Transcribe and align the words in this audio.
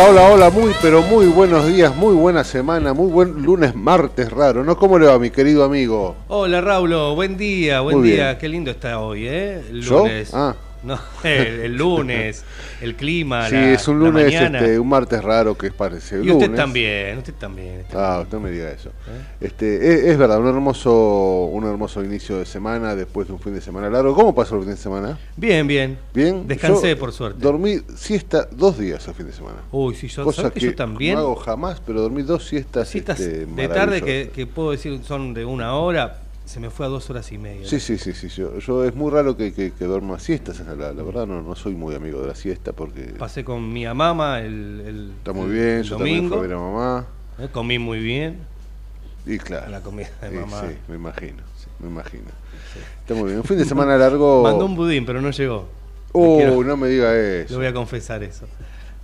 Hola, 0.00 0.10
hola, 0.10 0.30
hola, 0.30 0.50
muy 0.50 0.72
pero 0.80 1.02
muy 1.02 1.26
buenos 1.26 1.66
días, 1.66 1.92
muy 1.96 2.14
buena 2.14 2.44
semana, 2.44 2.94
muy 2.94 3.10
buen 3.10 3.42
lunes, 3.42 3.74
martes 3.74 4.30
raro, 4.30 4.62
¿no? 4.62 4.76
¿Cómo 4.76 4.96
le 4.96 5.06
va, 5.06 5.18
mi 5.18 5.30
querido 5.30 5.64
amigo? 5.64 6.14
Hola 6.28 6.60
Raulo, 6.60 7.16
buen 7.16 7.36
día, 7.36 7.80
buen 7.80 7.98
Muy 7.98 8.10
día. 8.10 8.26
bien. 8.26 8.38
Qué 8.38 8.48
lindo 8.48 8.70
está 8.70 9.00
hoy, 9.00 9.26
¿eh? 9.26 9.60
El 9.68 9.82
¿Yo? 9.82 9.98
lunes. 10.04 10.30
Ah. 10.32 10.54
No, 10.84 11.00
el, 11.24 11.46
el 11.62 11.76
lunes, 11.76 12.44
el 12.80 12.94
clima, 12.96 13.48
Sí, 13.48 13.54
la, 13.54 13.72
es 13.72 13.88
un 13.88 13.98
lunes, 13.98 14.32
este, 14.32 14.78
un 14.78 14.88
martes 14.88 15.22
raro 15.22 15.56
que 15.56 15.70
parece 15.70 16.16
y 16.16 16.18
lunes. 16.24 16.34
usted 16.48 16.54
también, 16.54 17.18
usted 17.18 17.34
también. 17.34 17.84
Ah, 17.94 18.20
usted 18.22 18.38
me 18.38 18.50
diga 18.50 18.70
eso. 18.70 18.90
¿Eh? 18.90 19.36
Este, 19.40 19.76
es, 19.94 20.04
es 20.04 20.18
verdad, 20.18 20.38
un 20.40 20.48
hermoso, 20.48 21.44
un 21.52 21.64
hermoso 21.66 22.04
inicio 22.04 22.38
de 22.38 22.46
semana 22.46 22.94
después 22.94 23.26
de 23.26 23.34
un 23.34 23.40
fin 23.40 23.54
de 23.54 23.60
semana 23.60 23.90
largo. 23.90 24.14
¿Cómo 24.14 24.34
pasó 24.34 24.56
el 24.56 24.62
fin 24.62 24.70
de 24.70 24.76
semana? 24.76 25.18
Bien, 25.36 25.66
bien. 25.66 25.98
Bien. 26.14 26.46
Descansé, 26.46 26.90
Yo 26.90 26.98
por 26.98 27.12
suerte. 27.12 27.40
Dormí 27.40 27.78
siesta 27.96 28.48
dos 28.50 28.78
días 28.78 29.06
el 29.08 29.14
fin 29.14 29.26
de 29.26 29.32
semana. 29.32 29.58
Uy, 29.72 29.94
sí, 29.94 30.08
yo, 30.08 30.24
Cosa 30.24 30.42
¿sabes 30.42 30.54
que 30.54 30.60
que 30.60 30.66
yo 30.66 30.74
también. 30.74 31.14
no 31.14 31.20
hago 31.20 31.36
jamás, 31.36 31.80
pero 31.84 32.00
dormí 32.02 32.22
dos 32.22 32.46
siestas, 32.46 32.94
este, 32.94 33.46
de 33.46 33.68
tarde 33.68 34.02
que, 34.02 34.30
que 34.34 34.46
puedo 34.46 34.70
decir 34.70 35.00
son 35.04 35.34
de 35.34 35.44
una 35.44 35.74
hora, 35.74 36.18
se 36.48 36.60
me 36.60 36.70
fue 36.70 36.86
a 36.86 36.88
dos 36.88 37.08
horas 37.10 37.30
y 37.32 37.38
media. 37.38 37.66
Sí, 37.68 37.78
sí, 37.78 37.98
sí, 37.98 38.12
sí. 38.14 38.28
Yo, 38.28 38.58
yo- 38.58 38.84
es 38.84 38.94
muy 38.94 39.10
raro 39.10 39.36
que, 39.36 39.52
que, 39.52 39.72
que 39.72 39.84
duerma 39.84 40.18
siestas. 40.18 40.60
La, 40.60 40.92
la 40.92 41.02
verdad, 41.02 41.26
no, 41.26 41.42
no 41.42 41.54
soy 41.54 41.74
muy 41.74 41.94
amigo 41.94 42.20
de 42.22 42.28
la 42.28 42.34
siesta 42.34 42.72
porque 42.72 43.14
Pasé 43.18 43.44
con 43.44 43.72
mi 43.72 43.84
mamá 43.84 44.40
el, 44.40 44.82
el- 44.86 45.12
está 45.18 45.32
muy 45.32 45.46
el 45.46 45.52
bien. 45.52 45.82
Yo 45.82 45.96
también 45.96 46.16
domingo. 46.28 46.36
fui 46.36 46.44
a 46.44 46.48
ver 46.48 46.56
a 46.56 46.60
mamá. 46.60 47.06
eh, 47.38 47.48
comí 47.52 47.78
muy 47.78 48.00
bien 48.00 48.38
Y 49.26 49.38
claro. 49.38 49.70
la 49.70 49.80
comida 49.82 50.08
de 50.22 50.30
Sí, 50.30 50.34
mamá. 50.36 50.62
sí, 50.68 50.76
me 50.88 50.94
imagino. 50.96 51.42
Me 51.80 51.88
imagino. 51.88 52.24
Está 53.00 53.14
muy 53.14 53.26
bien. 53.28 53.38
Un 53.38 53.44
fin 53.44 53.58
de 53.58 53.64
semana 53.64 53.96
largo. 53.96 54.42
Mandó 54.42 54.64
un 54.66 54.74
budín, 54.74 55.04
pero 55.06 55.20
no 55.20 55.30
llegó. 55.30 55.68
Le 56.14 56.20
Uh, 56.20 56.36
quiero- 56.38 56.64
no 56.64 56.76
me 56.78 56.88
diga 56.88 57.12
Le 57.12 57.42
eso. 57.42 57.56
voy 57.56 57.66
a 57.66 57.72
confesar 57.74 58.22
eso. 58.22 58.46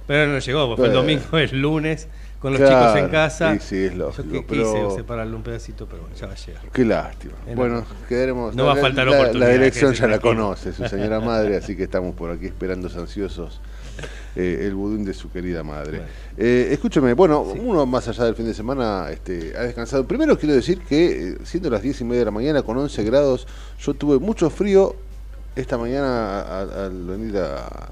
Pero 0.06 0.32
no 0.32 0.38
llegó, 0.38 0.66
porque 0.66 0.80
fue 0.80 0.88
el 0.88 0.94
domingo, 0.94 1.38
el 1.38 1.60
lunes, 1.60 2.08
con 2.44 2.52
los 2.52 2.60
Claro, 2.60 2.88
chicos 2.88 3.04
en 3.06 3.08
casa. 3.08 3.52
sí, 3.54 3.58
sí, 3.60 3.84
es 3.86 3.94
lógico, 3.96 4.22
Yo 4.24 4.32
que 4.32 4.42
pero- 4.46 4.74
quise 4.74 4.96
separarle 4.96 5.34
un 5.34 5.42
pedacito, 5.42 5.86
pero 5.86 6.02
bueno, 6.02 6.14
ya 6.14 6.26
va 6.26 6.34
a 6.34 6.36
llegar. 6.36 6.62
Qué 6.70 6.84
lástima. 6.84 7.32
No. 7.48 7.54
Bueno, 7.54 7.86
quedaremos. 8.06 8.54
No 8.54 8.66
va 8.66 8.74
a 8.74 8.76
faltar 8.76 9.06
la, 9.06 9.16
oportunidad, 9.16 9.46
La 9.48 9.52
dirección 9.54 9.94
ya 9.94 10.06
la 10.08 10.18
conoce, 10.18 10.74
su 10.74 10.86
señora 10.86 11.20
madre, 11.20 11.56
así 11.56 11.74
que 11.74 11.84
estamos 11.84 12.14
por 12.14 12.30
aquí 12.30 12.44
esperando 12.44 12.90
ansiosos 12.94 13.62
eh, 14.36 14.58
el 14.60 14.74
budín 14.74 15.06
de 15.06 15.14
su 15.14 15.30
querida 15.32 15.62
madre. 15.62 16.00
Bueno. 16.00 16.12
Eh, 16.36 16.68
escúcheme, 16.72 17.14
bueno, 17.14 17.40
uno 17.40 17.86
más 17.86 18.08
allá 18.08 18.24
del 18.24 18.34
fin 18.34 18.44
de 18.44 18.52
semana 18.52 19.06
este, 19.10 19.54
ha 19.56 19.62
descansado. 19.62 20.06
Primero 20.06 20.38
quiero 20.38 20.54
decir 20.54 20.82
que, 20.82 21.28
eh, 21.30 21.38
siendo 21.44 21.70
las 21.70 21.80
10 21.80 22.02
y 22.02 22.04
media 22.04 22.18
de 22.18 22.24
la 22.26 22.30
mañana 22.30 22.62
con 22.62 22.76
11 22.76 23.04
grados, 23.04 23.46
yo 23.80 23.94
tuve 23.94 24.18
mucho 24.18 24.50
frío 24.50 24.96
esta 25.56 25.78
mañana 25.78 26.60
al 26.60 27.06
venir 27.06 27.38
a, 27.38 27.88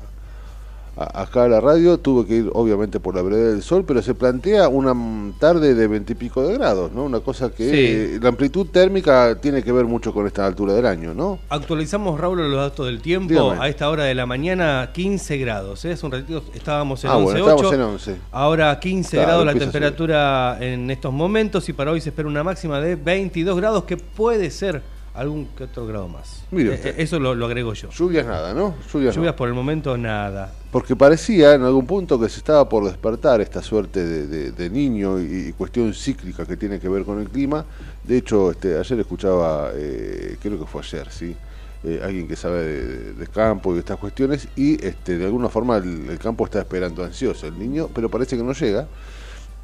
a- 0.97 1.23
acá 1.23 1.45
a 1.45 1.49
la 1.49 1.61
radio. 1.61 1.99
Tuve 1.99 2.27
que 2.27 2.35
ir, 2.37 2.51
obviamente, 2.53 3.01
por 3.01 3.15
la 3.15 3.23
vereda 3.23 3.51
del 3.51 3.63
sol, 3.63 3.85
pero 3.87 4.03
se 4.03 4.15
plantea 4.15 4.69
una 4.69 4.95
tarde 5.39 5.75
de 5.75 5.87
20 5.87 6.13
y 6.13 6.17
pico 6.17 6.47
de 6.47 6.55
grados, 6.55 6.93
¿no? 6.93 7.05
Una 7.05 7.21
cosa 7.21 7.51
que 7.51 7.65
Sí. 7.71 7.77
eh, 8.17 8.19
la 8.21 8.29
amplitud 8.29 8.67
térmica 8.67 9.37
tiene 9.41 9.63
que 9.63 9.73
ver 9.73 9.85
mucho 9.87 10.13
con 10.13 10.27
esta 10.27 10.47
altura 10.47 10.75
del 10.75 10.87
año, 10.87 11.15
¿no? 11.15 11.39
Actualizamos, 11.49 12.21
Raúl, 12.21 12.39
los 12.51 12.57
datos 12.57 12.87
del 12.87 13.01
tiempo. 13.01 13.29
Dígame. 13.33 13.63
A 13.63 13.69
esta 13.69 13.89
hora 13.89 14.05
de 14.05 14.15
la 14.15 14.27
mañana, 14.27 14.91
15 14.93 15.39
grados. 15.39 15.85
¿eh? 15.85 15.93
Hace 15.93 16.05
un 16.07 16.13
ratito 16.13 16.43
estábamos 16.55 17.03
en 17.05 17.11
Ah, 17.11 17.17
11.8. 17.17 17.23
bueno, 17.45 17.57
estamos 17.69 17.73
en 17.75 18.13
11. 18.13 18.17
Ahora 18.33 18.79
15 18.81 19.17
Claro, 19.17 19.29
grados 19.29 19.47
la 19.47 19.55
temperatura 19.55 20.59
en 20.61 20.91
estos 20.91 21.13
momentos 21.13 21.69
y 21.69 21.73
para 21.73 21.91
hoy 21.93 22.01
se 22.01 22.11
espera 22.11 22.29
una 22.29 22.43
máxima 22.45 22.81
de 22.81 22.97
22 22.97 23.57
grados 23.57 23.85
que 23.85 23.97
puede 23.97 24.51
ser 24.51 24.83
algún 25.15 25.47
que 25.57 25.65
otro 25.65 25.87
grado 25.87 26.09
más. 26.09 26.45
Mire 26.51 26.71
Eh, 26.71 26.75
usted. 26.75 26.95
eso 27.01 27.19
lo, 27.21 27.35
lo 27.35 27.47
agrego 27.47 27.75
yo. 27.75 27.91
Lluvias 27.91 28.27
nada, 28.27 28.55
¿no? 28.55 28.75
Lluvias, 28.93 29.17
no. 29.17 29.37
Por 29.37 29.49
el 29.49 29.55
momento 29.55 29.97
nada. 29.99 30.53
Porque 30.71 30.97
parecía 30.97 31.55
en 31.55 31.63
algún 31.63 31.87
punto 31.87 32.19
que 32.19 32.29
se 32.29 32.39
estaba 32.39 32.69
por 32.69 32.85
despertar 32.85 33.41
esta 33.41 33.63
suerte 33.63 34.05
de, 34.05 34.27
de- 34.27 34.53
de 34.53 34.71
niño 34.71 35.21
y, 35.21 35.49
y 35.49 35.53
cuestión 35.53 35.93
cíclica 35.93 36.47
que 36.47 36.57
tiene 36.57 36.81
que 36.81 36.89
ver 36.89 37.05
con 37.05 37.21
el 37.21 37.29
clima. 37.29 37.65
De 38.03 38.17
hecho, 38.17 38.51
este, 38.53 38.79
ayer 38.79 39.01
escuchaba, 39.01 39.71
eh, 39.75 40.37
creo 40.41 40.59
que 40.59 40.67
fue 40.67 40.81
ayer, 40.83 41.11
¿sí? 41.11 41.37
Eh, 41.85 42.01
alguien 42.03 42.27
que 42.29 42.37
sabe 42.37 42.63
de, 42.63 42.87
de- 42.87 43.13
de 43.15 43.27
campo 43.27 43.73
y 43.73 43.75
de 43.75 43.81
estas 43.81 43.99
cuestiones 43.99 44.49
y 44.57 44.83
este, 44.85 45.19
de 45.19 45.25
alguna 45.27 45.49
forma 45.49 45.77
el, 45.77 46.09
el 46.09 46.19
campo 46.19 46.45
está 46.45 46.61
esperando 46.61 47.05
ansioso 47.05 47.47
el 47.47 47.59
niño, 47.59 47.89
pero 47.95 48.09
parece 48.09 48.37
que 48.37 48.43
no 48.43 48.53
llega. 48.53 48.87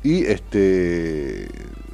Y 0.02 0.24
este 0.24 1.48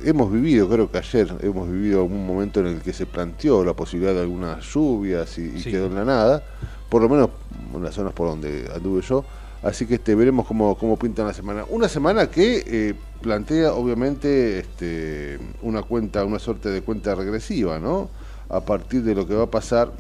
hemos 0.05 0.31
vivido, 0.31 0.69
creo 0.69 0.91
que 0.91 0.99
ayer, 0.99 1.35
hemos 1.41 1.71
vivido 1.71 2.03
algún 2.03 2.27
momento 2.27 2.61
en 2.61 2.67
el 2.67 2.81
que 2.83 2.93
se 2.93 3.07
planteó 3.07 3.65
la 3.65 3.73
posibilidad 3.73 4.13
de 4.13 4.21
algunas 4.21 4.63
lluvias 4.75 5.39
y, 5.39 5.45
y 5.57 5.61
Sí. 5.63 5.71
quedó 5.71 5.87
en 5.87 5.95
la 5.95 6.05
nada, 6.05 6.43
por 6.91 7.01
lo 7.01 7.09
menos 7.09 7.31
en 7.75 7.83
las 7.83 7.95
zonas 7.95 8.13
por 8.13 8.29
donde 8.29 8.69
anduve 8.75 9.01
yo. 9.03 9.25
Así 9.63 9.87
que 9.87 9.95
este, 9.95 10.15
veremos 10.15 10.47
cómo, 10.47 10.77
cómo 10.77 10.99
pinta 10.99 11.25
la 11.25 11.33
semana. 11.33 11.65
Una 11.71 11.89
semana 11.89 12.27
que 12.31 12.63
eh, 12.67 12.95
plantea 13.23 13.73
obviamente 13.73 14.59
este, 14.59 15.39
una 15.63 15.83
cuenta, 15.83 16.23
una 16.27 16.39
suerte 16.39 16.69
de 16.69 16.83
cuenta 16.83 17.15
regresiva, 17.15 17.79
¿no? 17.79 18.11
A 18.51 18.61
partir 18.61 19.03
de 19.05 19.15
lo 19.15 19.27
que 19.27 19.35
va 19.35 19.45
a 19.45 19.51
pasar 19.51 19.91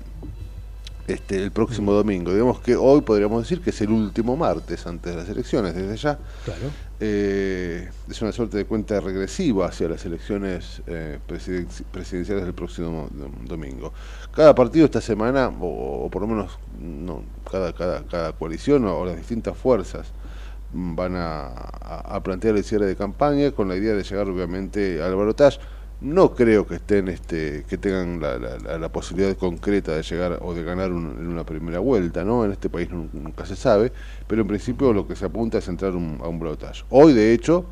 este, 1.06 1.42
el 1.42 1.50
próximo 1.50 1.92
domingo. 1.92 2.32
Digamos 2.32 2.60
que 2.60 2.76
hoy 2.76 3.00
podríamos 3.02 3.42
decir 3.42 3.60
que 3.60 3.70
es 3.70 3.80
el 3.82 3.90
último 3.90 4.36
martes 4.36 4.86
antes 4.86 5.12
de 5.14 5.20
las 5.20 5.28
elecciones, 5.28 5.74
desde 5.74 5.96
ya. 5.96 6.18
Claro. 6.44 6.70
Eh, 7.00 7.90
es 8.08 8.22
una 8.22 8.32
suerte 8.32 8.56
de 8.56 8.64
cuenta 8.64 8.98
regresiva 9.00 9.66
hacia 9.66 9.88
las 9.88 10.04
elecciones 10.06 10.80
eh, 10.86 11.18
presiden- 11.28 11.66
presidenciales 11.90 12.44
del 12.44 12.54
próximo 12.54 13.08
dom- 13.10 13.46
domingo. 13.46 13.92
Cada 14.32 14.54
partido 14.54 14.84
esta 14.86 15.00
semana, 15.00 15.48
o, 15.60 16.04
o 16.06 16.10
por 16.10 16.22
lo 16.22 16.28
menos 16.28 16.58
no, 16.80 17.22
cada, 17.50 17.72
cada, 17.72 18.02
cada 18.04 18.32
coalición 18.32 18.86
o, 18.86 19.04
las 19.04 19.16
distintas 19.16 19.56
fuerzas 19.58 20.06
mm, 20.72 20.94
van 20.94 21.16
a, 21.16 21.46
a- 21.48 22.16
a 22.16 22.22
plantear 22.22 22.56
el 22.56 22.64
cierre 22.64 22.86
de 22.86 22.96
campaña 22.96 23.50
con 23.50 23.68
la 23.68 23.76
idea 23.76 23.94
de 23.94 24.02
llegar 24.02 24.28
obviamente 24.28 25.02
al 25.02 25.14
balotaje. 25.16 25.58
No 26.04 26.34
creo 26.34 26.66
que 26.66 26.74
estén, 26.74 27.08
este, 27.08 27.64
que 27.66 27.78
tengan 27.78 28.20
la, 28.20 28.36
la- 28.38 28.78
la- 28.78 28.88
posibilidad 28.90 29.34
concreta 29.38 29.92
de 29.96 30.02
llegar 30.02 30.38
o 30.42 30.52
de 30.52 30.62
ganar 30.62 30.92
un- 30.92 31.16
en 31.18 31.26
una 31.28 31.44
primera 31.44 31.78
vuelta, 31.78 32.22
¿no? 32.24 32.44
En 32.44 32.52
este 32.52 32.68
país 32.68 32.90
nun- 32.90 33.08
nunca 33.14 33.46
se 33.46 33.56
sabe, 33.56 33.90
pero 34.26 34.42
en 34.42 34.48
principio 34.48 34.92
lo 34.92 35.06
que 35.08 35.16
se 35.16 35.24
apunta 35.24 35.58
es 35.58 35.66
entrar 35.68 35.92
un- 35.96 36.18
a 36.22 36.28
un 36.28 36.38
balotaje. 36.38 36.82
Hoy, 36.90 37.14
de 37.14 37.32
hecho, 37.32 37.64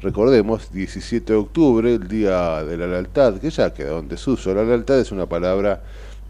recordemos, 0.00 0.72
17 0.72 1.32
de 1.34 1.38
octubre, 1.38 1.94
el 1.94 2.08
día 2.08 2.64
de 2.64 2.76
la 2.76 2.88
lealtad, 2.88 3.38
que 3.38 3.50
ya 3.50 3.72
quedó 3.72 4.00
en 4.00 4.08
desuso. 4.08 4.52
La 4.52 4.64
lealtad 4.64 4.98
es 4.98 5.12
una 5.12 5.26
palabra 5.26 5.80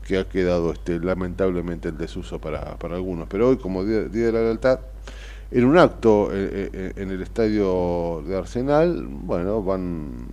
que 0.07 0.19
ha 0.19 0.29
quedado 0.29 0.73
este, 0.73 1.01
lamentablemente 1.01 1.89
en 1.89 1.97
desuso 1.97 2.39
para, 2.39 2.77
para 2.77 2.97
algunos, 2.97 3.29
pero 3.29 3.49
hoy 3.49 3.57
como 3.57 3.83
día, 3.85 4.03
día 4.03 4.27
de 4.27 4.33
la 4.33 4.41
lealtad, 4.43 4.81
en 5.51 5.65
un 5.65 5.79
acto 5.79 6.31
eh, 6.33 6.71
eh, 6.73 6.93
en 6.97 7.11
el 7.11 7.23
estadio 7.23 8.23
de 8.27 8.37
Arsenal, 8.37 9.07
bueno, 9.09 9.63
van 9.63 10.27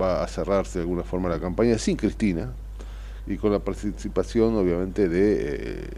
va 0.00 0.22
a 0.22 0.26
cerrarse 0.28 0.78
de 0.78 0.82
alguna 0.84 1.02
forma 1.04 1.28
la 1.28 1.38
campaña 1.40 1.78
sin 1.78 1.96
Cristina 1.96 2.52
y 3.26 3.36
con 3.36 3.52
la 3.52 3.58
participación 3.60 4.54
obviamente 4.56 5.08
de 5.08 5.36
eh, 5.50 5.88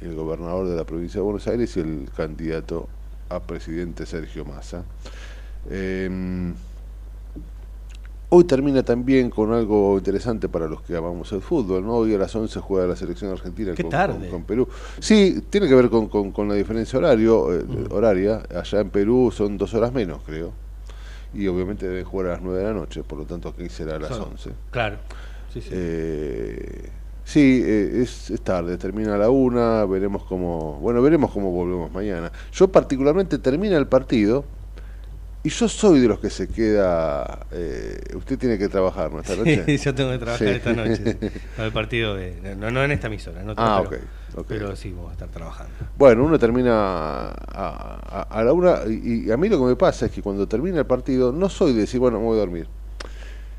el 0.00 0.14
gobernador 0.14 0.68
de 0.68 0.76
la 0.76 0.84
provincia 0.84 1.18
de 1.20 1.24
Buenos 1.24 1.46
Aires 1.46 1.76
y 1.76 1.80
el 1.80 2.08
candidato 2.16 2.88
a 3.30 3.40
presidente 3.40 4.04
Sergio 4.06 4.44
Massa. 4.44 4.84
Eh, 5.70 6.52
hoy 8.28 8.44
termina 8.44 8.82
también 8.82 9.30
con 9.30 9.52
algo 9.52 9.96
interesante 9.96 10.48
para 10.48 10.66
los 10.66 10.82
que 10.82 10.96
amamos 10.96 11.32
el 11.32 11.40
fútbol, 11.40 11.84
¿no? 11.86 11.94
Hoy 11.94 12.14
a 12.14 12.18
las 12.18 12.34
11 12.34 12.58
juega 12.60 12.86
la 12.88 12.96
selección 12.96 13.30
argentina 13.30 13.72
con, 13.82 13.90
con- 13.90 14.30
con 14.30 14.44
Perú. 14.44 14.68
Sí, 14.98 15.42
tiene 15.48 15.68
que 15.68 15.74
ver 15.74 15.88
con, 15.88 16.08
con- 16.08 16.32
con 16.32 16.48
la 16.48 16.54
diferencia 16.54 16.98
horario, 16.98 17.54
eh, 17.54 17.64
horaria. 17.90 18.42
Allá 18.54 18.80
en 18.80 18.90
Perú 18.90 19.30
son 19.34 19.56
dos 19.56 19.72
horas 19.74 19.92
menos, 19.92 20.20
creo. 20.26 20.52
Y 21.34 21.46
obviamente 21.48 21.86
deben 21.88 22.04
jugar 22.04 22.26
a 22.28 22.30
las 22.34 22.42
9 22.42 22.58
de 22.58 22.64
la 22.64 22.72
noche, 22.72 23.02
por 23.02 23.18
lo 23.18 23.24
tanto 23.24 23.48
aquí 23.48 23.68
será 23.68 23.96
a 23.96 23.98
las 23.98 24.10
Son- 24.10 24.30
11. 24.32 24.50
Claro. 24.70 24.96
Sí, 25.52 25.60
sí. 25.60 25.68
Eh, 25.72 26.88
sí, 27.24 27.62
eh, 27.64 28.02
es, 28.02 28.30
es 28.30 28.40
tarde, 28.40 28.76
termina 28.76 29.14
a 29.14 29.18
la 29.18 29.30
una, 29.30 29.84
veremos 29.84 30.24
cómo, 30.24 30.78
bueno, 30.80 31.00
veremos 31.02 31.30
cómo 31.30 31.50
volvemos 31.50 31.92
mañana. 31.92 32.30
Yo 32.52 32.68
particularmente 32.68 33.38
termina 33.38 33.76
el 33.76 33.86
partido 33.86 34.44
y 35.42 35.50
yo 35.50 35.68
soy 35.68 36.00
de 36.00 36.08
los 36.08 36.20
que 36.20 36.30
se 36.30 36.48
queda, 36.48 37.46
eh, 37.52 38.00
usted 38.14 38.38
tiene 38.38 38.56
que 38.58 38.68
trabajar, 38.68 39.12
¿no? 39.12 39.20
Esta 39.20 39.36
noche. 39.36 39.62
Sí, 39.66 39.76
yo 39.84 39.94
tengo 39.94 40.10
que 40.10 40.18
trabajar 40.18 40.48
Sí. 40.48 40.54
esta 40.54 40.72
noche. 40.72 41.18
El 41.58 41.72
partido 41.72 42.14
de. 42.14 42.56
No, 42.56 42.70
no 42.70 42.82
en 42.82 42.92
esta 42.92 43.08
emisora, 43.08 43.42
no 43.42 43.52
Ah, 43.56 43.82
pero, 43.88 44.00
ok, 44.00 44.06
ok. 44.36 44.46
pero 44.48 44.74
sí, 44.76 44.90
vamos 44.92 45.10
a 45.10 45.12
estar 45.12 45.28
trabajando. 45.28 45.72
Bueno, 45.96 46.24
uno 46.24 46.38
termina 46.38 46.72
a, 47.30 47.30
a- 47.52 48.22
a 48.30 48.44
la 48.44 48.52
una 48.52 48.80
y, 48.88 49.26
y 49.26 49.30
a 49.30 49.36
mí 49.36 49.48
lo 49.48 49.58
que 49.58 49.64
me 49.64 49.76
pasa 49.76 50.06
es 50.06 50.12
que 50.12 50.22
cuando 50.22 50.46
termina 50.46 50.78
el 50.78 50.86
partido 50.86 51.32
no 51.32 51.48
soy 51.48 51.72
de 51.72 51.80
decir, 51.80 52.00
bueno, 52.00 52.18
me 52.18 52.26
voy 52.26 52.36
a 52.36 52.40
dormir. 52.40 52.66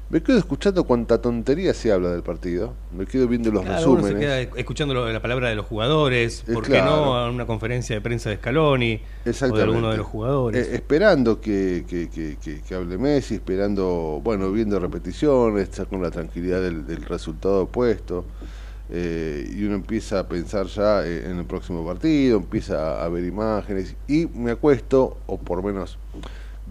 Me 0.08 0.22
quedo 0.22 0.38
escuchando 0.38 0.84
cuánta 0.84 1.20
tontería 1.20 1.74
se 1.74 1.92
habla 1.92 2.12
del 2.12 2.22
partido, 2.22 2.76
me 2.96 3.08
quedo 3.08 3.28
viendo 3.28 3.52
los 3.52 3.64
Claro, 3.66 3.90
uno 3.90 4.04
se 4.04 4.14
resúmenes. 4.14 4.48
queda 4.48 4.60
escuchando 4.60 4.94
la 4.94 5.20
palabra 5.20 5.50
de 5.50 5.56
los 5.56 5.66
jugadores, 5.66 6.44
Eh, 6.48 6.54
¿por 6.54 6.64
qué 6.64 6.74
claro. 6.74 6.86
no 6.86 7.18
a 7.18 7.32
una 7.32 7.48
conferencia 7.48 7.96
de 7.96 8.02
prensa 8.02 8.30
de 8.30 8.36
Scaloni 8.38 9.02
o 9.26 9.56
de 9.58 9.64
alguno 9.64 9.90
de 9.90 9.98
los 9.98 10.06
jugadores? 10.06 10.68
Eh, 10.68 10.76
esperando 10.76 11.42
que, 11.42 11.86
que, 11.88 12.08
que, 12.12 12.38
que- 12.40 12.62
que 12.62 12.76
hable 12.76 13.00
Messi, 13.00 13.34
esperando, 13.36 14.22
bueno, 14.24 14.52
viendo 14.52 14.80
repeticiones, 14.80 15.70
con 15.90 16.04
la 16.04 16.12
tranquilidad 16.12 16.62
del, 16.62 16.86
del 16.86 17.04
resultado 17.04 17.64
opuesto. 17.64 18.26
Eh, 18.90 19.50
y 19.56 19.64
uno 19.64 19.76
empieza 19.76 20.20
a 20.20 20.28
pensar 20.28 20.68
ya 20.68 21.06
eh, 21.06 21.30
en 21.30 21.38
el 21.40 21.46
próximo 21.46 21.86
partido, 21.86 22.38
empieza 22.38 23.04
a, 23.04 23.10
ver 23.10 23.26
imágenes 23.26 23.96
y 24.08 24.28
me 24.28 24.52
acuesto, 24.52 25.18
o 25.26 25.38
por 25.40 25.64
menos 25.64 25.98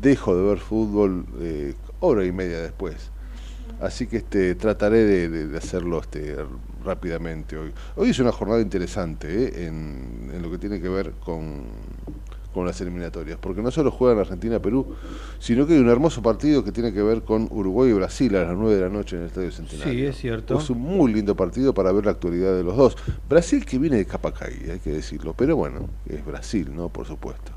dejo 0.01 0.37
de 0.37 0.43
ver 0.43 0.59
fútbol 0.59 1.27
eh, 1.41 1.75
hora 2.01 2.25
y 2.25 2.33
media 2.33 2.61
después. 2.61 3.11
Así 3.81 4.07
que 4.07 4.19
este 4.19 4.55
trataré 4.55 5.05
de, 5.05 5.29
de- 5.29 5.49
de 5.49 5.59
hacerlo 5.59 6.01
este 6.01 6.37
rápidamente 6.85 7.57
hoy. 7.57 7.73
Hoy 7.97 8.11
es 8.11 8.19
una 8.21 8.31
jornada 8.31 8.61
interesante 8.61 9.27
¿eh? 9.47 9.67
en, 9.67 10.31
en 10.33 10.43
lo 10.43 10.51
que 10.51 10.59
tiene 10.59 10.81
que 10.81 10.89
ver 10.89 11.13
con, 11.25 11.65
con 12.55 12.65
las 12.65 12.81
eliminatorias, 12.81 13.37
porque 13.39 13.61
no 13.61 13.71
solo 13.71 13.91
juegan 13.91 14.21
Argentina-Perú, 14.21 14.95
sino 15.41 15.67
que 15.67 15.75
hay 15.75 15.81
un 15.81 15.89
hermoso 15.89 16.23
partido 16.23 16.65
que 16.65 16.71
tiene 16.73 16.93
que 16.93 17.03
ver 17.03 17.23
con 17.23 17.49
Uruguay 17.51 17.91
y 17.91 17.93
Brasil 17.95 18.35
a 18.37 18.45
las 18.45 18.57
9 18.57 18.77
de 18.77 18.81
la 18.81 18.89
noche 18.89 19.17
en 19.17 19.23
el 19.23 19.29
Estadio 19.29 19.51
Centenario. 19.51 19.93
Sí, 19.93 20.07
es 20.07 20.17
cierto. 20.17 20.59
Es 20.59 20.71
un 20.71 20.79
muy 20.81 21.13
lindo 21.13 21.35
partido 21.35 21.75
para 21.75 21.91
ver 21.93 22.05
la 22.07 22.13
actualidad 22.13 22.55
de 22.57 22.63
los 22.63 22.77
dos. 22.77 22.97
Brasil 23.29 23.67
que 23.67 23.79
viene 23.79 23.97
de 23.97 24.07
capa 24.07 24.33
caída, 24.33 24.73
hay 24.75 24.79
que 24.79 24.93
decirlo, 24.93 25.35
pero 25.37 25.57
bueno, 25.57 25.89
es 26.09 26.25
Brasil, 26.25 26.71
¿no? 26.75 26.89
Por 26.89 27.07
supuesto. 27.07 27.53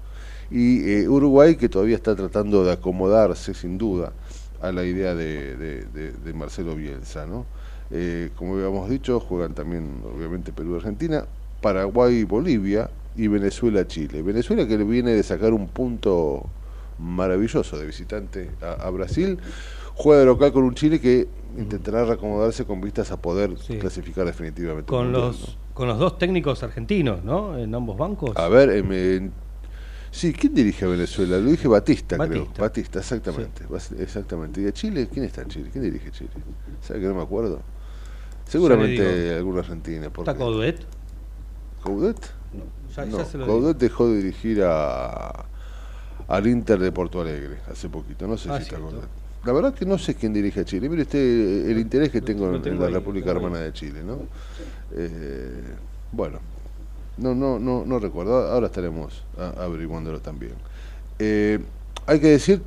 Y 0.50 0.90
eh, 0.90 1.08
Uruguay 1.08 1.56
que 1.58 1.70
todavía 1.70 1.96
está 1.96 2.16
tratando 2.16 2.64
de 2.64 2.72
acomodarse, 2.72 3.54
sin 3.54 3.78
duda, 3.78 4.12
a 4.62 4.72
la 4.72 4.84
idea 4.84 5.14
de, 5.14 5.56
de- 5.56 5.86
de- 5.86 6.12
de 6.12 6.34
Marcelo 6.34 6.76
Bielsa, 6.76 7.26
¿no? 7.28 7.46
Eh, 7.92 8.32
como 8.36 8.56
habíamos 8.56 8.90
dicho, 8.90 9.20
juegan 9.20 9.54
también, 9.54 10.02
obviamente, 10.14 10.52
Perú 10.52 10.74
y 10.74 10.76
Argentina, 10.78 11.26
Paraguay 11.62 12.26
y 13.18 13.28
Venezuela-Chile. 13.28 14.22
Venezuela 14.22 14.68
que 14.68 14.78
viene 14.78 15.12
de 15.12 15.24
sacar 15.24 15.52
un 15.54 15.68
punto 15.68 16.46
maravilloso 17.00 17.78
de 17.78 17.86
visitante 17.86 18.52
a, 18.62 18.88
a 18.88 18.90
Brasil, 18.92 19.38
juega 19.96 20.20
de 20.22 20.26
local 20.28 20.52
con 20.54 20.64
un 20.64 20.76
Chile 20.76 21.00
que 21.02 21.28
intentará 21.58 22.06
reacomodarse 22.06 22.66
con 22.66 22.80
vistas 22.82 23.12
a 23.12 23.20
poder 23.22 23.58
Sí. 23.60 23.78
clasificar 23.80 24.26
definitivamente. 24.26 24.88
con 24.90 25.06
Mundial, 25.12 25.22
los 25.28 25.58
con 25.74 25.88
los 25.88 26.00
dos 26.00 26.18
técnicos 26.18 26.64
argentinos, 26.64 27.24
¿no? 27.24 27.58
En 27.58 27.74
ambos 27.76 27.98
bancos. 27.98 28.36
A 28.36 28.48
ver, 28.48 28.70
en- 28.72 29.32
sí, 30.10 30.34
¿quién 30.34 30.56
dirige 30.56 30.86
a 30.86 30.88
Venezuela? 30.88 31.38
Lo 31.38 31.52
dije 31.52 31.68
Batista, 31.68 32.18
creo. 32.18 32.30
Batista. 32.46 32.62
Batista, 32.62 33.00
exactamente. 33.00 33.64
Exactamente. 34.00 34.62
¿Y 34.62 34.66
a 34.68 34.72
Chile? 34.72 35.08
¿Quién 35.12 35.26
está 35.26 35.42
en 35.44 35.50
Chile? 35.50 35.70
¿Quién 35.72 35.84
dirige 35.84 36.10
Chile? 36.12 36.30
¿Sabe 36.82 37.00
que 37.02 37.06
no 37.08 37.14
me 37.16 37.22
acuerdo? 37.22 37.62
Seguramente 38.46 39.24
digo. 39.26 39.36
alguna 39.38 39.60
argentina. 39.60 40.10
porque- 40.10 40.32
¿Está 40.32 40.44
Coudet? 40.44 40.80
¿Coudet? 41.84 42.18
No, 42.54 42.64
ya, 43.06 43.12
ya 43.12 43.18
No, 43.18 43.26
se 43.26 43.38
lo 43.38 43.46
digo. 43.46 43.60
Coudet 43.60 43.78
dejó 43.78 44.10
de 44.10 44.18
dirigir 44.18 44.64
a, 44.64 45.46
al 46.28 46.48
Inter 46.48 46.80
de 46.80 46.92
Porto 46.92 47.22
Alegre 47.22 47.58
hace 47.72 47.88
poquito, 47.90 48.28
no 48.28 48.38
sé 48.38 48.50
Ah, 48.50 48.58
si 48.58 48.64
está 48.64 48.78
cierto. 48.78 48.96
Coudet. 48.96 49.10
La 49.46 49.54
verdad 49.54 49.74
que 49.74 49.86
no 49.86 49.98
sé 49.98 50.16
quién 50.16 50.34
dirige 50.34 50.60
a 50.62 50.66
Chile. 50.66 50.90
Mire 50.90 51.04
usted 51.04 51.70
el 51.70 51.78
interés 51.80 52.10
que 52.10 52.22
tengo, 52.22 52.54
en- 52.54 52.62
tengo 52.62 52.76
en 52.78 52.82
la 52.82 52.88
ahí, 52.88 52.94
República 52.96 53.32
Hermana 53.32 53.60
de 53.60 53.72
Chile, 53.72 54.02
¿no? 54.06 54.20
Eh, 54.94 55.62
bueno, 56.12 56.40
no, 57.18 57.34
no, 57.34 57.58
no, 57.58 57.86
no 57.86 58.00
recuerdo. 58.00 58.46
Ahora 58.52 58.68
estaremos 58.68 59.24
averiguándolo 59.58 60.20
también. 60.20 60.54
Eh, 61.20 61.60
hay 62.06 62.20
que 62.20 62.28
decir. 62.28 62.62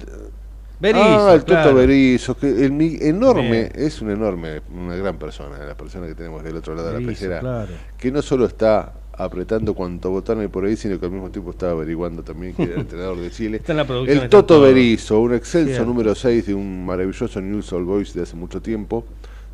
Berizzo, 0.80 1.28
ah, 1.28 1.34
el 1.34 1.40
Toto 1.40 1.52
claro. 1.60 1.74
Berizzo, 1.74 2.34
que 2.38 2.46
el 2.64 2.80
enorme, 3.02 3.50
Bien. 3.50 3.72
es 3.74 4.00
un 4.00 4.10
enorme, 4.12 4.62
una 4.74 4.96
gran 4.96 5.18
persona, 5.18 5.58
la 5.58 5.74
persona 5.74 6.06
que 6.06 6.14
tenemos 6.14 6.42
del 6.42 6.56
otro 6.56 6.74
lado 6.74 6.90
de 6.94 7.00
la 7.02 7.06
pecera 7.06 7.40
claro. 7.40 7.72
que 7.98 8.10
no 8.10 8.22
solo 8.22 8.46
está 8.46 8.94
apretando 9.24 9.74
cuanto 9.74 10.10
botón 10.10 10.40
hay 10.40 10.48
por 10.48 10.64
ahí, 10.64 10.76
sino 10.76 10.98
que 10.98 11.06
al 11.06 11.12
mismo 11.12 11.30
tiempo 11.30 11.50
está 11.50 11.70
averiguando 11.70 12.22
también 12.22 12.54
que 12.54 12.64
era 12.64 12.74
el 12.74 12.80
entrenador 12.82 13.18
de 13.18 13.30
Chile. 13.30 13.58
Está 13.58 13.72
en 13.72 13.78
la 13.78 13.86
producción, 13.86 14.18
El 14.24 14.28
Toto 14.28 14.46
todo. 14.54 14.62
Berizzo, 14.62 15.20
un 15.20 15.34
excelso 15.34 15.84
número 15.84 16.14
6 16.14 16.46
de 16.46 16.54
un 16.54 16.84
maravilloso 16.86 17.40
News 17.40 17.72
All 17.72 17.84
Boys 17.84 18.14
de 18.14 18.22
hace 18.22 18.36
mucho 18.36 18.60
tiempo, 18.62 19.04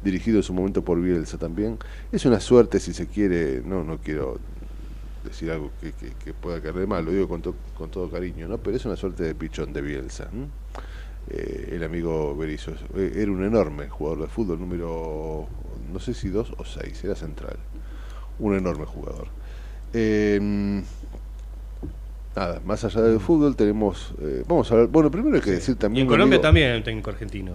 dirigido 0.02 0.38
en 0.38 0.42
su 0.42 0.52
momento 0.54 0.82
por 0.82 1.00
Bielsa 1.00 1.38
también. 1.38 1.78
Es 2.12 2.25
una 2.26 2.40
suerte, 2.40 2.78
si 2.80 2.92
se 2.92 3.06
quiere, 3.06 3.62
no 3.64 3.82
no 3.85 3.99
quiero 3.99 4.38
decir 5.25 5.50
algo 5.50 5.73
que, 5.80 5.92
que- 5.92 6.12
que 6.25 6.32
pueda 6.32 6.61
caerle 6.61 6.87
mal, 6.87 7.04
lo 7.04 7.11
digo 7.11 7.28
con, 7.28 7.42
to- 7.42 7.54
con 7.76 7.90
todo 7.90 8.08
cariño, 8.08 8.46
¿no? 8.46 8.58
pero 8.58 8.76
es 8.76 8.85
una 8.85 8.94
suerte 8.96 9.25
de 9.25 9.35
pichón 9.35 9.73
de 9.73 9.82
Bielsa. 9.82 10.28
Eh, 11.28 11.70
el 11.73 11.82
amigo 11.82 12.37
Berizzo 12.37 12.70
eh, 12.94 13.12
era 13.16 13.32
un 13.32 13.42
enorme 13.42 13.88
jugador 13.88 14.20
de 14.20 14.26
fútbol, 14.28 14.61
número, 14.61 15.49
no 15.92 15.99
sé 15.99 16.14
si 16.14 16.28
dos 16.28 16.52
o 16.56 16.64
seis, 16.64 17.02
era 17.02 17.16
central. 17.16 17.56
Un 18.38 18.54
enorme 18.54 18.85
jugador. 18.85 19.26
Eh, 19.98 20.38
nada, 22.36 22.60
más 22.66 22.84
allá 22.84 23.00
del 23.00 23.18
fútbol 23.18 23.56
tenemos, 23.56 24.12
eh, 24.20 24.44
vamos 24.46 24.70
a 24.70 24.74
ver, 24.74 24.88
bueno, 24.88 25.10
primero 25.10 25.36
hay 25.36 25.42
que 25.42 25.52
decir 25.52 25.74
Y 25.74 25.78
también... 25.78 26.02
en 26.04 26.08
Colombia 26.08 26.36
amigo, 26.36 26.42
también 26.42 26.70
hay 26.70 26.76
un 26.76 26.84
técnico 26.84 27.10
argentino. 27.10 27.52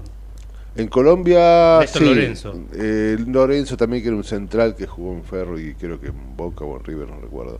En 0.76 0.88
Colombia, 0.88 1.80
Néstor 1.82 2.02
sí, 2.02 2.08
Lorenzo. 2.08 2.60
eh, 2.74 3.18
Lorenzo 3.28 3.78
también 3.78 4.02
que 4.02 4.08
era 4.08 4.18
un 4.18 4.24
central 4.24 4.76
que 4.76 4.88
jugó 4.88 5.14
en 5.14 5.24
Ferro 5.24 5.60
y 5.60 5.76
creo 5.76 6.00
que 6.00 6.08
en 6.08 6.36
Boca 6.36 6.66
o 6.66 6.78
en 6.78 6.84
River, 6.84 7.10
no 7.10 7.20
recuerdo. 7.20 7.60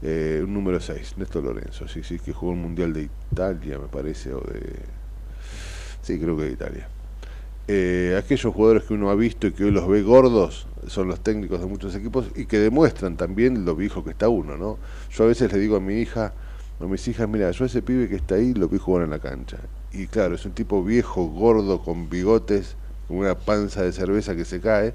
Eh, 0.00 0.40
un 0.42 0.54
número 0.54 0.80
6, 0.80 1.18
Néstor 1.18 1.44
Lorenzo, 1.44 1.86
sí, 1.88 2.02
sí, 2.02 2.18
que 2.18 2.32
jugó 2.32 2.52
el 2.52 2.58
Mundial 2.58 2.94
de 2.94 3.08
Italia, 3.32 3.78
me 3.78 3.88
parece, 3.88 4.32
o 4.32 4.40
de... 4.40 4.76
Sí, 6.02 6.18
creo 6.18 6.36
que 6.38 6.44
de 6.44 6.52
Italia. 6.52 6.88
Eh, 7.68 8.16
aquellos 8.16 8.54
jugadores 8.54 8.84
que 8.84 8.94
uno 8.94 9.10
ha 9.10 9.16
visto 9.16 9.48
y 9.48 9.52
que 9.52 9.64
hoy 9.64 9.72
los 9.72 9.88
ve 9.88 10.02
gordos 10.02 10.68
son 10.86 11.08
los 11.08 11.20
técnicos 11.20 11.60
de 11.60 11.66
muchos 11.66 11.96
equipos 11.96 12.26
y 12.36 12.46
que 12.46 12.60
demuestran 12.60 13.16
también 13.16 13.64
lo 13.64 13.74
viejo 13.74 14.04
que 14.04 14.10
está 14.10 14.28
uno, 14.28 14.56
¿no? 14.56 14.78
Yo 15.10 15.24
a 15.24 15.26
veces 15.26 15.52
le 15.52 15.58
digo 15.58 15.76
a 15.76 15.80
mi 15.80 15.94
hija, 15.94 16.32
a 16.78 16.84
mis 16.84 17.08
hijas, 17.08 17.28
mira, 17.28 17.50
yo 17.50 17.64
ese 17.64 17.82
pibe 17.82 18.08
que 18.08 18.16
está 18.16 18.36
ahí 18.36 18.54
lo 18.54 18.68
vi 18.68 18.78
jugar 18.78 19.02
en 19.02 19.10
la 19.10 19.18
cancha. 19.18 19.58
Y 19.92 20.06
claro, 20.06 20.36
es 20.36 20.44
un 20.44 20.52
tipo 20.52 20.84
viejo, 20.84 21.24
gordo, 21.26 21.82
con 21.82 22.08
bigotes, 22.08 22.76
con 23.08 23.18
una 23.18 23.34
panza 23.34 23.82
de 23.82 23.92
cerveza 23.92 24.36
que 24.36 24.44
se 24.44 24.60
cae 24.60 24.94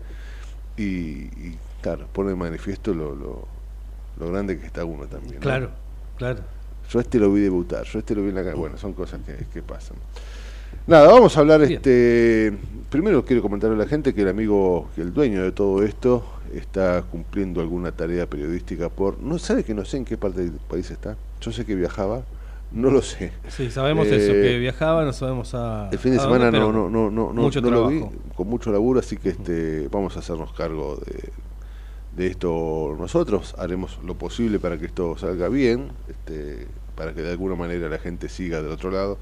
y, 0.78 0.84
y, 0.84 1.58
claro, 1.82 2.08
pone 2.14 2.30
de 2.30 2.36
manifiesto 2.36 2.94
lo, 2.94 3.16
lo, 3.16 3.48
lo 4.18 4.32
grande 4.32 4.58
que 4.58 4.66
está 4.66 4.86
uno 4.86 5.08
también. 5.08 5.36
¿no? 5.36 5.42
Claro, 5.42 5.72
claro. 6.18 6.40
yo 6.90 7.00
a 7.00 7.02
este 7.02 7.20
lo 7.20 7.34
vi 7.34 7.42
debutar, 7.42 7.84
yo 7.84 7.98
a 7.98 8.00
este 8.00 8.16
lo 8.16 8.22
vi 8.22 8.30
en 8.30 8.36
la 8.36 8.44
calle. 8.44 8.56
Bueno, 8.56 8.78
son 8.78 8.94
cosas 8.94 9.20
que, 9.26 9.46
que 9.52 9.62
pasan. 9.62 9.98
Nada, 10.88 11.08
vamos 11.08 11.38
a 11.38 11.40
hablar, 11.42 11.60
Bien. 11.62 11.74
este 11.74 12.54
primero 12.90 13.24
quiero 13.24 13.42
comentarle 13.42 13.76
a 13.76 13.80
la 13.80 13.86
gente 13.88 14.14
que 14.14 14.22
el 14.24 14.28
amigo, 14.28 14.90
que 14.96 15.02
el 15.02 15.14
dueño 15.14 15.44
de 15.44 15.52
todo 15.52 15.84
esto 15.84 16.26
está 16.54 17.04
cumpliendo 17.04 17.62
alguna 17.62 17.92
tarea 17.94 18.26
periodística 18.28 18.90
por, 18.90 19.22
no 19.22 19.40
sabe 19.40 19.64
que 19.64 19.74
no 19.74 19.86
sé 19.86 19.98
en 19.98 20.06
qué 20.06 20.18
parte 20.18 20.42
del 20.42 20.52
país 20.52 20.92
está, 20.92 21.16
yo 21.40 21.52
sé 21.52 21.66
que 21.66 21.76
viajaba, 21.76 22.24
no 22.72 22.90
lo 22.90 23.02
sé. 23.02 23.32
Sí, 23.48 23.70
sabemos 23.72 24.08
Eh, 24.08 24.18
eso, 24.18 24.34
que 24.34 24.58
viajaba, 24.60 25.06
no 25.06 25.14
sabemos 25.14 25.54
a. 25.54 25.90
El 25.92 26.00
fin 26.00 26.14
de 26.14 26.20
semana 26.20 26.46
dónde, 26.46 26.60
no, 26.60 26.72
no, 26.74 26.90
no, 26.90 27.10
no, 27.10 27.32
no, 27.34 27.50
no 27.50 27.70
lo 27.72 27.88
vi, 27.88 28.04
con 28.36 28.48
mucho 28.48 28.72
laburo, 28.72 29.00
así 29.00 29.16
que 29.18 29.30
este, 29.30 29.88
vamos 29.90 30.18
a 30.18 30.20
hacernos 30.20 30.52
cargo 30.52 30.98
de, 31.06 31.30
de 32.18 32.28
esto 32.28 32.96
nosotros, 33.00 33.56
haremos 33.58 34.00
lo 34.04 34.16
posible 34.16 34.60
para 34.60 34.78
que 34.78 34.88
esto 34.88 35.18
salga 35.18 35.48
bien, 35.48 35.92
este, 36.10 36.68
para 36.96 37.14
que 37.14 37.22
de 37.22 37.32
alguna 37.32 37.56
manera 37.56 37.88
la 37.88 38.00
gente 38.00 38.28
siga 38.28 38.62
del 38.62 38.72
otro 38.72 38.92
lado. 38.92 39.18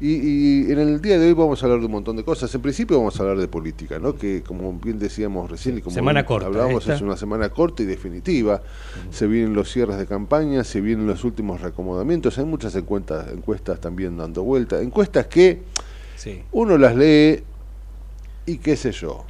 Y, 0.00 0.66
y 0.66 0.72
en 0.72 0.78
el 0.80 1.00
día 1.00 1.18
de 1.18 1.28
hoy 1.28 1.32
vamos 1.34 1.62
a 1.62 1.66
hablar 1.66 1.80
de 1.80 1.86
un 1.86 1.92
montón 1.92 2.16
de 2.16 2.24
cosas. 2.24 2.54
En 2.54 2.60
principio 2.60 2.98
vamos 2.98 3.18
a 3.18 3.22
hablar 3.22 3.38
de 3.38 3.48
política, 3.48 3.98
¿no? 3.98 4.16
Que 4.16 4.42
como 4.42 4.72
bien 4.74 4.98
decíamos 4.98 5.50
recién 5.50 5.78
y 5.78 5.80
como 5.82 5.94
Semana 5.94 6.26
corta, 6.26 6.46
hablábamos, 6.48 6.82
esta. 6.82 6.94
es 6.94 7.00
una 7.00 7.16
semana 7.16 7.48
corta 7.50 7.82
y 7.82 7.86
definitiva. 7.86 8.62
Se 9.10 9.26
vienen 9.26 9.54
los 9.54 9.70
cierres 9.72 9.96
de 9.98 10.06
campaña, 10.06 10.64
se 10.64 10.80
vienen 10.80 11.06
los 11.06 11.22
últimos 11.24 11.60
reacomodamientos. 11.60 12.38
Hay 12.38 12.44
muchas 12.44 12.74
encuestas, 12.74 13.28
encuestas 13.32 13.80
también 13.80 14.16
dando 14.16 14.42
vuelta. 14.42 14.80
Encuestas 14.80 15.26
que 15.26 15.62
Sí. 16.16 16.42
uno 16.52 16.76
las 16.78 16.96
lee 16.96 17.42
y 18.46 18.58
qué 18.58 18.76
sé 18.76 18.92
yo. 18.92 19.24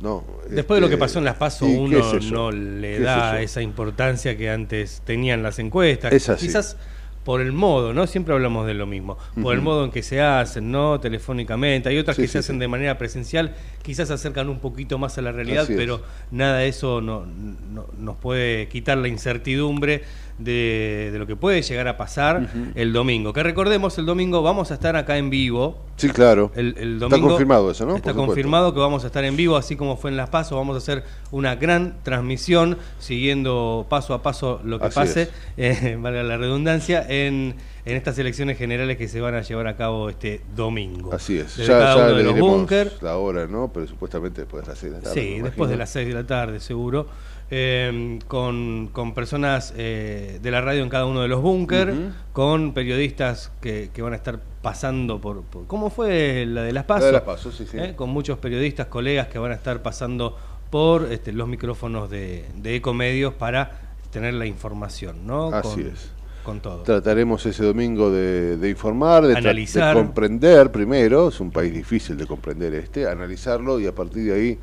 No, 0.00 0.24
Después 0.48 0.76
de 0.78 0.80
lo 0.80 0.86
Este, 0.86 0.96
que 0.96 0.98
pasó 1.00 1.18
en 1.18 1.26
Las 1.26 1.36
Paso, 1.36 1.66
uno 1.66 1.98
no 2.32 2.50
le 2.50 3.00
da 3.00 3.42
esa 3.42 3.60
importancia 3.60 4.34
que 4.36 4.48
antes 4.48 5.02
tenían 5.04 5.42
las 5.42 5.58
encuestas. 5.58 6.10
Es 6.14 6.26
así. 6.30 6.46
Quizás 6.46 6.78
por 7.24 7.40
el 7.42 7.52
modo, 7.52 7.92
¿no? 7.92 8.06
Siempre 8.06 8.32
hablamos 8.32 8.66
de 8.66 8.74
lo 8.74 8.86
mismo. 8.86 9.18
Por 9.42 9.54
el 9.54 9.60
modo 9.60 9.84
en 9.84 9.90
que 9.90 10.02
se 10.02 10.22
hacen, 10.22 10.70
¿no? 10.72 10.98
Telefónicamente. 11.00 11.88
Hay 11.90 11.98
otras 11.98 12.16
Sí, 12.16 12.22
que 12.22 12.28
sí, 12.28 12.32
se 12.32 12.38
hacen 12.38 12.56
sí. 12.56 12.60
de 12.60 12.68
manera 12.68 12.96
presencial, 12.96 13.54
quizás 13.82 14.08
se 14.08 14.14
acercan 14.14 14.48
un 14.48 14.58
poquito 14.58 14.96
más 14.98 15.18
a 15.18 15.22
la 15.22 15.30
realidad, 15.30 15.64
Así 15.64 15.74
es. 15.74 15.78
pero 15.78 16.02
nada 16.30 16.58
de 16.58 16.68
eso 16.68 17.00
no, 17.02 17.26
no- 17.26 17.86
nos 17.98 18.16
puede 18.16 18.68
quitar 18.68 18.96
la 18.98 19.08
incertidumbre 19.08 20.02
de, 20.40 21.10
de 21.12 21.18
lo 21.18 21.26
que 21.26 21.36
puede 21.36 21.62
llegar 21.62 21.86
a 21.88 21.96
pasar 21.96 22.48
el 22.74 22.92
domingo. 22.92 23.32
Que 23.32 23.42
recordemos, 23.42 23.96
el 23.98 24.06
domingo 24.06 24.42
vamos 24.42 24.70
a 24.70 24.74
estar 24.74 24.96
acá 24.96 25.18
en 25.18 25.30
vivo. 25.30 25.78
Sí, 25.96 26.08
claro. 26.08 26.50
El, 26.54 26.74
el 26.78 26.94
Está 26.94 27.06
domingo 27.06 27.28
confirmado 27.28 27.70
eso, 27.70 27.86
¿no? 27.86 27.94
Está 27.94 28.14
confirmado 28.14 28.72
que 28.72 28.80
vamos 28.80 29.04
a 29.04 29.08
estar 29.08 29.24
en 29.24 29.36
vivo, 29.36 29.56
así 29.56 29.76
como 29.76 29.96
fue 29.96 30.10
en 30.10 30.16
Las 30.16 30.30
Paso. 30.30 30.56
Vamos 30.56 30.74
a 30.74 30.78
hacer 30.78 31.04
una 31.30 31.56
gran 31.56 31.96
transmisión, 32.02 32.78
siguiendo 32.98 33.86
paso 33.88 34.14
a 34.14 34.22
paso 34.22 34.60
lo 34.64 34.78
que 34.78 34.86
Así 34.86 34.94
pase, 34.94 35.30
eh, 35.56 35.98
valga 36.00 36.22
la 36.22 36.38
redundancia, 36.38 37.04
en, 37.06 37.54
en 37.84 37.96
estas 37.96 38.18
elecciones 38.18 38.56
generales 38.56 38.96
que 38.96 39.08
se 39.08 39.20
van 39.20 39.34
a 39.34 39.42
llevar 39.42 39.66
a 39.66 39.76
cabo 39.76 40.08
este 40.08 40.40
domingo. 40.56 41.12
Así 41.12 41.38
es. 41.38 41.56
Desde 41.56 41.72
cada 41.72 41.96
uno 41.96 42.14
de 42.14 42.22
los 42.24 43.02
la 43.02 43.16
hora, 43.16 43.46
¿no? 43.46 43.70
Pero 43.72 43.86
supuestamente 43.86 44.42
después 44.42 44.64
de 44.64 44.68
las 44.70 44.78
seis 44.78 44.92
de 44.92 44.98
la 44.98 45.04
tarde. 45.04 45.20
Sí, 45.20 45.28
después 45.34 45.42
imagino. 45.42 45.68
de 45.68 45.76
las 45.76 45.90
6 45.90 46.08
de 46.08 46.14
la 46.14 46.26
tarde, 46.26 46.60
seguro. 46.60 47.06
Eh, 47.50 48.18
con, 48.28 48.88
con 48.92 49.12
personas 49.14 49.74
eh, 49.76 50.38
de 50.42 50.50
la 50.50 50.60
radio 50.60 50.82
en 50.82 50.88
cada 50.88 51.06
uno 51.06 51.20
de 51.22 51.28
los 51.28 51.42
búnker, 51.42 51.92
con 52.32 52.72
periodistas 52.74 53.50
que, 53.60 53.90
que 53.92 54.02
van 54.02 54.12
a 54.12 54.16
estar 54.16 54.40
pasando 54.62 55.20
por, 55.20 55.42
por- 55.42 55.66
¿Cómo 55.66 55.90
fue 55.90 56.44
la 56.46 56.62
de 56.62 56.72
Las 56.72 56.82
La 56.84 56.86
Paso? 56.86 57.06
de 57.06 57.12
Las 57.12 57.22
Paso, 57.22 57.50
sí, 57.52 57.66
sí. 57.70 57.76
¿eh? 57.78 57.94
con 57.96 58.10
muchos 58.10 58.38
periodistas, 58.38 58.86
colegas 58.86 59.28
que 59.28 59.38
van 59.38 59.52
a 59.52 59.54
estar 59.54 59.82
pasando 59.82 60.36
por 60.70 61.10
este, 61.10 61.32
los 61.32 61.48
micrófonos 61.48 62.08
de, 62.10 62.44
de 62.56 62.76
Ecomedios 62.76 63.34
para 63.34 63.94
tener 64.12 64.34
la 64.34 64.46
información, 64.46 65.26
¿no? 65.26 65.48
Así 65.48 65.82
con, 65.82 65.92
es. 65.92 66.10
Con 66.44 66.60
todo. 66.60 66.82
Trataremos 66.84 67.44
ese 67.46 67.64
domingo 67.64 68.10
de, 68.10 68.56
de 68.56 68.70
informar, 68.70 69.26
de, 69.26 69.36
Analizar. 69.36 69.94
de 69.96 70.02
comprender 70.02 70.70
primero, 70.72 71.28
es 71.28 71.38
un 71.40 71.50
país 71.50 71.72
difícil 71.72 72.16
de 72.16 72.26
comprender 72.26 72.74
este, 72.74 73.06
analizarlo 73.08 73.78
y 73.80 73.86
a 73.86 73.94
partir 73.94 74.24
de 74.24 74.32
ahí 74.34 74.58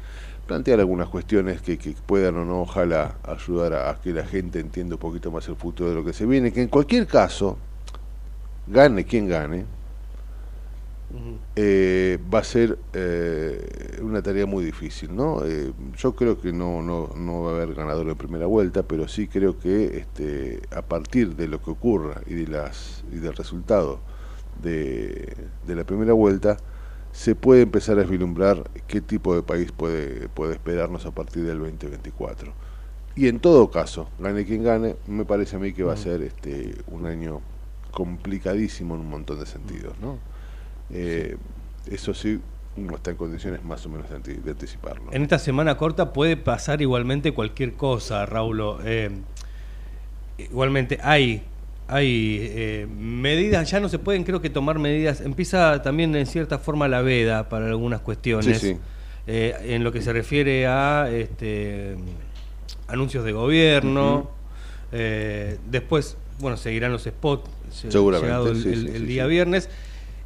plantear 0.48 0.80
algunas 0.80 1.10
cuestiones 1.10 1.62
que, 1.62 1.78
que 1.78 1.94
puedan 2.06 2.38
o 2.38 2.46
no, 2.46 2.62
ojalá, 2.62 3.18
ayudar 3.24 3.74
a, 3.74 4.00
que 4.02 4.12
la 4.12 4.26
gente 4.26 4.60
entienda 4.60 4.96
un 4.96 5.00
poquito 5.00 5.30
más 5.30 5.48
el 5.48 5.56
futuro 5.56 5.90
de 5.90 5.96
lo 5.96 6.04
que 6.04 6.14
se 6.14 6.26
viene, 6.26 6.52
que 6.52 6.62
en 6.62 6.70
cualquier 6.70 7.06
caso, 7.06 7.58
gane 8.66 9.06
quien 9.06 9.28
gane, 9.28 9.66
eh, 11.56 12.20
va 12.34 12.40
a 12.40 12.44
ser 12.44 12.78
eh, 12.94 14.00
una 14.02 14.22
tarea 14.22 14.46
muy 14.46 14.64
difícil, 14.66 15.16
¿no? 15.16 15.44
Eh, 15.46 15.72
yo 15.98 16.16
creo 16.16 16.40
que 16.40 16.52
no, 16.52 16.82
no, 16.82 17.12
no 17.16 17.44
va 17.44 17.52
a 17.52 17.56
haber 17.56 17.74
ganador 17.74 18.08
en 18.10 18.16
primera 18.16 18.46
vuelta, 18.46 18.84
pero 18.84 19.08
sí 19.08 19.28
creo 19.28 19.58
que 19.58 19.98
este, 19.98 20.62
a 20.76 20.82
partir 20.82 21.36
de 21.36 21.48
lo 21.48 21.62
que 21.62 21.72
ocurra 21.72 22.22
y 22.26 22.34
de 22.34 22.48
las 22.48 23.04
y 23.12 23.18
del 23.18 23.36
resultado 23.36 24.00
de, 24.62 25.34
de 25.66 25.76
la 25.76 25.86
primera 25.86 26.14
vuelta 26.14 26.58
se 27.18 27.34
puede 27.34 27.64
empezar 27.64 27.98
a 27.98 28.04
vislumbrar 28.04 28.70
qué 28.86 29.02
tipo 29.02 29.34
de 29.34 29.42
país 29.42 29.72
puede, 29.72 30.30
puede 30.30 30.54
esperarnos 30.54 31.04
a 31.08 31.12
partir 31.12 31.44
del 31.46 31.58
2024. 31.58 32.54
Y 33.16 33.28
en 33.28 33.40
todo 33.40 33.72
caso, 33.72 34.08
gane 34.20 34.46
quien 34.46 34.64
gane, 34.64 34.96
me 35.08 35.26
parece 35.26 35.56
a 35.56 35.60
mí 35.60 35.74
que 35.74 35.82
va 35.84 35.94
a 35.94 35.96
Mm. 35.96 36.04
ser 36.04 36.22
este 36.22 36.76
un 36.92 37.08
año 37.08 37.42
complicadísimo 37.92 38.94
en 38.94 39.02
un 39.02 39.10
montón 39.10 39.40
de 39.40 39.48
sentidos, 39.48 39.96
¿no? 40.00 40.20
Eh, 40.94 41.36
Eso 41.90 42.14
sí, 42.14 42.40
uno 42.76 42.96
está 42.98 43.12
en 43.12 43.18
condiciones 43.18 43.64
más 43.64 43.84
o 43.86 43.90
menos 43.90 44.10
de, 44.10 44.18
anti- 44.18 44.34
de 44.34 44.52
anticiparlo. 44.52 45.12
En 45.12 45.22
esta 45.24 45.40
semana 45.40 45.76
corta 45.78 46.12
puede 46.14 46.36
pasar 46.38 46.82
igualmente 46.82 47.34
cualquier 47.34 47.74
cosa, 47.74 48.26
Raulo. 48.28 48.80
Eh, 48.84 49.10
igualmente 50.38 51.00
hay 51.02 51.44
hay 51.88 52.40
eh, 52.42 52.88
medidas, 53.00 53.70
ya 53.72 53.80
no 53.80 53.88
se 53.90 53.98
pueden 54.00 54.24
creo 54.24 54.42
que 54.42 54.50
tomar 54.50 54.78
medidas, 54.80 55.22
empieza 55.22 55.82
también 55.82 56.16
en 56.16 56.26
cierta 56.26 56.60
forma 56.60 56.88
la 56.88 57.02
veda 57.02 57.48
para 57.50 57.68
algunas 57.68 58.02
cuestiones, 58.02 58.60
Sí, 58.60 58.74
sí. 58.74 58.78
Eh, 59.30 59.56
en 59.76 59.84
lo 59.84 59.92
que 59.92 60.02
se 60.02 60.14
refiere 60.14 60.68
a 60.68 61.10
este, 61.12 61.96
anuncios 62.88 63.26
de 63.26 63.32
gobierno, 63.34 64.30
eh, 64.94 65.58
después, 65.70 66.16
bueno, 66.40 66.56
seguirán 66.58 66.92
los 66.94 67.04
spots, 67.04 67.50
se- 67.72 67.92
Seguramente, 67.92 68.28
llegado 68.28 68.50
el, 68.52 68.62
sí, 68.64 68.70
el- 68.70 68.88
sí, 68.90 68.96
el 68.96 69.02
sí, 69.02 69.06
día 69.06 69.26
viernes, 69.26 69.70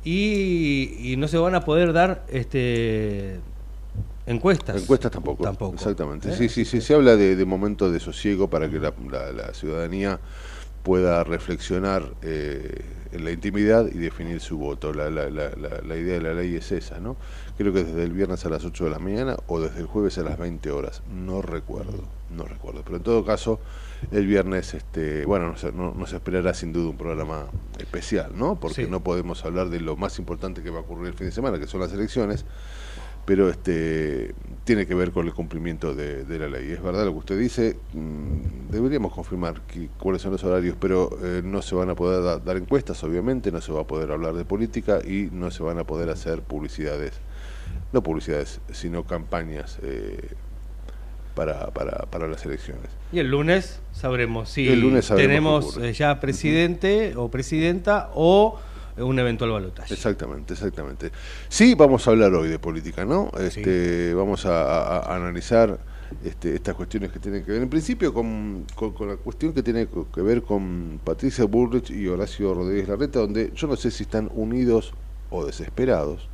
y, 0.03 0.95
y 0.99 1.15
no 1.17 1.27
se 1.27 1.37
van 1.37 1.55
a 1.55 1.63
poder 1.65 1.93
dar 1.93 2.23
este 2.31 3.39
encuestas. 4.27 4.81
Encuestas 4.81 5.11
tampoco. 5.11 5.43
Tampoco. 5.43 5.73
Exactamente. 5.75 6.29
¿Eh? 6.29 6.35
Sí, 6.37 6.49
sí, 6.49 6.65
sí. 6.65 6.79
Se 6.81 6.93
habla 6.93 7.15
de, 7.15 7.35
de 7.35 7.45
momentos 7.45 7.91
de 7.91 7.99
sosiego 7.99 8.49
para 8.49 8.69
que 8.69 8.79
la, 8.79 8.93
la- 9.11 9.31
la 9.31 9.53
ciudadanía 9.53 10.19
pueda 10.83 11.23
reflexionar 11.23 12.03
eh, 12.21 12.81
en 13.11 13.25
la 13.25 13.31
intimidad 13.31 13.87
y 13.87 13.97
definir 13.97 14.39
su 14.39 14.57
voto. 14.57 14.93
La, 14.93 15.09
la- 15.09 15.29
la- 15.29 15.51
la- 15.83 15.95
idea 15.97 16.13
de 16.15 16.21
la 16.21 16.33
ley 16.33 16.55
es 16.55 16.71
esa, 16.71 16.99
¿no? 16.99 17.17
Creo 17.57 17.73
que 17.73 17.83
desde 17.83 18.03
el 18.03 18.13
viernes 18.13 18.45
a 18.45 18.49
las 18.49 18.63
8 18.65 18.85
de 18.85 18.89
la 18.89 18.99
mañana 18.99 19.35
o 19.47 19.59
desde 19.59 19.79
el 19.81 19.85
jueves 19.85 20.17
a 20.17 20.23
las 20.23 20.37
20 20.39 20.71
horas. 20.71 21.03
No 21.13 21.41
recuerdo, 21.41 22.03
no 22.29 22.45
recuerdo. 22.45 22.81
Pero 22.83 22.97
en 22.97 23.03
todo 23.03 23.23
caso, 23.25 23.59
el 24.11 24.25
viernes, 24.25 24.73
este, 24.73 25.25
bueno, 25.25 25.49
nos, 25.51 25.73
no- 25.73 25.93
nos 25.93 26.13
esperará 26.13 26.53
sin 26.53 26.73
duda 26.73 26.89
un 26.89 26.97
programa 26.97 27.45
especial, 27.77 28.31
¿no? 28.35 28.59
Porque 28.59 28.85
Sí. 28.85 28.89
no 28.89 29.01
podemos 29.03 29.43
hablar 29.45 29.69
de 29.69 29.79
lo 29.81 29.95
más 29.97 30.17
importante 30.17 30.63
que 30.63 30.69
va 30.69 30.79
a 30.79 30.81
ocurrir 30.81 31.07
el 31.07 31.13
fin 31.13 31.27
de 31.27 31.33
semana, 31.33 31.59
que 31.59 31.67
son 31.67 31.81
las 31.81 31.91
elecciones 31.93 32.45
pero 33.25 33.49
este 33.49 34.33
tiene 34.63 34.85
que 34.85 34.93
ver 34.95 35.11
con 35.11 35.25
el 35.27 35.33
cumplimiento 35.33 35.93
de, 35.95 36.23
de 36.23 36.39
la 36.39 36.47
ley. 36.47 36.71
Es 36.71 36.81
verdad 36.83 37.03
lo 37.05 37.11
que 37.13 37.17
usted 37.19 37.39
dice, 37.39 37.77
mm, 37.93 38.69
deberíamos 38.71 39.11
confirmar 39.13 39.61
que- 39.61 39.89
cuáles 39.99 40.21
son 40.21 40.31
los 40.33 40.43
horarios, 40.43 40.75
pero 40.79 41.09
eh, 41.23 41.41
no 41.43 41.61
se 41.61 41.75
van 41.75 41.89
a 41.89 41.95
poder 41.95 42.23
da- 42.23 42.37
dar 42.39 42.57
encuestas, 42.57 43.03
obviamente, 43.03 43.51
no 43.51 43.59
se 43.61 43.71
va 43.71 43.81
a 43.81 43.87
poder 43.87 44.11
hablar 44.11 44.33
de 44.35 44.45
política 44.45 44.99
y 45.05 45.29
no 45.31 45.49
se 45.51 45.63
van 45.63 45.79
a 45.79 45.83
poder 45.83 46.09
hacer 46.09 46.41
publicidades, 46.41 47.13
no 47.91 48.01
publicidades, 48.03 48.61
sino 48.71 49.03
campañas 49.03 49.79
eh, 49.81 50.29
para, 51.35 51.67
para, 51.71 52.05
para 52.09 52.27
las 52.27 52.45
elecciones. 52.45 52.85
Y 53.11 53.19
el 53.19 53.29
lunes 53.31 53.79
sabremos 53.93 54.49
si 54.49 54.67
El 54.67 54.81
lunes 54.81 55.05
sabremos 55.05 55.65
qué 55.75 55.79
tenemos 55.79 55.89
eh, 55.89 55.93
ya 55.93 56.19
presidente 56.19 57.13
o 57.15 57.29
presidenta 57.31 58.09
o 58.13 58.59
un 58.97 59.17
eventual 59.19 59.51
balotaje. 59.51 59.93
Exactamente, 59.93 60.53
exactamente. 60.53 61.11
Sí, 61.49 61.75
vamos 61.75 62.07
a 62.07 62.11
hablar 62.11 62.33
hoy 62.33 62.49
de 62.49 62.59
política, 62.59 63.05
¿no? 63.05 63.31
Este, 63.39 64.13
Vamos 64.13 64.45
a, 64.45 65.13
analizar 65.15 65.79
este, 66.23 66.55
estas 66.55 66.75
cuestiones 66.75 67.11
que 67.11 67.19
tienen 67.19 67.43
que 67.43 67.51
ver, 67.53 67.61
en 67.61 67.69
principio, 67.69 68.13
con, 68.13 68.65
con- 68.75 68.91
con 68.93 69.07
la 69.07 69.15
cuestión 69.15 69.53
que 69.53 69.63
tiene 69.63 69.87
que 70.13 70.21
ver 70.21 70.41
con 70.43 70.99
Patricia 71.03 71.45
Bullrich 71.45 71.89
y 71.91 72.07
Horacio 72.07 72.53
Rodríguez 72.53 72.87
Larreta, 72.89 73.19
donde 73.19 73.51
yo 73.55 73.67
no 73.67 73.75
sé 73.75 73.91
si 73.91 74.03
están 74.03 74.29
unidos 74.33 74.93
o 75.29 75.45
desesperados. 75.45 76.27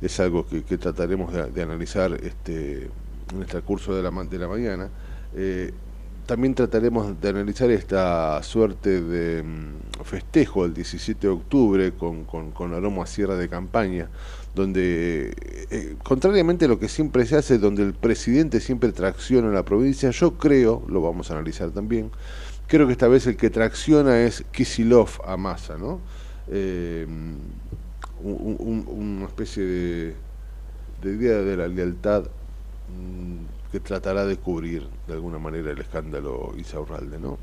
Es 0.00 0.18
algo 0.20 0.46
que, 0.46 0.64
que 0.64 0.76
trataremos 0.78 1.32
de, 1.32 1.50
de 1.50 1.62
analizar 1.62 2.12
este, 2.14 2.90
en 3.32 3.40
el 3.40 3.46
transcurso 3.46 3.94
de 3.94 4.02
la, 4.02 4.10
de 4.24 4.38
la 4.38 4.48
mañana. 4.48 4.88
Eh, 5.36 5.72
también 6.26 6.54
trataremos 6.54 7.20
de 7.20 7.28
analizar 7.28 7.70
esta 7.70 8.42
suerte 8.42 9.00
de 9.02 9.42
mm, 9.42 10.02
festejo 10.04 10.62
del 10.64 10.74
17 10.74 11.26
de 11.26 11.32
octubre 11.32 11.92
con, 11.92 12.24
con, 12.24 12.50
con 12.52 12.74
a 12.74 13.06
cierre 13.06 13.36
de 13.36 13.48
campaña, 13.48 14.08
donde, 14.54 15.34
eh, 15.70 15.96
contrariamente 16.02 16.64
a 16.66 16.68
lo 16.68 16.78
que 16.78 16.88
siempre 16.88 17.26
se 17.26 17.36
hace, 17.36 17.58
donde 17.58 17.82
el 17.82 17.94
presidente 17.94 18.60
siempre 18.60 18.92
tracciona 18.92 19.50
la 19.50 19.64
provincia, 19.64 20.10
yo 20.10 20.38
creo, 20.38 20.82
lo 20.88 21.00
vamos 21.02 21.30
a 21.30 21.34
analizar 21.34 21.70
también, 21.70 22.10
Creo 22.66 22.86
que 22.86 22.92
esta 22.92 23.08
vez 23.08 23.26
el 23.26 23.36
que 23.36 23.50
tracciona 23.50 24.22
es 24.22 24.42
Kisilov 24.50 25.10
a 25.26 25.36
Massa, 25.36 25.76
¿no? 25.76 26.00
Eh, 26.48 27.06
un- 28.22 28.56
un- 28.58 28.84
una 28.88 29.26
especie 29.26 29.62
de, 29.64 30.14
de 31.02 31.10
idea 31.12 31.36
de 31.42 31.56
la 31.56 31.68
lealtad 31.68 32.24
mm, 32.88 33.63
que 33.74 33.80
tratará 33.80 34.24
de 34.24 34.36
cubrir 34.36 34.86
de 35.08 35.14
alguna 35.14 35.40
manera 35.40 35.72
el 35.72 35.80
escándalo 35.80 36.52
Isaurralde, 36.56 37.18
¿no? 37.18 37.38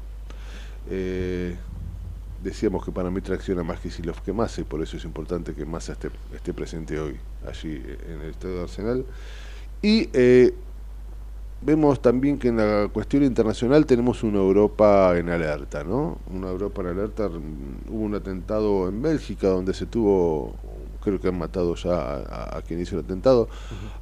Eh, 0.89 1.57
decíamos 2.41 2.85
que 2.85 2.91
para 2.93 3.11
mí 3.11 3.19
tracciona 3.19 3.63
más 3.63 3.81
Kisilov 3.81 4.21
que 4.21 4.31
Massa 4.31 4.61
y 4.61 4.63
por 4.63 4.81
eso 4.81 4.95
es 4.95 5.03
importante 5.03 5.53
que 5.53 5.65
Massa 5.65 5.91
esté, 5.91 6.53
presente 6.53 6.97
hoy 6.97 7.19
allí 7.45 7.83
en 8.07 8.21
el 8.21 8.29
Estadio 8.29 8.55
de 8.55 8.61
Arsenal. 8.61 9.05
Y 9.81 10.09
eh, 10.13 10.53
vemos 11.59 12.01
también 12.01 12.39
que 12.39 12.47
en 12.47 12.55
la 12.55 12.87
cuestión 12.87 13.23
internacional 13.23 13.85
tenemos 13.85 14.23
una 14.23 14.37
Europa 14.39 15.13
en 15.17 15.27
alerta, 15.27 15.83
¿no? 15.83 16.17
Una 16.33 16.47
Europa 16.47 16.81
en 16.81 16.87
alerta. 16.87 17.27
mm, 17.27 17.89
Hubo 17.89 18.03
un 18.05 18.15
atentado 18.15 18.87
en 18.87 19.01
Bélgica 19.01 19.49
donde 19.49 19.73
se 19.73 19.85
tuvo, 19.85 20.55
creo 21.01 21.19
que 21.19 21.27
han 21.27 21.37
matado 21.37 21.75
ya 21.75 21.91
a, 21.93 22.15
a- 22.17 22.57
a 22.57 22.61
quien 22.61 22.79
hizo 22.79 22.95
el 22.97 23.03
atentado. 23.03 23.49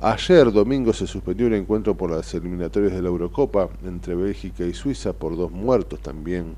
Ayer, 0.01 0.51
domingo, 0.51 0.93
se 0.93 1.07
suspendió 1.07 1.47
el 1.47 1.53
encuentro 1.53 1.95
por 1.95 2.11
las 2.11 2.33
eliminatorias 2.33 2.93
de 2.93 3.01
la 3.01 3.09
Eurocopa 3.09 3.69
entre 3.85 4.15
Bélgica 4.15 4.63
y 4.65 4.73
Suiza 4.73 5.13
por 5.13 5.35
dos 5.35 5.51
muertos 5.51 5.99
también. 6.01 6.55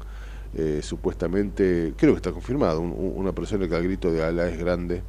eh, 0.54 0.82
supuestamente, 0.84 1.94
creo 1.96 2.12
que 2.12 2.18
está 2.18 2.34
confirmado, 2.34 2.82
un- 2.82 2.92
un- 2.92 3.14
una 3.16 3.32
persona 3.32 3.70
que 3.70 3.76
al 3.76 3.84
grito 3.84 4.12
de 4.12 4.22
Alá 4.22 4.50
es 4.50 4.58
grande 4.60 5.02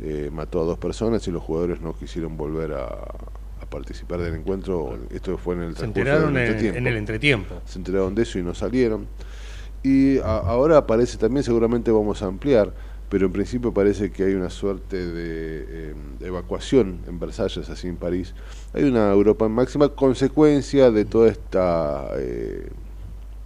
eh, 0.00 0.28
mató 0.30 0.60
a 0.60 0.64
dos 0.64 0.76
personas 0.78 1.26
y 1.28 1.30
los 1.30 1.42
jugadores 1.42 1.80
no 1.80 1.94
quisieron 1.94 2.36
volver 2.36 2.72
a, 2.74 2.84
a 2.86 3.66
participar 3.70 4.20
del 4.20 4.34
encuentro. 4.34 4.98
Esto 5.10 5.38
fue 5.38 5.54
en 5.54 5.62
el 5.62 5.76
Se 5.76 5.84
enteraron 5.86 6.34
del 6.34 6.42
en, 6.76 6.86
el 6.86 6.96
entretiempo. 6.98 7.54
Se 7.64 7.78
enteraron 7.78 8.14
de 8.14 8.22
eso 8.22 8.38
y 8.38 8.42
no 8.42 8.52
salieron. 8.54 9.06
Y 9.82 10.18
a- 10.18 10.38
ahora 10.38 10.76
aparece 10.78 11.16
también, 11.18 11.42
seguramente 11.42 11.90
vamos 11.90 12.22
a 12.22 12.26
ampliar, 12.26 12.72
pero 13.12 13.26
en 13.26 13.32
principio 13.32 13.74
parece 13.74 14.10
que 14.10 14.24
hay 14.24 14.32
una 14.32 14.48
suerte 14.48 14.96
de 14.96 15.66
eh, 15.68 15.94
evacuación 16.20 17.00
en 17.06 17.20
Versalles, 17.20 17.68
así 17.68 17.86
en 17.86 17.96
París. 17.96 18.34
Hay 18.72 18.84
una 18.84 19.12
Europa 19.12 19.44
en 19.44 19.52
máxima 19.52 19.90
consecuencia 19.90 20.90
de 20.90 21.04
toda 21.04 21.28
esta 21.28 22.08
eh, 22.16 22.70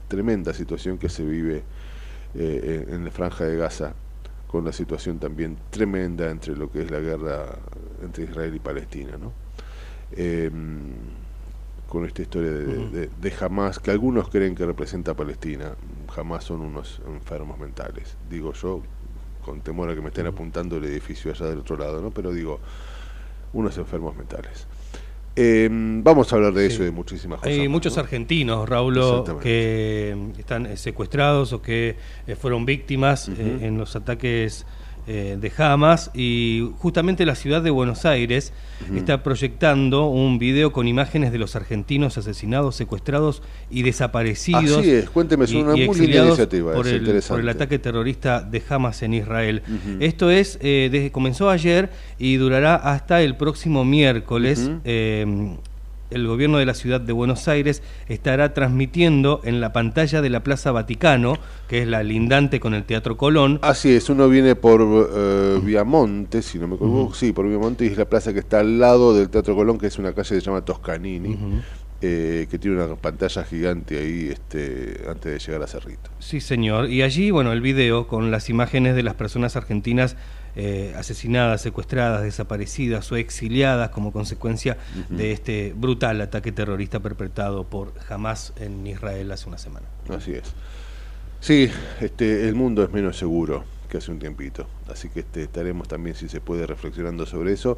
tremenda 0.06 0.54
situación 0.54 0.98
que 0.98 1.08
se 1.08 1.24
vive 1.24 1.64
eh, 2.36 2.86
en, 2.90 3.04
la 3.04 3.10
franja 3.10 3.42
de 3.42 3.56
Gaza, 3.56 3.94
con 4.46 4.64
la 4.64 4.70
situación 4.70 5.18
también 5.18 5.56
tremenda 5.70 6.30
entre 6.30 6.54
lo 6.54 6.70
que 6.70 6.82
es 6.82 6.90
la 6.92 7.00
guerra 7.00 7.58
entre 8.04 8.22
Israel 8.22 8.54
y 8.54 8.60
Palestina, 8.60 9.18
¿no? 9.18 9.32
Eh, 10.12 10.48
con 11.88 12.04
esta 12.04 12.22
historia 12.22 12.52
de, 12.52 12.88
de, 12.88 13.10
de 13.20 13.32
Hamas, 13.40 13.80
que 13.80 13.90
algunos 13.90 14.28
creen 14.28 14.54
que 14.54 14.64
representa 14.64 15.10
a 15.10 15.14
Palestina, 15.14 15.72
jamás 16.14 16.44
son 16.44 16.60
unos 16.60 17.00
enfermos 17.08 17.58
mentales, 17.58 18.16
digo 18.30 18.52
yo, 18.52 18.82
con 19.46 19.60
temor 19.60 19.88
a 19.88 19.94
que 19.94 20.00
me 20.00 20.08
estén 20.08 20.26
apuntando 20.26 20.76
el 20.76 20.84
edificio 20.84 21.30
allá 21.30 21.46
del 21.46 21.60
otro 21.60 21.76
lado, 21.76 22.02
¿no? 22.02 22.10
Pero 22.10 22.32
digo, 22.32 22.58
unos 23.52 23.78
enfermos 23.78 24.16
mentales. 24.16 24.66
Eh, 25.36 25.68
vamos 25.70 26.32
a 26.32 26.36
hablar 26.36 26.52
de 26.52 26.66
eso 26.66 26.78
Sí. 26.78 26.82
y 26.82 26.86
de 26.86 26.90
muchísimas 26.90 27.38
cosas. 27.38 27.52
Hay 27.52 27.60
más, 27.60 27.68
muchos 27.68 27.96
¿no? 27.96 28.02
argentinos, 28.02 28.68
Raúl, 28.68 28.98
que 29.40 30.14
mm, 30.16 30.40
están 30.40 30.66
eh, 30.66 30.76
secuestrados 30.76 31.52
o 31.52 31.62
que 31.62 31.94
eh, 32.26 32.34
fueron 32.34 32.66
víctimas 32.66 33.28
eh, 33.28 33.58
en 33.62 33.78
los 33.78 33.94
ataques 33.94 34.66
eh, 35.06 35.38
de 35.40 35.52
Hamas 35.56 36.10
y 36.14 36.68
justamente 36.78 37.24
la 37.24 37.34
ciudad 37.34 37.62
de 37.62 37.70
Buenos 37.70 38.04
Aires 38.04 38.52
está 38.94 39.22
proyectando 39.22 40.06
un 40.06 40.38
video 40.38 40.72
con 40.72 40.88
imágenes 40.88 41.32
de 41.32 41.38
los 41.38 41.56
argentinos 41.56 42.18
asesinados, 42.18 42.76
secuestrados 42.76 43.42
y 43.70 43.82
desaparecidos. 43.82 44.78
Así 44.78 44.90
es, 44.90 45.08
cuénteme, 45.08 45.44
es 45.44 45.52
una 45.52 45.76
muy 45.76 45.98
linda 45.98 46.26
iniciativa, 46.26 46.72
por 46.74 46.86
es 46.86 46.92
el, 46.92 46.98
interesante. 47.00 47.34
por 47.34 47.40
el 47.40 47.48
ataque 47.48 47.78
terrorista 47.78 48.40
de 48.40 48.62
Hamas 48.68 49.02
en 49.02 49.14
Israel. 49.14 49.62
Esto 50.00 50.30
es, 50.30 50.58
eh, 50.60 50.88
desde, 50.90 51.12
comenzó 51.12 51.50
ayer 51.50 51.90
y 52.18 52.36
durará 52.36 52.74
hasta 52.74 53.22
el 53.22 53.36
próximo 53.36 53.84
miércoles. 53.84 54.70
Eh, 54.84 55.56
el 56.10 56.26
gobierno 56.26 56.58
de 56.58 56.66
la 56.66 56.74
ciudad 56.74 57.00
de 57.00 57.12
Buenos 57.12 57.48
Aires 57.48 57.82
estará 58.08 58.54
transmitiendo 58.54 59.40
en 59.44 59.60
la 59.60 59.72
pantalla 59.72 60.22
de 60.22 60.30
la 60.30 60.42
Plaza 60.42 60.72
Vaticano, 60.72 61.38
que 61.68 61.82
es 61.82 61.88
la 61.88 62.02
lindante 62.02 62.60
con 62.60 62.74
el 62.74 62.84
Teatro 62.84 63.16
Colón. 63.16 63.58
Así 63.62 63.90
es, 63.90 64.08
uno 64.08 64.28
viene 64.28 64.54
por 64.54 64.82
eh, 65.14 65.60
Viamonte, 65.62 66.42
si 66.42 66.58
no 66.58 66.68
me 66.68 66.76
equivoco, 66.76 67.14
sí, 67.14 67.32
por 67.32 67.48
Viamonte, 67.48 67.84
y 67.84 67.88
es 67.88 67.98
la 67.98 68.08
plaza 68.08 68.32
que 68.32 68.40
está 68.40 68.60
al 68.60 68.78
lado 68.78 69.14
del 69.14 69.28
Teatro 69.28 69.54
Colón, 69.54 69.78
que 69.78 69.86
es 69.86 69.98
una 69.98 70.12
calle 70.12 70.34
que 70.34 70.40
se 70.40 70.46
llama 70.46 70.64
Toscanini, 70.64 71.36
eh, 72.02 72.46
que 72.50 72.58
tiene 72.58 72.76
una 72.82 72.94
pantalla 72.96 73.42
gigante 73.44 73.98
ahí 73.98 74.28
este, 74.30 75.00
antes 75.08 75.32
de 75.32 75.38
llegar 75.38 75.62
a 75.62 75.66
Cerrito. 75.66 76.10
Sí, 76.18 76.40
señor. 76.40 76.90
Y 76.90 77.02
allí, 77.02 77.30
bueno, 77.30 77.52
el 77.52 77.60
video 77.60 78.06
con 78.06 78.30
las 78.30 78.50
imágenes 78.50 78.94
de 78.94 79.02
las 79.02 79.14
personas 79.14 79.56
argentinas 79.56 80.16
eh, 80.56 80.94
asesinadas, 80.96 81.60
secuestradas, 81.60 82.22
desaparecidas 82.22 83.12
o 83.12 83.16
exiliadas 83.16 83.90
como 83.90 84.10
consecuencia 84.10 84.78
de 85.10 85.32
este 85.32 85.74
brutal 85.76 86.20
ataque 86.22 86.50
terrorista 86.50 87.00
perpetrado 87.00 87.64
por 87.64 87.92
Hamas 88.08 88.54
en 88.56 88.86
Israel 88.86 89.30
hace 89.32 89.48
una 89.48 89.58
semana. 89.58 89.86
Así 90.08 90.32
es. 90.32 90.44
Sí, 91.40 91.70
este, 92.00 92.48
el 92.48 92.54
mundo 92.54 92.82
es 92.82 92.90
menos 92.90 93.18
seguro 93.18 93.64
que 93.88 93.98
hace 93.98 94.10
un 94.10 94.18
tiempito, 94.18 94.66
así 94.90 95.08
que 95.10 95.20
este, 95.20 95.42
estaremos 95.42 95.86
también, 95.86 96.16
si 96.16 96.28
se 96.28 96.40
puede, 96.40 96.66
reflexionando 96.66 97.26
sobre 97.26 97.52
eso. 97.52 97.76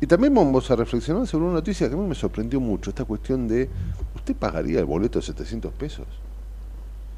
Y 0.00 0.06
también 0.06 0.34
vamos 0.34 0.70
a 0.70 0.76
reflexionar 0.76 1.26
sobre 1.26 1.46
una 1.46 1.54
noticia 1.54 1.88
que 1.88 1.94
a 1.94 1.96
mí 1.96 2.06
me 2.06 2.14
sorprendió 2.14 2.60
mucho, 2.60 2.90
esta 2.90 3.04
cuestión 3.04 3.48
de, 3.48 3.68
¿usted 4.14 4.36
pagaría 4.36 4.78
el 4.80 4.84
boleto 4.84 5.18
de 5.18 5.24
700 5.24 5.72
pesos? 5.72 6.06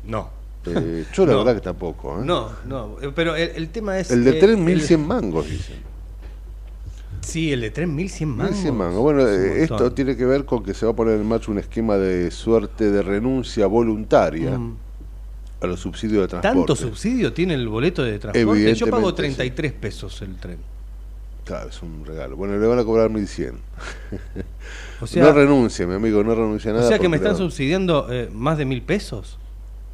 No. 0.05 0.40
Eh, 0.67 1.05
yo 1.15 1.25
la 1.27 1.33
No. 1.33 1.39
verdad 1.39 1.55
que 1.55 1.61
tampoco. 1.63 2.21
¿eh? 2.21 2.25
No, 2.25 2.51
no, 2.67 2.97
eh, 3.01 3.11
pero 3.15 3.35
el, 3.35 3.51
el 3.57 3.69
tema 3.71 3.99
es... 3.99 4.11
El 4.11 4.25
de 4.25 4.31
eh, 4.33 4.41
tren 4.41 4.59
el- 4.59 4.65
1100 4.65 5.07
mangos, 5.07 5.49
dicen. 5.49 5.77
Sí, 7.23 7.53
el 7.53 7.61
de 7.63 7.71
tren 7.71 7.95
1100 7.95 8.29
mangos. 8.29 8.53
1100 8.57 8.77
mangos. 8.77 9.01
Bueno, 9.03 9.21
Es 9.27 9.39
eh, 9.39 9.63
esto 9.65 9.93
tiene 9.93 10.17
que 10.17 10.25
ver 10.25 10.45
con 10.45 10.63
que 10.63 10.75
se 10.75 10.87
va 10.87 10.93
a 10.93 10.97
poner 10.97 11.15
en 11.21 11.27
marcha 11.27 11.51
un 11.51 11.59
esquema 11.59 11.97
de 11.97 12.31
suerte 12.31 12.91
de 12.91 13.03
renuncia 13.03 13.67
voluntaria 13.67 14.59
Mm. 14.59 14.77
a 15.61 15.67
los 15.67 15.81
subsidios 15.81 16.23
de 16.23 16.29
transporte. 16.29 16.57
¿Tanto 16.59 16.77
subsidio 16.77 17.33
tiene 17.33 17.55
el 17.55 17.69
boleto 17.69 18.03
de 18.03 18.19
transporte? 18.19 18.75
Yo 18.75 18.87
pago 18.87 19.09
Evidentemente, 19.11 19.23
33 19.37 19.73
pesos 19.75 20.23
el 20.23 20.37
tren. 20.37 20.59
Claro, 21.45 21.69
es 21.71 21.83
un 21.83 22.05
regalo. 22.07 22.37
Bueno, 22.37 22.57
le 22.59 22.67
van 22.67 22.79
a 22.79 22.85
cobrar 22.85 23.11
1100. 23.11 23.55
O 25.01 25.07
sea, 25.07 25.25
no 25.25 25.33
renuncia, 25.33 25.87
mi 25.87 25.95
amigo, 25.95 26.23
no 26.23 26.35
renuncia 26.35 26.71
a 26.71 26.75
o 26.75 26.77
nada. 26.77 26.89
sea 26.89 26.99
que 26.99 27.09
me 27.09 27.17
están 27.17 27.37
subsidiando 27.37 28.07
eh, 28.11 28.29
más 28.33 28.57
de 28.59 28.65
mil 28.67 28.83
pesos 28.83 29.39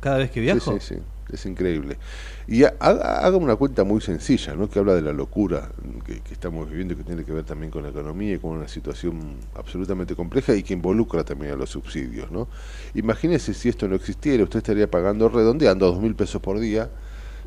cada 0.01 0.19
vez 0.19 0.31
que 0.31 0.41
viajo. 0.41 0.73
Sí, 0.73 0.79
sí, 0.81 0.95
sí, 0.97 1.03
es 1.33 1.47
increíble. 1.47 1.99
Y 2.47 2.65
ha- 2.65 2.75
haga, 2.81 3.37
una 3.37 3.57
cuenta 3.57 3.85
muy 3.85 4.01
sencilla, 4.01 4.55
¿no? 4.55 4.69
Que 4.71 4.79
habla 4.79 4.95
de 4.95 5.03
la 5.03 5.13
locura 5.13 5.71
que, 6.05 6.21
que 6.21 6.35
estamos 6.35 6.69
viviendo 6.69 6.95
y 6.95 6.97
que 6.99 7.05
tiene 7.05 7.25
que 7.25 7.33
ver 7.33 7.45
también 7.45 7.71
con 7.71 7.83
la 7.83 7.89
economía 7.91 8.35
y 8.35 8.39
con 8.39 8.53
una 8.53 8.69
situación 8.69 9.37
absolutamente 9.55 10.15
compleja 10.15 10.55
y 10.55 10.63
que 10.63 10.75
involucra 10.75 11.25
también 11.25 11.53
a 11.53 11.57
los 11.57 11.71
subsidios, 11.71 12.31
¿no? 12.31 12.49
Imagínese 12.95 13.55
si 13.55 13.69
esto 13.69 13.89
no 13.89 13.97
existiera, 13.97 14.45
usted 14.45 14.59
estaría 14.59 14.91
pagando 14.91 15.29
redondeando 15.29 15.87
dos 15.87 16.01
mil 16.01 16.15
pesos 16.15 16.41
por 16.41 16.61
día, 16.61 16.91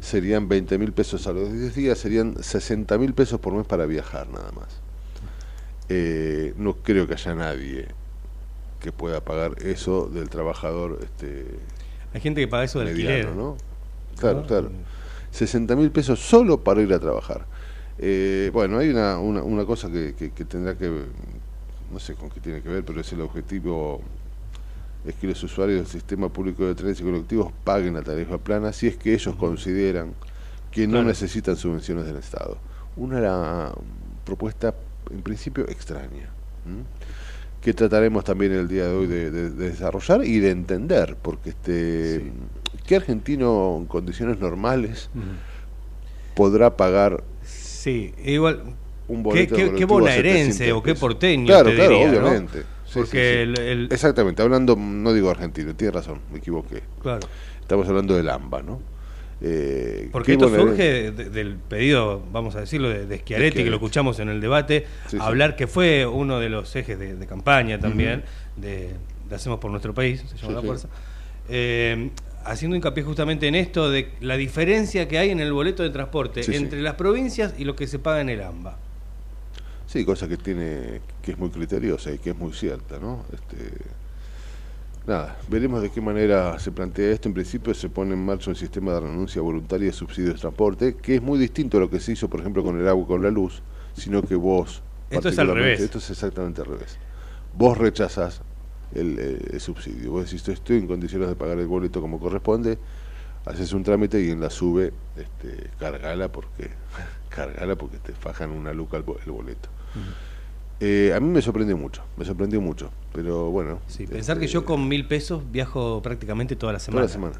serían 0.01 0.47
20 0.49 0.77
mil 0.77 0.91
pesos 0.93 1.27
a 1.27 1.33
los 1.33 1.51
10 1.51 1.75
días, 1.75 1.97
serían 1.97 2.41
60 2.41 2.97
mil 2.97 3.13
pesos 3.13 3.39
por 3.39 3.53
mes 3.53 3.65
para 3.65 3.85
viajar 3.85 4.29
nada 4.29 4.51
más. 4.51 4.67
Eh, 5.89 6.53
no 6.57 6.73
creo 6.75 7.07
que 7.07 7.13
haya 7.15 7.33
nadie 7.33 7.87
que 8.79 8.91
pueda 8.91 9.21
pagar 9.21 9.55
eso 9.63 10.07
del 10.07 10.29
trabajador 10.29 10.99
este, 11.03 11.45
Hay 12.13 12.21
gente 12.21 12.41
que 12.41 12.47
paga 12.47 12.63
eso 12.63 12.79
de 12.79 12.89
alquiler. 12.89 13.25
mediano, 13.25 13.35
¿no? 13.35 13.57
Claro, 14.19 14.41
¿no? 14.41 14.47
claro. 14.47 14.71
60 15.31 15.75
mil 15.75 15.91
pesos 15.91 16.19
solo 16.19 16.59
para 16.63 16.81
ir 16.81 16.91
a 16.93 16.99
trabajar. 16.99 17.45
Eh, 17.99 18.49
bueno, 18.53 18.79
hay 18.79 18.89
una, 18.89 19.19
una, 19.19 19.43
una 19.43 19.65
cosa 19.65 19.89
que, 19.91 20.15
que- 20.15 20.31
que 20.31 20.45
tendrá 20.45 20.75
que, 20.77 20.89
no 21.91 21.99
sé 21.99 22.15
con 22.15 22.29
qué 22.29 22.39
tiene 22.39 22.61
que 22.61 22.69
ver, 22.69 22.83
pero 22.83 23.01
es 23.01 23.11
el 23.13 23.21
objetivo, 23.21 24.01
es 25.05 25.15
que 25.15 25.27
los 25.27 25.41
usuarios 25.43 25.79
del 25.79 25.87
sistema 25.87 26.29
público 26.29 26.65
de 26.65 26.75
trenes 26.75 26.99
y 26.99 27.03
colectivos 27.03 27.51
paguen 27.63 27.93
la 27.93 28.01
tarifa 28.01 28.37
plana 28.37 28.73
si 28.73 28.87
es 28.87 28.97
que 28.97 29.13
ellos 29.13 29.35
consideran 29.35 30.13
que 30.71 30.87
no 30.87 30.93
Claro. 30.93 31.07
necesitan 31.07 31.55
subvenciones 31.57 32.05
del 32.05 32.17
Estado. 32.17 32.57
Una 32.95 33.19
era 33.19 33.71
propuesta, 34.25 34.73
en 35.11 35.21
principio, 35.21 35.67
extraña. 35.69 36.29
Que 37.61 37.73
trataremos 37.73 38.23
también 38.23 38.53
el 38.53 38.67
día 38.67 38.85
de 38.87 38.93
hoy 38.95 39.07
de, 39.07 39.31
de- 39.31 39.49
de 39.49 39.69
desarrollar 39.69 40.23
y 40.23 40.39
de 40.39 40.51
entender, 40.51 41.17
porque 41.21 41.49
este, 41.49 42.19
Sí. 42.19 42.31
¿qué 42.85 42.95
argentino 42.95 43.75
en 43.79 43.85
condiciones 43.85 44.39
normales 44.39 45.09
podrá 46.35 46.75
pagar 46.77 47.23
Sí, 47.43 48.13
igual. 48.23 48.61
un 49.07 49.17
Qué, 49.17 49.23
boleto 49.23 49.55
qué, 49.55 49.73
qué 49.73 49.85
bonaerense 49.85 50.51
700 50.53 50.77
o 50.79 50.83
qué 50.83 50.95
porteño. 50.95 51.45
Claro, 51.47 51.69
te 51.69 51.75
claro, 51.75 51.91
diría, 51.91 52.11
¿no? 52.11 52.19
obviamente. 52.27 52.61
Sí, 52.85 52.93
Porque 52.99 53.45
sí, 53.45 53.53
sí. 53.53 53.59
el- 53.59 53.59
el- 53.59 53.87
Exactamente, 53.91 54.41
hablando, 54.41 54.75
no 54.75 55.13
digo 55.13 55.29
argentino, 55.29 55.75
tiene 55.75 55.91
razón, 55.91 56.19
me 56.31 56.39
equivoqué. 56.39 56.81
Claro. 57.01 57.27
Estamos 57.61 57.87
hablando 57.87 58.15
del 58.15 58.29
AMBA, 58.29 58.61
¿no? 58.63 58.81
Eh, 59.41 60.09
Porque 60.11 60.33
esto 60.33 60.49
surge 60.49 61.11
de- 61.11 61.29
del 61.29 61.55
pedido, 61.55 62.21
vamos 62.31 62.55
a 62.55 62.61
decirlo, 62.61 62.89
de, 62.89 63.05
de 63.05 63.17
Schiaretti, 63.19 63.63
que 63.63 63.69
lo 63.69 63.77
escuchamos 63.77 64.19
en 64.19 64.29
el 64.29 64.41
debate, 64.41 64.85
Sí, 65.07 65.17
sí. 65.17 65.17
hablar 65.21 65.55
que 65.55 65.67
fue 65.67 66.05
uno 66.05 66.39
de 66.39 66.49
los 66.49 66.75
ejes 66.75 66.99
de, 66.99 67.15
de 67.15 67.25
campaña 67.27 67.79
también, 67.79 68.23
de, 68.57 68.89
de 69.29 69.35
Hacemos 69.35 69.59
por 69.59 69.71
Nuestro 69.71 69.93
País, 69.93 70.21
se 70.27 70.35
llama 70.37 70.47
Sí, 70.49 70.53
la 70.55 70.61
fuerza. 70.61 70.87
Eh, 71.47 72.09
haciendo 72.43 72.75
hincapié 72.75 73.03
justamente 73.03 73.47
en 73.47 73.55
esto 73.55 73.89
de 73.89 74.11
la 74.21 74.35
diferencia 74.37 75.07
que 75.07 75.17
hay 75.17 75.29
en 75.29 75.39
el 75.39 75.53
boleto 75.53 75.83
de 75.83 75.89
transporte 75.89 76.41
entre 76.55 76.81
las 76.81 76.95
provincias 76.95 77.53
y 77.57 77.63
lo 77.63 77.75
que 77.75 77.87
se 77.87 77.99
paga 77.99 78.21
en 78.21 78.29
el 78.29 78.41
AMBA. 78.41 78.77
Sí, 79.87 80.03
cosa 80.05 80.27
que 80.27 80.37
tiene, 80.37 81.01
que 81.21 81.31
es 81.31 81.37
muy 81.37 81.49
criteriosa 81.49 82.11
y 82.11 82.17
que 82.19 82.31
es 82.31 82.37
muy 82.37 82.53
cierta, 82.53 82.99
¿no? 82.99 83.25
Este, 83.33 83.71
nada, 85.09 85.37
veremos 85.49 85.81
de 85.81 85.89
qué 85.89 85.99
manera 85.99 86.57
se 86.59 86.71
plantea 86.71 87.11
esto. 87.11 87.27
En 87.27 87.33
principio 87.33 87.73
se 87.73 87.89
pone 87.89 88.13
en 88.13 88.23
marcha 88.23 88.49
un 88.49 88.55
sistema 88.55 88.93
de 88.93 89.01
renuncia 89.01 89.41
voluntaria 89.41 89.87
de 89.87 89.93
subsidios 89.93 90.35
de 90.35 90.39
transporte, 90.39 90.95
que 90.95 91.15
es 91.15 91.21
muy 91.21 91.37
distinto 91.37 91.77
a 91.77 91.79
lo 91.81 91.89
que 91.89 91.99
se 91.99 92.13
hizo, 92.13 92.29
por 92.29 92.39
ejemplo, 92.39 92.63
con 92.63 92.79
el 92.79 92.87
agua 92.87 93.03
y 93.03 93.07
con 93.07 93.21
la 93.21 93.29
luz, 93.29 93.61
sino 93.93 94.21
que 94.21 94.35
vos... 94.35 94.81
Esto 95.09 95.29
es 95.29 95.39
al 95.39 95.53
revés. 95.53 95.81
Esto 95.81 95.97
es 95.97 96.09
exactamente 96.11 96.61
al 96.61 96.67
revés. 96.67 96.97
Vos 97.57 97.77
rechazás 97.77 98.41
el, 98.93 99.17
eh, 99.19 99.39
el 99.51 99.59
subsidio. 99.59 100.11
Vos 100.11 100.25
decís, 100.25 100.47
estoy 100.47 100.77
en 100.77 100.87
condiciones 100.87 101.27
de 101.27 101.35
pagar 101.35 101.57
el 101.57 101.67
boleto 101.67 101.99
como 101.99 102.19
corresponde, 102.19 102.77
haces 103.45 103.73
un 103.73 103.83
trámite 103.83 104.21
y 104.21 104.29
en 104.29 104.39
la 104.39 104.49
sube, 104.49 104.93
este, 105.17 105.71
cargala 105.79 106.31
porque 106.31 106.69
cargala 107.29 107.75
porque 107.75 107.97
te 107.97 108.13
fajan 108.13 108.51
una 108.51 108.73
luca 108.73 108.97
el 108.97 109.03
boleto. 109.03 109.69
Eh, 110.81 111.13
a 111.13 111.19
mí 111.19 111.27
me 111.27 111.41
sorprendió 111.41 111.75
mucho, 111.77 112.03
me 112.15 112.23
sorprendió 112.23 112.61
mucho, 112.61 112.89
pero 113.13 113.51
bueno. 113.51 113.79
Sí, 113.87 114.07
pensar 114.07 114.37
este, 114.37 114.47
que 114.47 114.51
yo 114.53 114.63
con 114.63 114.87
mil 114.87 115.05
pesos 115.07 115.43
viajo 115.51 116.01
prácticamente 116.01 116.55
toda 116.55 116.71
la 116.73 116.79
Toda 116.79 116.85
semana. 116.85 117.05
la 117.05 117.09
semana. 117.11 117.35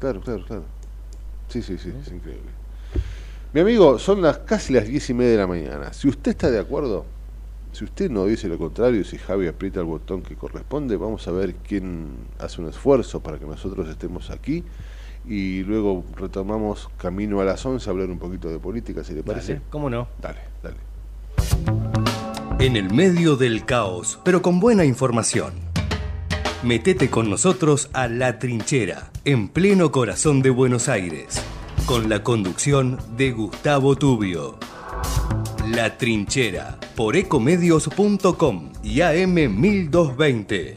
Claro, 0.00 0.20
claro, 0.20 0.44
claro. 0.44 0.64
Sí, 1.48 1.62
sí, 1.62 1.78
sí, 1.78 1.92
es 2.00 2.10
increíble. 2.12 2.50
Mi 3.52 3.60
amigo, 3.60 3.98
son 3.98 4.22
las 4.22 4.38
casi 4.38 4.72
las 4.72 4.88
diez 4.88 5.08
y 5.10 5.14
media 5.14 5.32
de 5.32 5.36
la 5.38 5.46
mañana. 5.46 5.92
Si 5.92 6.08
usted 6.08 6.32
está 6.32 6.50
de 6.50 6.58
acuerdo, 6.58 7.04
si 7.72 7.84
usted 7.84 8.10
no 8.10 8.24
dice 8.24 8.48
lo 8.48 8.58
contrario, 8.58 9.04
si 9.04 9.16
Javi 9.18 9.46
aprieta 9.46 9.80
el 9.80 9.86
botón 9.86 10.22
que 10.22 10.34
corresponde, 10.34 10.96
vamos 10.96 11.28
a 11.28 11.32
ver 11.32 11.54
quién 11.54 12.08
hace 12.38 12.60
un 12.62 12.68
esfuerzo 12.68 13.20
para 13.20 13.38
que 13.38 13.44
nosotros 13.44 13.88
estemos 13.88 14.30
aquí 14.30 14.64
y 15.28 15.62
luego 15.62 16.04
retomamos 16.16 16.88
camino 16.96 17.40
a 17.40 17.44
las 17.44 17.64
11 17.64 17.88
a 17.88 17.92
hablar 17.92 18.10
un 18.10 18.18
poquito 18.18 18.48
de 18.48 18.58
política, 18.58 19.04
si 19.04 19.14
le 19.14 19.22
parece. 19.22 19.54
Dale, 19.54 19.66
¿Cómo 19.70 19.88
no? 19.88 20.08
Dale, 20.20 20.40
dale. 20.62 22.11
En 22.62 22.76
el 22.76 22.94
medio 22.94 23.34
del 23.34 23.64
caos, 23.64 24.20
pero 24.22 24.40
con 24.40 24.60
buena 24.60 24.84
información. 24.84 25.52
Metete 26.62 27.10
con 27.10 27.28
nosotros 27.28 27.90
a 27.92 28.06
La 28.06 28.38
Trinchera, 28.38 29.10
en 29.24 29.48
pleno 29.48 29.90
corazón 29.90 30.42
de 30.42 30.50
Buenos 30.50 30.88
Aires, 30.88 31.42
con 31.86 32.08
la 32.08 32.22
conducción 32.22 33.00
de 33.16 33.32
Gustavo 33.32 33.96
Tubio. 33.96 34.58
La 35.70 35.98
Trinchera, 35.98 36.78
por 36.94 37.16
ecomedios.com 37.16 38.70
y 38.84 38.98
AM1220. 38.98 40.76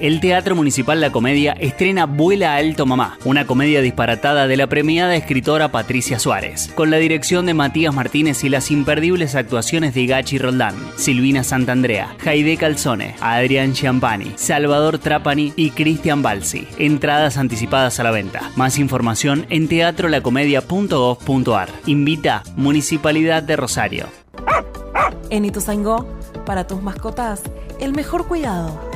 El 0.00 0.20
Teatro 0.20 0.54
Municipal 0.54 1.00
La 1.00 1.12
Comedia 1.12 1.52
estrena 1.52 2.06
Vuela 2.06 2.56
Alto 2.56 2.86
Mamá, 2.86 3.18
una 3.24 3.46
comedia 3.46 3.80
disparatada 3.80 4.46
de 4.46 4.56
la 4.56 4.66
premiada 4.66 5.16
escritora 5.16 5.70
Patricia 5.70 6.18
Suárez, 6.18 6.70
con 6.74 6.90
la 6.90 6.98
dirección 6.98 7.46
de 7.46 7.54
Matías 7.54 7.94
Martínez 7.94 8.44
y 8.44 8.48
las 8.48 8.70
imperdibles 8.70 9.34
actuaciones 9.34 9.94
de 9.94 10.06
Gachi 10.06 10.38
Roldán, 10.38 10.74
Silvina 10.96 11.44
Santandrea, 11.44 12.14
Jaide 12.18 12.56
Calzone, 12.56 13.16
Adrián 13.20 13.72
Chiampani, 13.72 14.32
Salvador 14.36 14.98
Trapani 14.98 15.52
y 15.56 15.70
Cristian 15.70 16.22
Balsi. 16.22 16.66
Entradas 16.78 17.36
anticipadas 17.36 18.00
a 18.00 18.04
la 18.04 18.10
venta. 18.10 18.50
Más 18.56 18.78
información 18.78 19.46
en 19.50 19.68
teatrolacomedia.gov.ar. 19.68 21.68
Invita 21.86 22.42
Municipalidad 22.56 23.42
de 23.42 23.56
Rosario. 23.56 24.06
En 25.30 25.44
Ituzaingó, 25.44 26.06
para 26.46 26.66
tus 26.66 26.82
mascotas, 26.82 27.42
el 27.80 27.92
mejor 27.92 28.26
cuidado. 28.26 28.93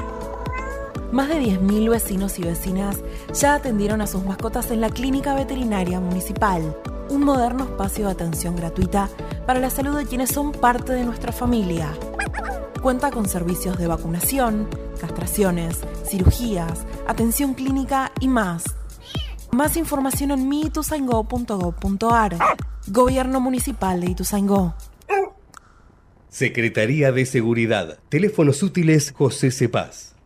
Más 1.12 1.28
de 1.28 1.40
10.000 1.40 1.88
vecinos 1.88 2.38
y 2.38 2.42
vecinas 2.42 2.98
ya 3.32 3.54
atendieron 3.54 4.02
a 4.02 4.06
sus 4.06 4.24
mascotas 4.24 4.70
en 4.70 4.82
la 4.82 4.90
Clínica 4.90 5.34
Veterinaria 5.34 6.00
Municipal, 6.00 6.76
un 7.08 7.24
moderno 7.24 7.64
espacio 7.64 8.04
de 8.04 8.12
atención 8.12 8.54
gratuita 8.56 9.08
para 9.46 9.58
la 9.58 9.70
salud 9.70 9.96
de 9.96 10.04
quienes 10.04 10.28
son 10.30 10.52
parte 10.52 10.92
de 10.92 11.04
nuestra 11.04 11.32
familia. 11.32 11.94
Cuenta 12.82 13.10
con 13.10 13.26
servicios 13.26 13.78
de 13.78 13.86
vacunación, 13.86 14.68
castraciones, 15.00 15.80
cirugías, 16.04 16.86
atención 17.06 17.54
clínica 17.54 18.12
y 18.20 18.28
más. 18.28 18.64
Más 19.50 19.78
información 19.78 20.30
en 20.32 20.46
miituzaingó.gov.ar. 20.46 22.36
Gobierno 22.88 23.40
Municipal 23.40 24.02
de 24.02 24.10
Ituzaingó. 24.10 24.74
Secretaría 26.28 27.12
de 27.12 27.24
Seguridad. 27.24 27.98
Teléfonos 28.10 28.62
útiles 28.62 29.14
José 29.16 29.50
Cepaz. 29.50 30.17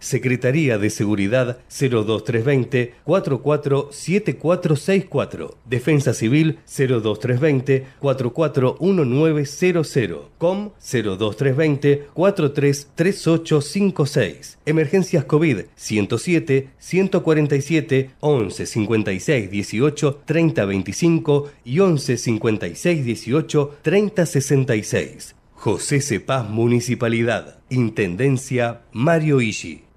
Secretaría 0.00 0.78
de 0.78 0.90
Seguridad 0.90 1.58
02320 1.68 2.94
447464. 3.04 5.56
Defensa 5.64 6.14
Civil 6.14 6.58
02320 6.66 7.86
441900. 8.00 10.30
COM 10.38 10.70
02320 10.80 12.06
433856. 12.14 14.58
Emergencias 14.66 15.24
COVID 15.24 15.60
107 15.74 16.68
147 16.78 18.10
11 18.20 18.66
56 18.66 19.50
18 19.50 20.22
30 20.24 20.64
25 20.64 21.50
y 21.64 21.80
11 21.80 22.16
56 22.16 23.04
18 23.04 23.78
30 23.82 24.26
66. 24.26 25.34
José 25.54 26.00
Cepaz 26.00 26.48
Municipalidad. 26.48 27.58
Intendencia 27.68 28.82
Mario 28.92 29.40
Ishi. 29.40 29.87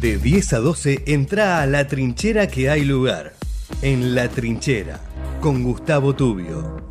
De 0.00 0.18
10 0.18 0.52
a 0.52 0.58
12 0.58 1.04
entra 1.06 1.62
a 1.62 1.66
la 1.66 1.86
trinchera 1.86 2.48
que 2.48 2.68
hay 2.68 2.84
lugar. 2.84 3.32
En 3.80 4.14
la 4.14 4.28
trinchera. 4.28 5.00
Con 5.40 5.62
Gustavo 5.62 6.14
Tubio. 6.14 6.84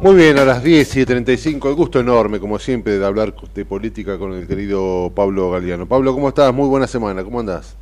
Muy 0.00 0.14
bien, 0.14 0.38
a 0.38 0.44
las 0.44 0.62
10 0.62 0.96
y 0.96 1.04
35, 1.04 1.68
el 1.68 1.74
gusto 1.74 1.98
enorme, 1.98 2.38
como 2.38 2.58
siempre, 2.60 2.98
de 2.98 3.04
hablar 3.04 3.34
de 3.52 3.64
política 3.64 4.16
con 4.16 4.32
el 4.32 4.46
querido 4.46 5.10
Pablo 5.14 5.50
Galeano. 5.50 5.86
Pablo, 5.86 6.14
¿cómo 6.14 6.28
estás? 6.28 6.54
Muy 6.54 6.68
buena 6.68 6.86
semana, 6.86 7.24
¿cómo 7.24 7.40
andás? 7.40 7.74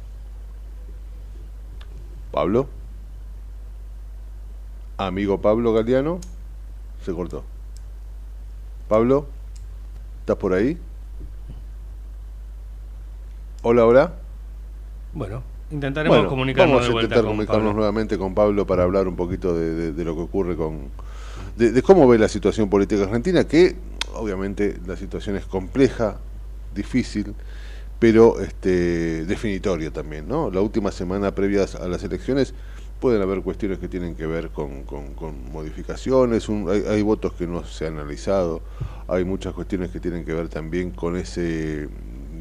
Pablo. 2.32 2.68
Amigo 4.96 5.42
Pablo 5.42 5.74
Galeano, 5.74 6.18
se 7.07 7.12
cortó. 7.14 7.45
Pablo, 8.88 9.27
¿estás 10.21 10.37
por 10.37 10.53
ahí? 10.53 10.77
Hola, 13.62 13.87
hola. 13.87 14.12
Bueno, 15.14 15.42
intentaremos 15.71 16.16
Bueno, 16.19 16.29
comunicarnos 16.29 16.73
vamos 16.83 16.88
a 16.88 16.92
intentar 16.92 17.19
con 17.21 17.27
comunicarnos 17.31 17.62
Pablo. 17.64 17.75
nuevamente 17.77 18.19
con 18.19 18.35
Pablo 18.35 18.66
para 18.66 18.83
hablar 18.83 19.07
un 19.09 19.16
poquito 19.16 19.57
de, 19.57 19.75
de- 19.75 19.92
de 19.92 20.05
lo 20.05 20.14
que 20.16 20.23
ocurre 20.23 20.57
con 20.57 20.90
de, 21.57 21.71
de 21.73 21.83
cómo 21.83 22.07
ve 22.09 22.19
la 22.19 22.29
situación 22.29 22.69
política 22.69 23.05
argentina 23.05 23.45
que 23.45 23.77
obviamente 24.14 24.79
la 24.87 24.97
situación 24.97 25.37
es 25.37 25.47
compleja 25.47 26.16
difícil 26.75 27.35
pero 27.99 28.40
este 28.40 29.25
definitoria 29.25 29.90
también 29.90 30.29
no 30.29 30.51
la 30.51 30.61
última 30.61 30.92
semana 30.92 31.35
previas 31.35 31.75
a 31.75 31.88
las 31.88 32.03
elecciones 32.05 32.53
pueden 32.98 33.22
haber 33.22 33.42
cuestiones 33.42 33.78
que 33.78 33.88
tienen 33.88 34.14
que 34.16 34.26
ver 34.26 34.50
con, 34.50 34.85
con- 34.85 35.14
con 35.14 35.50
modificaciones 35.52 36.48
un- 36.48 36.68
hay, 36.70 36.82
hay 36.88 37.02
votos 37.02 37.32
que 37.35 37.46
no 37.46 37.64
se 37.64 37.87
han 37.87 37.94
analizado 37.98 38.62
hay 39.09 39.24
muchas 39.24 39.54
cuestiones 39.54 39.90
que 39.90 40.00
tienen 40.00 40.24
que 40.24 40.35
ver 40.35 40.48
también 40.48 40.90
con 40.90 41.16
ese 41.16 41.88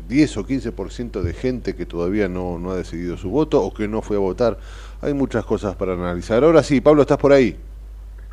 10 0.08 0.36
o 0.38 0.46
15% 0.46 1.22
de 1.22 1.34
gente 1.34 1.76
que 1.76 1.86
todavía 1.86 2.28
no, 2.28 2.58
no 2.60 2.72
ha 2.72 2.76
decidido 2.76 3.18
su 3.18 3.30
voto 3.30 3.62
o 3.64 3.74
que 3.74 3.88
no 3.88 4.02
fue 4.02 4.18
a 4.18 4.20
votar. 4.20 4.58
Hay 5.02 5.14
muchas 5.14 5.46
cosas 5.46 5.76
para 5.76 5.94
analizar. 5.94 6.44
Ahora 6.44 6.64
sí, 6.64 6.82
Pablo, 6.82 7.02
¿estás 7.04 7.18
por 7.20 7.34
ahí? 7.34 7.56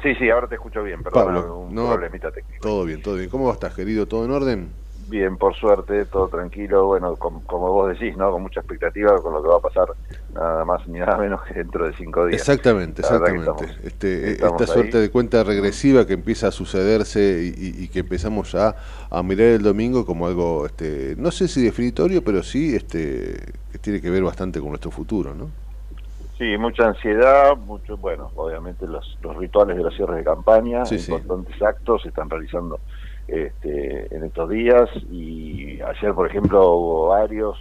Sí, 0.03 0.15
sí, 0.17 0.29
ahora 0.31 0.49
te 0.49 0.57
escucho 0.57 0.83
bien, 0.83 1.03
perdón, 1.03 1.23
Pablo, 1.25 1.59
un 1.61 1.75
no, 1.75 1.85
problemita 1.89 2.31
técnico. 2.33 2.65
todo 2.65 2.85
bien, 2.85 3.03
todo 3.03 3.17
bien. 3.17 3.29
¿Cómo 3.31 3.53
estás, 3.53 3.75
querido? 3.75 4.07
¿Todo 4.09 4.25
en 4.25 4.31
orden? 4.33 4.82
Bien, 5.09 5.37
por 5.37 5.55
suerte, 5.57 6.07
todo 6.07 6.29
tranquilo, 6.29 6.87
bueno, 6.87 7.17
com- 7.17 7.43
como 7.43 7.73
vos 7.73 7.89
decís, 7.91 8.17
¿no? 8.17 8.31
Con 8.31 8.43
mucha 8.43 8.61
expectativa 8.61 9.21
con 9.21 9.33
lo 9.35 9.43
que 9.43 9.49
va 9.49 9.57
a 9.57 9.61
pasar, 9.61 9.89
nada 10.33 10.65
más 10.65 10.87
ni 10.87 11.01
nada 11.01 11.19
menos 11.19 11.43
que 11.43 11.55
dentro 11.55 11.87
de 11.87 11.93
cinco 11.95 12.25
días. 12.27 12.41
Exactamente, 12.41 13.03
exactamente. 13.03 13.65
estamos- 13.65 13.79
este, 13.85 14.31
estamos 14.33 14.63
esta 14.63 14.65
ahí. 14.65 14.75
suerte 14.75 14.99
de 14.99 15.11
cuenta 15.11 15.45
regresiva 15.45 16.07
que 16.07 16.15
empieza 16.15 16.49
a 16.49 16.51
sucederse 16.51 17.53
y, 17.57 17.89
que 17.89 18.01
empezamos 18.01 18.53
ya 18.53 18.75
a 19.11 19.23
mirar 19.23 19.49
el 19.49 19.63
domingo 19.63 20.07
como 20.07 20.27
algo, 20.27 20.65
este, 20.67 21.15
no 21.19 21.31
sé 21.31 21.49
si 21.49 21.63
definitorio, 21.63 22.23
pero 22.23 22.43
sí 22.43 22.75
este, 22.75 23.35
que 23.71 23.79
tiene 23.79 24.01
que 24.01 24.09
ver 24.09 24.23
bastante 24.23 24.61
con 24.61 24.71
nuestro 24.71 24.91
futuro, 24.91 25.35
¿no? 25.35 25.51
Sí, 26.39 26.57
mucha 26.59 26.89
ansiedad, 26.89 27.57
mucho, 27.57 27.97
bueno, 27.97 28.33
obviamente 28.35 28.87
los, 28.87 29.17
los 29.21 29.37
rituales 29.37 29.77
de 29.77 29.83
los 29.83 29.95
cierres 29.95 30.17
de 30.17 30.25
campaña, 30.25 30.85
Sí, 30.87 30.99
sí. 30.99 31.13
importantes 31.13 31.61
actos 31.63 32.03
se 32.03 32.09
están 32.09 32.29
realizando 32.31 32.81
este, 33.29 34.15
en 34.15 34.25
estos 34.25 34.49
días 34.49 34.89
y 35.11 35.81
ayer, 35.81 36.13
por 36.15 36.27
ejemplo, 36.29 36.73
hubo 36.73 37.09
varios, 37.09 37.59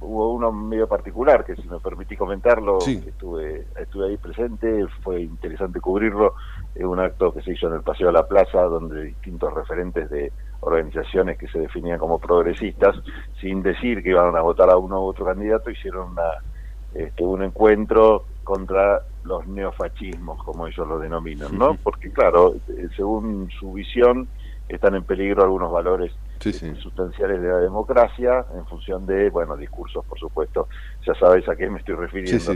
hubo 0.00 0.32
uno 0.34 0.52
medio 0.52 0.86
particular 0.88 1.44
que 1.44 1.56
si 1.56 1.66
me 1.68 1.80
permitís 1.80 2.18
comentarlo, 2.18 2.80
Sí. 2.80 3.02
estuve, 3.06 3.66
estuve 3.78 4.08
ahí 4.08 4.16
presente, 4.16 4.86
fue 5.02 5.22
interesante 5.22 5.80
cubrirlo, 5.80 6.34
es 6.74 6.84
un 6.84 7.00
acto 7.00 7.32
que 7.32 7.42
se 7.42 7.52
hizo 7.52 7.66
en 7.68 7.74
el 7.74 7.82
Paseo 7.82 8.08
de 8.08 8.12
la 8.14 8.26
Plaza 8.28 8.62
donde 8.62 9.02
distintos 9.02 9.52
referentes 9.52 10.08
de 10.10 10.32
organizaciones 10.60 11.38
que 11.38 11.48
se 11.48 11.58
definían 11.58 11.98
como 11.98 12.18
progresistas, 12.18 12.94
sin 13.40 13.62
decir 13.62 14.02
que 14.02 14.10
iban 14.10 14.36
a 14.36 14.42
votar 14.42 14.70
a 14.70 14.76
uno 14.76 15.00
u 15.00 15.06
otro 15.06 15.24
candidato, 15.24 15.70
hicieron 15.70 16.10
una, 16.10 16.30
este, 16.94 17.24
un 17.24 17.42
encuentro 17.42 18.24
contra 18.44 19.00
los 19.24 19.46
neofascismos, 19.46 20.42
como 20.44 20.66
ellos 20.66 20.86
lo 20.86 20.98
denominan, 20.98 21.56
¿no? 21.56 21.76
Porque 21.82 22.10
claro, 22.10 22.54
eh, 22.68 22.88
según 22.96 23.48
su 23.58 23.72
visión, 23.74 24.28
están 24.74 24.94
en 24.94 25.04
peligro 25.04 25.42
algunos 25.42 25.70
valores 25.70 26.12
sustanciales 26.82 27.42
de 27.42 27.48
la 27.48 27.58
democracia 27.58 28.46
en 28.54 28.64
función 28.66 29.04
de, 29.04 29.28
bueno, 29.30 29.56
discursos, 29.56 30.04
por 30.06 30.18
supuesto, 30.18 30.68
ya 31.06 31.14
sabes 31.14 31.46
a 31.48 31.56
qué 31.56 31.68
me 31.68 31.80
estoy 31.80 31.96
refiriendo, 31.96 32.52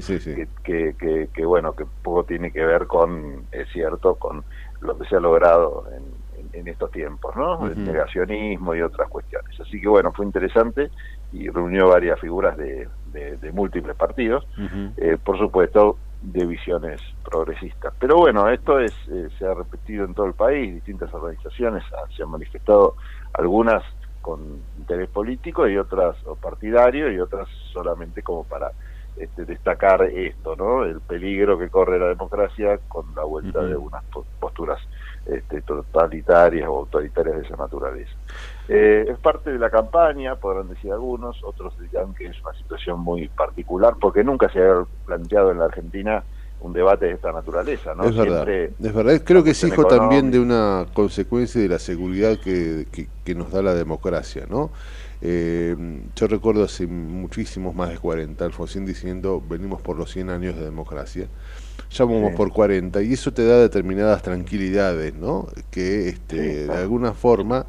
que, 0.63 0.95
que, 0.99 1.29
que, 1.33 1.45
bueno, 1.45 1.75
que 1.75 1.85
poco 2.03 2.25
tiene 2.25 2.51
que 2.51 2.65
ver 2.65 2.87
con, 2.87 3.47
es 3.53 3.69
cierto, 3.73 4.15
con 4.15 4.45
lo 4.81 4.97
que 4.97 5.07
se 5.09 5.17
ha 5.17 5.21
logrado 5.21 5.87
en, 5.93 6.25
estos 6.69 6.93
tiempos, 6.93 7.35
¿no? 7.37 7.67
El 7.67 7.85
negacionismo 7.85 8.75
y 8.75 8.81
otras 8.81 9.09
cuestiones. 9.11 9.61
Así 9.61 9.81
que 9.81 9.89
bueno, 9.89 10.13
fue 10.13 10.25
interesante 10.25 10.89
y 11.33 11.49
reunió 11.51 11.89
varias 11.89 12.19
figuras 12.21 12.57
de, 12.57 12.89
de, 13.13 13.53
múltiples 13.53 13.97
partidos, 13.97 14.47
eh, 14.97 15.19
por 15.23 15.37
supuesto, 15.37 15.99
de 16.25 16.47
visiones 16.47 17.01
progresistas. 17.23 17.93
Pero 17.99 18.17
bueno, 18.17 18.49
esto 18.49 18.81
es 18.81 18.93
eh, 19.11 19.29
se 19.39 19.47
ha 19.47 19.55
repetido 19.55 20.05
en 20.05 20.15
todo 20.15 20.27
el 20.27 20.35
país, 20.35 20.75
distintas 20.75 21.13
organizaciones 21.13 21.85
se 22.17 22.23
han 22.23 22.31
manifestado, 22.31 22.97
algunas 23.35 23.83
con 24.23 24.41
interés 24.79 25.11
político 25.11 25.69
y 25.69 25.77
otras 25.77 26.17
o 26.25 26.35
partidario 26.35 27.13
y 27.13 27.21
otras 27.21 27.47
solamente 27.73 28.23
como 28.23 28.45
para 28.45 28.73
este, 29.17 29.45
destacar 29.45 30.03
esto, 30.03 30.57
¿no? 30.57 30.85
El 30.85 31.01
peligro 31.03 31.59
que 31.59 31.69
corre 31.69 31.99
la 31.99 32.07
democracia 32.07 32.79
con 32.89 33.15
la 33.15 33.23
vuelta 33.25 33.63
de 33.63 33.77
unas 33.77 34.03
posturas 34.41 34.81
este, 35.27 35.61
totalitarias 35.61 36.67
o 36.69 36.79
autoritarias 36.79 37.37
de 37.37 37.43
esa 37.43 37.57
naturaleza. 37.57 38.13
Eh, 38.69 39.05
es 39.09 39.19
parte 39.19 39.53
de 39.53 39.59
la 39.59 39.71
campaña, 39.71 40.37
podrán 40.37 40.69
decir 40.69 40.91
algunos, 40.93 41.43
otros 41.45 41.79
dirán 41.79 42.15
que 42.15 42.27
es 42.27 42.41
una 42.43 42.55
situación 42.55 43.01
muy 43.01 43.29
particular, 43.29 43.95
porque 44.01 44.25
nunca 44.25 44.51
se 44.51 44.61
ha 44.61 44.85
planteado 45.07 45.51
en 45.53 45.59
la 45.59 45.67
Argentina 45.67 46.25
un 46.61 46.73
debate 46.73 47.07
de 47.07 47.13
esta 47.13 47.31
naturaleza, 47.31 47.95
¿no? 47.95 48.05
Es 48.05 48.17
verdad, 48.17 48.49
es 48.49 48.95
verdad. 48.95 49.21
Creo 49.23 49.45
que 49.45 49.51
es 49.51 49.65
hijo 49.65 49.85
también 49.85 50.31
de 50.31 50.41
una 50.41 50.87
consecuencia 50.95 51.61
de 51.61 51.69
la 51.69 51.79
seguridad 51.79 52.39
que, 52.39 52.87
que, 53.25 53.35
nos 53.35 53.51
da 53.51 53.61
la 53.61 53.75
democracia, 53.75 54.47
¿no? 54.49 54.71
Eh, 55.21 55.77
yo 56.17 56.27
recuerdo 56.27 56.65
hace 56.65 56.87
muchísimos, 56.87 57.75
más 57.75 57.91
de 57.91 57.99
40, 57.99 58.45
Alfonsín 58.47 58.87
diciendo, 58.87 59.43
venimos 59.47 59.83
por 59.83 59.99
los 59.99 60.11
100 60.11 60.31
años 60.31 60.57
de 60.57 60.65
democracia 60.65 61.29
ya 61.95 62.05
vamos 62.05 62.35
por 62.35 62.53
40 62.53 63.03
y 63.03 63.13
eso 63.13 63.33
te 63.33 63.47
da 63.47 63.59
determinadas 63.59 64.23
tranquilidades, 64.23 65.15
¿no? 65.15 65.47
Que 65.71 66.09
este, 66.09 66.67
de 66.67 66.73
alguna 66.73 67.13
forma, 67.13 67.67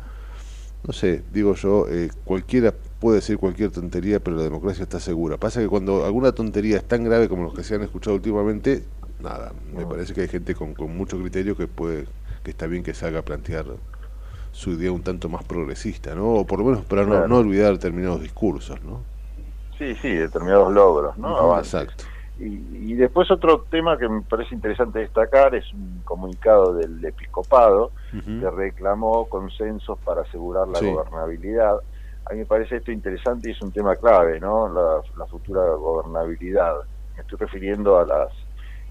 no 0.85 0.93
sé, 0.93 1.23
digo 1.31 1.55
yo, 1.55 1.87
eh, 1.89 2.09
cualquiera 2.23 2.73
puede 2.99 3.17
decir 3.17 3.37
cualquier 3.37 3.71
tontería, 3.71 4.19
pero 4.19 4.37
la 4.37 4.43
democracia 4.43 4.83
está 4.83 4.99
segura. 4.99 5.37
Pasa 5.37 5.61
que 5.61 5.67
cuando 5.67 6.05
alguna 6.05 6.31
tontería 6.31 6.77
es 6.77 6.83
tan 6.83 7.03
grave 7.03 7.27
como 7.27 7.43
los 7.43 7.53
que 7.53 7.63
se 7.63 7.75
han 7.75 7.81
escuchado 7.81 8.15
últimamente, 8.15 8.83
nada, 9.19 9.53
me 9.73 9.85
parece 9.85 10.13
que 10.13 10.21
hay 10.21 10.27
gente 10.27 10.53
con, 10.53 10.73
con 10.73 10.95
mucho 10.95 11.19
criterio 11.19 11.57
que 11.57 11.67
puede, 11.67 12.05
que 12.43 12.51
está 12.51 12.67
bien 12.67 12.83
que 12.83 12.93
se 12.93 13.05
haga 13.05 13.23
plantear 13.23 13.65
su 14.51 14.71
idea 14.71 14.91
un 14.91 15.01
tanto 15.01 15.27
más 15.27 15.43
progresista, 15.43 16.15
¿no? 16.15 16.27
O 16.29 16.45
por 16.45 16.59
lo 16.59 16.65
menos 16.65 16.85
para 16.85 17.05
no, 17.05 17.27
no 17.27 17.37
olvidar 17.37 17.73
determinados 17.73 18.21
discursos, 18.21 18.81
¿no? 18.83 19.01
Sí, 19.77 19.95
sí, 19.95 20.09
determinados 20.09 20.71
logros, 20.71 21.17
¿no? 21.17 21.57
Exacto. 21.57 22.05
Y, 22.37 22.93
después 22.95 23.31
otro 23.31 23.65
tema 23.69 23.97
que 23.97 24.09
me 24.09 24.21
parece 24.21 24.55
interesante 24.55 24.99
destacar 24.99 25.55
es 25.55 25.71
un 25.73 26.01
comunicado 26.03 26.73
del 26.73 27.03
episcopado 27.03 27.91
que 28.11 28.49
reclamó 28.49 29.25
consensos 29.27 29.97
para 29.99 30.21
asegurar 30.21 30.67
la 30.67 30.79
gobernabilidad. 30.79 31.79
A 32.25 32.33
mí 32.33 32.39
me 32.39 32.45
parece 32.45 32.77
esto 32.77 32.91
interesante 32.91 33.49
y 33.49 33.51
es 33.53 33.61
un 33.61 33.71
tema 33.71 33.95
clave, 33.95 34.39
¿no? 34.39 34.67
La, 34.69 35.25
futura 35.27 35.61
gobernabilidad. 35.75 36.75
Me 37.15 37.21
estoy 37.21 37.37
refiriendo 37.37 37.99
a 37.99 38.05
las 38.05 38.29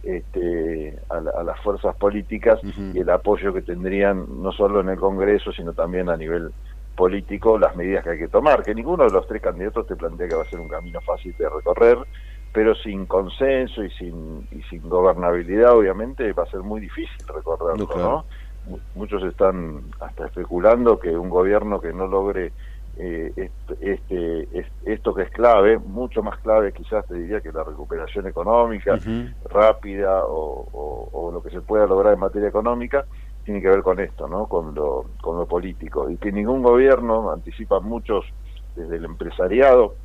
este, 0.03 0.99
a, 1.09 1.43
las 1.43 1.61
fuerzas 1.61 1.97
políticas 1.97 2.61
y 2.93 2.99
el 2.99 3.09
apoyo 3.09 3.55
que 3.55 3.63
tendrían 3.63 4.43
no 4.43 4.53
solo 4.53 4.81
en 4.81 4.91
el 4.91 4.99
Congreso, 4.99 5.51
sino 5.53 5.73
también 5.73 6.11
a 6.11 6.17
nivel 6.17 6.53
político 6.95 7.59
las 7.59 7.75
medidas 7.77 8.05
que 8.05 8.11
hay 8.11 8.19
que 8.19 8.29
tomar, 8.29 8.63
que 8.63 8.75
ninguno 8.75 9.05
de 9.05 9.11
los 9.11 9.27
tres 9.27 9.43
candidatos 9.43 9.87
te 9.87 9.97
plantea 9.97 10.29
que 10.29 10.35
va 10.37 10.43
a 10.43 10.51
ser 10.51 10.61
un 10.61 10.69
camino 10.69 11.01
fácil 11.01 11.35
de 11.39 11.49
recorrer, 11.49 11.99
pero 12.55 12.77
sin 12.77 13.07
consenso 13.07 13.83
y 13.83 13.90
sin, 13.90 14.47
y 14.53 14.62
sin 14.71 14.88
gobernabilidad 14.88 15.77
obviamente 15.77 16.33
va 16.33 16.45
a 16.45 16.51
ser 16.51 16.61
muy 16.61 16.81
difícil 16.81 17.27
recorrerlo, 17.27 17.88
¿no? 17.97 18.25
Muchos 18.95 19.25
están 19.25 19.83
hasta 19.99 20.27
especulando 20.27 21.01
que 21.01 21.11
un 21.11 21.29
gobierno 21.29 21.81
que 21.81 21.93
no 21.93 22.07
logre 22.07 22.53
eh, 22.97 23.51
este, 23.81 24.49
esto 24.85 25.12
que 25.12 25.23
es 25.23 25.31
clave, 25.33 25.79
mucho 25.79 26.23
más 26.23 26.38
clave 26.38 26.73
quizás 26.73 27.05
te 27.07 27.14
diría 27.14 27.40
que 27.40 27.51
la 27.51 27.64
recuperación 27.64 28.29
económica 28.29 29.01
rápida 29.51 30.25
o, 30.25 31.11
o, 31.12 31.33
lo 31.33 31.43
que 31.43 31.51
se 31.51 31.61
pueda 31.61 31.87
lograr 31.87 32.14
en 32.14 32.21
materia 32.21 32.49
económica, 32.49 33.05
tiene 33.43 33.61
que 33.61 33.69
ver 33.69 33.83
con 33.83 33.99
esto, 33.99 34.29
¿no? 34.29 34.47
Con 34.47 34.77
lo, 34.77 35.07
con 35.21 35.37
lo 35.37 35.47
político. 35.47 36.09
Y 36.09 36.19
que 36.19 36.31
ningún 36.31 36.62
gobierno, 36.62 37.33
anticipa 37.33 37.81
muchos 37.81 38.25
desde 38.77 38.97
el 38.97 39.05
empresariado, 39.05 39.97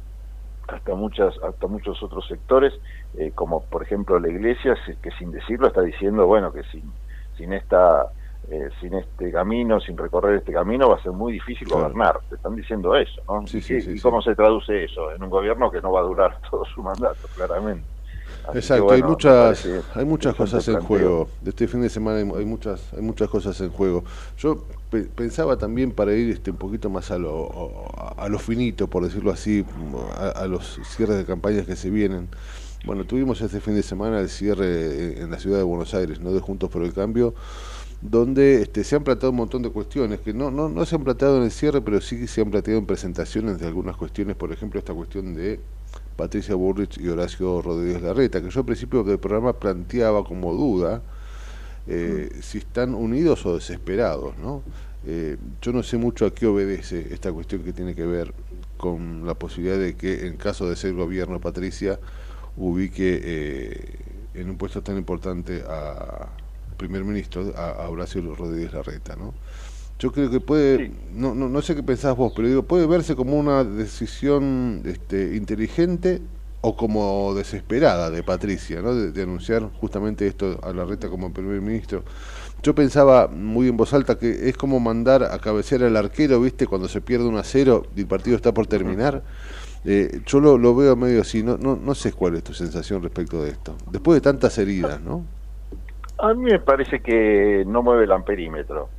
hasta 0.73 0.95
muchas 0.95 1.35
hasta 1.43 1.67
muchos 1.67 2.01
otros 2.01 2.27
sectores 2.27 2.73
eh, 3.17 3.31
como 3.33 3.63
por 3.63 3.83
ejemplo 3.83 4.19
la 4.19 4.29
iglesia 4.29 4.75
que 5.01 5.11
sin 5.11 5.31
decirlo 5.31 5.67
está 5.67 5.81
diciendo 5.81 6.25
bueno 6.27 6.51
que 6.51 6.63
sin 6.63 6.83
sin 7.37 7.53
esta 7.53 8.07
eh, 8.49 8.69
sin 8.81 8.95
este 8.95 9.31
camino 9.31 9.79
sin 9.79 9.97
recorrer 9.97 10.37
este 10.37 10.53
camino 10.53 10.89
va 10.89 10.95
a 10.95 11.03
ser 11.03 11.11
muy 11.11 11.33
difícil 11.33 11.67
gobernar. 11.67 12.19
Te 12.29 12.35
están 12.35 12.55
diciendo 12.55 12.95
eso 12.95 13.21
¿no? 13.27 13.43
¿Y, 13.51 13.99
cómo 13.99 14.21
se 14.21 14.35
traduce 14.35 14.85
eso 14.85 15.11
en 15.11 15.21
un 15.21 15.29
gobierno 15.29 15.69
que 15.69 15.81
no 15.81 15.91
va 15.91 15.99
a 15.99 16.03
durar 16.03 16.37
todo 16.49 16.65
su 16.65 16.81
mandato 16.81 17.27
claramente 17.35 17.98
Exacto, 18.53 18.91
hay 18.91 19.03
muchas, 19.03 19.67
hay 19.93 20.05
muchas 20.05 20.35
cosas 20.35 20.67
en 20.67 20.81
juego. 20.81 21.29
De 21.41 21.51
este 21.51 21.67
fin 21.67 21.81
de 21.81 21.89
semana 21.89 22.17
hay, 22.17 22.45
muchas, 22.45 22.81
hay 22.93 23.01
muchas 23.01 23.29
cosas 23.29 23.59
en 23.61 23.69
juego. 23.69 24.03
Yo 24.37 24.65
pensaba 25.15 25.57
también 25.57 25.91
para 25.91 26.13
ir 26.13 26.31
este 26.31 26.51
un 26.51 26.57
poquito 26.57 26.89
más 26.89 27.11
a 27.11 27.17
lo, 27.17 27.85
a, 28.17 28.27
lo 28.29 28.39
finito, 28.39 28.87
por 28.87 29.03
decirlo 29.03 29.31
así, 29.31 29.65
a, 30.35 30.45
los 30.47 30.79
cierres 30.95 31.17
de 31.17 31.25
campañas 31.25 31.65
que 31.65 31.75
se 31.75 31.89
vienen. 31.89 32.27
Bueno, 32.85 33.03
tuvimos 33.05 33.41
este 33.41 33.59
fin 33.59 33.75
de 33.75 33.83
semana 33.83 34.19
el 34.19 34.29
cierre 34.29 35.21
en 35.21 35.31
la 35.31 35.39
ciudad 35.39 35.57
de 35.57 35.63
Buenos 35.63 35.93
Aires, 35.93 36.21
no 36.21 36.31
de 36.31 36.39
Juntos 36.39 36.69
por 36.69 36.83
el 36.83 36.93
Cambio, 36.93 37.33
donde 38.01 38.61
este, 38.61 38.85
se 38.85 38.95
han 38.95 39.03
planteado 39.03 39.31
un 39.31 39.37
montón 39.37 39.61
de 39.61 39.69
cuestiones 39.69 40.21
que 40.21 40.33
no, 40.33 40.49
no, 40.49 40.69
no 40.69 40.85
se 40.85 40.95
han 40.95 41.03
planteado 41.03 41.37
en 41.37 41.43
el 41.43 41.51
cierre, 41.51 41.81
pero 41.81 41.99
sí 41.99 42.25
se 42.27 42.41
han 42.41 42.49
planteado 42.49 42.79
en 42.79 42.85
presentaciones 42.85 43.59
de 43.59 43.67
algunas 43.67 43.97
cuestiones, 43.97 44.37
por 44.37 44.53
ejemplo, 44.53 44.79
esta 44.79 44.93
cuestión 44.93 45.35
de 45.35 45.59
Patricia 46.19 46.53
Burrich 46.53 46.99
y 46.99 47.07
Horacio 47.07 47.61
Rodríguez 47.61 48.01
Larreta, 48.01 48.41
que 48.41 48.49
yo 48.49 48.59
al 48.59 48.65
principio 48.65 49.05
del 49.05 49.19
programa 49.19 49.53
planteaba 49.53 50.25
como 50.25 50.53
duda 50.53 51.01
eh, 51.87 52.29
si 52.41 52.57
están 52.57 52.93
unidos 52.93 53.45
o 53.45 53.55
desesperados, 53.55 54.37
¿no? 54.37 54.61
Eh, 55.07 55.37
yo 55.61 55.71
no 55.71 55.81
sé 55.81 55.95
mucho 55.95 56.25
a 56.25 56.33
qué 56.33 56.45
obedece 56.45 57.07
esta 57.13 57.31
cuestión 57.31 57.63
que 57.63 57.71
tiene 57.71 57.95
que 57.95 58.05
ver 58.05 58.33
con 58.75 59.25
la 59.25 59.33
posibilidad 59.33 59.77
de 59.77 59.95
que 59.95 60.27
en 60.27 60.35
caso 60.35 60.69
de 60.69 60.75
ser 60.75 60.93
gobierno 60.93 61.39
Patricia 61.39 61.97
ubique 62.57 63.21
eh, 63.23 63.95
en 64.33 64.49
un 64.49 64.57
puesto 64.57 64.83
tan 64.83 64.97
importante 64.97 65.63
a 65.65 66.27
primer 66.75 67.05
ministro, 67.05 67.53
a, 67.55 67.69
a 67.69 67.89
Horacio 67.89 68.35
Rodríguez 68.35 68.73
Larreta, 68.73 69.15
¿no? 69.15 69.33
Yo 69.99 70.13
creo 70.13 70.31
que 70.31 70.39
puede, 70.39 70.93
no, 71.13 71.35
no, 71.35 71.49
no 71.49 71.61
sé 71.61 71.75
qué 71.75 71.83
pensás 71.83 72.15
vos, 72.15 72.31
pero 72.33 72.47
digo, 72.47 72.63
puede 72.63 72.87
verse 72.87 73.17
como 73.17 73.37
una 73.37 73.65
decisión 73.65 74.81
este, 74.85 75.35
inteligente 75.35 76.21
o 76.61 76.77
como 76.77 77.33
desesperada 77.35 78.09
de 78.09 78.23
Patricia, 78.23 78.81
¿no? 78.81 78.95
De, 78.95 79.21
anunciar 79.21 79.63
justamente 79.79 80.25
esto 80.25 80.57
a 80.63 80.71
la 80.71 80.85
reta 80.85 81.09
como 81.09 81.33
primer 81.33 81.59
ministro. 81.59 82.03
Yo 82.63 82.73
pensaba 82.73 83.27
muy 83.27 83.67
en 83.67 83.75
voz 83.75 83.93
alta 83.93 84.17
que 84.17 84.49
es 84.49 84.55
como 84.55 84.79
mandar 84.79 85.23
a 85.23 85.37
cabecear 85.39 85.83
al 85.83 85.97
arquero, 85.97 86.39
¿viste? 86.39 86.65
Cuando 86.65 86.87
se 86.87 87.01
pierde 87.01 87.25
un 87.25 87.37
a 87.37 87.43
cero 87.43 87.83
y 87.93 88.01
el 88.01 88.07
partido 88.07 88.37
está 88.37 88.53
por 88.53 88.67
terminar. 88.67 89.23
Eh, 89.83 90.21
yo 90.25 90.39
lo, 90.39 90.57
lo, 90.57 90.75
veo 90.75 90.95
medio 90.95 91.21
así, 91.21 91.43
no, 91.43 91.57
no, 91.57 91.77
no 91.77 91.93
sé 91.93 92.13
cuál 92.13 92.35
es 92.35 92.43
tu 92.43 92.53
sensación 92.53 93.01
respecto 93.03 93.43
de 93.43 93.51
esto. 93.51 93.75
Después 93.91 94.15
de 94.15 94.21
tantas 94.21 94.57
heridas, 94.57 95.01
¿no? 95.01 95.25
A 96.17 96.33
mí 96.33 96.51
me 96.51 96.59
parece 96.59 97.01
que 97.01 97.63
no 97.65 97.81
mueve 97.81 98.03
el 98.03 98.11
amperímetro. 98.11 98.89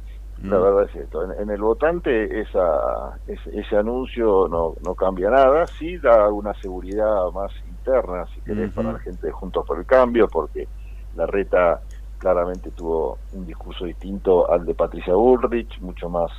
La 0.43 0.59
mm. 0.59 0.63
verdad 0.63 0.83
es 0.85 0.97
esto. 0.97 1.33
En, 1.33 1.51
el 1.51 1.61
votante 1.61 2.41
esa, 2.41 3.19
ese, 3.27 3.77
anuncio 3.77 4.49
no, 4.49 4.75
no 4.85 4.95
cambia 4.95 5.29
nada, 5.31 5.67
sí 5.67 5.99
da 5.99 6.29
una 6.29 6.55
seguridad 6.55 7.31
más 7.33 7.53
interna, 7.69 8.27
si 8.35 8.41
querés, 8.41 8.73
para 8.73 8.93
la 8.93 8.99
gente 9.01 9.27
de 9.27 9.33
Juntos 9.33 9.67
por 9.67 9.79
el 9.79 9.87
Cambio, 9.87 10.29
porque 10.29 10.67
la 11.15 11.27
reta 11.27 11.81
claramente 12.19 12.71
tuvo 12.71 13.19
un 13.33 13.47
discurso 13.47 13.85
distinto 13.85 14.51
al 14.51 14.65
de 14.65 14.75
Patricia 14.75 15.15
Bullrich, 15.15 15.81
mucho 15.81 16.09
más 16.09 16.31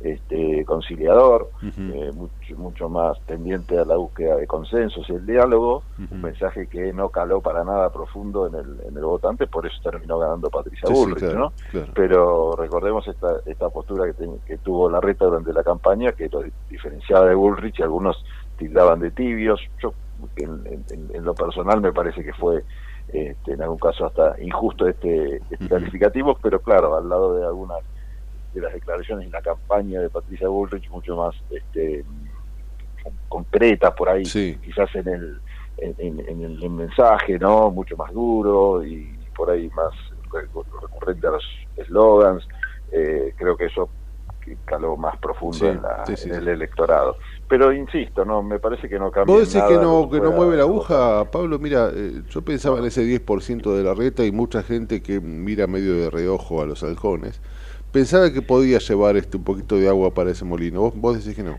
este, 0.00 0.64
conciliador, 0.64 1.50
eh, 1.62 2.10
mucho, 2.14 2.56
mucho 2.56 2.88
más 2.88 3.18
tendiente 3.26 3.78
a 3.78 3.84
la 3.84 3.96
búsqueda 3.96 4.36
de 4.36 4.46
consensos 4.46 5.08
y 5.08 5.12
el 5.12 5.26
diálogo, 5.26 5.82
un 6.10 6.22
mensaje 6.22 6.68
que 6.68 6.92
no 6.92 7.08
caló 7.08 7.40
para 7.40 7.64
nada 7.64 7.90
profundo 7.90 8.46
en 8.46 8.54
el, 8.54 8.80
en 8.88 8.96
el 8.96 9.04
votante, 9.04 9.46
por 9.46 9.66
eso 9.66 9.76
terminó 9.82 10.18
ganando 10.18 10.50
Patricia 10.50 10.88
Bullrich, 10.88 11.34
¿no? 11.34 11.52
Pero 11.94 12.54
recordemos 12.56 13.06
esta, 13.08 13.40
esta 13.46 13.68
postura 13.70 14.12
que, 14.12 14.28
que 14.46 14.58
tuvo 14.58 14.88
la 14.88 15.00
reta 15.00 15.24
durante 15.24 15.52
la 15.52 15.62
campaña, 15.64 16.12
que 16.12 16.28
lo 16.28 16.44
diferenciaba 16.70 17.26
de 17.26 17.34
Bullrich 17.34 17.78
y 17.78 17.82
algunos 17.82 18.24
tildaban 18.56 19.00
de 19.00 19.10
tibios, 19.10 19.60
yo 19.80 19.92
en, 20.36 20.84
en 20.90 21.24
lo 21.24 21.34
personal 21.34 21.80
me 21.80 21.92
parece 21.92 22.24
que 22.24 22.32
fue 22.32 22.64
este, 23.08 23.52
en 23.52 23.62
algún 23.62 23.78
caso 23.78 24.04
hasta 24.04 24.36
injusto 24.42 24.86
este, 24.86 25.40
este 25.50 25.66
calificativo, 25.68 26.36
pero 26.42 26.60
claro, 26.60 26.94
al 26.94 27.08
lado 27.08 27.34
de 27.34 27.46
algunas 27.46 27.78
de 28.58 28.66
las 28.66 28.74
declaraciones 28.74 29.26
en 29.26 29.32
la 29.32 29.42
campaña 29.42 30.00
de 30.00 30.10
Patricia 30.10 30.48
Bullrich, 30.48 30.88
mucho 30.90 31.16
más 31.16 31.34
este, 31.50 32.04
concretas 33.28 33.94
por 33.94 34.08
ahí, 34.08 34.22
quizás 34.24 34.94
en 34.94 35.08
el, 35.08 35.40
en, 35.78 36.42
el 36.42 36.70
mensaje, 36.70 37.38
¿no? 37.38 37.70
Mucho 37.70 37.96
más 37.96 38.12
duro 38.12 38.84
y 38.84 39.16
por 39.36 39.50
ahí 39.50 39.68
más 39.70 39.92
recurrente 40.32 41.26
a 41.26 41.30
los 41.30 41.44
eslogans. 41.76 42.46
Eh, 42.90 43.34
creo 43.36 43.56
que 43.56 43.66
eso 43.66 43.88
caló 44.64 44.96
más 44.96 45.16
profundo 45.18 45.68
en, 45.68 45.80
el 46.32 46.48
electorado. 46.48 47.16
Pero 47.48 47.72
insisto, 47.72 48.24
no 48.24 48.42
me 48.42 48.58
parece 48.58 48.88
que 48.88 48.98
no 48.98 49.10
cambia. 49.10 49.34
¿Vos 49.34 49.52
decís 49.52 49.66
que 49.68 49.76
no, 49.76 50.08
que 50.10 50.20
no 50.20 50.32
mueve 50.32 50.56
la 50.56 50.62
aguja, 50.62 51.30
Pablo? 51.30 51.58
Mira, 51.58 51.90
eh, 51.94 52.22
yo 52.28 52.42
pensaba 52.42 52.78
en 52.78 52.86
ese 52.86 53.02
10% 53.02 53.74
de 53.74 53.82
la 53.82 53.94
reta 53.94 54.24
y 54.24 54.32
mucha 54.32 54.62
gente 54.62 55.02
que 55.02 55.20
mira 55.20 55.66
medio 55.66 55.94
de 55.94 56.10
reojo 56.10 56.62
a 56.62 56.66
los 56.66 56.82
halcones. 56.82 57.40
Pensaba 57.92 58.32
que 58.32 58.42
podía 58.42 58.78
llevar 58.78 59.16
este 59.16 59.36
un 59.36 59.44
poquito 59.44 59.76
de 59.76 59.88
agua 59.88 60.12
para 60.12 60.30
ese 60.30 60.44
molino. 60.44 60.80
¿Vos, 60.80 60.94
vos 60.96 61.18
decís 61.18 61.36
que 61.36 61.42
no? 61.42 61.58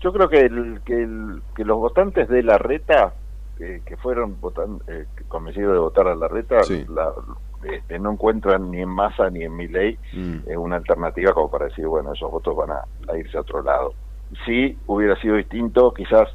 Yo 0.00 0.12
creo 0.12 0.28
que, 0.28 0.40
el, 0.40 0.80
que, 0.84 1.06
que 1.54 1.64
los 1.64 1.78
votantes 1.78 2.28
de 2.28 2.42
la 2.42 2.58
reta, 2.58 3.12
que 3.58 3.96
fueron 3.98 4.40
votan, 4.40 4.80
eh, 4.88 5.04
convencidos 5.28 5.74
de 5.74 5.78
votar 5.78 6.08
a 6.08 6.14
la 6.14 6.28
reta, 6.28 6.62
la, 6.88 7.12
este, 7.62 7.98
no 7.98 8.12
encuentran 8.12 8.70
ni 8.70 8.80
en 8.80 8.88
Massa 8.88 9.28
ni 9.28 9.44
en 9.44 9.54
Miley 9.54 9.98
mm. 10.14 10.36
eh, 10.46 10.56
una 10.56 10.76
alternativa 10.76 11.32
como 11.34 11.50
para 11.50 11.66
decir, 11.66 11.86
bueno, 11.86 12.14
esos 12.14 12.30
votos 12.30 12.56
van 12.56 12.70
a, 12.70 13.16
irse 13.16 13.36
a 13.36 13.42
otro 13.42 13.62
lado. 13.62 13.92
Si 14.46 14.78
hubiera 14.86 15.20
sido 15.20 15.36
distinto, 15.36 15.92
quizás 15.92 16.28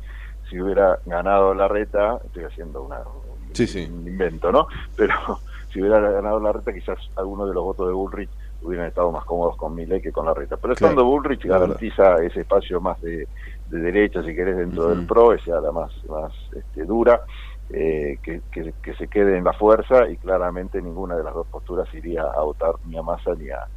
si 0.49 0.61
hubiera 0.61 0.99
ganado 1.05 1.55
la 1.55 1.67
reta, 1.67 2.19
estoy 2.25 2.43
haciendo 2.43 2.83
una, 2.83 2.99
un 2.99 4.07
invento, 4.07 4.51
¿no? 4.51 4.67
Pero 4.95 5.15
si 5.73 5.81
hubiera 5.81 5.99
ganado 5.99 6.39
la 6.39 6.51
reta, 6.51 6.71
quizás 6.73 6.99
algunos 7.15 7.47
de 7.47 7.55
los 7.55 7.63
votos 7.63 7.87
de 7.87 7.93
Bullrich 7.93 8.29
hubieran 8.65 8.87
estado 8.87 9.11
más 9.11 9.23
cómodos 9.25 9.55
con 9.57 9.75
Milei 9.75 10.01
que 10.01 10.11
con 10.11 10.25
la 10.25 10.33
reta. 10.33 10.57
Pero 10.57 10.73
estando 10.73 11.05
Bullrich 11.05 11.45
garantiza 11.45 12.15
ese 12.23 12.41
espacio 12.41 12.81
más 12.81 13.01
de, 13.01 13.27
derecha, 13.69 14.23
si 14.23 14.35
querés, 14.35 14.57
dentro 14.57 14.89
del 14.89 15.05
PRO, 15.05 15.33
esa 15.33 15.59
la 15.61 15.71
más, 15.71 15.91
más 16.09 16.33
este, 16.55 16.85
dura 16.85 17.21
eh, 17.69 18.17
que, 18.21 18.41
que, 18.51 18.93
se 18.95 19.07
quede 19.07 19.37
en 19.37 19.43
la 19.43 19.53
fuerza 19.53 20.07
y 20.07 20.17
claramente 20.17 20.81
ninguna 20.81 21.15
de 21.15 21.23
las 21.23 21.33
dos 21.33 21.47
posturas 21.47 21.91
iría 21.93 22.23
a 22.23 22.41
votar 22.41 22.75
ni 22.85 22.97
a 22.97 23.01
Massa 23.01 23.33
ni 23.35 23.49
a 23.49 23.67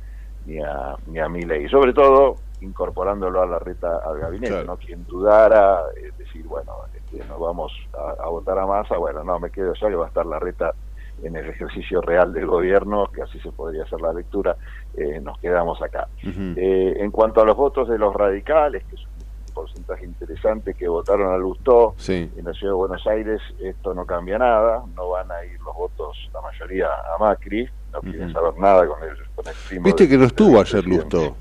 ni 0.47 0.61
a, 0.61 0.97
ni 1.07 1.19
a 1.19 1.29
Milei. 1.29 1.69
Sobre 1.69 1.93
todo 1.93 2.37
incorporándolo 2.61 3.43
a 3.43 3.47
la 3.47 3.59
reta 3.59 3.99
al 3.99 4.19
gabinete, 4.19 4.65
¿no? 4.65 4.77
Quien 4.77 5.07
dudara, 5.07 5.83
es 5.97 6.17
decir, 6.19 6.45
bueno, 6.47 6.73
este, 6.95 7.25
nos 7.27 7.39
vamos 7.39 7.73
a, 7.93 8.29
votar 8.29 8.59
a 8.59 8.67
Massa, 8.67 8.97
bueno, 8.97 9.23
no, 9.23 9.39
me 9.39 9.51
quedo 9.51 9.75
ya 9.75 9.89
que 9.89 9.95
va 9.95 10.07
a 10.07 10.09
estar 10.09 10.27
la 10.27 10.39
reta 10.39 10.75
en 11.23 11.37
el 11.37 11.49
ejercicio 11.49 12.01
real 12.01 12.33
del 12.33 12.47
gobierno, 12.47 13.11
que 13.13 13.23
así 13.23 13.39
se 13.41 13.51
podría 13.51 13.85
hacer 13.85 14.01
la 14.01 14.13
lectura, 14.13 14.57
eh, 14.97 15.21
nos 15.21 15.39
quedamos 15.39 15.81
acá. 15.83 16.09
Eh, 16.25 16.95
en 16.99 17.11
cuanto 17.11 17.41
a 17.41 17.45
los 17.45 17.57
votos 17.57 17.89
de 17.89 17.99
los 17.99 18.15
radicales, 18.15 18.85
que 18.85 18.97
porcentaje 19.59 20.05
interesante 20.05 20.75
que 20.75 20.87
votaron 20.87 21.33
a 21.33 21.37
Lustó 21.37 21.95
en 22.07 22.45
la 22.45 22.53
ciudad 22.53 22.73
de 22.73 22.77
Buenos 22.77 23.07
Aires, 23.07 23.41
esto 23.59 23.93
no 23.93 24.07
cambia 24.07 24.39
nada, 24.39 24.85
no 24.95 25.11
van 25.11 25.31
a 25.33 25.45
ir 25.45 25.61
los 25.61 25.75
votos, 25.75 26.17
la 26.33 26.41
mayoría 26.41 26.87
a 26.87 27.19
Macri, 27.19 27.69
no 27.93 28.01
quieren 28.01 28.33
saber 28.33 28.57
nada 28.59 28.87
con 28.87 29.03
el, 29.03 29.17
con 29.35 29.45
el 29.47 29.83
Viste 29.83 30.09
que 30.09 30.17
no 30.17 30.25
estuvo 30.25 30.61
ayer 30.61 30.87
Lustó, 30.87 31.37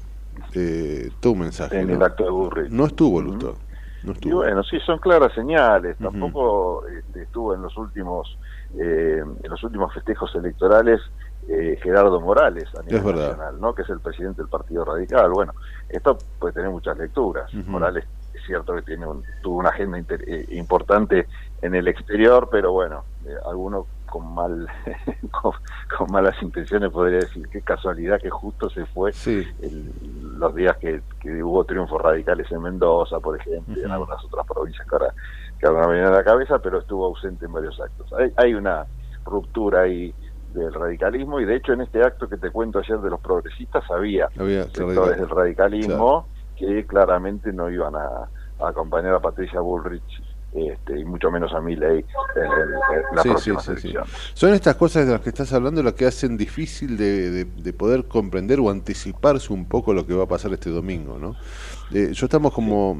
eh, 0.53 1.09
tu 1.19 1.36
mensaje. 1.36 1.80
En 1.80 1.91
el 1.91 2.01
acto 2.01 2.23
de 2.23 2.32
Burri. 2.32 2.67
No 2.69 2.86
estuvo 2.86 3.21
Lustó. 3.21 3.55
No 4.03 4.13
estuvo. 4.13 4.32
Y 4.32 4.36
bueno, 4.36 4.63
sí, 4.63 4.80
son 4.80 4.97
claras 4.99 5.34
señales. 5.34 5.97
Tampoco 5.97 6.88
este, 6.88 7.23
estuvo 7.23 7.53
en 7.53 7.61
los 7.61 7.75
últimos 7.78 8.38
eh, 8.78 9.24
en 9.43 9.49
los 9.49 9.63
últimos 9.63 9.93
festejos 9.93 10.34
electorales 10.36 11.01
eh, 11.47 11.80
Gerardo 11.82 12.20
Morales 12.20 12.65
a 12.78 12.84
nivel 12.84 13.15
nacional, 13.15 13.59
¿no? 13.61 13.74
que 13.74 13.84
es 13.84 13.89
el 13.89 14.01
presidente 14.01 14.41
del 14.41 14.49
Partido 14.49 14.84
Radical. 14.84 15.32
Bueno, 15.32 15.53
esto 15.88 16.18
puede 16.39 16.53
tener 16.53 16.70
muchas 16.70 16.97
lecturas. 16.97 17.53
Morales 17.53 18.05
es 18.34 18.45
cierto 18.45 18.76
que 18.76 18.82
tiene 18.82 19.05
tuvo 19.41 19.59
una 19.59 19.70
agenda 19.70 19.97
eh, 19.97 20.45
importante 20.51 21.28
en 21.61 21.76
el 21.76 21.88
exterior, 21.88 22.49
pero 22.51 22.72
bueno, 22.74 23.05
eh, 23.26 23.36
alguno 23.45 23.88
con 24.07 24.34
mal 24.34 24.68
con, 25.32 26.11
malas 26.11 26.36
intenciones 26.41 26.91
podría 26.91 27.20
decir 27.20 27.47
qué 27.49 27.61
casualidad 27.61 28.22
que 28.22 28.30
justo 28.30 28.70
se 28.70 28.86
fue 28.86 29.11
los 30.38 30.55
días 30.55 30.78
que, 30.78 31.01
hubo 31.43 31.63
triunfos 31.65 32.01
radicales 32.01 32.49
en 32.51 32.61
Mendoza, 32.61 33.20
por 33.20 33.39
ejemplo, 33.39 33.76
y 33.76 33.84
en 33.84 33.91
algunas 33.91 34.24
otras 34.24 34.45
provincias 34.45 34.88
que 34.88 34.95
ahora, 34.95 35.13
que 35.60 35.66
ahora 35.66 35.88
me 35.88 35.93
vienen 35.93 36.14
a 36.14 36.18
la 36.18 36.24
cabeza, 36.24 36.60
pero 36.60 36.80
estuvo 36.80 37.05
ausente 37.05 37.45
en 37.45 37.53
varios 37.53 37.80
actos. 37.80 38.12
Hay, 38.14 38.32
hay 38.36 38.53
una 38.53 38.86
ruptura 39.26 39.82
ahí 39.82 40.14
del 40.53 40.74
radicalismo 40.74 41.39
y 41.39 41.45
de 41.45 41.55
hecho 41.55 41.74
en 41.74 41.82
este 41.82 42.03
acto 42.03 42.28
que 42.28 42.38
te 42.38 42.51
cuento 42.51 42.80
ayer 42.80 42.99
de 42.99 43.10
los 43.10 43.20
progresistas 43.20 43.84
había, 43.91 44.30
sectores 44.30 45.20
del 45.20 45.30
radicalismo 45.30 46.28
que 46.55 46.86
claramente 46.86 47.53
no 47.53 47.70
iban 47.70 47.95
a, 47.95 48.30
acompañar 48.66 49.14
a 49.14 49.20
Patricia 49.20 49.60
Bullrich 49.60 50.24
este, 50.53 50.99
y 50.99 51.05
mucho 51.05 51.30
menos 51.30 51.53
a 51.53 51.62
Milley 51.62 52.03
en, 52.36 53.16
la 53.16 53.22
próxima 53.22 53.60
Son 54.34 54.53
estas 54.53 54.76
cosas 54.76 55.05
de 55.05 55.12
las 55.12 55.22
que 55.22 55.30
estás 55.30 55.53
hablando 55.53 55.84
las 55.84 55.93
que 55.93 56.05
hacen 56.05 56.38
difícil 56.38 56.97
de, 56.97 57.45
de, 57.45 57.74
poder 57.74 58.05
comprender 58.05 58.60
o 58.60 58.72
anticiparse 58.72 59.53
un 59.53 59.68
poco 59.68 59.93
lo 59.93 60.08
que 60.08 60.16
va 60.16 60.24
a 60.24 60.28
pasar 60.28 60.53
este 60.53 60.72
domingo, 60.72 61.20
¿no? 61.20 61.36
Eh, 61.91 62.12
yo 62.14 62.26
estamos 62.26 62.53
como, 62.53 62.97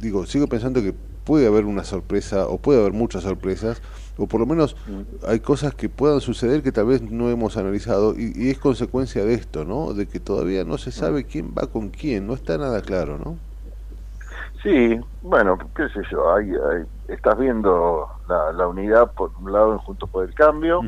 digo, 0.00 0.26
sigo 0.26 0.46
pensando 0.46 0.82
que 0.82 0.94
puede 1.24 1.46
haber 1.48 1.64
una 1.64 1.84
sorpresa 1.84 2.46
o 2.46 2.58
puede 2.58 2.80
haber 2.80 2.92
muchas 2.92 3.24
sorpresas 3.24 3.82
o 4.16 4.26
por 4.26 4.40
lo 4.40 4.46
menos 4.46 4.76
mm. 4.86 5.26
hay 5.26 5.40
cosas 5.40 5.74
que 5.74 5.88
puedan 5.88 6.20
suceder 6.20 6.62
que 6.62 6.72
tal 6.72 6.86
vez 6.86 7.02
no 7.02 7.28
hemos 7.28 7.56
analizado 7.56 8.14
y, 8.16 8.48
es 8.48 8.58
consecuencia 8.58 9.24
de 9.24 9.34
esto, 9.34 9.64
¿no? 9.64 9.92
De 9.92 10.06
que 10.06 10.20
todavía 10.20 10.64
no 10.64 10.78
se 10.78 10.92
sabe 10.92 11.22
mm. 11.22 11.26
quién 11.26 11.54
va 11.56 11.66
con 11.66 11.88
quién, 11.88 12.26
no 12.26 12.34
está 12.34 12.56
nada 12.56 12.80
claro, 12.80 13.18
¿no? 13.18 13.36
Sí, 14.62 14.98
bueno, 15.22 15.58
qué 15.76 15.88
sé 15.90 16.00
yo, 16.10 16.34
hay, 16.34 16.50
estás 17.08 17.38
viendo 17.38 18.08
la, 18.28 18.66
unidad 18.66 19.12
por 19.12 19.30
un 19.40 19.52
lado 19.52 19.72
en 19.72 19.78
Juntos 19.78 20.08
por 20.10 20.24
el 20.24 20.34
Cambio, 20.34 20.80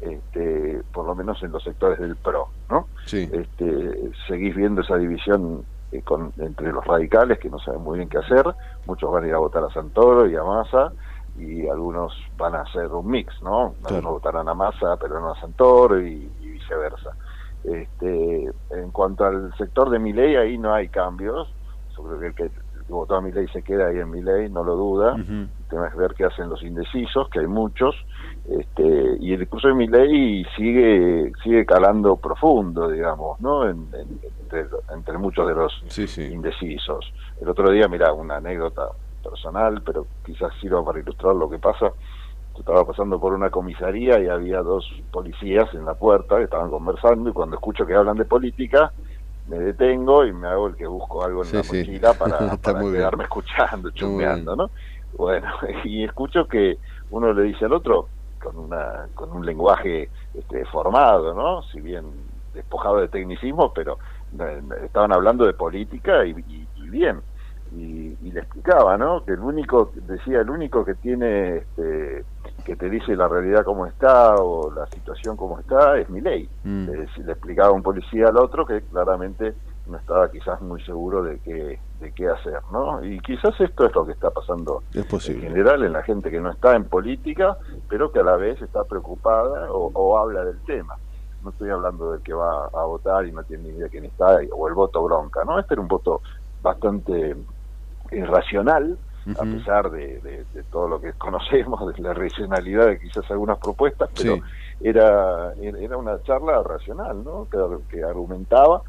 este, 0.00 0.80
por 0.92 1.06
lo 1.06 1.14
menos 1.14 1.42
en 1.42 1.52
los 1.52 1.62
sectores 1.62 1.98
del 1.98 2.16
PRO, 2.16 2.48
¿no? 2.70 2.86
Sí. 3.04 3.28
Este, 3.30 4.10
seguís 4.26 4.54
viendo 4.56 4.80
esa 4.80 4.96
división 4.96 5.64
eh, 5.96 6.02
con, 6.02 6.32
entre 6.38 6.72
los 6.72 6.84
radicales 6.84 7.38
que 7.38 7.50
no 7.50 7.58
saben 7.58 7.82
muy 7.82 7.98
bien 7.98 8.08
qué 8.08 8.18
hacer, 8.18 8.44
muchos 8.86 9.10
van 9.10 9.24
a 9.24 9.28
ir 9.28 9.34
a 9.34 9.38
votar 9.38 9.64
a 9.64 9.70
Santoro 9.70 10.28
y 10.28 10.36
a 10.36 10.42
Massa, 10.42 10.92
y 11.38 11.68
algunos 11.68 12.14
van 12.36 12.54
a 12.54 12.62
hacer 12.62 12.86
un 12.86 13.08
mix, 13.08 13.34
¿no? 13.42 13.74
Algunos 13.84 14.12
votarán 14.12 14.48
a 14.48 14.54
Massa, 14.54 14.96
pero 15.00 15.20
no 15.20 15.32
a 15.32 15.40
Santoro 15.40 16.00
y, 16.00 16.30
viceversa. 16.40 17.10
Este, 17.64 18.50
en 18.70 18.90
cuanto 18.90 19.24
al 19.24 19.52
sector 19.58 19.90
de 19.90 19.98
Miley, 19.98 20.36
ahí 20.36 20.56
no 20.56 20.72
hay 20.72 20.88
cambios. 20.88 21.48
Yo 21.96 22.04
creo 22.04 22.18
que 22.20 22.26
el 22.26 22.34
que, 22.34 22.50
votó 22.88 23.16
a 23.16 23.20
Milei 23.20 23.48
se 23.48 23.62
queda 23.62 23.88
ahí 23.88 23.98
en 23.98 24.10
Milei, 24.10 24.48
no 24.48 24.62
lo 24.62 24.76
duda. 24.76 25.14
Uh 25.14 25.48
que 25.68 25.76
ver 25.98 26.14
qué 26.14 26.24
hacen 26.24 26.48
los 26.48 26.62
indecisos, 26.62 27.28
que 27.30 27.40
hay 27.40 27.46
muchos. 27.46 27.94
Este, 28.48 29.16
y 29.18 29.32
el 29.32 29.40
discurso 29.40 29.66
de 29.66 29.74
Milei 29.74 30.46
sigue 30.56 31.32
sigue 31.42 31.66
calando 31.66 32.16
profundo, 32.16 32.88
digamos, 32.88 33.40
¿no? 33.40 33.68
entre, 33.68 35.18
muchos 35.18 35.48
de 35.48 35.54
los 35.54 35.98
indecisos. 36.18 37.12
El 37.40 37.48
otro 37.48 37.70
día, 37.72 37.88
mira, 37.88 38.12
una 38.12 38.36
anécdota 38.36 38.88
personal, 39.22 39.82
pero 39.84 40.06
quizás 40.24 40.52
sirva 40.60 40.84
para 40.84 41.00
ilustrar 41.00 41.34
lo 41.34 41.50
que 41.50 41.58
pasa. 41.58 41.90
Yo 42.54 42.60
estaba 42.60 42.86
pasando 42.86 43.18
por 43.18 43.34
una 43.34 43.50
comisaría 43.50 44.20
y 44.20 44.28
había 44.28 44.62
dos 44.62 44.88
policías 45.10 45.74
en 45.74 45.84
la 45.84 45.94
puerta 45.94 46.36
que 46.36 46.44
estaban 46.44 46.70
conversando 46.70 47.28
y 47.28 47.32
cuando 47.32 47.56
escucho 47.56 47.84
que 47.84 47.94
hablan 47.94 48.16
de 48.16 48.24
política 48.24 48.92
me 49.48 49.58
detengo 49.58 50.24
y 50.24 50.32
me 50.32 50.48
hago 50.48 50.68
el 50.68 50.76
que 50.76 50.86
busco 50.86 51.22
algo 51.24 51.44
en 51.44 51.52
la 51.52 51.58
mochila 51.58 52.14
para, 52.18 52.56
quedarme 52.56 53.24
escuchando, 53.24 53.90
chumbeando, 53.90 54.56
¿no? 54.56 54.70
Bueno, 55.18 55.48
y 55.84 56.04
escucho 56.04 56.46
que 56.46 56.78
uno 57.10 57.32
le 57.32 57.42
dice 57.42 57.64
al 57.64 57.72
otro 57.72 58.08
con 58.42 58.58
una 58.58 59.08
con 59.14 59.32
un 59.32 59.44
lenguaje 59.44 60.10
este, 60.34 60.64
formado, 60.66 61.34
¿no? 61.34 61.62
Si 61.62 61.80
bien 61.80 62.04
despojado 62.54 62.98
de 62.98 63.08
tecnicismo, 63.08 63.72
pero 63.72 63.98
eh, 64.38 64.62
estaban 64.84 65.12
hablando 65.12 65.44
de 65.44 65.52
política 65.52 66.24
y 66.24 66.32
bien 66.88 67.20
y, 67.72 68.30
le 68.30 68.40
explicaba, 68.40 68.96
¿no? 68.96 69.24
Que 69.24 69.32
el 69.32 69.40
único, 69.40 69.92
decía, 69.94 70.40
el 70.40 70.50
único 70.50 70.84
que 70.84 70.94
tiene, 70.94 71.58
este, 71.58 72.24
que 72.64 72.76
te 72.76 72.90
dice 72.90 73.16
la 73.16 73.28
realidad 73.28 73.64
como 73.64 73.86
está 73.86 74.36
o 74.36 74.72
la 74.72 74.86
situación 74.86 75.36
como 75.36 75.58
está 75.58 75.98
es 75.98 76.08
mi 76.10 76.20
ley. 76.20 76.48
Mm. 76.64 76.88
le 76.88 77.32
explicaba 77.32 77.72
un 77.72 77.82
policía 77.82 78.28
al 78.28 78.36
otro 78.36 78.66
que 78.66 78.82
claramente 78.82 79.54
no 79.88 79.98
estaba 79.98 80.30
quizás 80.30 80.60
muy 80.60 80.82
seguro 80.82 81.22
de 81.22 81.38
qué, 81.40 81.78
de 82.00 82.12
qué 82.12 82.28
hacer, 82.28 82.60
¿no? 82.72 83.04
Y 83.04 83.20
quizás 83.20 83.58
esto 83.60 83.86
es 83.86 83.94
lo 83.94 84.04
que 84.04 84.12
está 84.12 84.30
pasando 84.30 84.82
en 84.94 85.40
general 85.40 85.84
en 85.84 85.92
la 85.92 86.02
gente 86.02 86.30
que 86.30 86.40
no 86.40 86.50
está 86.50 86.74
en 86.74 86.84
política, 86.84 87.56
pero 87.88 88.10
que 88.10 88.20
a 88.20 88.24
la 88.24 88.36
vez 88.36 88.60
está 88.60 88.84
preocupada 88.84 89.70
o, 89.70 89.90
o 89.92 90.18
habla 90.18 90.44
del 90.44 90.58
tema 90.64 90.96
no 91.42 91.50
estoy 91.50 91.70
hablando 91.70 92.10
del 92.10 92.22
que 92.22 92.32
va 92.32 92.64
a 92.64 92.84
votar 92.86 93.24
y 93.24 93.30
no 93.30 93.44
tiene 93.44 93.64
ni 93.64 93.68
idea 93.70 93.84
de 93.84 93.90
quién 93.90 94.04
está, 94.04 94.38
o 94.52 94.66
el 94.66 94.74
voto 94.74 95.00
bronca, 95.04 95.44
¿no? 95.44 95.60
Este 95.60 95.74
era 95.74 95.80
un 95.80 95.86
voto 95.86 96.20
bastante 96.60 97.36
irracional 98.10 98.98
a 99.38 99.42
pesar 99.42 99.90
de, 99.90 100.20
de, 100.20 100.62
todo 100.70 100.86
lo 100.86 101.00
que 101.00 101.12
conocemos, 101.14 101.94
de 101.94 102.00
la 102.00 102.14
regionalidad 102.14 102.86
de 102.86 103.00
quizás 103.00 103.28
algunas 103.30 103.58
propuestas, 103.58 104.08
pero 104.16 104.38
era, 104.80 105.52
era 105.54 105.96
una 105.96 106.22
charla 106.22 106.62
racional, 106.62 107.24
¿no? 107.24 107.48
que, 107.50 107.58
que 107.90 108.04
argumentaba 108.04 108.82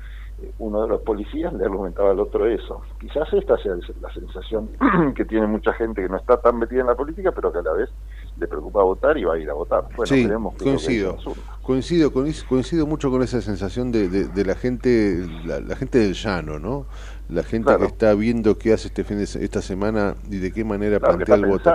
uno 0.59 0.83
de 0.83 0.87
los 0.87 1.01
policías 1.01 1.51
le 1.53 1.65
argumentaba 1.65 2.11
al 2.11 2.19
otro 2.19 2.45
eso. 2.45 2.81
Quizás 2.99 3.31
esta 3.33 3.57
sea 3.57 3.73
la 4.01 4.13
sensación 4.13 4.69
que 5.15 5.25
tiene 5.25 5.47
mucha 5.47 5.73
gente 5.73 6.01
que 6.01 6.09
no 6.09 6.17
está 6.17 6.39
tan 6.39 6.59
metida 6.59 6.81
en 6.81 6.87
la 6.87 6.95
política, 6.95 7.31
pero 7.31 7.51
que 7.51 7.59
a 7.59 7.63
la 7.63 7.73
vez 7.73 7.89
le 8.39 8.47
preocupa 8.47 8.83
votar 8.83 9.17
y 9.17 9.23
va 9.23 9.33
a 9.33 9.39
ir 9.39 9.49
a 9.49 9.53
votar. 9.53 9.85
Bueno, 9.95 10.05
sí, 10.05 10.29
coincido, 10.63 11.17
coincido, 11.63 12.11
coincido 12.11 12.85
mucho 12.85 13.09
con 13.09 13.23
esa 13.23 13.41
sensación 13.41 13.91
de, 13.91 14.09
de, 14.09 14.45
la 14.45 14.55
gente, 14.55 15.25
la, 15.43 15.75
gente 15.75 15.99
del 15.99 16.13
llano, 16.13 16.59
¿no? 16.59 16.85
La 17.29 17.43
gente 17.43 17.75
que 17.77 17.85
está 17.85 18.13
viendo 18.13 18.57
qué 18.57 18.71
hace 18.71 18.87
este 18.87 19.03
fin 19.03 19.17
de 19.17 19.23
esta 19.23 19.61
semana 19.61 20.15
y 20.29 20.37
de 20.37 20.53
qué 20.53 20.63
manera 20.63 20.99
plantea 20.99 21.35
el 21.35 21.45
voto, 21.45 21.71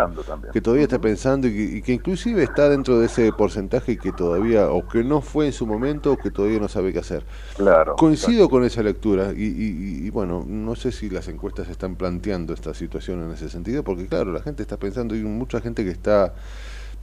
que 0.51 0.63
todavía 0.63 0.85
está 0.85 0.99
pensando 0.99 1.47
y 1.47 1.83
que, 1.83 1.93
inclusive 1.93 2.43
está 2.43 2.71
dentro 2.71 2.99
de 2.99 3.07
ese 3.07 3.33
porcentaje 3.33 3.99
que 3.99 4.13
todavía 4.13 4.71
o 4.71 4.89
que 4.89 5.05
no 5.05 5.21
fue 5.21 5.47
en 5.47 5.53
su 5.53 5.67
momento 5.67 6.13
o 6.13 6.17
que 6.17 6.31
todavía 6.31 6.59
no 6.59 6.69
sabe 6.69 6.93
qué 6.93 7.01
hacer. 7.01 7.25
Claro. 7.57 7.97
Coincido 7.97 8.49
con 8.49 8.65
esa 8.65 8.83
lectura 8.83 9.33
y, 9.37 10.07
y, 10.07 10.11
bueno, 10.11 10.45
no 10.47 10.75
sé 10.75 10.91
si 10.91 11.11
las 11.11 11.29
encuestas 11.29 11.69
están 11.69 11.97
planteando 11.97 12.55
esta 12.55 12.73
situación 12.73 13.23
en 13.23 13.33
ese 13.33 13.51
sentido, 13.51 13.83
porque 13.83 14.07
claro, 14.07 14.33
la 14.33 14.41
gente 14.41 14.63
está 14.63 14.79
pensando 14.79 15.15
y 15.15 15.23
mucha 15.23 15.61
gente 15.61 15.85
que 15.85 15.91
está 15.91 16.33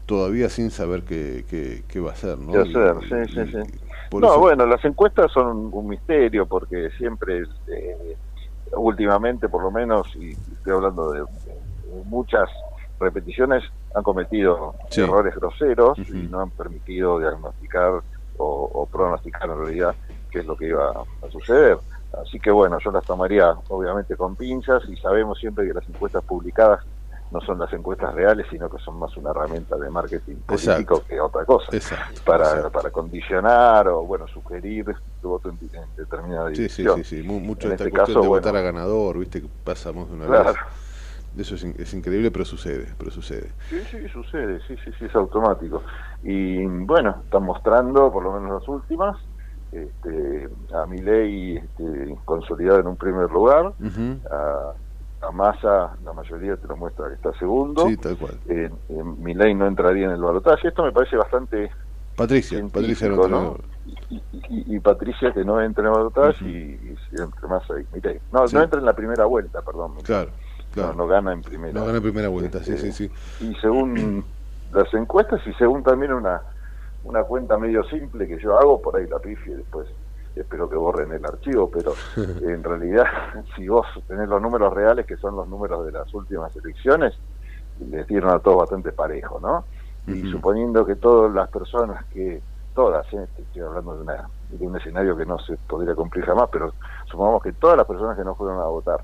todavía 0.07 0.49
sin 0.49 0.71
saber 0.71 1.03
qué, 1.03 1.83
qué, 1.87 1.99
va 1.99 2.09
a 2.09 2.13
hacer, 2.13 2.39
¿no? 2.39 2.51
¿Qué 2.51 2.59
hacer? 2.59 2.95
Sí, 3.27 3.33
sí, 3.35 3.51
sí. 3.51 3.89
No, 4.17 4.39
bueno, 4.39 4.65
las 4.65 4.83
encuestas 4.83 5.31
son 5.31 5.69
un, 5.71 5.87
misterio 5.87 6.47
porque 6.47 6.89
siempre, 6.97 7.43
eh, 7.67 8.17
últimamente 8.73 9.49
por 9.49 9.63
lo 9.63 9.71
menos, 9.71 10.07
y 10.15 10.31
estoy 10.31 10.73
hablando 10.73 11.11
de, 11.11 11.23
muchas 12.05 12.47
repeticiones, 12.99 13.63
han 13.95 14.03
cometido 14.03 14.75
errores 14.95 15.35
groseros 15.35 15.97
y 15.97 16.27
no 16.29 16.41
han 16.41 16.51
permitido 16.51 17.17
diagnosticar 17.19 18.01
o, 18.37 18.87
pronosticar 18.91 19.49
en 19.49 19.57
realidad 19.57 19.95
qué 20.31 20.39
es 20.39 20.45
lo 20.45 20.55
que 20.55 20.67
iba 20.67 20.91
a 20.91 21.31
suceder. 21.31 21.77
Así 22.21 22.39
que 22.39 22.51
bueno, 22.51 22.77
yo 22.83 22.91
las 22.91 23.05
tomaría 23.05 23.55
obviamente 23.69 24.15
con 24.15 24.35
pinzas 24.35 24.83
y 24.87 24.95
sabemos 24.97 25.39
siempre 25.39 25.67
que 25.67 25.73
las 25.73 25.87
encuestas 25.87 26.23
publicadas 26.23 26.83
no 27.31 27.41
son 27.41 27.59
las 27.59 27.71
encuestas 27.73 28.13
reales, 28.15 28.47
sino 28.49 28.69
que 28.69 28.77
son 28.79 28.97
más 28.97 29.15
una 29.17 29.29
herramienta 29.31 29.77
de 29.77 29.89
marketing 29.89 30.37
político 30.37 31.03
que 31.07 31.19
otra 31.19 31.45
cosa. 31.45 31.67
para, 32.25 32.69
para 32.69 32.89
condicionar 32.89 33.87
o, 33.87 34.03
bueno, 34.03 34.27
sugerir 34.27 34.85
tu 35.21 35.29
voto 35.29 35.49
en, 35.49 35.59
determinada 35.95 36.49
dirección. 36.49 36.97
Sí, 36.97 37.03
sí, 37.03 37.21
sí. 37.21 37.27
Mucho 37.27 37.67
en 37.67 37.73
este 37.73 37.91
caso, 37.91 38.21
de 38.21 38.27
votar 38.27 38.55
a 38.55 38.61
ganador, 38.61 39.19
viste, 39.19 39.41
que 39.41 39.49
pasamos 39.63 40.09
de 40.09 40.15
una 40.15 40.25
vez. 40.27 40.55
Eso 41.37 41.55
es, 41.55 41.63
es, 41.63 41.93
increíble, 41.93 42.31
pero 42.31 42.43
sucede, 42.43 42.87
pero 42.97 43.11
sucede. 43.11 43.51
Sí, 43.69 43.79
sí, 43.91 44.09
sucede, 44.09 44.59
sí, 44.67 44.75
sí, 44.83 44.91
sí, 44.97 45.05
es 45.05 45.15
automático. 45.15 45.83
Y 46.23 46.65
bueno, 46.65 47.21
están 47.23 47.43
mostrando, 47.43 48.11
por 48.11 48.23
lo 48.23 48.33
menos 48.33 48.59
las 48.59 48.67
últimas, 48.67 49.15
este, 49.71 50.49
a 50.73 50.87
mi 50.87 50.97
ley 50.97 51.57
este, 51.57 52.17
consolidada 52.25 52.79
en 52.79 52.87
un 52.87 52.97
primer 52.97 53.29
lugar, 53.29 53.73
a 54.31 54.73
a 55.21 55.31
Massa 55.31 55.91
la 56.03 56.13
mayoría 56.13 56.55
te 56.55 56.67
lo 56.67 56.77
muestra 56.77 57.07
que 57.07 57.15
está 57.15 57.33
segundo. 57.33 57.87
Sí, 57.87 57.97
tal 57.97 58.17
cual. 58.17 58.39
Eh, 58.47 58.69
ley 59.35 59.53
no 59.53 59.67
entraría 59.67 60.05
en 60.05 60.11
el 60.11 60.21
balotaje. 60.21 60.69
Esto 60.69 60.83
me 60.83 60.91
parece 60.91 61.17
bastante. 61.17 61.71
Patricia, 62.15 62.61
Patricia 62.71 63.07
no, 63.09 63.57
Y, 64.49 64.79
Patricia 64.79 65.31
que 65.31 65.45
no 65.45 65.61
entra 65.61 65.83
en 65.83 65.87
el 65.87 65.93
balotaje 65.93 66.45
y, 66.45 66.97
entre 67.11 67.47
Massa 67.47 67.79
y 67.79 67.85
Milei. 67.95 68.19
No, 68.31 68.45
no 68.45 68.61
entra 68.61 68.79
en 68.79 68.85
la 68.85 68.93
primera 68.93 69.25
vuelta, 69.25 69.61
perdón. 69.61 69.93
Claro, 70.03 70.31
claro. 70.73 70.93
No, 70.93 71.07
gana 71.07 71.33
en 71.33 71.41
primera. 71.41 71.73
No 71.73 71.85
gana 71.85 71.97
en 71.97 72.03
primera 72.03 72.27
vuelta, 72.27 72.63
sí, 72.63 72.77
sí, 72.77 72.91
sí. 72.91 73.11
Y 73.41 73.55
según 73.55 74.23
las 74.73 74.93
encuestas 74.93 75.41
y 75.47 75.53
según 75.53 75.83
también 75.83 76.13
una, 76.13 76.41
una 77.03 77.23
cuenta 77.23 77.57
medio 77.57 77.83
simple 77.85 78.27
que 78.27 78.37
yo 78.39 78.57
hago, 78.57 78.81
por 78.81 78.97
ahí 78.97 79.07
la 79.07 79.19
pifie 79.19 79.55
después 79.55 79.87
espero 80.35 80.69
que 80.69 80.75
borren 80.75 81.11
el 81.11 81.25
archivo, 81.25 81.69
pero 81.69 81.93
en 82.15 82.63
realidad 82.63 83.05
si 83.55 83.67
vos 83.67 83.85
tenés 84.07 84.27
los 84.27 84.41
números 84.41 84.73
reales, 84.73 85.05
que 85.05 85.17
son 85.17 85.35
los 85.35 85.47
números 85.47 85.85
de 85.85 85.91
las 85.91 86.13
últimas 86.13 86.55
elecciones, 86.55 87.13
les 87.89 88.07
dieron 88.07 88.31
a 88.31 88.39
todos 88.39 88.57
bastante 88.57 88.91
parejo, 88.91 89.39
¿no? 89.39 89.63
Y 90.07 90.31
suponiendo 90.31 90.87
que 90.87 90.95
todas 90.95 91.31
las 91.31 91.49
personas 91.49 92.03
que, 92.05 92.41
todas, 92.73 93.05
¿eh? 93.13 93.27
estoy 93.37 93.61
hablando 93.61 93.95
de, 93.95 94.01
una, 94.01 94.27
de 94.49 94.65
un 94.65 94.75
escenario 94.75 95.15
que 95.15 95.23
no 95.23 95.37
se 95.37 95.55
podría 95.67 95.93
cumplir 95.93 96.25
jamás, 96.25 96.49
pero 96.51 96.73
supongamos 97.05 97.43
que 97.43 97.51
todas 97.53 97.77
las 97.77 97.85
personas 97.85 98.17
que 98.17 98.23
no 98.23 98.33
fueron 98.33 98.59
a 98.59 98.65
votar 98.65 99.01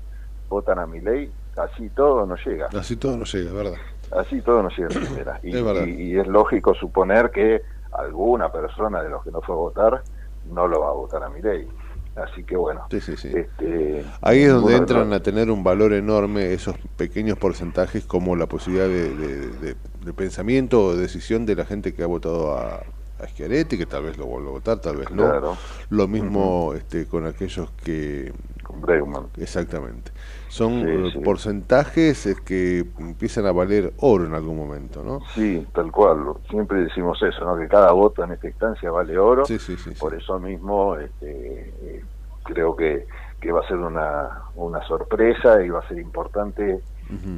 votan 0.48 0.80
a 0.80 0.86
mi 0.86 1.00
ley, 1.00 1.30
así 1.56 1.90
todo 1.90 2.26
no 2.26 2.34
llega. 2.36 2.68
Así 2.76 2.96
todo 2.96 3.16
no 3.16 3.24
llega, 3.24 3.52
¿verdad? 3.52 3.74
Así 4.18 4.40
todo 4.42 4.62
no 4.64 4.68
llega. 4.70 5.38
Y, 5.44 5.56
y, 5.90 6.18
es 6.18 6.26
lógico 6.26 6.74
suponer 6.74 7.30
que 7.30 7.62
alguna 7.92 8.50
persona 8.50 9.02
de 9.02 9.10
los 9.10 9.22
que 9.22 9.30
no 9.30 9.40
fue 9.42 9.54
a 9.54 9.58
votar 9.58 10.02
no 10.50 10.66
lo 10.66 10.80
va 10.80 10.88
a 10.88 10.92
votar 10.92 11.22
a 11.22 11.28
mi 11.28 11.40
ley. 11.40 11.68
Así 12.16 12.44
que 12.44 12.56
bueno, 12.56 12.86
Este, 12.90 14.02
ahí 14.22 14.42
es 14.42 14.50
donde 14.50 14.74
entran 14.74 15.12
a 15.12 15.20
tener 15.20 15.50
un 15.50 15.62
valor 15.62 15.92
enorme 15.92 16.54
esos 16.54 16.74
pequeños 16.96 17.36
porcentajes 17.36 18.06
como 18.06 18.36
la 18.36 18.46
posibilidad 18.46 18.88
de, 18.88 19.76
pensamiento 20.14 20.82
o 20.82 20.96
decisión 20.96 21.44
de 21.44 21.56
la 21.56 21.66
gente 21.66 21.92
que 21.92 22.02
ha 22.02 22.06
votado 22.06 22.56
a, 22.56 22.82
a 23.18 23.26
Schiaretti, 23.28 23.76
que 23.76 23.84
tal 23.84 24.04
vez 24.04 24.16
lo 24.16 24.24
vuelva 24.24 24.48
a 24.48 24.52
votar, 24.52 24.78
tal 24.80 24.96
vez 24.96 25.10
no. 25.10 25.58
Lo 25.90 26.08
mismo 26.08 26.72
este, 26.74 27.06
con 27.06 27.26
aquellos 27.26 27.70
que... 27.84 28.32
Bregman. 28.80 29.28
Exactamente 29.38 30.12
son 30.56 30.88
eh, 30.88 31.20
porcentajes 31.22 32.34
que 32.40 32.86
empiezan 32.98 33.44
a 33.44 33.52
valer 33.52 33.92
oro 33.98 34.24
en 34.24 34.32
algún 34.32 34.56
momento, 34.56 35.02
¿no? 35.02 35.20
Sí, 35.34 35.66
tal 35.74 35.92
cual. 35.92 36.32
Siempre 36.48 36.82
decimos 36.82 37.22
eso, 37.22 37.44
¿no? 37.44 37.58
Que 37.58 37.68
cada 37.68 37.92
voto 37.92 38.24
en 38.24 38.32
esta 38.32 38.46
instancia 38.46 38.90
vale 38.90 39.18
oro. 39.18 39.44
Sí, 39.44 39.58
sí, 39.58 39.76
Por 40.00 40.14
eso 40.14 40.38
mismo 40.38 40.96
este, 40.96 41.74
eh, 41.82 42.04
creo 42.44 42.74
que, 42.74 43.06
que 43.38 43.52
va 43.52 43.60
a 43.60 43.68
ser 43.68 43.76
una, 43.76 44.44
una 44.54 44.82
sorpresa 44.86 45.62
y 45.62 45.68
va 45.68 45.80
a 45.80 45.88
ser 45.88 45.98
importante 45.98 46.80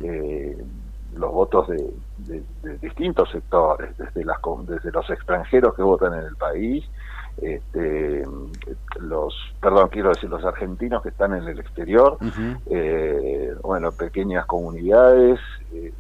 eh, 0.05 0.57
los 1.17 1.33
votos 1.33 1.67
de, 1.69 1.91
de, 2.19 2.79
distintos 2.79 3.31
sectores, 3.33 3.99
desde, 3.99 4.25
las, 4.25 4.39
desde 4.67 4.93
los 4.93 5.11
extranjeros 5.11 5.75
que 5.75 5.83
votan 5.83 6.15
en 6.15 6.25
el 6.25 6.37
país 6.37 6.85
este, 7.43 8.25
los, 9.01 9.35
perdón, 9.61 9.89
quiero 9.91 10.11
decir, 10.11 10.29
los 10.29 10.45
argentinos 10.45 11.03
que 11.03 11.11
están 11.11 11.35
en 11.35 11.45
el 11.45 11.59
exterior, 11.59 12.19
eh, 12.67 13.55
bueno, 13.63 13.93
pequeñas 13.93 14.47
comunidades, 14.47 15.39
eh, 15.73 15.93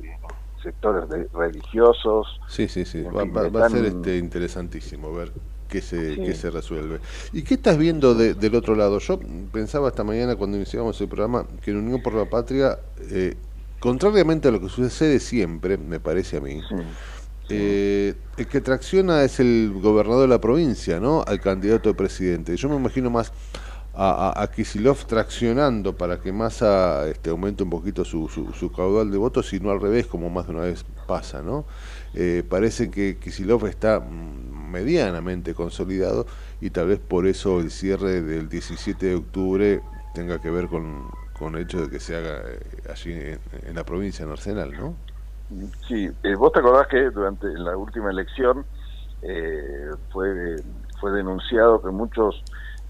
sectores 0.62 1.04
religiosos. 1.32 2.40
Sí, 2.48 2.68
sí, 2.68 2.84
sí, 2.84 3.02
va, 3.02 3.64
a 3.64 3.70
ser 3.70 3.84
este, 3.84 4.18
interesantísimo 4.18 5.12
ver 5.14 5.32
qué 5.68 5.80
se, 5.80 6.16
qué 6.16 6.34
se 6.34 6.50
resuelve. 6.50 6.98
¿Y 7.32 7.42
qué 7.42 7.54
estás 7.54 7.78
viendo 7.78 8.14
del 8.14 8.54
otro 8.54 8.74
lado? 8.74 8.98
Yo 8.98 9.20
pensaba 9.52 9.88
esta 9.88 10.04
mañana 10.04 10.36
cuando 10.36 10.56
iniciamos 10.56 11.00
el 11.00 11.08
programa 11.08 11.46
que 11.62 11.70
en 11.70 11.78
Unión 11.78 12.02
por 12.02 12.14
la 12.14 12.24
Patria, 12.24 12.78
eh, 13.10 13.36
contrariamente 13.78 14.48
a 14.48 14.50
lo 14.50 14.60
que 14.60 14.68
sucede 14.68 15.20
siempre, 15.20 15.76
me 15.76 16.00
parece 16.00 16.38
a 16.38 16.40
mí, 16.40 16.60
eh, 17.48 18.14
el 18.36 18.46
que 18.46 18.60
tracciona 18.60 19.24
es 19.24 19.40
el 19.40 19.72
gobernador 19.74 20.22
de 20.22 20.28
la 20.28 20.40
provincia, 20.40 21.00
¿no? 21.00 21.24
Al 21.26 21.40
candidato 21.40 21.88
de 21.88 21.94
presidente. 21.94 22.56
Yo 22.56 22.68
me 22.68 22.76
imagino 22.76 23.10
más 23.10 23.32
a, 23.94 24.40
a, 24.40 24.50
Kisilov 24.50 25.06
traccionando 25.06 25.96
para 25.96 26.20
que 26.20 26.32
Massa 26.32 27.08
este, 27.08 27.30
aumente 27.30 27.64
un 27.64 27.70
poquito 27.70 28.04
su, 28.04 28.28
su, 28.28 28.70
caudal 28.70 29.10
de 29.10 29.18
votos, 29.18 29.52
y 29.52 29.58
no 29.58 29.72
al 29.72 29.80
revés, 29.80 30.06
como 30.06 30.30
más 30.30 30.46
de 30.46 30.52
una 30.52 30.62
vez 30.62 30.84
pasa, 31.08 31.42
¿no? 31.42 31.64
Eh, 32.14 32.44
parece 32.48 32.90
que 32.90 33.16
Kisilov 33.16 33.66
está 33.66 34.00
medianamente 34.00 35.52
consolidado 35.52 36.26
y 36.60 36.70
tal 36.70 36.88
vez 36.88 37.00
por 37.00 37.26
eso 37.26 37.60
el 37.60 37.70
cierre 37.70 38.22
del 38.22 38.48
17 38.48 39.06
de 39.06 39.14
octubre 39.16 39.80
tenga 40.14 40.40
que 40.40 40.50
ver 40.50 40.68
con, 40.68 41.08
el 41.54 41.62
hecho 41.62 41.82
de 41.82 41.90
que 41.90 42.00
se 42.00 42.16
haga 42.16 42.42
eh, 42.46 42.60
allí 42.90 43.12
en 43.12 43.74
la 43.74 43.84
provincia, 43.84 44.24
en 44.24 44.30
Arsenal, 44.30 44.72
¿no? 44.72 45.07
Sí, 45.86 46.10
eh, 46.22 46.34
vos 46.34 46.52
te 46.52 46.60
acordás 46.60 46.86
que 46.88 47.10
durante 47.10 47.46
la 47.54 47.76
última 47.76 48.10
elección 48.10 48.64
eh, 49.22 49.90
fue, 50.12 50.56
fue 51.00 51.10
denunciado 51.12 51.80
que 51.80 51.88
muchos 51.88 52.42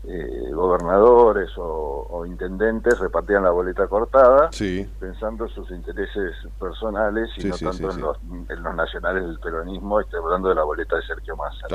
eh, 0.05 0.51
gobernadores 0.53 1.51
o, 1.57 2.25
intendentes 2.27 2.99
repartían 2.99 3.43
la 3.43 3.51
boleta 3.51 3.87
cortada 3.87 4.51
pensando 5.01 5.47
en 5.47 5.51
sus 5.51 5.71
intereses 5.71 6.35
personales 6.59 7.31
y 7.37 7.45
no 7.45 7.57
tanto 7.57 7.91
en, 7.91 8.01
los, 8.01 8.17
en, 8.49 8.63
los, 8.63 8.75
nacionales 8.75 9.25
del 9.25 9.39
peronismo, 9.39 10.01
estoy 10.01 10.21
hablando 10.21 10.49
de 10.51 10.55
la 10.55 10.63
boleta 10.63 10.97
de 10.97 11.03
Sergio 11.03 11.37
Massa. 11.37 11.67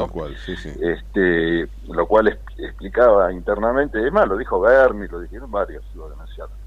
este, 0.79 1.69
lo 1.87 2.05
cual 2.07 2.27
explicaba 2.57 3.31
internamente, 3.31 4.05
es 4.05 4.11
más, 4.11 4.27
lo 4.27 4.37
dijo 4.37 4.59
Bernie, 4.59 5.07
lo 5.07 5.19
dijeron 5.19 5.51
varios, 5.51 5.83
lo 5.95 6.09
denunciaron 6.09 6.62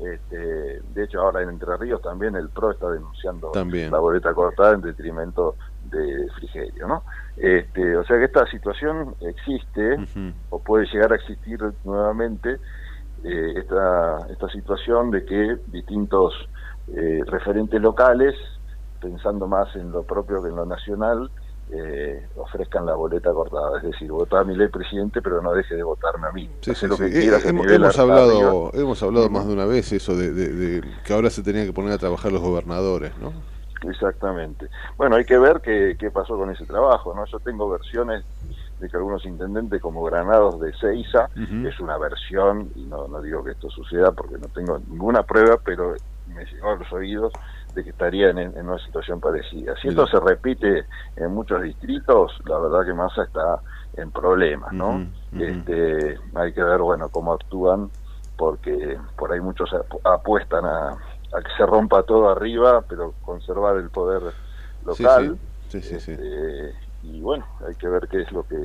este, 0.00 0.80
de 0.94 1.04
hecho, 1.04 1.20
ahora 1.20 1.42
en 1.42 1.50
Entre 1.50 1.76
Ríos 1.76 2.00
también 2.02 2.36
el 2.36 2.48
PRO 2.50 2.70
está 2.70 2.88
denunciando 2.90 3.50
la 3.54 3.98
boleta 3.98 4.32
cortada 4.32 4.74
en 4.74 4.80
detrimento 4.80 5.56
de 5.90 6.28
Frigerio, 6.36 6.86
¿no? 6.86 7.02
Este, 7.36 7.96
o 7.96 8.04
sea 8.04 8.18
que 8.18 8.24
esta 8.24 8.46
situación 8.46 9.14
existe 9.20 9.96
o 10.50 10.58
puede 10.60 10.86
llegar 10.86 11.12
a 11.12 11.16
existir 11.16 11.60
nuevamente 11.84 12.58
eh, 13.24 13.54
esta, 13.56 14.26
esta 14.30 14.48
situación 14.50 15.10
de 15.10 15.24
que 15.24 15.56
distintos 15.66 16.34
eh, 16.94 17.20
referentes 17.26 17.80
locales, 17.80 18.34
pensando 19.00 19.46
más 19.46 19.74
en 19.76 19.90
lo 19.90 20.02
propio 20.04 20.42
que 20.42 20.48
en 20.48 20.56
lo 20.56 20.66
nacional, 20.66 21.30
eh, 21.70 22.28
ofrezcan 22.36 22.86
la 22.86 22.94
boleta 22.94 23.32
cortada, 23.32 23.78
es 23.78 23.84
decir, 23.84 24.10
votar 24.10 24.40
a 24.40 24.44
mi 24.44 24.56
ley 24.56 24.68
presidente, 24.68 25.20
pero 25.22 25.42
no 25.42 25.52
deje 25.52 25.74
de 25.76 25.82
votarme 25.82 26.28
a 26.28 26.32
mí. 26.32 26.48
Sí, 26.62 26.72
sí, 26.72 26.72
Hacer 26.72 26.88
lo 26.90 26.96
sí. 26.96 27.02
que 27.04 27.08
Eh, 27.08 27.40
hemos, 27.46 27.98
hablado, 27.98 28.70
hemos 28.74 29.02
hablado 29.02 29.30
más 29.30 29.46
de 29.46 29.52
una 29.52 29.64
vez 29.66 29.92
eso 29.92 30.16
de, 30.16 30.32
de- 30.32 30.52
de 30.52 30.82
que 31.04 31.12
ahora 31.12 31.30
se 31.30 31.42
tenían 31.42 31.66
que 31.66 31.72
poner 31.72 31.92
a 31.92 31.98
trabajar 31.98 32.32
los 32.32 32.42
gobernadores, 32.42 33.16
¿no? 33.18 33.32
Exactamente. 33.82 34.68
Bueno, 34.96 35.16
hay 35.16 35.24
que 35.24 35.38
ver 35.38 35.60
qué, 35.62 35.96
qué 35.98 36.10
pasó 36.10 36.36
con 36.36 36.50
ese 36.50 36.66
trabajo, 36.66 37.14
¿no? 37.14 37.24
Yo 37.30 37.38
tengo 37.40 37.68
versiones 37.68 38.24
de 38.78 38.88
que 38.88 38.96
algunos 38.96 39.24
intendentes 39.24 39.80
como 39.80 40.02
Granados 40.04 40.60
de 40.60 40.72
Seiza, 40.74 41.30
Ujú. 41.36 41.68
es 41.68 41.78
una 41.80 41.96
versión, 41.98 42.70
y 42.74 42.86
no, 42.86 43.06
no 43.08 43.20
digo 43.22 43.44
que 43.44 43.52
esto 43.52 43.68
suceda 43.70 44.12
porque 44.12 44.36
no 44.38 44.48
tengo 44.48 44.78
ninguna 44.80 45.22
prueba, 45.22 45.58
pero 45.64 45.94
me 46.26 46.44
llegó 46.46 46.70
a 46.72 46.76
los 46.76 46.92
oídos 46.92 47.32
de 47.74 47.84
que 47.84 47.90
estarían 47.90 48.38
en, 48.38 48.56
en 48.56 48.68
una 48.68 48.78
situación 48.78 49.20
parecida. 49.20 49.74
Si 49.80 49.88
esto 49.88 50.06
se 50.06 50.18
repite 50.20 50.86
en 51.16 51.32
muchos 51.32 51.62
distritos, 51.62 52.32
la 52.46 52.58
verdad 52.58 52.84
que 52.86 52.94
Massa 52.94 53.22
está 53.24 53.62
en 53.92 54.10
problemas, 54.12 54.76
¿no? 54.76 55.06
Este, 55.36 56.18
hay 56.34 56.52
que 56.52 56.62
ver, 56.62 56.80
bueno, 56.80 57.10
cómo 57.10 57.32
actúan, 57.32 57.92
porque 58.36 58.98
por 59.16 59.32
ahí 59.32 59.40
muchos 59.40 59.72
ap- 59.72 60.00
apuestan 60.04 60.64
a, 60.64 60.90
a 60.92 61.42
que 61.42 61.50
se 61.56 61.66
rompa 61.66 62.02
todo 62.04 62.28
arriba, 62.28 62.82
pero 62.88 63.14
conservar 63.20 63.76
el 63.76 63.90
poder 63.90 64.34
local. 64.82 65.38
sí, 65.68 65.80
sí, 65.82 65.82
sí, 65.82 66.00
sí. 66.00 66.12
Este, 66.12 66.74
y 67.02 67.22
bueno, 67.22 67.46
hay 67.66 67.76
que 67.76 67.88
ver 67.88 68.08
qué 68.08 68.22
es 68.22 68.32
lo 68.32 68.44
que 68.44 68.56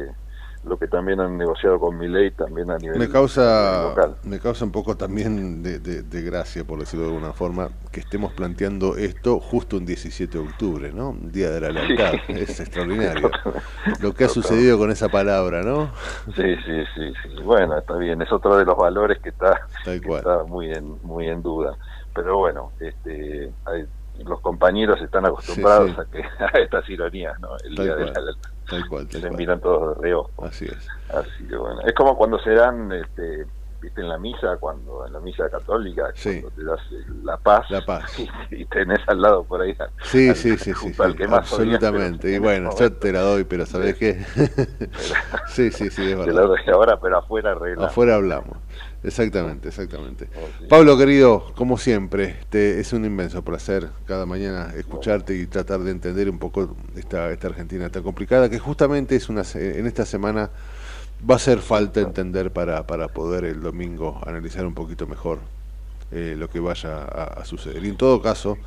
lo 0.66 0.78
que 0.78 0.88
también 0.88 1.20
han 1.20 1.38
negociado 1.38 1.80
con 1.80 1.98
mi 1.98 2.08
ley 2.08 2.32
también 2.32 2.72
a 2.72 2.78
nivel 2.78 2.98
Me 2.98 3.10
causa, 3.10 3.84
local. 3.90 4.16
me 4.24 4.40
causa 4.40 4.64
un 4.64 4.72
poco 4.72 4.96
también 4.96 5.62
de, 5.62 5.80
de- 5.80 6.04
de 6.04 6.22
gracia, 6.22 6.64
por 6.64 6.80
decirlo 6.80 7.06
de 7.08 7.12
alguna 7.14 7.34
forma, 7.34 7.70
que 7.92 8.00
estemos 8.00 8.32
planteando 8.34 8.96
esto 8.96 9.40
justo 9.40 9.78
un 9.78 9.86
17 9.86 10.38
de 10.38 10.44
octubre, 10.44 10.92
¿no? 10.94 11.16
Día 11.20 11.50
de 11.50 11.62
la 11.62 11.70
Lealtad. 11.70 12.14
Sí. 12.28 12.34
Es 12.44 12.60
extraordinario. 12.60 13.30
Lo 14.02 14.14
que 14.14 14.24
ha 14.26 14.30
sucedido 14.30 14.78
con 14.78 14.90
esa 14.92 15.10
palabra, 15.10 15.64
¿no? 15.64 15.92
Sí, 16.36 16.56
sí, 16.66 16.84
sí, 16.96 17.14
sí. 17.24 17.42
Bueno, 17.44 17.78
está 17.78 17.96
bien. 17.98 18.22
Es 18.22 18.32
otro 18.32 18.56
de 18.58 18.66
los 18.66 18.78
valores 18.78 19.20
que 19.20 19.30
está, 19.30 19.60
que 19.84 19.96
está 19.98 20.44
muy 20.46 20.72
en 20.72 20.98
muy 21.04 21.28
en 21.28 21.42
duda. 21.42 21.76
Pero 22.16 22.38
bueno, 22.38 22.72
este, 22.80 23.52
hay- 23.66 23.86
los 24.26 24.40
compañeros 24.42 25.02
están 25.02 25.26
acostumbrados 25.26 25.90
Sí, 25.90 25.96
sí. 25.96 26.02
a 26.02 26.06
que 26.06 26.22
a 26.60 26.62
estas 26.64 26.88
ironías, 26.90 27.38
¿no? 27.40 27.50
El 27.66 27.76
Tal 27.76 27.86
día 27.86 27.96
de 27.96 28.06
la 28.12 28.22
lealtad. 28.22 28.50
Tal 28.70 28.88
cual, 28.88 29.08
tal 29.08 29.22
se 29.22 29.28
cual. 29.28 29.38
miran 29.38 29.62
todos 29.62 29.98
de 29.98 30.02
reojo. 30.04 30.46
Así 30.46 30.66
es. 30.66 30.88
Así 31.10 31.48
que 31.48 31.56
bueno, 31.56 31.82
es 31.86 31.94
como 31.94 32.16
cuando 32.18 32.40
se 32.40 32.52
dan, 32.52 32.92
este, 32.92 33.46
viste, 33.82 34.02
en 34.02 34.10
la 34.10 34.18
misa, 34.18 34.58
cuando 34.60 35.06
en 35.06 35.14
la 35.14 35.20
misa 35.20 35.50
católica, 35.50 36.12
Sí. 36.16 36.42
cuando 36.42 36.52
te 36.52 36.64
das 36.64 36.80
eh, 36.92 37.06
la 37.24 37.38
paz, 37.38 37.66
La 37.70 37.86
paz. 37.86 38.18
y, 38.18 38.28
y 38.62 38.66
tenés 38.66 39.00
al 39.08 39.22
lado 39.22 39.46
por 39.46 39.62
ahí. 39.62 39.76
Sí, 40.04 40.30
al- 40.30 40.36
sí, 40.36 40.58
sí, 40.58 40.74
sí, 40.74 40.88
más 41.28 41.52
odias, 41.54 41.84
absolutamente. 41.84 42.32
Y 42.32 42.36
en 42.36 42.42
bueno, 42.42 42.76
yo 42.80 42.94
te 42.94 43.12
la 43.12 43.22
doy, 43.22 43.44
pero 43.44 43.66
¿sabés 43.66 43.96
qué? 43.96 44.20
sí, 45.48 45.72
sí, 45.72 45.90
sí, 45.90 45.90
es 45.90 45.96
te 45.96 46.16
la 46.16 46.26
verdad. 46.26 46.48
doy 46.48 46.60
ahora, 46.72 47.00
pero 47.00 47.18
afuera 47.18 47.52
arregla. 47.52 47.88
Afuera 47.88 48.16
hablamos. 48.16 48.58
Exactamente, 49.04 49.68
exactamente. 49.68 50.30
Pablo, 50.70 50.98
querido, 50.98 51.52
como 51.56 51.78
siempre, 51.78 52.38
este, 52.40 52.80
es 52.80 52.94
un 52.94 53.04
inmenso 53.06 53.44
placer 53.44 53.90
cada 54.06 54.26
mañana 54.26 54.74
escucharte 54.78 55.36
y 55.38 55.46
tratar 55.46 55.82
de 55.82 55.92
entender 55.92 56.30
un 56.30 56.40
poco 56.40 56.76
esta, 56.96 57.30
esta 57.32 57.48
Argentina 57.48 57.90
tan 57.90 58.02
complicada, 58.04 58.50
que 58.50 58.60
justamente 58.60 59.16
es 59.18 59.28
una, 59.28 59.44
en 59.56 59.86
esta 59.88 60.06
semana 60.06 60.52
va 61.30 61.36
a 61.36 61.38
hacer 61.38 61.60
falta 61.60 62.02
entender 62.02 62.52
para, 62.54 62.88
para 62.88 63.10
poder 63.10 63.46
el 63.46 63.62
domingo 63.62 64.22
analizar 64.26 64.66
un 64.66 64.74
poquito 64.74 65.08
mejor 65.08 65.40
eh, 66.12 66.36
lo 66.38 66.50
que 66.50 66.60
vaya 66.60 67.00
a, 67.04 67.24
a 67.42 67.46
suceder. 67.46 67.84
Y 67.86 67.90
en 67.90 67.98
todo 67.98 68.22
caso, 68.22 68.58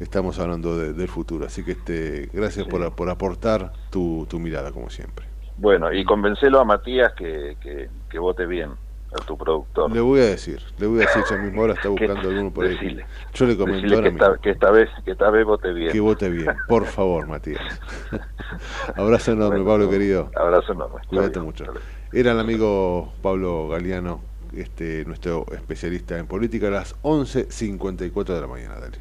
estamos 0.00 0.38
hablando 0.38 0.78
de- 0.78 0.92
del 0.94 1.08
futuro, 1.08 1.46
así 1.46 1.64
que 1.64 1.72
este, 1.72 2.30
gracias 2.32 2.66
por, 2.66 2.94
por 2.94 3.10
aportar 3.10 3.72
tu, 3.90 4.26
tu 4.28 4.38
mirada, 4.40 4.72
como 4.72 4.90
siempre. 4.90 5.26
Bueno, 5.56 5.92
y 5.92 6.04
convencelo 6.04 6.60
a 6.60 6.64
Matías 6.64 7.12
que, 7.14 7.56
que, 7.60 7.90
que 8.08 8.18
vote 8.18 8.46
bien, 8.46 8.70
a 9.12 9.24
tu 9.24 9.36
productor. 9.36 9.92
Le 9.92 10.00
voy 10.00 10.20
a 10.20 10.26
decir, 10.26 10.60
le 10.78 10.86
voy 10.86 11.02
a 11.02 11.06
decir 11.06 11.22
ya 11.28 11.36
mismo, 11.36 11.60
ahora 11.60 11.74
está 11.74 11.88
buscando 11.88 12.28
alguno 12.28 12.50
por 12.50 12.66
ahí. 12.66 12.74
Decile. 12.74 13.06
Yo 13.34 13.46
le 13.46 13.56
comento 13.56 13.94
ahora 13.94 14.10
que 14.10 14.16
esta, 14.16 14.38
que 14.38 14.50
esta 14.50 14.70
vez 14.70 14.88
que 15.04 15.10
esta 15.12 15.30
vez 15.30 15.44
vote 15.44 15.72
bien. 15.72 15.92
Que 15.92 16.00
vote 16.00 16.28
bien, 16.30 16.48
por 16.68 16.86
favor, 16.86 17.26
Matías. 17.26 17.62
Abrazo 18.96 19.32
enorme, 19.32 19.60
Bueno, 19.60 19.70
Pablo 19.70 19.90
querido. 19.90 20.30
Abrazo 20.36 20.72
enorme. 20.72 21.00
Cuídate 21.08 21.40
mucho. 21.40 21.64
Era 22.12 22.32
el 22.32 22.40
amigo 22.40 23.12
Pablo 23.22 23.68
Galeano, 23.68 24.20
este, 24.54 25.04
nuestro 25.04 25.46
especialista 25.52 26.18
en 26.18 26.26
política, 26.26 26.68
a 26.68 26.70
las 26.70 27.00
11.54 27.02 28.34
de 28.34 28.40
la 28.40 28.46
mañana. 28.46 28.74
Dale. 28.78 28.98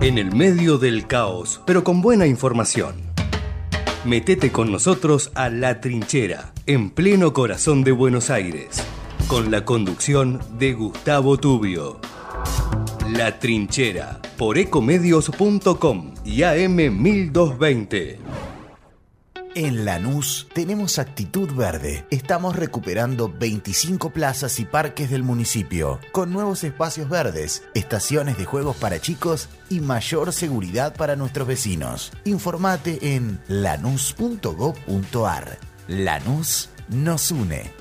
En 0.00 0.18
el 0.18 0.34
medio 0.34 0.78
del 0.78 1.06
caos, 1.06 1.60
pero 1.66 1.82
con 1.82 2.00
buena 2.00 2.26
información. 2.26 3.08
Metete 4.04 4.52
con 4.52 4.70
nosotros 4.70 5.32
a 5.34 5.50
La 5.50 5.80
Trinchera, 5.80 6.52
en 6.68 6.90
pleno 6.90 7.32
corazón 7.32 7.82
de 7.82 7.92
Buenos 7.92 8.28
Aires, 8.28 8.82
con 9.26 9.50
la 9.50 9.64
conducción 9.64 10.38
de 10.58 10.74
Gustavo 10.74 11.38
Tubio. 11.38 11.98
La 13.10 13.38
Trinchera, 13.38 14.20
por 14.36 14.58
ecomedios.com 14.58 16.12
y 16.26 16.42
AM 16.42 16.76
1220. 16.76 18.18
En 19.54 19.86
Lanús 19.86 20.46
tenemos 20.52 20.98
actitud 20.98 21.50
verde. 21.54 22.04
Estamos 22.10 22.54
recuperando 22.54 23.32
25 23.32 24.10
plazas 24.10 24.60
y 24.60 24.66
parques 24.66 25.08
del 25.08 25.22
municipio, 25.22 26.00
con 26.12 26.30
nuevos 26.30 26.64
espacios 26.64 27.08
verdes, 27.08 27.62
estaciones 27.72 28.36
de 28.36 28.44
juegos 28.44 28.76
para 28.76 29.00
chicos 29.00 29.48
y 29.70 29.80
mayor 29.80 30.34
seguridad 30.34 30.94
para 30.94 31.16
nuestros 31.16 31.48
vecinos. 31.48 32.12
Informate 32.26 33.14
en 33.16 33.40
lanús.gov.ar. 33.48 34.18
Lanús 35.88 36.68
nos 36.90 37.30
une. 37.30 37.72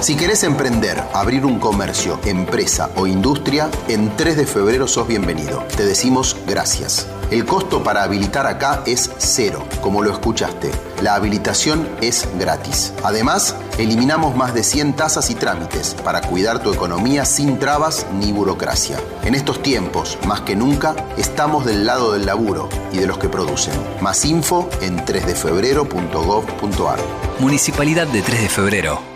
Si 0.00 0.16
querés 0.16 0.42
emprender, 0.44 0.96
abrir 1.12 1.44
un 1.44 1.58
comercio, 1.58 2.18
empresa 2.24 2.90
o 2.96 3.06
industria, 3.06 3.70
en 3.86 4.16
3 4.16 4.38
de 4.38 4.46
febrero 4.46 4.88
sos 4.88 5.06
bienvenido. 5.06 5.62
Te 5.76 5.84
decimos 5.84 6.34
gracias. 6.46 7.06
El 7.30 7.44
costo 7.44 7.82
para 7.82 8.04
habilitar 8.04 8.46
acá 8.46 8.82
es 8.86 9.10
cero, 9.18 9.66
como 9.80 10.00
lo 10.00 10.12
escuchaste. 10.12 10.70
La 11.02 11.16
habilitación 11.16 11.88
es 12.00 12.28
gratis. 12.38 12.92
Además, 13.02 13.56
eliminamos 13.78 14.36
más 14.36 14.54
de 14.54 14.62
100 14.62 14.94
tasas 14.94 15.28
y 15.30 15.34
trámites 15.34 15.94
para 16.04 16.20
cuidar 16.20 16.62
tu 16.62 16.72
economía 16.72 17.24
sin 17.24 17.58
trabas 17.58 18.06
ni 18.12 18.30
burocracia. 18.30 19.00
En 19.24 19.34
estos 19.34 19.60
tiempos, 19.60 20.18
más 20.24 20.42
que 20.42 20.54
nunca, 20.54 20.94
estamos 21.16 21.64
del 21.64 21.84
lado 21.84 22.12
del 22.12 22.26
laburo 22.26 22.68
y 22.92 22.98
de 22.98 23.08
los 23.08 23.18
que 23.18 23.28
producen. 23.28 23.74
Más 24.00 24.24
info 24.24 24.68
en 24.80 25.04
3defebrero.gov.ar. 25.04 27.00
Municipalidad 27.40 28.06
de 28.06 28.22
3 28.22 28.40
de 28.40 28.48
febrero. 28.48 29.15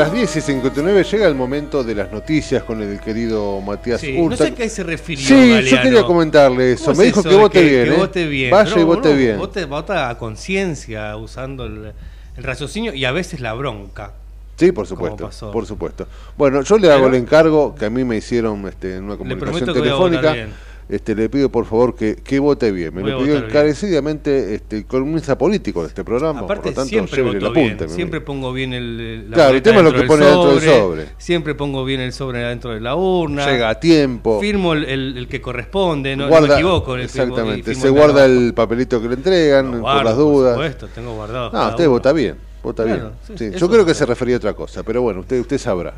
Las 0.00 0.12
10 0.12 0.36
y 0.36 0.40
59 0.40 1.04
llega 1.04 1.26
el 1.26 1.34
momento 1.34 1.84
de 1.84 1.94
las 1.94 2.10
noticias 2.10 2.62
con 2.62 2.80
el 2.80 2.98
querido 3.00 3.60
Matías 3.60 4.00
Sí, 4.00 4.16
Urta. 4.18 4.30
no 4.30 4.36
sé 4.36 4.52
a 4.52 4.54
qué 4.54 4.68
se 4.70 4.82
refirió. 4.82 5.26
Sí, 5.26 5.70
yo 5.70 5.82
quería 5.82 6.02
comentarle 6.04 6.72
eso. 6.72 6.86
¿Cómo 6.86 6.96
Me 6.96 7.04
es 7.04 7.08
dijo 7.08 7.20
eso 7.20 7.28
que 7.28 7.36
vote 7.36 7.62
bien. 7.62 7.84
Que 7.84 7.94
¿eh? 7.94 7.96
vote 7.98 8.26
bien. 8.26 8.50
Vaya 8.50 8.80
y 8.80 8.82
vote 8.82 9.14
bien. 9.14 9.38
Vote, 9.38 9.64
vota 9.66 10.08
a 10.08 10.16
conciencia, 10.16 11.14
usando 11.16 11.66
el, 11.66 11.92
el 12.36 12.42
raciocinio 12.44 12.94
y 12.94 13.04
a 13.04 13.12
veces 13.12 13.40
la 13.40 13.52
bronca. 13.52 14.12
Sí, 14.56 14.72
por 14.72 14.86
supuesto, 14.86 15.30
por 15.52 15.66
supuesto. 15.66 16.06
Bueno, 16.36 16.62
yo 16.62 16.78
le 16.78 16.90
hago 16.90 17.06
el 17.06 17.14
encargo 17.14 17.74
que 17.74 17.86
a 17.86 17.90
mí 17.90 18.04
me 18.04 18.16
hicieron 18.16 18.66
este, 18.68 18.96
en 18.96 19.04
una 19.04 19.16
comunicación 19.16 19.72
telefónica. 19.72 20.34
Bien. 20.90 20.94
Este, 20.96 21.14
le 21.14 21.28
pido 21.28 21.50
por 21.50 21.64
favor 21.66 21.94
que, 21.94 22.16
que 22.16 22.38
vote 22.38 22.70
bien. 22.72 22.94
Me 22.94 23.02
Voy 23.02 23.10
lo 23.12 23.18
pidió 23.20 23.32
bien. 23.34 23.44
encarecidamente 23.46 24.54
este, 24.54 24.78
el 24.78 24.86
columnista 24.86 25.36
político 25.38 25.82
de 25.82 25.88
este 25.88 26.04
programa. 26.04 26.40
Aparte, 26.40 26.62
por 26.62 26.70
lo 26.70 26.74
tanto, 26.74 26.88
siempre 26.88 27.22
voto 27.22 27.52
bien. 27.52 27.66
apunte. 27.68 27.86
mi 27.86 27.92
Siempre 27.94 28.20
pongo 28.20 28.52
bien 28.52 28.72
el, 28.72 29.30
la 29.30 29.34
Claro, 29.36 29.54
el 29.56 29.62
tema 29.62 29.78
es 29.78 29.84
lo 29.84 29.92
que 29.92 30.02
pone 30.02 30.26
dentro 30.26 30.54
del 30.56 30.62
sobre. 30.70 31.06
Siempre 31.18 31.54
pongo 31.54 31.84
bien 31.84 32.00
el 32.00 32.12
sobre 32.12 32.40
dentro 32.40 32.70
de 32.72 32.80
la 32.80 32.94
urna. 32.96 33.46
Llega 33.50 33.68
a 33.70 33.80
tiempo. 33.80 34.40
Firmo 34.40 34.72
el, 34.74 34.84
el- 34.84 35.16
el 35.16 35.28
que 35.28 35.40
corresponde, 35.40 36.16
no, 36.16 36.24
no 36.24 36.28
Guarda- 36.30 36.48
me 36.48 36.54
equivoco. 36.54 36.94
en 36.96 37.02
el 37.02 37.08
firmo- 37.08 37.22
exactamente. 37.22 37.62
firmo 37.74 37.82
Se 37.82 37.88
guarda 37.90 38.24
el 38.24 38.52
papelito 38.54 39.00
que 39.00 39.08
le 39.08 39.14
entregan 39.14 39.70
por 39.70 39.80
guardo, 39.80 40.02
las 40.04 40.14
por 40.14 40.22
dudas. 40.24 40.52
supuesto, 40.54 40.88
tengo 40.94 41.14
guardado 41.14 41.50
No, 41.52 41.68
usted 41.68 41.84
uno. 41.84 41.90
vota 41.92 42.12
bien. 42.12 42.49
Vota 42.62 42.84
Claro, 42.84 43.00
bien. 43.00 43.12
sí, 43.26 43.34
Sí, 43.38 43.44
eso 43.46 43.58
Yo 43.58 43.70
creo 43.70 43.86
que 43.86 43.94
se 43.94 44.04
refería 44.04 44.36
a 44.36 44.38
otra 44.38 44.52
cosa, 44.54 44.82
pero 44.82 45.00
bueno, 45.02 45.20
usted 45.20 45.40
usted 45.40 45.56
sabrá. 45.58 45.94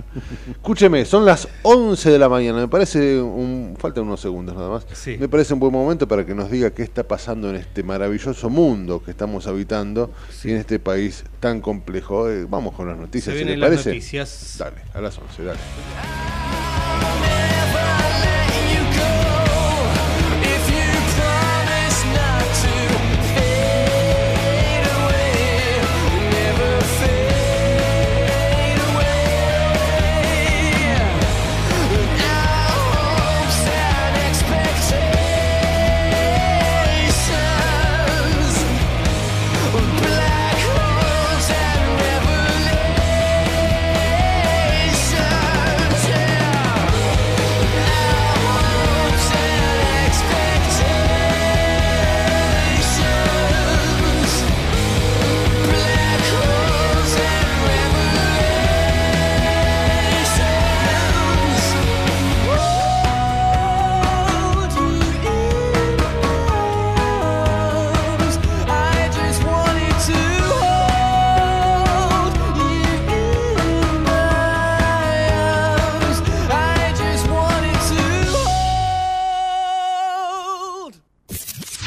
Escúcheme, 0.51 1.05
son 1.05 1.25
las 1.25 1.49
11 1.63 2.11
de 2.11 2.19
la 2.19 2.29
mañana. 2.29 2.61
Me 2.61 2.69
parece 2.69 3.21
un. 3.21 3.75
Faltan 3.79 4.05
unos 4.05 4.21
segundos 4.21 4.55
nada 4.55 4.69
más. 4.71 4.87
Sí. 4.93 5.17
Me 5.19 5.29
parece 5.29 5.55
un 5.55 5.61
buen 5.61 5.73
momento 5.73 6.07
para 6.07 6.25
que 6.25 6.35
nos 6.35 6.51
diga 6.51 6.71
qué 6.71 6.83
está 6.83 7.03
pasando 7.03 7.51
en 7.51 7.57
este 7.57 7.83
maravilloso 7.83 8.49
mundo 8.49 9.03
que 9.03 9.11
estamos 9.11 9.47
habitando 9.47 10.11
y 10.45 10.51
en 10.51 10.57
este 10.59 10.79
país 10.79 11.25
tan 11.41 11.61
complejo. 11.61 12.31
Eh, 12.31 12.47
vamos 12.49 12.75
con 12.75 12.87
las 12.89 12.97
noticias, 12.97 13.35
Se 13.35 13.43
si 13.43 13.49
le 13.49 13.57
las 13.57 13.71
parece. 13.71 13.89
noticias. 13.91 14.57
Dale, 14.59 14.77
a 14.95 15.01
las 15.01 15.19
11, 15.19 15.45
dale. 15.45 15.59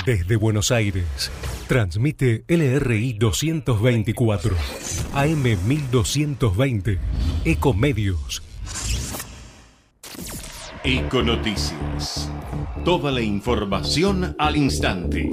Desde 0.05 0.35
Buenos 0.35 0.71
Aires, 0.71 1.31
transmite 1.67 2.43
LRI 2.47 3.13
224, 3.13 4.55
AM 5.15 5.43
1220, 5.67 6.99
Ecomedios. 7.43 8.43
Econoticias. 10.83 12.31
Toda 12.83 13.11
la 13.11 13.21
información 13.21 14.35
al 14.37 14.55
instante. 14.57 15.31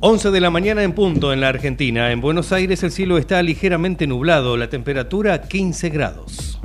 11 0.00 0.30
de 0.30 0.40
la 0.40 0.48
mañana 0.48 0.82
en 0.82 0.94
punto 0.94 1.30
en 1.30 1.42
la 1.42 1.48
Argentina. 1.48 2.12
En 2.12 2.22
Buenos 2.22 2.52
Aires 2.52 2.82
el 2.82 2.90
cielo 2.90 3.18
está 3.18 3.42
ligeramente 3.42 4.06
nublado, 4.06 4.56
la 4.56 4.70
temperatura 4.70 5.42
15 5.42 5.90
grados. 5.90 6.58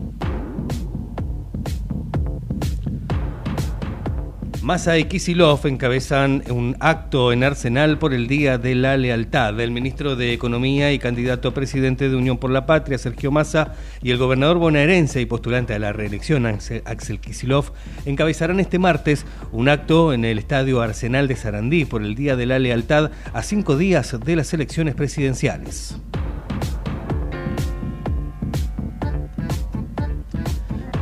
Massa 4.65 4.97
y 4.97 5.03
Kisilov 5.03 5.67
encabezan 5.67 6.41
un 6.49 6.75
acto 6.79 7.31
en 7.31 7.43
Arsenal 7.43 7.99
por 7.99 8.15
el 8.15 8.27
Día 8.27 8.57
de 8.57 8.73
la 8.73 8.97
Lealtad. 8.97 9.59
El 9.59 9.69
ministro 9.69 10.15
de 10.15 10.33
Economía 10.33 10.91
y 10.91 10.97
candidato 10.97 11.49
a 11.49 11.53
presidente 11.53 12.09
de 12.09 12.15
Unión 12.15 12.39
por 12.39 12.49
la 12.49 12.65
Patria, 12.65 12.97
Sergio 12.97 13.29
Massa, 13.29 13.75
y 14.01 14.09
el 14.09 14.17
gobernador 14.17 14.57
bonaerense 14.57 15.21
y 15.21 15.27
postulante 15.27 15.75
a 15.75 15.79
la 15.79 15.93
reelección, 15.93 16.47
Axel 16.47 17.19
Kisilov, 17.19 17.73
encabezarán 18.07 18.59
este 18.59 18.79
martes 18.79 19.27
un 19.51 19.69
acto 19.69 20.13
en 20.13 20.25
el 20.25 20.39
Estadio 20.39 20.81
Arsenal 20.81 21.27
de 21.27 21.35
Sarandí 21.35 21.85
por 21.85 22.01
el 22.01 22.15
Día 22.15 22.35
de 22.35 22.47
la 22.47 22.57
Lealtad 22.57 23.11
a 23.33 23.43
cinco 23.43 23.77
días 23.77 24.19
de 24.19 24.35
las 24.35 24.51
elecciones 24.51 24.95
presidenciales. 24.95 25.95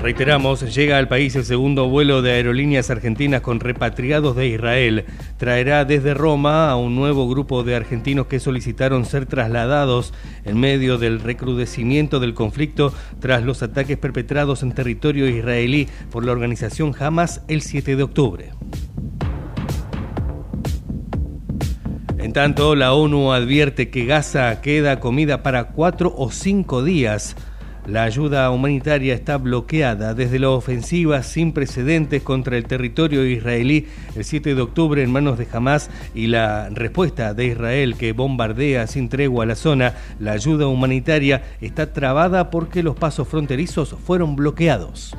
Reiteramos, 0.04 0.76
llega 0.76 0.98
al 0.98 1.08
país 1.08 1.34
el 1.38 1.46
segundo 1.46 1.88
vuelo 1.88 2.22
de 2.22 2.34
aerolíneas 2.34 2.90
argentinas 2.90 3.40
con 3.40 3.62
repatriados 3.62 4.36
de 4.36 4.48
Israel. 4.48 5.06
Traerá 5.38 5.86
desde 5.86 6.14
Roma 6.14 6.70
a 6.70 6.76
un 6.76 6.94
nuevo 6.94 7.30
grupo 7.30 7.64
de 7.64 7.74
argentinos 7.74 8.28
que 8.28 8.42
solicitaron 8.42 9.06
ser 9.06 9.28
trasladados 9.28 10.14
en 10.44 10.60
medio 10.60 10.98
del 10.98 11.22
recrudecimiento 11.22 12.20
del 12.20 12.34
conflicto 12.34 12.94
tras 13.22 13.44
los 13.44 13.64
ataques 13.64 13.98
perpetrados 13.98 14.62
en 14.62 14.74
territorio 14.74 15.26
israelí 15.26 15.88
por 16.12 16.26
la 16.26 16.34
organización 16.34 16.94
Hamas 17.00 17.42
el 17.48 17.62
7 17.62 17.96
de 17.96 18.04
octubre. 18.04 18.52
En 22.18 22.34
tanto, 22.34 22.76
la 22.76 22.94
ONU 22.94 23.32
advierte 23.32 23.90
que 23.90 24.04
Gaza 24.04 24.60
queda 24.60 25.00
comida 25.00 25.44
para 25.44 25.70
cuatro 25.70 26.14
o 26.18 26.30
cinco 26.30 26.84
días. 26.84 27.38
La 27.86 28.04
ayuda 28.04 28.50
humanitaria 28.50 29.14
está 29.14 29.38
bloqueada 29.38 30.14
desde 30.14 30.40
la 30.40 30.50
ofensiva 30.50 31.22
sin 31.22 31.52
precedentes 31.52 32.24
contra 32.24 32.56
el 32.56 32.66
territorio 32.66 33.26
israelí 33.26 33.88
el 34.16 34.24
7 34.24 34.56
de 34.56 34.62
octubre 34.62 35.04
en 35.04 35.12
manos 35.12 35.38
de 35.38 35.48
Hamas 35.52 35.90
y 36.16 36.28
la 36.28 36.70
respuesta 36.70 37.34
de 37.34 37.48
Israel 37.48 37.96
que 37.96 38.14
bombardea 38.14 38.88
sin 38.88 39.10
tregua 39.10 39.46
la 39.46 39.56
zona. 39.56 39.96
La 40.18 40.32
ayuda 40.32 40.68
humanitaria 40.68 41.44
está 41.60 41.92
trabada 41.92 42.50
porque 42.52 42.84
los 42.84 42.96
pasos 42.96 43.28
fronterizos 43.28 43.98
fueron 44.06 44.38
bloqueados. 44.38 45.14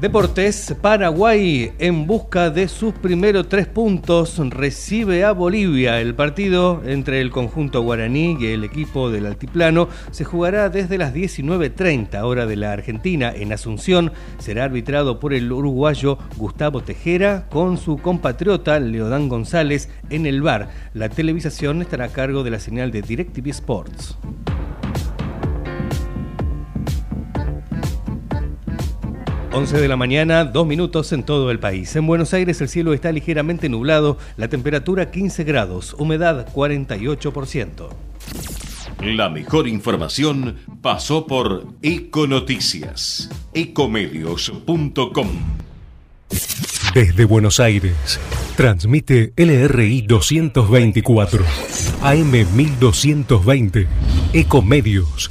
Deportes, 0.00 0.74
Paraguay 0.80 1.72
en 1.78 2.06
busca 2.06 2.48
de 2.48 2.68
sus 2.68 2.94
primeros 2.94 3.50
tres 3.50 3.66
puntos 3.66 4.38
recibe 4.48 5.24
a 5.24 5.32
Bolivia. 5.32 6.00
El 6.00 6.14
partido 6.14 6.80
entre 6.86 7.20
el 7.20 7.30
conjunto 7.30 7.82
guaraní 7.82 8.34
y 8.40 8.46
el 8.46 8.64
equipo 8.64 9.10
del 9.10 9.26
altiplano 9.26 9.88
se 10.10 10.24
jugará 10.24 10.70
desde 10.70 10.96
las 10.96 11.12
19.30 11.12 12.18
hora 12.22 12.46
de 12.46 12.56
la 12.56 12.72
Argentina 12.72 13.30
en 13.30 13.52
Asunción. 13.52 14.10
Será 14.38 14.64
arbitrado 14.64 15.20
por 15.20 15.34
el 15.34 15.52
uruguayo 15.52 16.16
Gustavo 16.38 16.80
Tejera 16.80 17.46
con 17.50 17.76
su 17.76 17.98
compatriota 17.98 18.80
Leodán 18.80 19.28
González 19.28 19.90
en 20.08 20.24
el 20.24 20.40
bar. 20.40 20.70
La 20.94 21.10
televisación 21.10 21.82
estará 21.82 22.06
a 22.06 22.08
cargo 22.08 22.42
de 22.42 22.52
la 22.52 22.58
señal 22.58 22.90
de 22.90 23.02
DirecTV 23.02 23.50
Sports. 23.50 24.16
11 29.52 29.80
de 29.80 29.88
la 29.88 29.96
mañana, 29.96 30.44
dos 30.44 30.66
minutos 30.66 31.12
en 31.12 31.24
todo 31.24 31.50
el 31.50 31.58
país. 31.58 31.94
En 31.96 32.06
Buenos 32.06 32.32
Aires 32.34 32.60
el 32.60 32.68
cielo 32.68 32.92
está 32.92 33.10
ligeramente 33.10 33.68
nublado, 33.68 34.16
la 34.36 34.48
temperatura 34.48 35.10
15 35.10 35.42
grados, 35.44 35.94
humedad 35.98 36.46
48%. 36.54 37.88
La 39.02 39.28
mejor 39.28 39.66
información 39.66 40.56
pasó 40.82 41.26
por 41.26 41.66
Econoticias. 41.82 43.28
Ecomedios.com. 43.52 45.28
Desde 46.94 47.24
Buenos 47.24 47.58
Aires, 47.58 48.20
transmite 48.56 49.32
LRI 49.36 50.02
224, 50.02 51.44
AM 52.02 52.30
1220, 52.30 53.86
Ecomedios. 54.32 55.30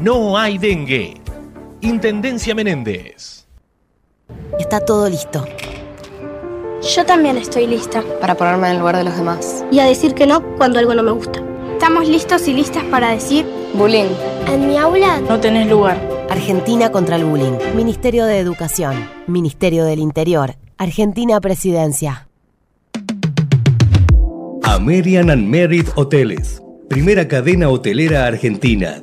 no 0.00 0.38
hay 0.38 0.58
dengue. 0.58 1.20
Intendencia 1.80 2.54
Menéndez. 2.54 3.46
Está 4.58 4.80
todo 4.80 5.08
listo. 5.08 5.44
Yo 6.94 7.04
también 7.04 7.36
estoy 7.36 7.66
lista. 7.66 8.02
Para 8.20 8.36
ponerme 8.36 8.68
en 8.68 8.74
el 8.74 8.78
lugar 8.80 8.96
de 8.96 9.04
los 9.04 9.16
demás. 9.16 9.64
Y 9.70 9.78
a 9.80 9.84
decir 9.84 10.14
que 10.14 10.26
no 10.26 10.42
cuando 10.56 10.78
algo 10.78 10.94
no 10.94 11.02
me 11.02 11.12
gusta. 11.12 11.42
Estamos 11.72 12.08
listos 12.08 12.46
y 12.48 12.54
listas 12.54 12.84
para 12.84 13.10
decir... 13.10 13.46
Bullying. 13.74 14.10
En 14.48 14.68
mi 14.68 14.76
aula 14.76 15.20
No 15.20 15.40
tenés 15.40 15.68
lugar. 15.68 15.98
Argentina 16.30 16.90
contra 16.90 17.16
el 17.16 17.24
bullying. 17.24 17.58
Ministerio 17.74 18.24
de 18.26 18.38
Educación. 18.38 19.08
Ministerio 19.26 19.84
del 19.84 19.98
Interior. 19.98 20.56
Argentina 20.78 21.40
Presidencia. 21.40 22.28
American 24.64 25.30
and 25.30 25.46
Merit 25.46 25.88
Hoteles. 25.94 26.62
Primera 26.88 27.26
cadena 27.28 27.68
hotelera 27.68 28.26
argentina. 28.26 29.02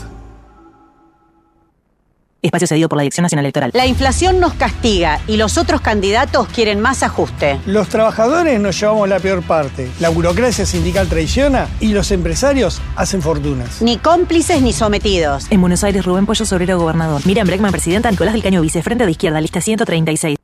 Espacio 2.41 2.67
cedido 2.67 2.89
por 2.89 2.97
la 2.97 3.03
Dirección 3.03 3.21
Nacional 3.21 3.45
Electoral. 3.45 3.69
La 3.75 3.85
inflación 3.85 4.39
nos 4.39 4.55
castiga 4.55 5.19
y 5.27 5.37
los 5.37 5.59
otros 5.59 5.79
candidatos 5.81 6.47
quieren 6.47 6.79
más 6.79 7.03
ajuste. 7.03 7.59
Los 7.67 7.87
trabajadores 7.89 8.59
nos 8.59 8.79
llevamos 8.79 9.07
la 9.07 9.19
peor 9.19 9.43
parte. 9.43 9.87
La 9.99 10.09
burocracia 10.09 10.65
sindical 10.65 11.07
traiciona 11.07 11.67
y 11.79 11.89
los 11.89 12.09
empresarios 12.09 12.81
hacen 12.95 13.21
fortunas. 13.21 13.83
Ni 13.83 13.97
cómplices 13.97 14.59
ni 14.63 14.73
sometidos. 14.73 15.45
En 15.51 15.61
Buenos 15.61 15.83
Aires, 15.83 16.03
Rubén 16.03 16.25
Pollo, 16.25 16.43
Sobrero, 16.43 16.79
gobernador. 16.79 17.21
Miriam 17.27 17.45
Breckman, 17.45 17.71
presidenta. 17.71 18.09
Nicolás 18.09 18.33
del 18.33 18.41
Caño, 18.41 18.61
vice. 18.61 18.81
Frente 18.81 19.05
de 19.05 19.11
izquierda, 19.11 19.39
lista 19.39 19.61
136. 19.61 20.35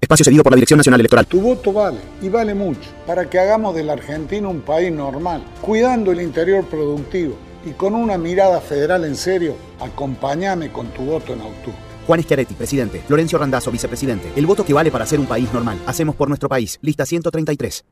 Espacio 0.00 0.24
cedido 0.24 0.44
por 0.44 0.52
la 0.52 0.56
Dirección 0.56 0.76
Nacional 0.78 1.00
Electoral. 1.00 1.26
Tu 1.26 1.40
voto 1.40 1.72
vale, 1.72 1.98
y 2.22 2.28
vale 2.28 2.54
mucho, 2.54 2.88
para 3.08 3.28
que 3.28 3.40
hagamos 3.40 3.74
de 3.74 3.82
la 3.82 3.94
Argentina 3.94 4.46
un 4.46 4.60
país 4.60 4.92
normal, 4.92 5.42
cuidando 5.60 6.12
el 6.12 6.20
interior 6.20 6.64
productivo 6.64 7.36
y 7.66 7.72
con 7.72 7.94
una 7.94 8.16
mirada 8.16 8.60
federal 8.60 9.04
en 9.04 9.16
serio, 9.16 9.56
acompáñame 9.80 10.70
con 10.70 10.86
tu 10.88 11.02
voto 11.02 11.32
en 11.32 11.40
octubre. 11.40 11.76
Juan 12.06 12.22
Schiaretti, 12.22 12.54
presidente. 12.54 13.02
Florencio 13.06 13.38
Randazzo, 13.38 13.72
vicepresidente. 13.72 14.32
El 14.36 14.46
voto 14.46 14.64
que 14.64 14.72
vale 14.72 14.92
para 14.92 15.04
ser 15.04 15.18
un 15.18 15.26
país 15.26 15.52
normal. 15.52 15.78
Hacemos 15.86 16.14
por 16.14 16.28
nuestro 16.28 16.48
país. 16.48 16.78
Lista 16.80 17.04
133. 17.04 17.84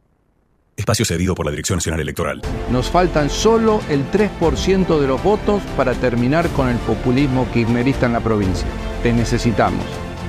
Espacio 0.76 1.04
cedido 1.04 1.34
por 1.34 1.46
la 1.46 1.52
Dirección 1.52 1.76
Nacional 1.76 2.00
Electoral. 2.00 2.42
Nos 2.70 2.90
faltan 2.90 3.30
solo 3.30 3.80
el 3.88 4.04
3% 4.10 5.00
de 5.00 5.06
los 5.06 5.22
votos 5.22 5.62
para 5.76 5.94
terminar 5.94 6.48
con 6.50 6.68
el 6.68 6.78
populismo 6.78 7.46
kirchnerista 7.52 8.06
en 8.06 8.12
la 8.12 8.20
provincia. 8.20 8.66
Te 9.02 9.12
necesitamos. 9.12 9.84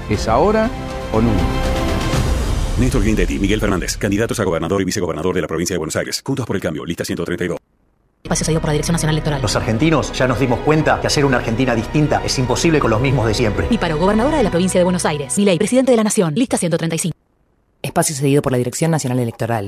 ¿Es 0.10 0.28
ahora 0.28 0.70
o 1.14 1.22
nunca? 1.22 1.44
Néstor 2.80 3.04
Guindetti, 3.04 3.40
Miguel 3.40 3.60
Fernández, 3.60 3.98
candidatos 3.98 4.40
a 4.40 4.44
gobernador 4.44 4.82
y 4.82 4.86
vicegobernador 4.86 5.34
de 5.34 5.42
la 5.42 5.48
provincia 5.48 5.74
de 5.76 5.78
Buenos 5.78 5.96
Aires. 5.96 6.22
Juntos 6.24 6.46
por 6.46 6.56
el 6.56 6.62
cambio, 6.62 6.86
lista 6.86 7.06
132. 7.06 7.58
Espacio 8.26 8.44
cedido 8.44 8.60
por 8.60 8.70
la 8.70 8.74
Dirección 8.74 8.94
Nacional 8.94 9.14
Electoral. 9.14 9.40
Los 9.40 9.56
argentinos 9.56 10.12
ya 10.12 10.28
nos 10.28 10.40
dimos 10.40 10.60
cuenta 10.62 11.00
que 11.00 11.06
hacer 11.06 11.26
una 11.26 11.38
Argentina 11.38 11.76
distinta 11.76 12.24
es 12.26 12.40
imposible 12.40 12.80
con 12.80 12.90
los 12.90 13.00
mismos 13.00 13.28
de 13.28 13.36
siempre. 13.36 13.68
Y 13.70 13.78
para 13.78 13.94
gobernadora 13.94 14.38
de 14.38 14.44
la 14.44 14.50
provincia 14.50 14.80
de 14.80 14.84
Buenos 14.84 15.06
Aires. 15.06 15.38
Milei, 15.38 15.60
presidente 15.60 15.92
de 15.92 15.98
la 15.98 16.04
Nación. 16.04 16.34
Lista 16.34 16.58
135. 16.58 17.16
Espacio 17.84 18.16
cedido 18.16 18.42
por 18.42 18.52
la 18.52 18.58
Dirección 18.58 18.90
Nacional 18.90 19.20
Electoral. 19.20 19.68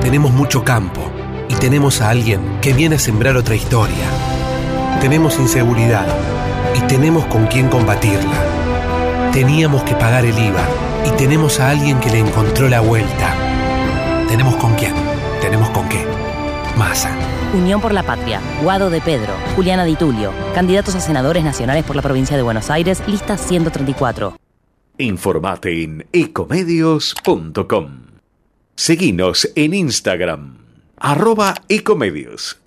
Tenemos 0.00 0.32
mucho 0.32 0.64
campo 0.64 1.00
y 1.48 1.54
tenemos 1.54 2.00
a 2.00 2.10
alguien 2.10 2.58
que 2.60 2.72
viene 2.72 2.96
a 2.96 2.98
sembrar 2.98 3.36
otra 3.36 3.54
historia. 3.54 4.04
Tenemos 5.00 5.38
inseguridad 5.38 6.08
y 6.74 6.80
tenemos 6.88 7.24
con 7.26 7.46
quién 7.46 7.68
combatirla. 7.68 9.30
Teníamos 9.32 9.84
que 9.84 9.94
pagar 9.94 10.24
el 10.24 10.36
IVA 10.36 10.66
y 11.06 11.10
tenemos 11.10 11.60
a 11.60 11.70
alguien 11.70 12.00
que 12.00 12.10
le 12.10 12.18
encontró 12.18 12.68
la 12.68 12.80
vuelta. 12.80 13.32
Tenemos 14.28 14.56
con 14.56 14.74
quién, 14.74 14.94
tenemos 15.40 15.70
con 15.70 15.88
qué. 15.88 16.04
Masa. 16.76 17.16
Unión 17.56 17.80
por 17.80 17.94
la 17.94 18.02
Patria, 18.02 18.40
Guado 18.62 18.90
de 18.90 19.00
Pedro, 19.00 19.32
Juliana 19.54 19.84
Di 19.84 19.96
Tulio, 19.96 20.32
candidatos 20.54 20.94
a 20.94 21.00
senadores 21.00 21.42
nacionales 21.42 21.84
por 21.84 21.96
la 21.96 22.02
provincia 22.02 22.36
de 22.36 22.42
Buenos 22.42 22.70
Aires, 22.70 23.02
lista 23.06 23.38
134. 23.38 24.36
Informate 24.98 25.82
en 25.82 26.06
ecomedios.com. 26.12 27.88
Seguinos 28.74 29.50
en 29.54 29.74
Instagram, 29.74 30.58
arroba 30.98 31.54
ecomedios. 31.68 32.58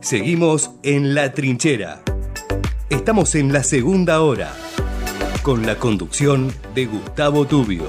Seguimos 0.00 0.70
en 0.82 1.14
La 1.14 1.32
Trinchera. 1.32 2.02
Estamos 2.90 3.34
en 3.34 3.52
la 3.52 3.62
segunda 3.62 4.20
hora, 4.20 4.52
con 5.42 5.64
la 5.64 5.76
conducción 5.76 6.52
de 6.74 6.86
Gustavo 6.86 7.46
Tubio. 7.46 7.84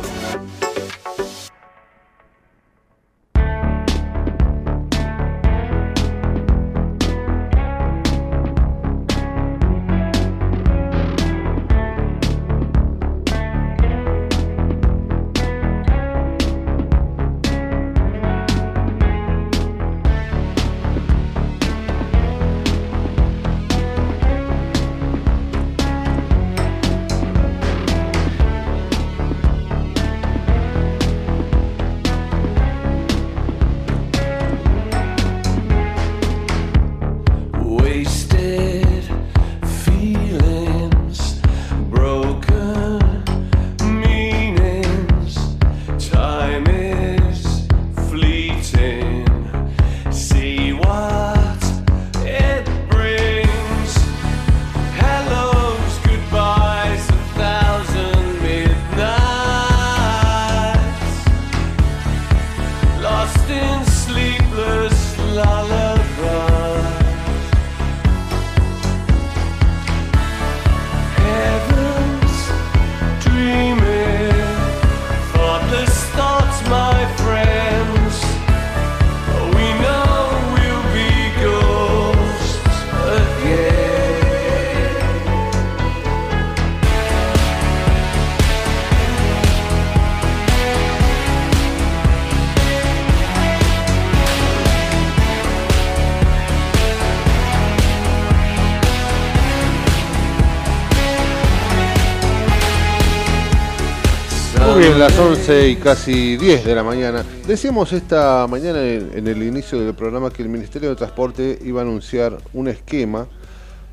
11 105.46 105.68
y 105.68 105.76
casi 105.76 106.38
10 106.38 106.64
de 106.64 106.74
la 106.74 106.84
mañana. 106.84 107.26
Decíamos 107.46 107.92
esta 107.92 108.48
mañana 108.48 108.82
en, 108.82 109.28
el 109.28 109.44
inicio 109.44 109.78
del 109.78 109.94
programa 109.94 110.32
que 110.32 110.42
el 110.42 110.48
Ministerio 110.48 110.88
de 110.92 110.96
Transporte 110.96 111.60
iba 111.66 111.82
a 111.82 111.84
anunciar 111.84 112.38
un 112.54 112.70
esquema 112.70 113.28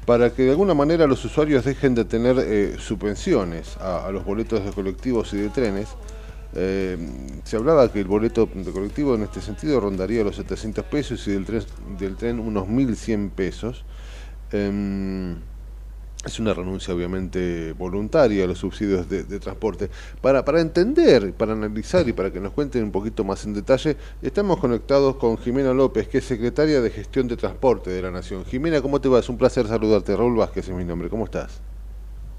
para 0.06 0.30
que 0.30 0.44
de 0.44 0.50
alguna 0.52 0.74
manera 0.74 1.08
los 1.08 1.24
usuarios 1.24 1.64
dejen 1.64 1.96
de 1.96 2.04
tener 2.04 2.36
eh, 2.38 2.76
subvenciones 2.78 3.76
a, 3.78 4.06
a 4.06 4.12
los 4.12 4.24
boletos 4.24 4.64
de 4.64 4.70
colectivos 4.70 5.32
y 5.32 5.38
de 5.38 5.48
trenes. 5.48 5.88
Eh, 6.54 6.96
se 7.42 7.56
hablaba 7.56 7.90
que 7.90 7.98
el 7.98 8.06
boleto 8.06 8.48
de 8.54 8.70
colectivo 8.70 9.16
en 9.16 9.24
este 9.24 9.40
sentido 9.40 9.80
rondaría 9.80 10.22
los 10.22 10.36
700 10.36 10.84
pesos 10.84 11.26
y 11.26 11.32
del 11.32 11.46
tren, 11.46 11.64
del 11.98 12.14
tren 12.14 12.38
unos 12.38 12.68
1.100 12.68 13.28
pesos. 13.30 13.84
Em, 14.52 15.34
es 16.24 16.38
una 16.38 16.52
renuncia 16.52 16.94
obviamente 16.94 17.72
voluntaria 17.72 18.44
a 18.44 18.46
los 18.46 18.58
subsidios 18.58 19.08
de, 19.08 19.24
de 19.24 19.40
transporte. 19.40 19.88
Para, 20.20 20.44
para 20.44 20.60
entender, 20.60 21.32
para 21.32 21.52
analizar 21.52 22.06
y 22.08 22.12
para 22.12 22.30
que 22.30 22.40
nos 22.40 22.52
cuenten 22.52 22.84
un 22.84 22.90
poquito 22.90 23.24
más 23.24 23.44
en 23.46 23.54
detalle, 23.54 23.96
estamos 24.20 24.58
conectados 24.58 25.16
con 25.16 25.38
Jimena 25.38 25.72
López, 25.72 26.08
que 26.08 26.18
es 26.18 26.24
secretaria 26.24 26.80
de 26.80 26.90
Gestión 26.90 27.26
de 27.26 27.36
Transporte 27.36 27.90
de 27.90 28.02
la 28.02 28.10
Nación. 28.10 28.44
Jimena, 28.44 28.82
¿cómo 28.82 29.00
te 29.00 29.08
va? 29.08 29.18
Es 29.18 29.28
un 29.28 29.38
placer 29.38 29.66
saludarte. 29.66 30.14
Raúl 30.14 30.36
Vázquez 30.36 30.68
es 30.68 30.74
mi 30.74 30.84
nombre. 30.84 31.08
¿Cómo 31.08 31.24
estás? 31.24 31.62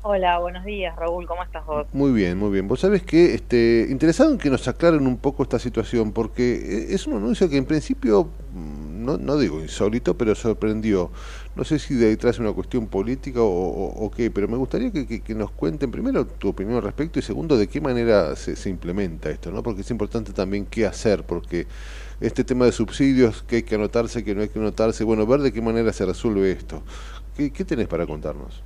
Hola, 0.04 0.40
buenos 0.40 0.66
días, 0.66 0.96
Raúl. 0.96 1.28
¿Cómo 1.28 1.44
estás 1.44 1.64
vos? 1.64 1.86
Muy 1.94 2.12
bien, 2.12 2.36
muy 2.36 2.50
bien. 2.50 2.68
Vos 2.68 2.80
sabés 2.80 3.04
que, 3.04 3.36
este, 3.36 3.86
interesado 3.88 4.32
en 4.32 4.40
que 4.40 4.50
nos 4.50 4.68
aclaren 4.68 5.06
un 5.06 5.18
poco 5.18 5.44
esta 5.44 5.60
situación, 5.60 6.12
porque 6.12 6.54
eh, 6.56 6.88
es 6.90 7.06
un 7.06 7.18
anuncio 7.18 7.48
que 7.48 7.58
en 7.58 7.66
principio, 7.66 8.24
mm, 8.52 9.06
no, 9.06 9.18
no 9.20 9.38
digo 9.38 9.60
insólito, 9.60 10.18
pero 10.18 10.34
sorprendió. 10.34 11.12
No 11.56 11.64
sé 11.66 11.80
si 11.80 11.96
de 11.96 12.08
ahí 12.08 12.18
trae 12.18 12.34
una 12.40 12.54
cuestión 12.54 12.88
política 12.88 13.42
o, 13.42 13.46
o- 13.48 14.06
o 14.06 14.12
qué, 14.12 14.32
pero 14.32 14.48
me 14.48 14.58
gustaría 14.58 14.92
que, 14.92 15.06
que- 15.08 15.22
que 15.22 15.36
nos 15.36 15.52
cuenten 15.52 15.92
primero 15.92 16.26
tu 16.28 16.50
opinión 16.50 16.78
al 16.78 16.84
respecto 16.84 17.20
y 17.20 17.22
segundo 17.22 17.58
de 17.58 17.68
qué 17.68 17.82
manera 17.82 18.36
se, 18.38 18.56
se 18.56 18.70
implementa 18.70 19.30
esto, 19.30 19.52
¿no? 19.52 19.62
Porque 19.64 19.82
es 19.82 19.92
importante 19.92 20.34
también 20.34 20.66
qué 20.66 20.86
hacer, 20.86 21.26
porque 21.26 21.68
este 22.22 22.44
tema 22.44 22.66
de 22.66 22.72
subsidios, 22.72 23.44
que 23.44 23.58
hay 23.58 23.64
que 23.64 23.76
anotarse, 23.76 24.24
que 24.24 24.36
no 24.36 24.42
hay 24.42 24.50
que 24.50 24.60
anotarse, 24.60 25.04
bueno, 25.04 25.26
ver 25.28 25.42
de 25.42 25.52
qué 25.54 25.62
manera 25.62 25.92
se 25.94 26.06
resuelve 26.06 26.52
esto. 26.52 26.84
¿Qué, 27.36 27.52
qué 27.52 27.66
tenés 27.66 27.88
para 27.88 28.06
contarnos? 28.08 28.64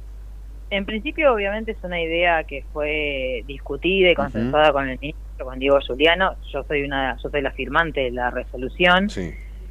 En 0.69 0.85
principio, 0.85 1.33
obviamente, 1.33 1.71
es 1.71 1.83
una 1.83 2.01
idea 2.01 2.43
que 2.45 2.67
fue 2.71 3.43
discutida 3.45 4.09
y 4.11 4.15
consensuada 4.15 4.71
con 4.73 4.89
el 4.89 4.97
ministro, 4.99 5.45
con 5.45 5.59
Diego 5.59 5.79
Juliano. 5.85 6.37
Yo 6.51 6.63
soy 6.63 6.83
una, 6.83 7.17
yo 7.23 7.29
soy 7.29 7.41
la 7.41 7.51
firmante 7.51 8.01
de 8.01 8.11
la 8.11 8.31
resolución, 8.31 9.15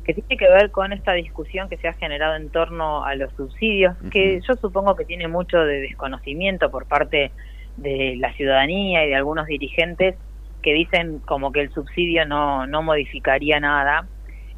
que 0.05 0.15
tiene 0.15 0.37
que 0.37 0.49
ver 0.49 0.71
con 0.71 0.93
esta 0.93 1.13
discusión 1.15 1.69
que 1.69 1.77
se 1.79 1.89
ha 1.89 1.95
generado 1.95 2.37
en 2.37 2.51
torno 2.51 3.05
a 3.05 3.15
los 3.15 3.33
subsidios, 3.35 3.97
que 4.11 4.41
yo 4.47 4.55
supongo 4.55 4.95
que 4.97 5.05
tiene 5.05 5.29
mucho 5.29 5.59
de 5.65 5.81
desconocimiento 5.81 6.71
por 6.71 6.87
parte 6.87 7.31
de 7.77 8.17
la 8.19 8.33
ciudadanía 8.35 9.05
y 9.05 9.09
de 9.09 9.15
algunos 9.17 9.47
dirigentes 9.47 10.15
que 10.63 10.73
dicen 10.75 11.19
como 11.21 11.53
que 11.53 11.61
el 11.61 11.71
subsidio 11.73 12.25
no, 12.27 12.67
no 12.67 12.83
modificaría 12.83 13.61
nada. 13.61 14.07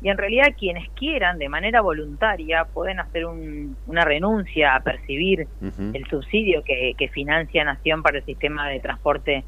Y 0.03 0.11
en 0.11 0.19
realidad 0.19 0.55
quienes 0.59 0.89
quieran 0.91 1.39
de 1.39 1.49
manera 1.49 1.81
voluntaria 1.81 2.65
pueden 2.65 3.01
hacer 3.01 3.25
un- 3.25 3.77
una 3.87 4.05
renuncia 4.05 4.75
a 4.75 4.81
percibir 4.81 5.49
el 5.95 6.07
subsidio 6.09 6.63
que, 6.63 6.95
que 6.99 7.09
financia 7.09 7.65
Nación 7.65 8.03
para 8.03 8.19
el 8.19 8.25
sistema 8.25 8.69
de 8.69 8.81
transporte 8.81 9.45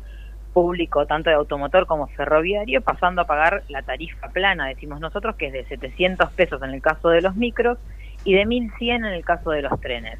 público, 0.58 1.06
tanto 1.06 1.30
de 1.30 1.36
automotor 1.36 1.86
como 1.86 2.08
ferroviario, 2.08 2.80
pasando 2.80 3.22
a 3.22 3.26
pagar 3.26 3.62
la 3.68 3.82
tarifa 3.82 4.28
plana, 4.30 4.66
decimos 4.66 4.98
nosotros, 4.98 5.36
que 5.36 5.46
es 5.46 5.52
de 5.52 5.64
700 5.66 6.32
pesos 6.32 6.60
en 6.62 6.70
el 6.70 6.82
caso 6.82 7.10
de 7.10 7.20
los 7.20 7.36
micros 7.36 7.78
y 8.24 8.34
de 8.34 8.44
1.100 8.44 8.96
en 8.96 9.04
el 9.04 9.24
caso 9.24 9.50
de 9.52 9.62
los 9.62 9.80
trenes. 9.80 10.18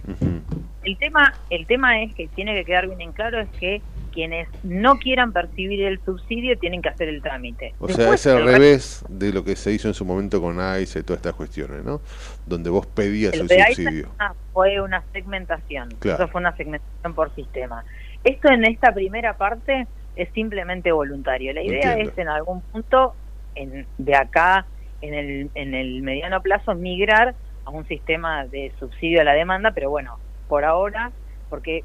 El 0.85 0.97
tema, 0.97 1.35
el 1.51 1.67
tema 1.67 2.03
es 2.03 2.15
que 2.15 2.29
tiene 2.29 2.55
que 2.55 2.65
quedar 2.65 2.87
bien 2.87 3.01
en 3.01 3.11
claro 3.11 3.41
es 3.41 3.49
que 3.59 3.83
quienes 4.13 4.47
no 4.63 5.01
quieran 5.01 5.33
percibir 5.33 5.83
el 5.83 5.99
subsidio 6.05 6.57
tienen 6.57 6.83
que 6.83 6.89
hacer 6.89 7.09
el 7.09 7.21
trámite. 7.21 7.75
O 7.81 7.89
sea, 7.89 8.15
es 8.15 8.25
al 8.29 8.45
revés 8.45 9.05
de 9.09 9.33
lo 9.33 9.43
que 9.43 9.57
se 9.57 9.73
hizo 9.73 9.89
en 9.89 9.95
su 9.95 10.05
momento 10.05 10.41
con 10.41 10.61
AISA 10.61 11.01
y 11.01 11.03
todas 11.03 11.19
estas 11.19 11.35
cuestiones, 11.35 11.85
¿no? 11.85 12.01
Donde 12.47 12.71
vos 12.71 12.87
pedías 12.87 13.35
el 13.35 13.49
subsidio. 13.49 14.11
fue 14.53 14.81
una 14.81 15.03
segmentación. 15.13 15.89
Claro. 15.99 16.23
Eso 16.23 16.31
fue 16.31 16.41
una 16.41 16.57
segmentación 16.57 17.13
por 17.15 17.35
sistema. 17.35 17.85
Esto 18.23 18.49
en 18.51 18.65
esta 18.65 18.95
primera 18.95 19.37
parte 19.37 19.89
es 20.19 20.29
simplemente 20.33 20.91
voluntario. 20.91 21.53
La 21.53 21.63
idea 21.63 21.93
Entiendo. 21.93 22.11
es 22.11 22.19
en 22.19 22.29
algún 22.29 22.61
punto, 22.61 23.15
en, 23.55 23.87
de 23.97 24.17
acá, 24.17 24.67
en 25.01 25.15
el, 25.15 25.51
en 25.55 25.75
el 25.75 26.03
mediano 26.03 26.43
plazo, 26.43 26.75
migrar 26.75 27.37
a 27.65 27.71
un 27.71 27.87
sistema 27.87 28.45
de 28.47 28.73
subsidio 28.81 29.21
a 29.21 29.25
la 29.25 29.35
demanda, 29.35 29.71
pero 29.71 29.91
bueno, 29.91 30.19
por 30.49 30.65
ahora, 30.65 31.13
porque 31.49 31.85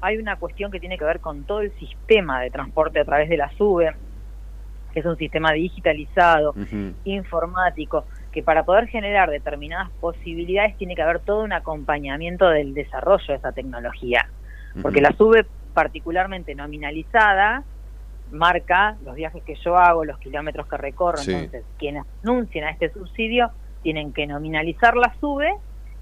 hay 0.00 0.16
una 0.16 0.36
cuestión 0.36 0.70
que 0.70 0.80
tiene 0.80 0.96
que 0.96 1.04
ver 1.04 1.20
con 1.20 1.44
todo 1.44 1.60
el 1.60 1.72
sistema 1.78 2.40
de 2.40 2.50
transporte 2.50 3.00
a 3.00 3.04
través 3.04 3.28
de 3.28 3.36
la 3.36 3.50
SUBE, 3.50 3.94
que 4.94 5.00
es 5.00 5.06
un 5.06 5.18
sistema 5.18 5.52
digitalizado, 5.52 6.54
informático, 7.04 8.06
que 8.32 8.42
para 8.42 8.64
poder 8.64 8.86
generar 8.86 9.28
determinadas 9.28 9.90
posibilidades 10.00 10.76
tiene 10.78 10.94
que 10.94 11.02
haber 11.02 11.18
todo 11.18 11.42
un 11.42 11.52
acompañamiento 11.52 12.48
del 12.48 12.72
desarrollo 12.72 13.24
de 13.28 13.34
esa 13.34 13.52
tecnología. 13.52 14.28
Porque 14.80 15.00
la 15.00 15.12
SUBE, 15.12 15.44
particularmente 15.74 16.54
nominalizada, 16.54 17.64
marca 18.34 18.96
los 19.04 19.14
viajes 19.14 19.42
que 19.44 19.54
yo 19.64 19.76
hago, 19.76 20.04
los 20.04 20.18
kilómetros 20.18 20.66
que 20.66 20.76
recorro. 20.76 21.18
Sí. 21.18 21.32
Entonces, 21.32 21.64
quienes 21.78 22.04
anuncien 22.22 22.64
a 22.64 22.70
este 22.70 22.92
subsidio 22.92 23.50
tienen 23.82 24.12
que 24.12 24.26
nominalizar 24.26 24.96
la 24.96 25.14
SUBE 25.20 25.54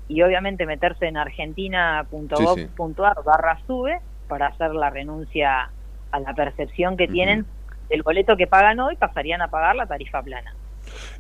y 0.09 0.22
obviamente 0.22 0.66
meterse 0.66 1.07
en 1.07 1.16
argentina.gov.ar 1.16 3.16
barra 3.24 3.59
SUBE 3.66 3.99
para 4.28 4.47
hacer 4.49 4.74
la 4.74 4.91
renuncia 4.91 5.70
a 6.11 6.20
la 6.20 6.35
percepción 6.35 6.97
que 6.97 7.09
tienen 7.09 7.47
del 7.89 8.03
boleto 8.03 8.37
que 8.37 8.47
pagan 8.47 8.80
hoy, 8.80 8.97
pasarían 8.97 9.43
a 9.43 9.49
pagar 9.49 9.76
la 9.76 9.87
tarifa 9.87 10.22
plana. 10.22 10.55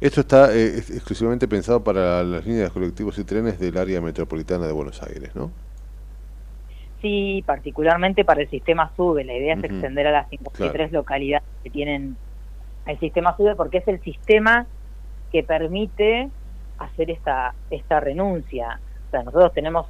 Esto 0.00 0.20
está 0.22 0.52
eh, 0.54 0.78
es- 0.78 0.90
exclusivamente 0.90 1.46
pensado 1.48 1.82
para 1.84 2.22
las 2.22 2.44
líneas 2.46 2.68
de 2.68 2.70
colectivos 2.70 3.18
y 3.18 3.24
trenes 3.24 3.58
del 3.58 3.76
área 3.78 4.00
metropolitana 4.00 4.66
de 4.66 4.72
Buenos 4.72 5.02
Aires, 5.02 5.34
¿no? 5.34 5.50
Sí, 7.02 7.42
particularmente 7.44 8.24
para 8.24 8.42
el 8.42 8.48
sistema 8.48 8.92
SUBE. 8.96 9.24
La 9.24 9.34
idea 9.34 9.54
es 9.54 9.64
extender 9.64 10.06
a 10.06 10.12
las 10.12 10.28
53 10.30 10.72
Claro. 10.72 11.00
localidades 11.00 11.44
que 11.62 11.70
tienen 11.70 12.16
el 12.86 12.98
sistema 13.00 13.36
SUBE 13.36 13.56
porque 13.56 13.78
es 13.78 13.88
el 13.88 14.00
sistema 14.02 14.66
que 15.32 15.42
permite 15.42 16.30
hacer 16.78 17.10
esta, 17.10 17.54
esta 17.70 17.98
renuncia. 17.98 18.80
O 19.08 19.10
sea, 19.10 19.24
nosotros 19.24 19.52
tenemos, 19.52 19.86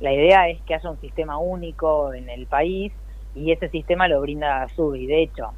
la 0.00 0.12
idea 0.12 0.48
es 0.48 0.60
que 0.62 0.74
haya 0.74 0.90
un 0.90 1.00
sistema 1.00 1.38
único 1.38 2.12
en 2.12 2.28
el 2.28 2.46
país 2.46 2.92
y 3.32 3.52
ese 3.52 3.68
sistema 3.68 4.08
lo 4.08 4.20
brinda 4.20 4.66
SUBE. 4.74 4.98
Y 4.98 5.06
de 5.06 5.22
hecho, 5.22 5.52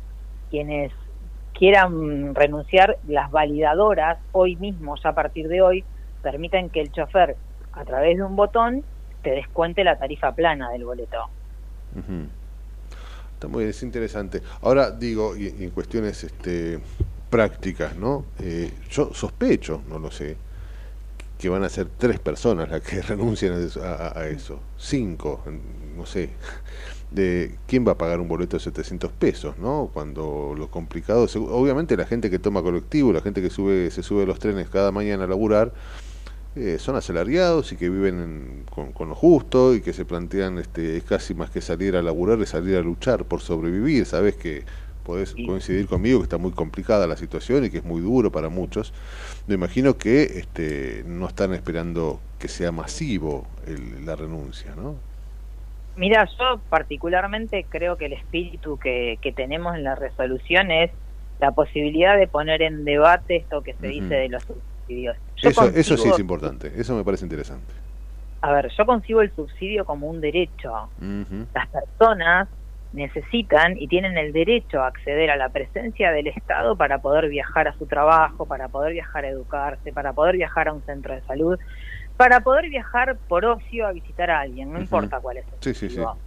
quienes 0.51 0.93
quieran 1.55 2.35
renunciar, 2.35 2.99
las 3.07 3.31
validadoras 3.31 4.19
hoy 4.33 4.57
mismo, 4.57 4.95
ya 5.03 5.11
a 5.11 5.15
partir 5.15 5.49
de 5.49 5.63
hoy, 5.63 5.85
permiten 6.23 6.69
que 6.69 6.81
el 6.81 6.93
chofer, 6.93 7.37
a 7.73 7.85
través 7.85 8.19
de 8.19 8.25
un 8.25 8.37
botón, 8.37 8.85
te 9.23 9.31
descuente 9.31 9.85
la 9.85 9.99
tarifa 9.99 10.33
plana 10.33 10.71
del 10.71 10.85
boleto. 10.85 11.16
Está 13.35 13.49
muy 13.49 13.61
bien, 13.61 13.71
es 13.71 13.83
interesante. 13.83 14.43
Ahora 14.62 14.91
digo, 14.91 15.37
y, 15.37 15.47
en 15.47 15.71
cuestiones 15.71 16.25
este, 16.25 16.81
prácticas, 17.31 17.97
¿no? 17.97 18.25
Eh, 18.41 18.73
yo 18.91 19.12
sospecho, 19.14 19.83
no 19.89 19.99
lo 19.99 20.11
sé, 20.11 20.37
que 21.39 21.49
van 21.49 21.62
a 21.62 21.69
ser 21.69 21.87
tres 21.97 22.19
personas 22.19 22.69
las 22.69 22.81
que 22.83 23.01
renuncian 23.03 23.55
a 23.55 23.87
a, 23.87 24.21
a- 24.21 24.27
eso. 24.29 24.61
Cinco, 24.77 25.43
no 25.97 26.05
sé. 26.07 26.31
De 27.11 27.55
quién 27.66 27.87
va 27.87 27.93
a 27.93 27.99
pagar 27.99 28.21
un 28.21 28.29
boleto 28.29 28.57
de 28.59 28.62
700 28.62 29.12
pesos, 29.12 29.57
¿no? 29.59 29.89
Cuando 29.95 30.55
lo 30.57 30.69
complicado, 30.71 31.27
obviamente 31.49 31.97
la 31.97 32.05
gente 32.07 32.29
que 32.29 32.39
toma 32.39 32.61
colectivo, 32.62 33.12
la 33.12 33.23
gente 33.23 33.41
que 33.41 33.51
sube 33.51 33.91
se 33.91 34.03
sube 34.03 34.25
a 34.25 34.27
los 34.27 34.39
trenes 34.39 34.69
cada 34.69 34.93
mañana 34.93 35.25
a 35.25 35.27
laburar, 35.27 35.73
eh, 36.59 36.79
son 36.79 36.97
asalariados 36.97 37.73
y 37.73 37.77
que 37.77 37.89
viven 37.91 38.21
en- 38.21 38.65
con, 38.71 38.93
con 38.93 39.09
lo 39.09 39.15
justo 39.15 39.75
y 39.75 39.81
que 39.83 39.93
se 39.93 40.05
plantean 40.05 40.59
este, 40.59 40.97
es 40.99 41.05
casi 41.05 41.35
más 41.35 41.51
que 41.51 41.61
salir 41.61 41.97
a 41.97 42.03
laburar, 42.03 42.41
es 42.41 42.51
salir 42.51 42.77
a 42.77 42.81
luchar 42.83 43.25
por 43.27 43.41
sobrevivir. 43.41 44.07
Sabes 44.07 44.37
que 44.37 44.65
podés 45.03 45.37
coincidir 45.37 45.87
conmigo 45.89 46.19
que 46.21 46.25
está 46.25 46.39
muy 46.39 46.53
complicada 46.53 47.07
la 47.07 47.17
situación 47.17 47.65
y 47.65 47.71
que 47.71 47.79
es 47.79 47.85
muy 47.85 48.01
duro 48.03 48.31
para 48.33 48.49
muchos. 48.51 48.93
Me 49.47 49.55
imagino 49.55 49.99
que 49.99 50.23
este, 50.25 51.03
no 51.07 51.27
están 51.29 51.55
esperando 51.55 52.21
que 52.39 52.49
sea 52.49 52.73
masivo 52.73 53.47
el- 53.67 54.05
la 54.07 54.17
renuncia, 54.17 54.75
¿no? 54.77 54.97
Mira, 55.95 56.27
yo 56.39 56.65
particularmente 56.69 57.67
creo 57.69 57.97
que 57.97 58.07
el 58.07 58.13
espíritu 58.13 58.79
que, 58.79 59.19
que 59.21 59.33
tenemos 59.33 59.75
en 59.75 59.83
la 59.85 59.97
resolución 59.97 60.71
es 60.71 60.93
la 61.39 61.53
posibilidad 61.53 62.17
de 62.17 62.29
poner 62.29 62.63
en 62.63 62.85
debate 62.85 63.37
esto 63.37 63.63
que 63.63 63.75
se 63.75 63.89
dice 63.89 64.15
de 64.15 64.29
los 64.29 64.45
subsidios. 64.89 65.16
Yo 65.36 65.51
Eso, 65.51 65.64
eso 65.68 65.97
sí 65.97 66.09
es 66.09 66.18
importante, 66.18 66.72
eso 66.76 66.97
me 66.97 67.05
parece 67.05 67.24
interesante. 67.24 67.72
A 68.41 68.53
ver, 68.53 68.70
yo 68.76 68.86
concibo 68.86 69.20
el 69.20 69.34
subsidio 69.34 69.84
como 69.84 70.09
un 70.09 70.20
derecho. 70.20 70.91
Las 71.55 71.68
personas 71.68 72.49
necesitan 72.93 73.76
y 73.78 73.86
tienen 73.89 74.16
el 74.16 74.32
derecho 74.32 74.80
a 74.80 74.86
acceder 74.86 75.30
a 75.30 75.36
la 75.36 75.51
presencia 75.51 76.11
del 76.12 76.28
Estado 76.28 76.76
para 76.76 76.99
poder 76.99 77.28
viajar 77.28 77.68
a 77.68 77.76
su 77.76 77.86
trabajo, 77.86 78.47
para 78.47 78.68
poder 78.68 78.93
viajar 78.95 79.24
a 79.24 79.28
educarse, 79.28 79.93
para 79.93 80.12
poder 80.12 80.36
viajar 80.36 80.68
a 80.68 80.72
un 80.72 80.82
centro 80.82 81.14
de 81.14 81.20
salud, 81.22 81.59
para 82.16 82.41
poder 82.41 82.68
viajar 82.70 83.16
por 83.28 83.45
ocio 83.45 83.86
a 83.86 83.93
visitar 83.93 84.30
a 84.30 84.41
alguien, 84.41 84.72
no 84.72 84.80
importa 84.80 85.20
cuál 85.20 85.36
es 85.39 85.45
el 85.47 85.53
Sí, 85.61 85.74
sí, 85.74 85.91
sí. 85.91 86.01
motivo. 86.01 86.18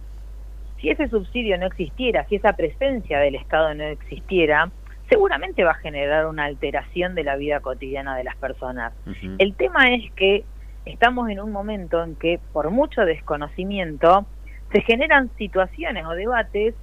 si 0.80 0.90
ese 0.90 1.08
subsidio 1.08 1.58
no 1.58 1.66
existiera, 1.66 2.24
si 2.28 2.36
esa 2.36 2.52
presencia 2.52 3.18
del 3.18 3.34
Estado 3.36 3.74
no 3.74 3.84
existiera, 3.84 4.70
seguramente 5.08 5.64
va 5.64 5.72
a 5.72 5.74
generar 5.74 6.26
una 6.26 6.44
alteración 6.44 7.14
de 7.14 7.24
la 7.24 7.36
vida 7.36 7.60
cotidiana 7.60 8.16
de 8.16 8.24
las 8.24 8.36
personas. 8.36 8.92
El 9.38 9.54
tema 9.54 9.94
es 9.94 10.10
que 10.12 10.44
estamos 10.84 11.28
en 11.28 11.40
un 11.40 11.52
momento 11.52 12.02
en 12.02 12.16
que 12.16 12.40
por 12.52 12.70
mucho 12.70 13.02
desconocimiento 13.02 14.26
se 14.72 14.80
generan 14.82 15.30
situaciones 15.36 16.06
o 16.06 16.10
debates 16.10 16.74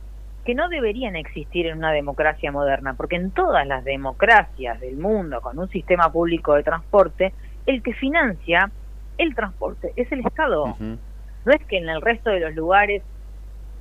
que 0.45 0.55
no 0.55 0.69
deberían 0.69 1.15
existir 1.15 1.67
en 1.67 1.77
una 1.77 1.91
democracia 1.91 2.51
moderna, 2.51 2.93
porque 2.93 3.15
en 3.15 3.31
todas 3.31 3.67
las 3.67 3.83
democracias 3.83 4.79
del 4.79 4.97
mundo 4.97 5.41
con 5.41 5.59
un 5.59 5.69
sistema 5.69 6.11
público 6.11 6.55
de 6.55 6.63
transporte, 6.63 7.33
el 7.65 7.83
que 7.83 7.93
financia 7.93 8.71
el 9.17 9.35
transporte 9.35 9.91
es 9.95 10.11
el 10.11 10.21
Estado. 10.21 10.75
No 10.79 11.51
es 11.51 11.63
que 11.65 11.77
en 11.77 11.89
el 11.89 12.01
resto 12.01 12.29
de 12.29 12.39
los 12.39 12.55
lugares 12.55 13.03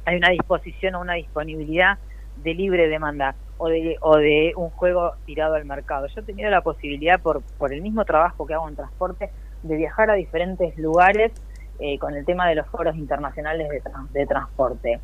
hay 0.05 0.17
una 0.17 0.31
disposición 0.31 0.97
o 0.97 1.01
una 1.01 1.15
disponibilidad 1.15 1.99
de 2.37 2.55
libre 2.55 2.89
demanda 2.89 3.35
o 3.59 3.69
de, 3.69 3.97
o 4.01 4.17
de 4.17 4.53
un 4.57 4.71
juego 4.71 5.13
tirado 5.27 5.55
al 5.55 5.65
mercado. 5.65 6.07
Yo 6.07 6.21
he 6.21 6.25
tenido 6.25 6.51
la 6.51 6.63
posibilidad, 6.63 7.21
por, 7.21 7.43
por 7.59 7.73
el 7.73 7.83
mismo 7.83 8.05
trabajo 8.05 8.47
que 8.47 8.55
hago 8.55 8.69
en 8.69 8.77
transporte, 8.77 9.31
de 9.63 9.77
viajar 9.77 10.11
a 10.11 10.15
diferentes 10.15 10.77
lugares 10.79 11.33
eh, 11.81 11.99
con 11.99 12.15
el 12.15 12.25
tema 12.25 12.49
de 12.49 12.55
los 12.55 12.67
foros 12.69 12.97
internacionales 12.97 13.69
de, 13.69 13.83
de 14.13 14.27
transporte. 14.27 15.01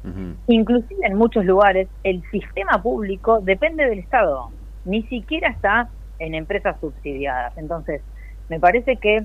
Inclusive 0.46 1.06
en 1.06 1.16
muchos 1.16 1.44
lugares 1.44 1.88
el 2.02 2.22
sistema 2.30 2.82
público 2.82 3.40
depende 3.40 3.84
del 3.88 3.98
Estado, 3.98 4.50
ni 4.84 5.02
siquiera 5.04 5.50
está 5.50 5.88
en 6.18 6.34
empresas 6.34 6.76
subsidiadas. 6.80 7.56
Entonces, 7.58 8.02
me 8.48 8.60
parece 8.60 8.96
que 8.96 9.24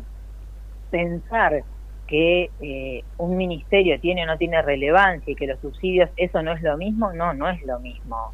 pensar 0.92 1.64
que 2.08 2.50
eh, 2.60 3.04
un 3.18 3.38
ministerio 3.38 4.00
tiene 4.00 4.24
o 4.24 4.26
no 4.26 4.38
tiene 4.38 4.62
relevancia 4.62 5.32
y 5.32 5.36
que 5.36 5.46
los 5.46 5.60
subsidios, 5.60 6.10
eso 6.18 6.42
no 6.42 6.54
es 6.54 6.62
lo 6.64 6.76
mismo, 6.78 7.14
no, 7.14 7.34
no 7.34 7.48
es 7.50 7.64
lo 7.64 7.80
mismo. 7.80 8.32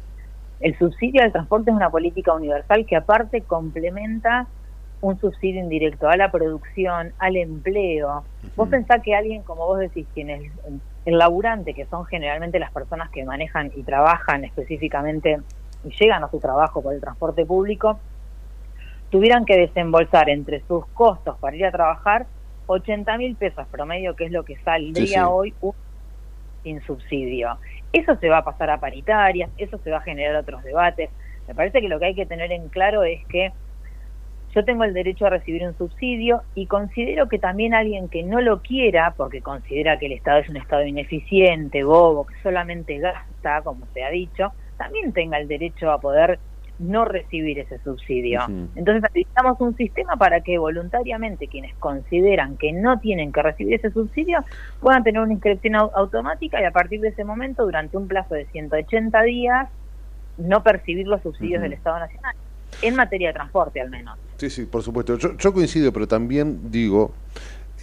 El 0.60 0.78
subsidio 0.78 1.22
al 1.22 1.32
transporte 1.32 1.70
es 1.70 1.76
una 1.76 1.90
política 1.90 2.32
universal 2.32 2.86
que 2.86 2.96
aparte 2.96 3.42
complementa 3.42 4.46
un 5.02 5.18
subsidio 5.20 5.60
indirecto 5.60 6.08
a 6.08 6.16
la 6.16 6.30
producción, 6.30 7.12
al 7.18 7.36
empleo. 7.36 8.24
Vos 8.56 8.68
pensás 8.68 9.02
que 9.02 9.14
alguien, 9.14 9.42
como 9.42 9.66
vos 9.66 9.78
decís, 9.78 10.06
tiene 10.14 10.50
el, 10.66 10.80
el 11.04 11.18
laburante, 11.18 11.74
que 11.74 11.86
son 11.86 12.06
generalmente 12.06 12.58
las 12.58 12.72
personas 12.72 13.10
que 13.10 13.24
manejan 13.24 13.70
y 13.76 13.82
trabajan 13.82 14.44
específicamente 14.44 15.38
y 15.84 15.90
llegan 15.90 16.24
a 16.24 16.30
su 16.30 16.40
trabajo 16.40 16.82
por 16.82 16.94
el 16.94 17.00
transporte 17.00 17.44
público, 17.44 17.98
tuvieran 19.10 19.44
que 19.44 19.56
desembolsar 19.56 20.28
entre 20.30 20.62
sus 20.66 20.86
costos 20.88 21.36
para 21.38 21.56
ir 21.56 21.66
a 21.66 21.70
trabajar 21.70 22.26
80 22.66 23.18
mil 23.18 23.36
pesos 23.36 23.66
promedio, 23.68 24.16
que 24.16 24.24
es 24.24 24.32
lo 24.32 24.44
que 24.44 24.56
saldría 24.56 25.28
hoy 25.28 25.54
sin 26.62 26.80
subsidio. 26.82 27.56
Eso 27.96 28.14
se 28.16 28.28
va 28.28 28.38
a 28.38 28.44
pasar 28.44 28.68
a 28.68 28.78
paritarias, 28.78 29.48
eso 29.56 29.78
se 29.78 29.90
va 29.90 29.98
a 29.98 30.02
generar 30.02 30.36
otros 30.36 30.62
debates. 30.62 31.08
Me 31.48 31.54
parece 31.54 31.80
que 31.80 31.88
lo 31.88 31.98
que 31.98 32.04
hay 32.04 32.14
que 32.14 32.26
tener 32.26 32.52
en 32.52 32.68
claro 32.68 33.04
es 33.04 33.24
que 33.26 33.52
yo 34.54 34.64
tengo 34.66 34.84
el 34.84 34.92
derecho 34.92 35.24
a 35.24 35.30
recibir 35.30 35.66
un 35.66 35.74
subsidio 35.78 36.42
y 36.54 36.66
considero 36.66 37.26
que 37.26 37.38
también 37.38 37.72
alguien 37.72 38.10
que 38.10 38.22
no 38.22 38.42
lo 38.42 38.60
quiera, 38.60 39.14
porque 39.16 39.40
considera 39.40 39.98
que 39.98 40.06
el 40.06 40.12
Estado 40.12 40.40
es 40.40 40.48
un 40.50 40.58
Estado 40.58 40.84
ineficiente, 40.84 41.84
bobo, 41.84 42.26
que 42.26 42.34
solamente 42.42 42.98
gasta, 42.98 43.62
como 43.62 43.86
se 43.94 44.04
ha 44.04 44.10
dicho, 44.10 44.52
también 44.76 45.14
tenga 45.14 45.38
el 45.38 45.48
derecho 45.48 45.90
a 45.90 45.98
poder 45.98 46.38
no 46.78 47.04
recibir 47.04 47.58
ese 47.58 47.78
subsidio. 47.78 48.40
Entonces 48.74 49.02
necesitamos 49.02 49.60
un 49.60 49.76
sistema 49.76 50.16
para 50.16 50.40
que 50.40 50.58
voluntariamente 50.58 51.48
quienes 51.48 51.74
consideran 51.76 52.56
que 52.56 52.72
no 52.72 52.98
tienen 53.00 53.32
que 53.32 53.42
recibir 53.42 53.74
ese 53.74 53.90
subsidio 53.90 54.44
puedan 54.80 55.02
tener 55.02 55.20
una 55.22 55.32
inscripción 55.32 55.76
automática 55.76 56.60
y 56.60 56.64
a 56.64 56.70
partir 56.70 57.00
de 57.00 57.08
ese 57.08 57.24
momento, 57.24 57.64
durante 57.64 57.96
un 57.96 58.08
plazo 58.08 58.34
de 58.34 58.46
180 58.46 59.22
días, 59.22 59.68
no 60.36 60.62
percibir 60.62 61.06
los 61.06 61.22
subsidios 61.22 61.62
del 61.62 61.72
Estado 61.72 61.98
Nacional, 61.98 62.36
en 62.82 62.94
materia 62.94 63.28
de 63.28 63.34
transporte 63.34 63.80
al 63.80 63.90
menos. 63.90 64.18
Sí, 64.36 64.50
sí, 64.50 64.66
por 64.66 64.82
supuesto. 64.82 65.16
Yo, 65.16 65.36
yo 65.36 65.52
coincido, 65.54 65.92
pero 65.92 66.06
también 66.06 66.70
digo 66.70 67.14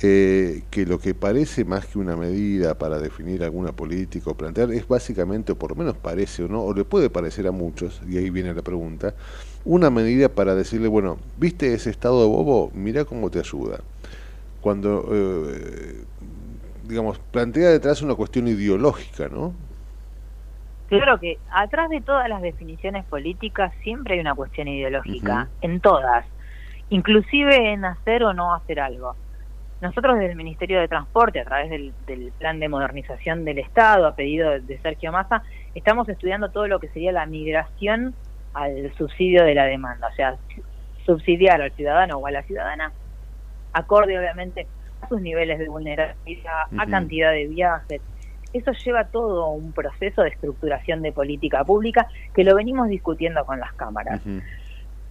eh, 0.02 0.64
que 0.72 0.86
lo 0.86 1.00
que 1.00 1.14
parece 1.14 1.66
más 1.66 1.86
que 1.86 2.00
una 2.00 2.16
medida 2.16 2.78
para 2.78 3.00
definir 3.00 3.44
alguna 3.44 3.72
política 3.72 4.32
o 4.32 4.34
plantear 4.34 4.72
es 4.72 4.88
básicamente, 4.88 5.52
o 5.52 5.56
por 5.56 5.72
lo 5.72 5.76
menos 5.76 5.96
parece 5.96 6.44
o 6.44 6.48
no, 6.48 6.64
o 6.64 6.74
le 6.74 6.84
puede 6.84 7.10
parecer 7.10 7.48
a 7.48 7.52
muchos, 7.52 8.02
y 8.08 8.18
ahí 8.18 8.30
viene 8.30 8.54
la 8.54 8.62
pregunta, 8.62 9.14
una 9.66 9.90
medida 9.90 10.30
para 10.30 10.56
decirle, 10.56 10.88
bueno, 10.88 11.18
¿viste 11.38 11.74
ese 11.74 11.90
estado 11.90 12.22
de 12.22 12.28
bobo? 12.28 12.72
Mira 12.74 13.06
cómo 13.06 13.30
te 13.30 13.40
ayuda. 13.40 13.80
Cuando, 14.62 15.08
eh, 15.12 16.04
digamos, 16.88 17.20
plantea 17.20 17.70
detrás 17.70 18.02
una 18.02 18.16
cuestión 18.16 18.48
ideológica, 18.48 19.30
¿no? 19.30 19.54
Claro 20.88 21.20
que 21.20 21.40
atrás 21.52 21.90
de 21.90 22.02
todas 22.02 22.30
las 22.30 22.42
definiciones 22.42 23.06
políticas 23.06 23.74
siempre 23.84 24.16
hay 24.16 24.20
una 24.20 24.36
cuestión 24.36 24.68
ideológica, 24.68 25.50
en 25.62 25.80
todas, 25.80 26.26
inclusive 26.90 27.74
en 27.74 27.86
hacer 27.86 28.24
o 28.24 28.34
no 28.34 28.54
hacer 28.54 28.80
algo. 28.80 29.16
Nosotros 29.84 30.18
desde 30.18 30.32
el 30.32 30.38
Ministerio 30.38 30.80
de 30.80 30.88
Transporte, 30.88 31.42
a 31.42 31.44
través 31.44 31.70
del, 31.70 31.92
Plan 32.40 32.58
de 32.62 32.70
Modernización 32.70 33.44
del 33.44 33.60
Estado, 33.60 34.08
a 34.08 34.16
pedido 34.16 34.52
de 34.52 34.78
Sergio 34.78 35.12
Massa, 35.12 35.44
estamos 35.76 36.08
estudiando 36.08 36.50
todo 36.52 36.70
lo 36.70 36.80
que 36.80 36.88
sería 36.88 37.12
la 37.12 37.26
migración 37.26 38.16
al 38.54 38.94
subsidio 38.96 39.44
de 39.44 39.54
la 39.54 39.66
demanda, 39.66 40.08
o 40.08 40.16
sea, 40.16 40.38
subsidiar 41.06 41.62
al 41.62 41.74
ciudadano 41.74 42.16
o 42.16 42.26
a 42.26 42.32
la 42.32 42.44
ciudadana, 42.44 42.94
acorde 43.74 44.18
obviamente 44.18 44.68
a 45.02 45.10
sus 45.10 45.20
niveles 45.20 45.60
de 45.60 45.68
vulnerabilidad, 45.68 46.68
a 46.78 46.86
cantidad 46.86 47.34
de 47.34 47.48
viajes. 47.48 48.02
Eso 48.54 48.72
lleva 48.72 49.04
todo 49.08 49.50
un 49.50 49.74
proceso 49.74 50.22
de 50.22 50.30
estructuración 50.30 51.02
de 51.02 51.12
política 51.12 51.66
pública 51.66 52.08
que 52.34 52.46
lo 52.46 52.56
venimos 52.56 52.88
discutiendo 52.88 53.44
con 53.44 53.60
las 53.60 53.74
cámaras. 53.74 54.22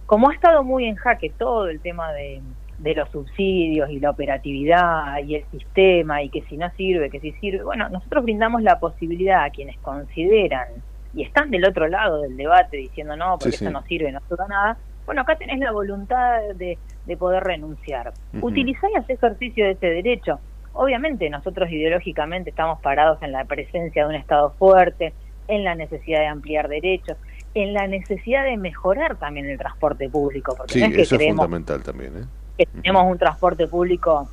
Como 0.07 0.31
ha 0.31 0.33
estado 0.33 0.63
muy 0.63 0.85
en 0.85 0.95
jaque 0.95 1.29
todo 1.29 1.67
el 1.67 1.79
tema 1.79 2.11
de 2.13 2.41
de 2.79 2.95
los 2.95 3.09
subsidios 3.09 3.89
y 3.89 3.99
la 3.99 4.09
operatividad 4.09 5.17
y 5.25 5.35
el 5.35 5.45
sistema 5.51 6.21
y 6.23 6.29
que 6.29 6.41
si 6.43 6.57
no 6.57 6.69
sirve, 6.71 7.09
que 7.09 7.19
si 7.19 7.31
sirve. 7.33 7.63
Bueno, 7.63 7.89
nosotros 7.89 8.23
brindamos 8.23 8.61
la 8.61 8.79
posibilidad 8.79 9.43
a 9.43 9.49
quienes 9.49 9.77
consideran 9.79 10.67
y 11.13 11.23
están 11.23 11.51
del 11.51 11.65
otro 11.65 11.87
lado 11.87 12.21
del 12.21 12.35
debate 12.35 12.77
diciendo 12.77 13.15
no, 13.15 13.37
porque 13.37 13.55
eso 13.55 13.69
no 13.69 13.83
sirve, 13.83 14.11
no 14.11 14.19
ayuda 14.25 14.47
nada. 14.47 14.77
Bueno, 15.05 15.21
acá 15.21 15.35
tenés 15.35 15.59
la 15.59 15.71
voluntad 15.71 16.39
de, 16.55 16.77
de 17.05 17.17
poder 17.17 17.43
renunciar. 17.43 18.13
Uh 18.41 18.49
y 18.49 18.73
hacer 18.73 19.15
ejercicio 19.15 19.65
de 19.65 19.71
ese 19.71 19.87
derecho. 19.87 20.39
Obviamente 20.73 21.29
nosotros 21.29 21.69
ideológicamente 21.69 22.49
estamos 22.49 22.79
parados 22.81 23.21
en 23.21 23.31
la 23.31 23.45
presencia 23.45 24.03
de 24.03 24.09
un 24.09 24.15
Estado 24.15 24.51
fuerte, 24.57 25.13
en 25.47 25.63
la 25.63 25.75
necesidad 25.75 26.21
de 26.21 26.27
ampliar 26.27 26.67
derechos, 26.67 27.17
en 27.53 27.73
la 27.73 27.85
necesidad 27.87 28.45
de 28.45 28.57
mejorar 28.57 29.17
también 29.17 29.47
el 29.47 29.57
transporte 29.57 30.09
público. 30.09 30.55
Porque 30.57 30.73
sí, 30.73 30.79
no 30.79 30.87
es 30.87 30.95
que 30.95 31.01
eso 31.03 31.15
es 31.15 31.27
fundamental 31.27 31.83
también. 31.83 32.17
¿eh? 32.17 32.25
Que 32.57 32.65
tenemos 32.65 33.05
un 33.05 33.17
transporte 33.17 33.67
público 33.67 34.27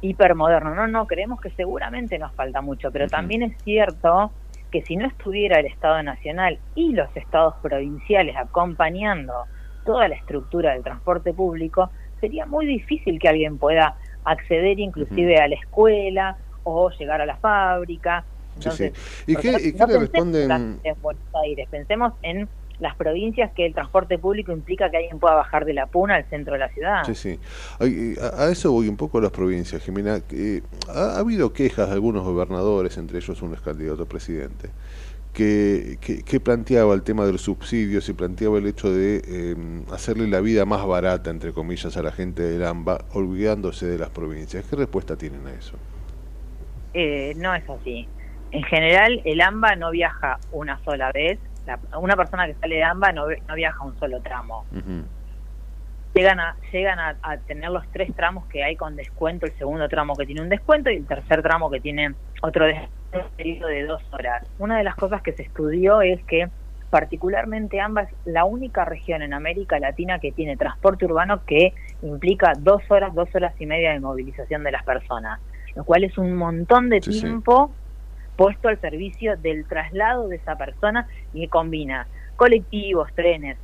hipermoderno. 0.00 0.74
No, 0.74 0.86
no, 0.86 1.06
creemos 1.06 1.40
que 1.40 1.50
seguramente 1.50 2.18
nos 2.18 2.32
falta 2.32 2.60
mucho, 2.60 2.90
pero 2.90 3.08
también 3.08 3.42
es 3.42 3.56
cierto 3.62 4.30
que 4.70 4.82
si 4.82 4.96
no 4.96 5.06
estuviera 5.06 5.60
el 5.60 5.66
Estado 5.66 6.02
Nacional 6.02 6.58
y 6.74 6.92
los 6.92 7.08
estados 7.16 7.54
provinciales 7.62 8.36
acompañando 8.36 9.32
toda 9.84 10.08
la 10.08 10.16
estructura 10.16 10.72
del 10.72 10.82
transporte 10.82 11.32
público, 11.32 11.90
sería 12.20 12.46
muy 12.46 12.66
difícil 12.66 13.18
que 13.18 13.28
alguien 13.28 13.58
pueda 13.58 13.96
acceder 14.24 14.78
inclusive 14.78 15.38
a 15.38 15.48
la 15.48 15.54
escuela 15.54 16.36
o 16.64 16.90
llegar 16.90 17.20
a 17.20 17.26
la 17.26 17.36
fábrica. 17.36 18.24
sí, 18.58 18.90
¿Y 19.26 19.36
qué, 19.36 19.52
le 19.52 19.98
responden? 19.98 20.80
En 20.82 21.02
Buenos 21.02 21.22
Aires, 21.34 21.68
pensemos 21.70 22.14
en 22.22 22.48
las 22.80 22.96
provincias 22.96 23.52
que 23.52 23.66
el 23.66 23.74
transporte 23.74 24.18
público 24.18 24.52
implica 24.52 24.90
que 24.90 24.96
alguien 24.96 25.18
pueda 25.18 25.34
bajar 25.34 25.64
de 25.64 25.74
la 25.74 25.86
puna 25.86 26.16
al 26.16 26.24
centro 26.28 26.54
de 26.54 26.58
la 26.58 26.68
ciudad. 26.68 27.04
Sí, 27.04 27.14
sí. 27.14 27.38
A, 27.78 28.48
eso 28.50 28.72
voy 28.72 28.88
un 28.88 28.96
poco 28.96 29.18
a 29.18 29.22
las 29.22 29.30
provincias, 29.30 29.82
Jimena. 29.82 30.20
ha, 30.88 31.18
habido 31.18 31.52
quejas 31.52 31.88
de 31.88 31.94
algunos 31.94 32.24
gobernadores, 32.24 32.96
entre 32.98 33.18
ellos 33.18 33.40
un 33.42 33.54
candidato 33.54 34.02
a 34.02 34.06
presidente, 34.06 34.70
que, 35.32 35.98
que, 36.00 36.40
planteaba 36.40 36.94
el 36.94 37.02
tema 37.02 37.26
de 37.26 37.32
los 37.32 37.42
subsidios 37.42 38.08
y 38.08 38.12
planteaba 38.12 38.58
el 38.58 38.66
hecho 38.66 38.92
de 38.92 39.22
em, 39.26 39.84
hacerle 39.92 40.28
la 40.28 40.40
vida 40.40 40.64
más 40.64 40.86
barata, 40.86 41.30
entre 41.30 41.52
comillas, 41.52 41.96
a 41.96 42.02
la 42.02 42.12
gente 42.12 42.42
del 42.42 42.64
AMBA, 42.64 43.04
olvidándose 43.14 43.86
de 43.86 43.98
las 43.98 44.10
provincias. 44.10 44.64
¿Qué 44.68 44.76
respuesta 44.76 45.16
tienen 45.16 45.46
a 45.46 45.52
eso? 45.52 45.76
Eh, 46.92 47.34
no 47.36 47.52
es 47.54 47.68
así. 47.68 48.06
En 48.52 48.62
general, 48.62 49.20
el 49.24 49.40
AMBA 49.40 49.74
no 49.74 49.90
viaja 49.90 50.38
una 50.52 50.78
sola 50.84 51.10
vez, 51.12 51.40
una 51.98 52.16
persona 52.16 52.46
que 52.46 52.54
sale 52.54 52.76
de 52.76 52.84
AMBA 52.84 53.12
no, 53.12 53.26
no 53.28 53.54
viaja 53.54 53.84
un 53.84 53.98
solo 53.98 54.20
tramo. 54.20 54.64
Llegan, 56.14 56.38
a, 56.38 56.56
llegan 56.72 56.98
a, 57.00 57.36
tener 57.46 57.70
los 57.70 57.86
tres 57.90 58.14
tramos 58.14 58.46
que 58.46 58.62
hay 58.62 58.76
con 58.76 58.94
descuento, 58.94 59.46
el 59.46 59.52
segundo 59.58 59.88
tramo 59.88 60.14
que 60.14 60.26
tiene 60.26 60.42
un 60.42 60.48
descuento 60.48 60.90
y 60.90 60.96
el 60.96 61.06
tercer 61.06 61.42
tramo 61.42 61.70
que 61.70 61.80
tiene 61.80 62.14
otro 62.40 62.66
descuento 62.66 63.66
de 63.66 63.84
dos 63.84 64.02
horas. 64.12 64.46
Una 64.58 64.78
de 64.78 64.84
las 64.84 64.94
cosas 64.94 65.22
que 65.22 65.32
se 65.32 65.42
estudió 65.42 66.02
es 66.02 66.22
que 66.24 66.48
particularmente 66.90 67.80
AMBA 67.80 68.02
es 68.02 68.10
la 68.24 68.44
única 68.44 68.84
región 68.84 69.22
en 69.22 69.34
América 69.34 69.80
Latina 69.80 70.20
que 70.20 70.30
tiene 70.30 70.56
transporte 70.56 71.06
urbano 71.06 71.44
que 71.44 71.74
implica 72.02 72.52
dos 72.56 72.88
horas, 72.88 73.12
dos 73.12 73.28
horas 73.34 73.52
y 73.58 73.66
media 73.66 73.92
de 73.92 73.98
movilización 73.98 74.62
de 74.62 74.70
las 74.70 74.84
personas, 74.84 75.40
lo 75.74 75.82
cual 75.82 76.04
es 76.04 76.16
un 76.16 76.36
montón 76.36 76.90
de 76.90 77.00
tiempo 77.00 77.72
puesto 78.36 78.68
al 78.68 78.80
servicio 78.80 79.36
del 79.36 79.66
traslado 79.66 80.28
de 80.28 80.36
esa 80.36 80.56
persona 80.56 81.08
y 81.32 81.42
que 81.42 81.48
combina 81.48 82.06
colectivos, 82.36 83.12
trenes. 83.14 83.56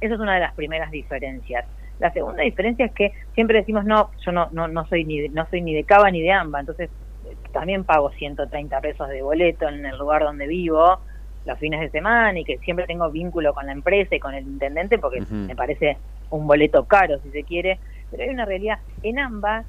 Esa 0.00 0.14
es 0.14 0.20
una 0.20 0.34
de 0.34 0.40
las 0.40 0.54
primeras 0.54 0.90
diferencias. 0.90 1.66
La 1.98 2.12
segunda 2.12 2.42
diferencia 2.42 2.86
es 2.86 2.92
que 2.92 3.12
siempre 3.34 3.58
decimos, 3.58 3.84
no, 3.84 4.10
yo 4.24 4.32
no, 4.32 4.48
no, 4.52 4.68
no, 4.68 4.86
soy, 4.86 5.04
ni 5.04 5.20
de, 5.20 5.28
no 5.28 5.46
soy 5.50 5.60
ni 5.60 5.74
de 5.74 5.84
Cava 5.84 6.10
ni 6.10 6.22
de 6.22 6.32
AMBA, 6.32 6.60
entonces 6.60 6.88
eh, 7.26 7.36
también 7.52 7.84
pago 7.84 8.10
130 8.10 8.80
pesos 8.80 9.08
de 9.08 9.20
boleto 9.20 9.68
en 9.68 9.84
el 9.84 9.98
lugar 9.98 10.22
donde 10.22 10.46
vivo 10.46 10.98
los 11.44 11.58
fines 11.58 11.80
de 11.80 11.90
semana 11.90 12.38
y 12.38 12.44
que 12.44 12.58
siempre 12.58 12.86
tengo 12.86 13.10
vínculo 13.10 13.52
con 13.52 13.66
la 13.66 13.72
empresa 13.72 14.14
y 14.14 14.20
con 14.20 14.34
el 14.34 14.44
intendente 14.44 14.98
porque 14.98 15.22
me 15.30 15.56
parece 15.56 15.96
un 16.30 16.46
boleto 16.46 16.84
caro 16.84 17.18
si 17.22 17.30
se 17.30 17.44
quiere, 17.44 17.78
pero 18.10 18.22
hay 18.22 18.30
una 18.30 18.44
realidad, 18.44 18.78
en 19.02 19.18
AMBA 19.18 19.64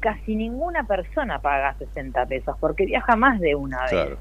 casi 0.00 0.34
ninguna 0.34 0.84
persona 0.84 1.38
paga 1.38 1.74
60 1.74 2.26
pesos 2.26 2.56
porque 2.58 2.86
viaja 2.86 3.16
más 3.16 3.38
de 3.40 3.54
una 3.54 3.82
vez. 3.90 4.18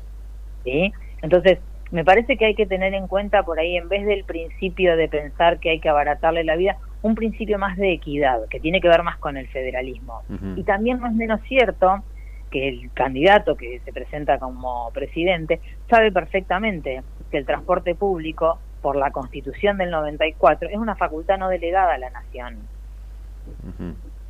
¿sí? 0.64 0.94
Entonces, 1.22 1.60
me 1.92 2.06
parece 2.06 2.38
que 2.38 2.46
hay 2.46 2.56
que 2.56 2.68
tener 2.68 2.94
en 2.94 3.08
cuenta 3.08 3.44
por 3.44 3.60
ahí, 3.60 3.76
en 3.76 3.90
vez 3.90 4.06
del 4.06 4.24
principio 4.24 4.96
de 4.96 5.08
pensar 5.08 5.60
que 5.60 5.72
hay 5.72 5.80
que 5.80 5.90
abaratarle 5.90 6.44
la 6.44 6.56
vida, 6.56 6.78
un 7.02 7.16
principio 7.16 7.58
más 7.58 7.78
de 7.78 7.94
equidad, 7.94 8.48
que 8.50 8.60
tiene 8.60 8.82
que 8.82 8.88
ver 8.88 9.04
más 9.04 9.18
con 9.18 9.38
el 9.38 9.48
federalismo. 9.48 10.22
Y 10.56 10.64
también 10.64 11.00
no 11.00 11.08
es 11.08 11.14
menos 11.14 11.42
cierto 11.48 12.04
que 12.52 12.68
el 12.68 12.92
candidato 12.94 13.56
que 13.56 13.80
se 13.86 13.94
presenta 13.94 14.38
como 14.40 14.92
presidente 14.92 15.62
sabe 15.90 16.12
perfectamente 16.12 17.02
que 17.32 17.38
el 17.38 17.46
transporte 17.46 17.96
público, 17.96 18.60
por 18.82 18.96
la 18.96 19.12
constitución 19.12 19.78
del 19.78 19.92
94, 19.92 20.70
es 20.70 20.78
una 20.78 20.96
facultad 20.96 21.38
no 21.38 21.50
delegada 21.50 21.94
a 21.94 21.98
la 21.98 22.10
nación. 22.10 22.58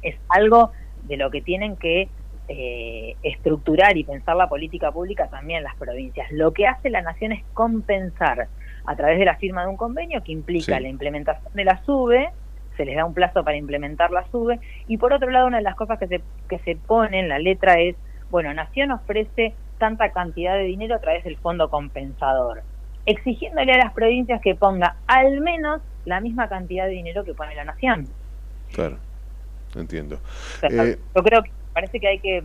Es 0.01 0.15
algo 0.29 0.71
de 1.09 1.17
lo 1.17 1.29
que 1.29 1.41
tienen 1.41 1.75
que 1.75 2.07
eh, 2.47 3.15
estructurar 3.21 3.97
y 3.97 4.03
pensar 4.03 4.35
la 4.35 4.47
política 4.47 4.91
pública 4.91 5.27
también 5.27 5.63
las 5.63 5.75
provincias. 5.75 6.31
Lo 6.31 6.53
que 6.53 6.67
hace 6.67 6.89
la 6.89 7.01
nación 7.01 7.31
es 7.31 7.43
compensar 7.53 8.47
a 8.85 8.95
través 8.95 9.19
de 9.19 9.25
la 9.25 9.35
firma 9.35 9.63
de 9.63 9.67
un 9.67 9.77
convenio 9.77 10.23
que 10.23 10.31
implica 10.31 10.79
la 10.79 10.87
implementación 10.87 11.53
de 11.53 11.63
la 11.63 11.83
SUBE, 11.83 12.29
se 12.75 12.85
les 12.85 12.95
da 12.95 13.05
un 13.05 13.13
plazo 13.13 13.43
para 13.43 13.57
implementar 13.57 14.09
la 14.11 14.25
SUBE, 14.31 14.59
y 14.87 14.97
por 14.97 15.13
otro 15.13 15.29
lado 15.29 15.47
una 15.47 15.57
de 15.57 15.63
las 15.63 15.75
cosas 15.75 15.99
que 15.99 16.07
se, 16.07 16.21
que 16.47 16.59
se 16.59 16.75
pone 16.75 17.19
en 17.19 17.29
la 17.29 17.37
letra 17.37 17.79
es, 17.79 17.95
bueno, 18.31 18.53
Nación 18.53 18.91
ofrece 18.91 19.53
tanta 19.77 20.11
cantidad 20.11 20.55
de 20.55 20.63
dinero 20.63 20.95
a 20.95 20.99
través 20.99 21.23
del 21.23 21.37
fondo 21.37 21.69
compensador, 21.69 22.63
exigiéndole 23.05 23.73
a 23.73 23.77
las 23.77 23.93
provincias 23.93 24.41
que 24.41 24.55
ponga 24.55 24.95
al 25.07 25.41
menos 25.41 25.81
la 26.05 26.19
misma 26.19 26.49
cantidad 26.49 26.85
de 26.85 26.91
dinero 26.91 27.23
que 27.23 27.33
pone 27.33 27.53
la 27.53 27.65
Nación. 27.65 28.07
Claro, 28.73 28.97
entiendo. 29.75 30.19
Eh, 30.63 30.97
yo 31.15 31.23
creo 31.23 31.43
que 31.43 31.51
parece 31.73 31.99
que 31.99 32.07
hay 32.07 32.19
que 32.19 32.43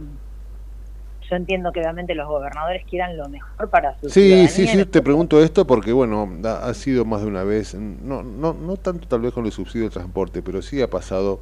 yo 1.31 1.37
entiendo 1.37 1.73
que 1.73 1.81
obviamente 1.81 2.15
los 2.15 2.29
gobernadores 2.29 2.85
quieran 2.85 3.17
lo 3.17 3.29
mejor 3.29 3.71
para 3.71 3.99
su 3.99 4.11
Sí, 4.11 4.47
sí, 4.49 4.67
sí, 4.67 4.85
te 4.85 5.01
pregunto 5.01 5.43
esto 5.43 5.67
porque, 5.67 5.93
bueno, 5.93 6.29
ha, 6.45 6.75
sido 6.75 7.05
más 7.05 7.23
de 7.23 7.29
una 7.29 7.45
vez, 7.45 7.75
no, 7.75 8.23
no, 8.23 8.53
no 8.53 8.77
tanto 8.77 9.09
tal 9.09 9.23
vez 9.23 9.33
con 9.33 9.47
el 9.47 9.53
subsidio 9.53 9.87
de 9.87 9.91
transporte, 9.91 10.43
pero 10.43 10.61
sí 10.61 10.83
ha 10.83 10.91
pasado 10.91 11.41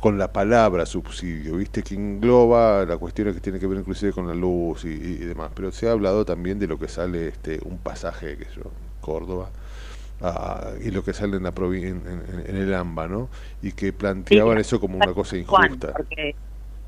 con 0.00 0.18
la 0.18 0.32
palabra 0.32 0.84
subsidio, 0.84 1.56
¿viste? 1.56 1.82
Que 1.82 1.94
engloba 1.94 2.84
la 2.84 2.98
cuestión 2.98 3.32
que 3.32 3.40
tiene 3.40 3.58
que 3.58 3.66
ver 3.66 3.78
inclusive 3.78 4.12
con 4.12 4.26
la 4.26 4.34
luz 4.34 4.84
y, 4.84 5.16
demás, 5.16 5.50
pero 5.54 5.72
se 5.72 5.88
ha 5.88 5.92
hablado 5.92 6.24
también 6.24 6.58
de 6.58 6.66
lo 6.66 6.78
que 6.78 6.88
sale 6.88 7.28
este 7.28 7.58
un 7.64 7.78
pasaje, 7.78 8.36
que 8.36 8.44
yo, 8.54 8.70
Córdoba, 9.00 9.48
y 10.82 10.90
lo 10.90 11.04
que 11.04 11.12
sale 11.12 11.36
en, 11.36 11.42
la 11.42 11.52
en, 11.56 12.44
en, 12.46 12.56
el 12.56 12.74
AMBA, 12.74 13.08
¿no? 13.08 13.28
Y 13.62 13.72
que 13.72 13.92
planteaban 13.92 14.58
eso 14.58 14.80
como 14.80 14.96
una 14.96 15.12
cosa 15.12 15.36
injusta. 15.36 15.92
porque 15.92 16.34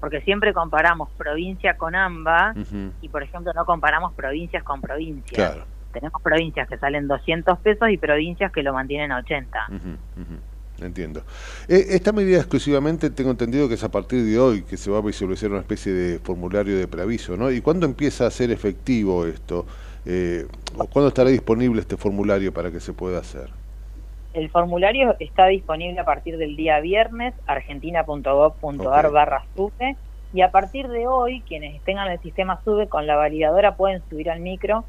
porque 0.00 0.20
siempre 0.20 0.52
comparamos 0.52 1.10
provincia 1.16 1.76
con 1.76 1.94
AMBA 1.94 2.54
y, 3.00 3.08
por 3.08 3.22
ejemplo, 3.22 3.52
no 3.54 3.64
comparamos 3.64 4.14
provincias 4.14 4.62
con 4.62 4.80
provincias. 4.80 5.56
Tenemos 5.92 6.22
provincias 6.22 6.68
que 6.68 6.78
salen 6.78 7.08
200 7.08 7.58
pesos 7.58 7.90
y 7.90 7.96
provincias 7.96 8.52
que 8.52 8.62
lo 8.62 8.72
mantienen 8.72 9.10
a 9.10 9.18
80. 9.18 9.58
Entiendo. 10.80 11.24
Eh, 11.66 11.86
esta 11.90 12.12
medida 12.12 12.38
exclusivamente 12.38 13.10
tengo 13.10 13.32
entendido 13.32 13.66
que 13.68 13.74
es 13.74 13.82
a 13.82 13.90
partir 13.90 14.24
de 14.24 14.38
hoy 14.38 14.62
que 14.62 14.76
se 14.76 14.88
va 14.92 14.98
a 14.98 15.00
visualizar 15.00 15.50
una 15.50 15.58
especie 15.58 15.92
de 15.92 16.20
formulario 16.20 16.78
de 16.78 16.86
preaviso, 16.86 17.36
¿no? 17.36 17.50
¿Y 17.50 17.60
cuándo 17.60 17.84
empieza 17.84 18.28
a 18.28 18.30
ser 18.30 18.52
efectivo 18.52 19.26
esto? 19.26 19.66
Eh, 20.10 20.46
¿O 20.78 20.86
cuándo 20.86 21.08
estará 21.08 21.28
disponible 21.28 21.82
este 21.82 21.98
formulario 21.98 22.50
para 22.50 22.70
que 22.70 22.80
se 22.80 22.94
pueda 22.94 23.18
hacer? 23.18 23.50
El 24.32 24.48
formulario 24.48 25.14
está 25.20 25.46
disponible 25.48 26.00
a 26.00 26.04
partir 26.06 26.38
del 26.38 26.56
día 26.56 26.80
viernes, 26.80 27.34
argentina.gov.ar 27.46 29.10
barra 29.10 29.44
SUBE, 29.54 29.96
y 30.32 30.40
a 30.40 30.50
partir 30.50 30.88
de 30.88 31.06
hoy, 31.06 31.42
quienes 31.42 31.82
tengan 31.82 32.10
el 32.10 32.18
sistema 32.20 32.58
SUBE 32.64 32.88
con 32.88 33.06
la 33.06 33.16
validadora 33.16 33.76
pueden 33.76 34.02
subir 34.08 34.30
al 34.30 34.40
micro 34.40 34.84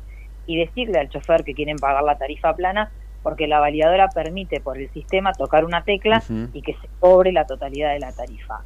y 0.46 0.58
decirle 0.58 1.00
al 1.00 1.10
chofer 1.10 1.44
que 1.44 1.54
quieren 1.54 1.78
pagar 1.78 2.04
la 2.04 2.18
tarifa 2.18 2.56
plana, 2.56 2.90
porque 3.22 3.48
la 3.48 3.60
validadora 3.60 4.08
permite 4.08 4.62
por 4.62 4.78
el 4.78 4.90
sistema 4.92 5.34
tocar 5.34 5.66
una 5.66 5.84
tecla 5.84 6.24
y 6.54 6.62
que 6.62 6.76
se 6.76 6.88
cobre 7.02 7.34
la 7.34 7.46
totalidad 7.46 7.92
de 7.92 8.00
la 8.00 8.14
tarifa. 8.14 8.62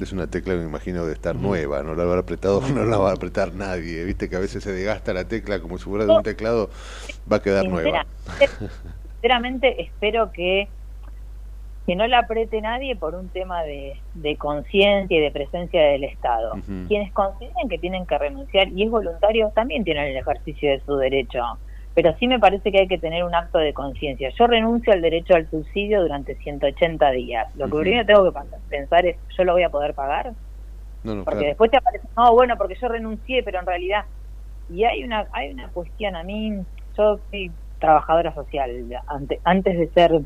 Es 0.00 0.12
una 0.12 0.26
tecla, 0.26 0.54
me 0.54 0.64
imagino, 0.64 1.06
de 1.06 1.12
estar 1.12 1.36
nueva, 1.36 1.82
no 1.82 1.94
la 1.94 2.02
habrá 2.02 2.20
apretado, 2.20 2.60
no 2.74 2.84
la 2.84 2.98
va 2.98 3.10
a 3.10 3.14
apretar 3.14 3.54
nadie. 3.54 4.04
Viste 4.04 4.28
que 4.28 4.36
a 4.36 4.40
veces 4.40 4.62
se 4.64 4.72
desgasta 4.72 5.12
la 5.12 5.26
tecla 5.26 5.60
como 5.60 5.78
si 5.78 5.84
fuera 5.84 6.04
de 6.04 6.12
un 6.12 6.22
teclado, 6.22 6.70
va 7.30 7.36
a 7.36 7.42
quedar 7.42 7.68
nueva. 7.68 8.04
sinceramente 9.12 9.82
espero 9.82 10.32
que, 10.32 10.68
que 11.86 11.96
no 11.96 12.06
la 12.06 12.20
apriete 12.20 12.60
nadie 12.60 12.96
por 12.96 13.14
un 13.14 13.28
tema 13.28 13.62
de, 13.62 14.00
de 14.14 14.36
conciencia 14.36 15.16
y 15.16 15.20
de 15.20 15.30
presencia 15.30 15.80
del 15.80 16.04
Estado. 16.04 16.54
Quienes 16.88 17.12
consideren 17.12 17.68
que 17.68 17.78
tienen 17.78 18.06
que 18.06 18.18
renunciar 18.18 18.68
y 18.68 18.82
es 18.82 18.90
voluntario 18.90 19.52
también 19.54 19.84
tienen 19.84 20.06
el 20.06 20.16
ejercicio 20.16 20.70
de 20.70 20.80
su 20.80 20.96
derecho. 20.96 21.40
Pero 21.94 22.14
sí 22.18 22.26
me 22.26 22.40
parece 22.40 22.72
que 22.72 22.80
hay 22.80 22.88
que 22.88 22.98
tener 22.98 23.22
un 23.24 23.34
acto 23.34 23.58
de 23.58 23.72
conciencia. 23.72 24.30
Yo 24.36 24.46
renuncio 24.46 24.92
al 24.92 25.00
derecho 25.00 25.34
al 25.34 25.48
subsidio 25.48 26.02
durante 26.02 26.34
180 26.34 27.10
días. 27.12 27.54
Lo 27.56 27.66
que 27.66 27.78
primero 27.78 28.06
tengo 28.06 28.32
que 28.32 28.40
pensar 28.68 29.06
es, 29.06 29.16
¿yo 29.36 29.44
lo 29.44 29.52
voy 29.52 29.62
a 29.62 29.70
poder 29.70 29.94
pagar? 29.94 30.32
porque 31.24 31.48
después 31.48 31.70
te 31.70 31.76
aparece, 31.76 32.08
no, 32.16 32.32
bueno, 32.32 32.56
porque 32.56 32.76
yo 32.80 32.88
renuncié, 32.88 33.42
pero 33.42 33.60
en 33.60 33.66
realidad... 33.66 34.04
Y 34.70 34.84
hay 34.84 35.04
una, 35.04 35.26
hay 35.32 35.52
una 35.52 35.68
cuestión, 35.68 36.16
a 36.16 36.22
mí, 36.22 36.64
yo 36.96 37.18
soy 37.30 37.52
trabajadora 37.78 38.34
social. 38.34 38.70
Antes, 39.06 39.38
antes 39.44 39.78
de 39.78 39.88
ser 39.88 40.20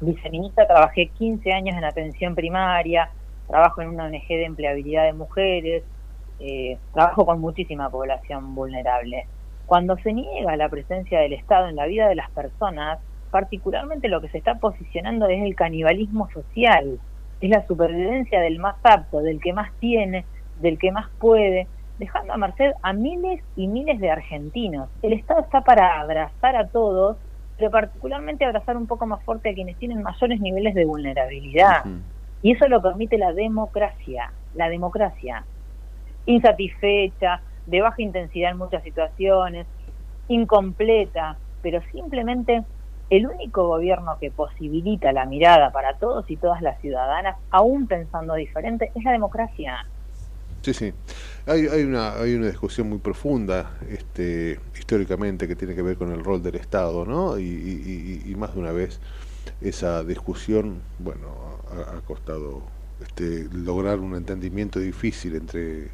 viceministra 0.00 0.66
trabajé 0.66 1.06
15 1.06 1.52
años 1.52 1.76
en 1.76 1.84
atención 1.84 2.34
primaria, 2.34 3.10
trabajo 3.46 3.82
en 3.82 3.88
una 3.88 4.06
ONG 4.06 4.26
de 4.26 4.44
empleabilidad 4.44 5.04
de 5.04 5.12
mujeres, 5.12 5.84
eh, 6.40 6.78
trabajo 6.92 7.26
con 7.26 7.40
muchísima 7.40 7.90
población 7.90 8.54
vulnerable. 8.54 9.26
Cuando 9.70 9.96
se 9.98 10.12
niega 10.12 10.56
la 10.56 10.68
presencia 10.68 11.20
del 11.20 11.32
Estado 11.32 11.68
en 11.68 11.76
la 11.76 11.86
vida 11.86 12.08
de 12.08 12.16
las 12.16 12.28
personas, 12.32 12.98
particularmente 13.30 14.08
lo 14.08 14.20
que 14.20 14.28
se 14.28 14.38
está 14.38 14.56
posicionando 14.56 15.28
es 15.28 15.44
el 15.44 15.54
canibalismo 15.54 16.28
social, 16.30 16.98
es 17.40 17.50
la 17.50 17.64
supervivencia 17.68 18.40
del 18.40 18.58
más 18.58 18.74
apto, 18.82 19.20
del 19.20 19.40
que 19.40 19.52
más 19.52 19.70
tiene, 19.78 20.24
del 20.60 20.76
que 20.76 20.90
más 20.90 21.08
puede, 21.20 21.68
dejando 22.00 22.32
a 22.32 22.36
merced 22.36 22.72
a 22.82 22.92
miles 22.92 23.44
y 23.54 23.68
miles 23.68 24.00
de 24.00 24.10
argentinos. 24.10 24.88
El 25.02 25.12
Estado 25.12 25.42
está 25.42 25.60
para 25.60 26.00
abrazar 26.00 26.56
a 26.56 26.66
todos, 26.66 27.16
pero 27.56 27.70
particularmente 27.70 28.44
abrazar 28.44 28.76
un 28.76 28.88
poco 28.88 29.06
más 29.06 29.22
fuerte 29.22 29.50
a 29.50 29.54
quienes 29.54 29.76
tienen 29.76 30.02
mayores 30.02 30.40
niveles 30.40 30.74
de 30.74 30.84
vulnerabilidad. 30.84 31.84
Y 32.42 32.56
eso 32.56 32.66
lo 32.66 32.82
permite 32.82 33.18
la 33.18 33.32
democracia, 33.32 34.32
la 34.56 34.68
democracia. 34.68 35.44
Insatisfecha, 36.26 37.40
de 37.66 37.80
baja 37.80 38.02
intensidad 38.02 38.50
en 38.50 38.58
muchas 38.58 38.82
situaciones, 38.82 39.66
incompleta, 40.28 41.36
pero 41.62 41.80
simplemente 41.92 42.64
el 43.10 43.26
único 43.26 43.66
gobierno 43.66 44.16
que 44.20 44.30
posibilita 44.30 45.12
la 45.12 45.26
mirada 45.26 45.72
para 45.72 45.94
todos 45.94 46.30
y 46.30 46.36
todas 46.36 46.62
las 46.62 46.80
ciudadanas, 46.80 47.36
aún 47.50 47.88
pensando 47.88 48.34
diferente, 48.34 48.92
es 48.94 49.04
la 49.04 49.12
democracia. 49.12 49.84
Sí, 50.62 50.74
sí. 50.74 50.92
Hay, 51.46 51.66
hay, 51.66 51.82
una, 51.82 52.12
hay 52.12 52.34
una 52.34 52.46
discusión 52.46 52.88
muy 52.88 52.98
profunda 52.98 53.72
este, 53.88 54.60
históricamente 54.78 55.48
que 55.48 55.56
tiene 55.56 55.74
que 55.74 55.82
ver 55.82 55.96
con 55.96 56.12
el 56.12 56.22
rol 56.22 56.42
del 56.42 56.56
Estado, 56.56 57.04
¿no? 57.04 57.38
Y, 57.38 58.22
y, 58.26 58.34
más 58.36 58.54
de 58.54 58.60
una 58.60 58.72
vez 58.72 59.00
esa 59.60 60.04
discusión, 60.04 60.82
bueno, 60.98 61.28
ha, 61.70 62.00
costado 62.06 62.62
este, 63.00 63.48
lograr 63.52 63.98
un 63.98 64.14
entendimiento 64.14 64.78
difícil 64.78 65.34
entre 65.34 65.88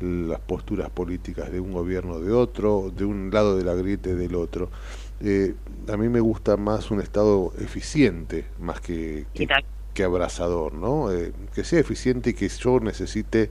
las 0.00 0.40
posturas 0.40 0.90
políticas 0.90 1.50
de 1.50 1.60
un 1.60 1.72
gobierno 1.72 2.20
de 2.20 2.32
otro, 2.32 2.92
de 2.94 3.04
un 3.04 3.30
lado 3.32 3.56
de 3.56 3.64
la 3.64 3.74
grieta 3.74 4.10
del 4.10 4.34
otro. 4.34 4.70
Eh, 5.20 5.54
a 5.88 5.96
mí 5.96 6.08
me 6.08 6.20
gusta 6.20 6.56
más 6.56 6.90
un 6.90 7.00
Estado 7.00 7.52
eficiente, 7.58 8.46
más 8.60 8.80
que, 8.80 9.26
que, 9.94 10.04
abrazador, 10.04 10.74
¿no? 10.74 11.12
Eh, 11.12 11.32
que 11.54 11.64
sea 11.64 11.80
eficiente 11.80 12.30
y 12.30 12.34
que 12.34 12.48
yo 12.48 12.78
necesite 12.78 13.50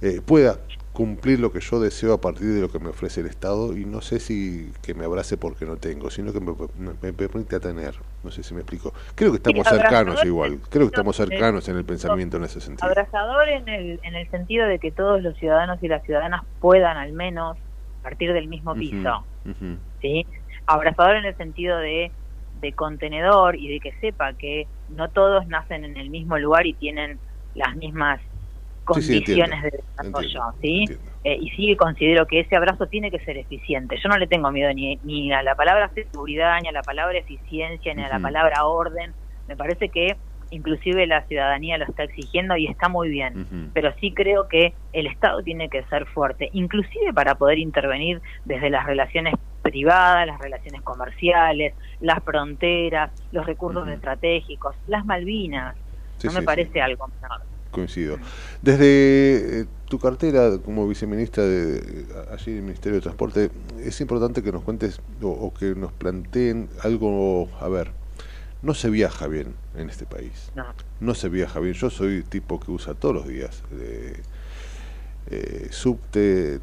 eh, 0.00 0.20
pueda 0.24 0.60
cumplir 0.94 1.40
lo 1.40 1.52
que 1.52 1.60
yo 1.60 1.80
deseo 1.80 2.14
a 2.14 2.20
partir 2.20 2.46
de 2.54 2.60
lo 2.60 2.70
que 2.70 2.78
me 2.78 2.88
ofrece 2.90 3.20
el 3.20 3.26
Estado 3.26 3.76
y 3.76 3.84
no 3.84 4.00
sé 4.00 4.20
si 4.20 4.72
que 4.82 4.94
me 4.94 5.04
abrace 5.04 5.36
porque 5.36 5.66
no 5.66 5.76
tengo, 5.76 6.08
sino 6.08 6.32
que 6.32 6.40
me, 6.40 6.52
me- 6.78 6.94
me 7.02 7.12
permite 7.12 7.60
tener. 7.60 7.94
No 8.22 8.30
sé 8.30 8.42
si 8.42 8.54
me 8.54 8.60
explico. 8.60 8.92
Creo 9.14 9.32
que 9.32 9.38
estamos 9.38 9.66
Sí, 9.66 9.74
cercanos 9.74 10.24
igual. 10.24 10.60
Creo 10.70 10.84
que 10.86 10.94
estamos 10.94 11.16
cercanos 11.16 11.68
en 11.68 11.76
el 11.76 11.84
pensamiento 11.84 12.36
en 12.38 12.44
ese 12.44 12.60
sentido. 12.60 12.88
Abrazador 12.88 13.48
en 13.48 13.68
el, 13.68 14.00
en 14.02 14.14
el 14.14 14.30
sentido 14.30 14.66
de 14.68 14.78
que 14.78 14.92
todos 14.92 15.20
los 15.20 15.36
ciudadanos 15.36 15.82
y 15.82 15.88
las 15.88 16.02
ciudadanas 16.04 16.42
puedan 16.60 16.96
al 16.96 17.12
menos 17.12 17.58
partir 18.00 18.32
del 18.32 18.48
mismo 18.48 18.74
piso. 18.74 19.26
Ujú. 19.44 19.76
¿sí? 20.00 20.26
Abrazador 20.66 21.16
en 21.16 21.24
el 21.26 21.36
sentido 21.36 21.76
de, 21.78 22.12
de 22.52 22.72
contenedor 22.72 23.56
y 23.56 23.68
de 23.68 23.80
que 23.80 23.92
sepa 24.00 24.34
que 24.34 24.68
no 24.88 25.10
todos 25.10 25.46
nacen 25.48 25.84
en 25.84 25.96
el 25.96 26.10
mismo 26.10 26.38
lugar 26.38 26.66
y 26.66 26.74
tienen 26.74 27.20
las 27.54 27.76
mismas 27.76 28.20
Sí, 28.92 29.02
sí, 29.02 29.12
condiciones 29.12 29.64
entiendo. 29.64 30.18
de 30.18 30.22
desarrollo, 30.22 30.54
Entiendo, 30.54 30.92
¿sí? 30.92 30.98
Eh, 31.24 31.38
y 31.40 31.50
sí 31.50 31.76
considero 31.76 32.26
que 32.26 32.40
ese 32.40 32.54
abrazo 32.54 32.86
tiene 32.86 33.10
que 33.10 33.18
ser 33.20 33.38
eficiente. 33.38 33.96
Yo 34.02 34.08
no 34.08 34.18
le 34.18 34.26
tengo 34.26 34.50
miedo 34.50 34.72
ni, 34.74 34.98
ni 35.02 35.32
a 35.32 35.42
la 35.42 35.54
palabra 35.54 35.90
seguridad, 35.94 36.58
ni 36.62 36.68
a 36.68 36.72
la 36.72 36.82
palabra 36.82 37.18
eficiencia, 37.18 37.94
ni 37.94 38.02
a 38.02 38.08
la 38.08 38.20
palabra 38.20 38.66
orden. 38.66 39.12
Me 39.48 39.56
parece 39.56 39.88
que 39.88 40.16
inclusive 40.50 41.06
la 41.06 41.22
ciudadanía 41.22 41.78
lo 41.78 41.84
está 41.84 42.04
exigiendo 42.04 42.56
y 42.56 42.66
está 42.66 42.88
muy 42.88 43.08
bien. 43.08 43.70
Pero 43.72 43.92
sí 44.00 44.12
creo 44.12 44.48
que 44.48 44.74
el 44.92 45.06
Estado 45.06 45.42
tiene 45.42 45.68
que 45.68 45.82
ser 45.84 46.06
fuerte, 46.06 46.50
inclusive 46.52 47.12
para 47.12 47.34
poder 47.34 47.58
intervenir 47.58 48.20
desde 48.44 48.70
las 48.70 48.86
relaciones 48.86 49.34
privadas, 49.62 50.26
las 50.26 50.38
relaciones 50.38 50.82
comerciales, 50.82 51.74
las 52.00 52.22
fronteras, 52.22 53.10
los 53.32 53.46
recursos 53.46 53.88
estratégicos, 53.88 54.76
las 54.86 55.04
Malvinas. 55.04 55.74
Sí, 56.18 56.28
no 56.28 56.34
me 56.34 56.40
sí, 56.40 56.46
parece 56.46 56.82
algo 56.82 57.08
menor. 57.08 57.53
Coincido. 57.74 58.18
Desde 58.62 59.60
eh, 59.60 59.66
tu 59.88 59.98
cartera 59.98 60.58
como 60.64 60.86
viceministra 60.88 61.42
de, 61.44 61.80
de- 61.80 62.06
allí 62.32 62.52
del 62.54 62.62
Ministerio 62.62 62.96
de 62.96 63.02
Transporte, 63.02 63.50
es 63.82 64.00
importante 64.00 64.42
que 64.42 64.52
nos 64.52 64.62
cuentes 64.62 65.00
o, 65.22 65.28
o 65.28 65.52
que 65.52 65.74
nos 65.74 65.92
planteen 65.92 66.68
algo, 66.82 67.48
a 67.60 67.68
ver, 67.68 67.90
no 68.62 68.72
se 68.74 68.88
viaja 68.88 69.26
bien 69.26 69.54
en 69.76 69.90
este 69.90 70.06
país. 70.06 70.50
No. 70.54 70.64
No 71.00 71.14
se 71.14 71.28
viaja 71.28 71.60
bien. 71.60 71.74
Yo 71.74 71.90
soy 71.90 72.22
tipo 72.22 72.58
que 72.60 72.70
usa 72.70 72.94
todos 72.94 73.14
los 73.14 73.28
días 73.28 73.62
eh, 73.72 74.14
eh, 75.26 75.68
subte 75.70 76.60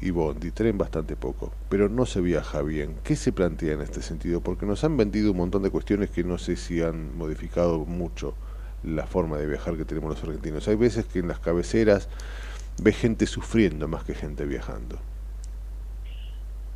y 0.00 0.10
bondi, 0.10 0.50
tren 0.50 0.76
bastante 0.76 1.14
poco, 1.16 1.52
pero 1.68 1.88
no 1.88 2.04
se 2.04 2.20
viaja 2.20 2.62
bien. 2.62 2.96
¿Qué 3.04 3.14
se 3.16 3.32
plantea 3.32 3.74
en 3.74 3.80
este 3.80 4.02
sentido? 4.02 4.40
Porque 4.40 4.66
nos 4.66 4.82
han 4.84 4.96
vendido 4.96 5.30
un 5.30 5.36
montón 5.38 5.62
de 5.62 5.70
cuestiones 5.70 6.10
que 6.10 6.24
no 6.24 6.36
sé 6.38 6.56
si 6.56 6.82
han 6.82 7.16
modificado 7.16 7.78
mucho 7.86 8.34
la 8.84 9.06
forma 9.06 9.38
de 9.38 9.46
viajar 9.46 9.76
que 9.76 9.84
tenemos 9.84 10.10
los 10.10 10.22
argentinos. 10.24 10.68
Hay 10.68 10.76
veces 10.76 11.06
que 11.06 11.20
en 11.20 11.28
las 11.28 11.40
cabeceras 11.40 12.08
ves 12.82 12.96
gente 12.98 13.26
sufriendo 13.26 13.88
más 13.88 14.04
que 14.04 14.14
gente 14.14 14.44
viajando. 14.44 14.98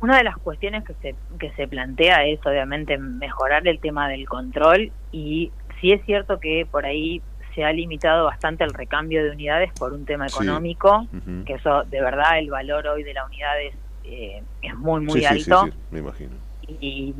Una 0.01 0.17
de 0.17 0.23
las 0.23 0.37
cuestiones 0.37 0.83
que 0.85 0.93
se, 0.95 1.15
que 1.39 1.51
se 1.53 1.67
plantea 1.67 2.25
es 2.25 2.39
obviamente 2.45 2.97
mejorar 2.97 3.67
el 3.67 3.79
tema 3.81 4.07
del 4.07 4.25
control 4.27 4.93
y 5.11 5.51
sí 5.81 5.91
es 5.91 6.03
cierto 6.05 6.39
que 6.39 6.65
por 6.69 6.85
ahí 6.85 7.21
se 7.53 7.65
ha 7.65 7.73
limitado 7.73 8.25
bastante 8.25 8.63
el 8.63 8.73
recambio 8.73 9.23
de 9.23 9.31
unidades 9.31 9.71
por 9.73 9.91
un 9.91 10.05
tema 10.05 10.29
Sí. 10.29 10.35
económico, 10.35 11.05
que 11.45 11.53
eso 11.55 11.83
de 11.83 11.99
verdad 12.01 12.39
el 12.39 12.49
valor 12.49 12.87
hoy 12.87 13.03
de 13.03 13.13
la 13.13 13.25
unidad 13.25 13.61
es, 13.61 13.75
eh, 14.05 14.41
es 14.61 14.73
muy 14.75 15.01
muy 15.01 15.21
Sí, 15.21 15.27
sí, 15.39 15.43
sí, 15.43 15.51
alto 15.51 15.65
sí, 15.65 15.77
me 15.91 15.99
imagino. 15.99 16.35
y, 16.61 17.13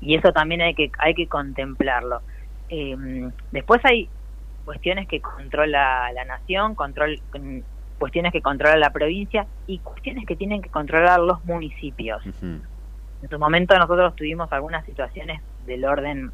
y 0.00 0.14
eso 0.14 0.32
también 0.32 0.60
hay 0.60 0.74
que 0.74 0.92
hay 0.98 1.14
que 1.14 1.26
contemplarlo. 1.26 2.22
Eh, 2.68 2.96
después 3.50 3.80
hay 3.84 4.08
cuestiones 4.70 5.08
que 5.08 5.20
controla 5.20 6.12
la 6.12 6.24
nación, 6.24 6.76
control 6.76 7.20
mm, 7.36 7.58
cuestiones 7.98 8.32
que 8.32 8.40
controla 8.40 8.76
la 8.76 8.90
provincia 8.90 9.44
y 9.66 9.80
cuestiones 9.80 10.24
que 10.26 10.36
tienen 10.36 10.62
que 10.62 10.68
controlar 10.68 11.18
los 11.18 11.44
municipios. 11.44 12.22
En 12.24 13.28
su 13.28 13.36
momento 13.36 13.76
nosotros 13.76 14.14
tuvimos 14.14 14.50
algunas 14.52 14.86
situaciones 14.86 15.40
del 15.66 15.84
orden 15.84 16.30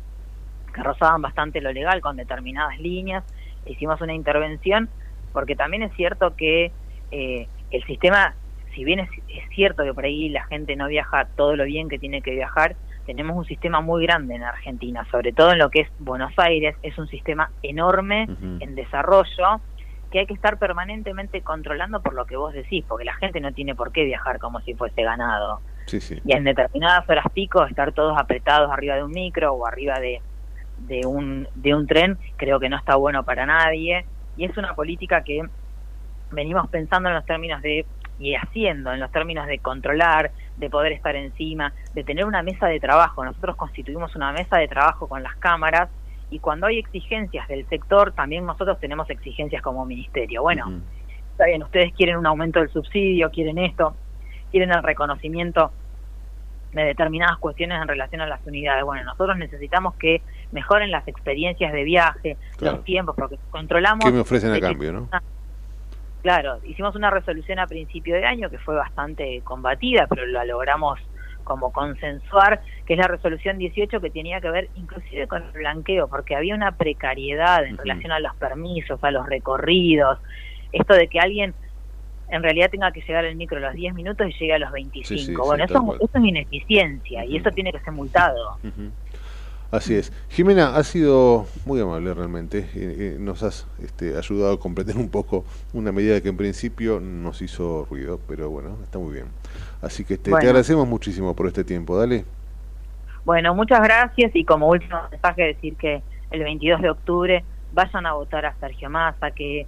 que 0.74 0.82
rozaban 0.82 1.22
bastante 1.22 1.62
lo 1.62 1.72
legal 1.72 2.02
con 2.02 2.18
determinadas 2.18 2.78
líneas. 2.78 3.24
Hicimos 3.64 4.02
una 4.02 4.12
intervención 4.12 4.90
porque 5.32 5.56
también 5.56 5.82
es 5.82 5.94
cierto 5.94 6.36
que 6.36 6.72
eh, 7.12 7.48
el 7.70 7.84
sistema, 7.84 8.34
si 8.74 8.84
bien 8.84 9.00
es, 9.00 9.08
es 9.30 9.48
cierto 9.54 9.82
que 9.82 9.94
por 9.94 10.04
ahí 10.04 10.28
la 10.28 10.44
gente 10.44 10.76
no 10.76 10.88
viaja 10.88 11.26
todo 11.36 11.56
lo 11.56 11.64
bien 11.64 11.88
que 11.88 11.98
tiene 11.98 12.20
que 12.20 12.32
viajar, 12.32 12.76
tenemos 13.06 13.36
un 13.36 13.44
sistema 13.44 13.80
muy 13.80 14.04
grande 14.04 14.34
en 14.34 14.42
Argentina, 14.42 15.06
sobre 15.10 15.32
todo 15.32 15.52
en 15.52 15.58
lo 15.58 15.70
que 15.70 15.82
es 15.82 15.88
Buenos 15.98 16.32
Aires, 16.36 16.76
es 16.82 16.98
un 16.98 17.08
sistema 17.08 17.50
enorme 17.62 18.28
en 18.60 18.74
desarrollo 18.74 19.60
que 20.10 20.20
hay 20.20 20.26
que 20.26 20.34
estar 20.34 20.58
permanentemente 20.58 21.40
controlando 21.42 22.00
por 22.02 22.14
lo 22.14 22.26
que 22.26 22.36
vos 22.36 22.52
decís, 22.52 22.84
porque 22.86 23.04
la 23.04 23.14
gente 23.14 23.40
no 23.40 23.52
tiene 23.52 23.74
por 23.74 23.92
qué 23.92 24.04
viajar 24.04 24.38
como 24.38 24.60
si 24.60 24.74
fuese 24.74 25.02
ganado. 25.02 25.60
Sí, 25.86 26.00
sí. 26.00 26.20
y 26.24 26.32
en 26.32 26.42
determinadas 26.42 27.08
horas 27.08 27.26
pico 27.32 27.64
estar 27.64 27.92
todos 27.92 28.18
apretados 28.18 28.72
arriba 28.72 28.96
de 28.96 29.04
un 29.04 29.12
micro 29.12 29.52
o 29.52 29.66
arriba 29.66 30.00
de, 30.00 30.20
de 30.78 31.06
un 31.06 31.46
de 31.54 31.76
un 31.76 31.86
tren 31.86 32.18
creo 32.36 32.58
que 32.58 32.68
no 32.68 32.76
está 32.76 32.96
bueno 32.96 33.24
para 33.24 33.46
nadie. 33.46 34.04
Y 34.36 34.44
es 34.44 34.56
una 34.56 34.74
política 34.74 35.22
que 35.22 35.42
venimos 36.32 36.68
pensando 36.68 37.08
en 37.08 37.14
los 37.14 37.24
términos 37.24 37.62
de 37.62 37.86
y 38.18 38.34
haciendo 38.34 38.92
en 38.92 39.00
los 39.00 39.12
términos 39.12 39.46
de 39.46 39.58
controlar, 39.58 40.32
de 40.56 40.70
poder 40.70 40.92
estar 40.92 41.14
encima, 41.16 41.72
de 41.94 42.04
tener 42.04 42.24
una 42.24 42.42
mesa 42.42 42.66
de 42.66 42.80
trabajo. 42.80 43.24
Nosotros 43.24 43.56
constituimos 43.56 44.14
una 44.16 44.32
mesa 44.32 44.58
de 44.58 44.68
trabajo 44.68 45.08
con 45.08 45.22
las 45.22 45.36
cámaras 45.36 45.88
y 46.30 46.38
cuando 46.38 46.66
hay 46.66 46.78
exigencias 46.78 47.46
del 47.48 47.68
sector, 47.68 48.12
también 48.12 48.44
nosotros 48.46 48.80
tenemos 48.80 49.08
exigencias 49.10 49.62
como 49.62 49.84
ministerio. 49.84 50.42
Bueno, 50.42 50.80
está 51.32 51.46
bien, 51.46 51.62
ustedes 51.62 51.92
quieren 51.92 52.16
un 52.16 52.26
aumento 52.26 52.60
del 52.60 52.70
subsidio, 52.70 53.30
quieren 53.30 53.58
esto, 53.58 53.94
quieren 54.50 54.70
el 54.70 54.82
reconocimiento 54.82 55.70
de 56.72 56.84
determinadas 56.84 57.38
cuestiones 57.38 57.80
en 57.80 57.88
relación 57.88 58.20
a 58.20 58.26
las 58.26 58.40
unidades. 58.46 58.84
Bueno, 58.84 59.04
nosotros 59.04 59.36
necesitamos 59.38 59.94
que 59.94 60.20
mejoren 60.52 60.90
las 60.90 61.06
experiencias 61.08 61.72
de 61.72 61.84
viaje, 61.84 62.36
Claro. 62.56 62.76
los 62.76 62.84
tiempos, 62.84 63.14
porque 63.16 63.38
controlamos... 63.50 64.04
¿Qué 64.04 64.12
me 64.12 64.20
ofrecen 64.20 64.52
a 64.52 64.60
cambio, 64.60 64.92
no? 64.92 65.08
Claro, 66.26 66.58
hicimos 66.64 66.96
una 66.96 67.08
resolución 67.08 67.60
a 67.60 67.68
principio 67.68 68.16
de 68.16 68.24
año 68.24 68.50
que 68.50 68.58
fue 68.58 68.74
bastante 68.74 69.42
combatida, 69.42 70.08
pero 70.08 70.26
la 70.26 70.44
logramos 70.44 70.98
como 71.44 71.70
consensuar, 71.70 72.60
que 72.84 72.94
es 72.94 72.98
la 72.98 73.06
resolución 73.06 73.58
18 73.58 74.00
que 74.00 74.10
tenía 74.10 74.40
que 74.40 74.50
ver 74.50 74.68
inclusive 74.74 75.28
con 75.28 75.44
el 75.44 75.52
blanqueo, 75.52 76.08
porque 76.08 76.34
había 76.34 76.56
una 76.56 76.72
precariedad 76.72 77.64
en 77.64 77.78
relación 77.78 78.10
a 78.10 78.18
los 78.18 78.34
permisos, 78.34 78.98
a 79.04 79.12
los 79.12 79.24
recorridos, 79.24 80.18
esto 80.72 80.94
de 80.94 81.06
que 81.06 81.20
alguien 81.20 81.54
en 82.28 82.42
realidad 82.42 82.70
tenga 82.70 82.90
que 82.90 83.02
llegar 83.02 83.24
el 83.24 83.36
micro 83.36 83.58
a 83.58 83.60
los 83.60 83.74
10 83.74 83.94
minutos 83.94 84.26
y 84.28 84.32
llegue 84.32 84.54
a 84.54 84.58
los 84.58 84.72
25. 84.72 85.06
Sí, 85.06 85.18
sí, 85.18 85.26
sí, 85.26 85.36
bueno, 85.36 85.62
eso, 85.62 85.94
eso 85.94 86.18
es 86.18 86.24
ineficiencia 86.24 87.24
y 87.24 87.36
eso 87.36 87.52
tiene 87.52 87.70
que 87.70 87.78
ser 87.78 87.92
multado. 87.92 88.58
Así 89.70 89.94
es. 89.94 90.12
Jimena, 90.30 90.76
has 90.76 90.86
sido 90.86 91.46
muy 91.64 91.80
amable 91.80 92.14
realmente. 92.14 92.60
eh, 92.60 92.66
eh, 92.74 93.16
nos 93.18 93.42
has 93.42 93.66
este, 93.82 94.16
ayudado 94.16 94.54
a 94.54 94.60
comprender 94.60 94.96
un 94.96 95.08
poco 95.10 95.44
una 95.72 95.90
medida 95.92 96.20
que 96.20 96.28
en 96.28 96.36
principio 96.36 97.00
nos 97.00 97.42
hizo 97.42 97.86
ruido, 97.90 98.20
pero 98.28 98.48
bueno, 98.48 98.76
está 98.84 98.98
muy 98.98 99.12
bien. 99.12 99.26
Así 99.82 100.04
que 100.04 100.16
te, 100.18 100.30
te 100.30 100.36
agradecemos 100.36 100.86
muchísimo 100.86 101.34
por 101.34 101.46
este 101.48 101.64
tiempo. 101.64 101.98
Dale. 101.98 102.24
Bueno, 103.24 103.54
muchas 103.54 103.80
gracias 103.80 104.30
y 104.34 104.44
como 104.44 104.68
último 104.68 104.98
mensaje 105.10 105.42
decir 105.42 105.74
que 105.76 106.00
el 106.30 106.44
22 106.44 106.80
de 106.80 106.90
octubre 106.90 107.44
vayan 107.72 108.06
a 108.06 108.12
votar 108.12 108.46
a 108.46 108.54
Sergio 108.60 108.88
Massa, 108.88 109.32
que 109.32 109.66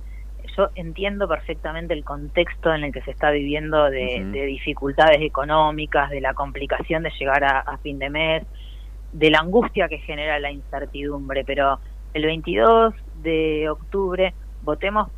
yo 0.56 0.70
entiendo 0.76 1.26
perfectamente 1.28 1.92
el 1.92 2.04
contexto 2.04 2.72
en 2.72 2.84
el 2.84 2.92
que 2.92 3.02
se 3.02 3.10
está 3.10 3.30
viviendo 3.30 3.90
de, 3.90 4.24
de 4.32 4.46
dificultades 4.46 5.20
económicas, 5.20 6.08
de 6.10 6.20
la 6.20 6.34
complicación 6.34 7.02
de 7.02 7.10
llegar 7.18 7.42
a, 7.44 7.58
a 7.58 7.78
fin 7.78 7.98
de 7.98 8.10
mes, 8.10 8.44
de 9.12 9.30
la 9.30 9.40
angustia 9.40 9.88
que 9.88 9.98
genera 9.98 10.38
la 10.38 10.50
incertidumbre, 10.50 11.44
pero 11.44 11.78
el 12.14 12.24
22 12.24 12.94
de 13.22 13.68
octubre 13.68 14.34
votemos 14.62 15.10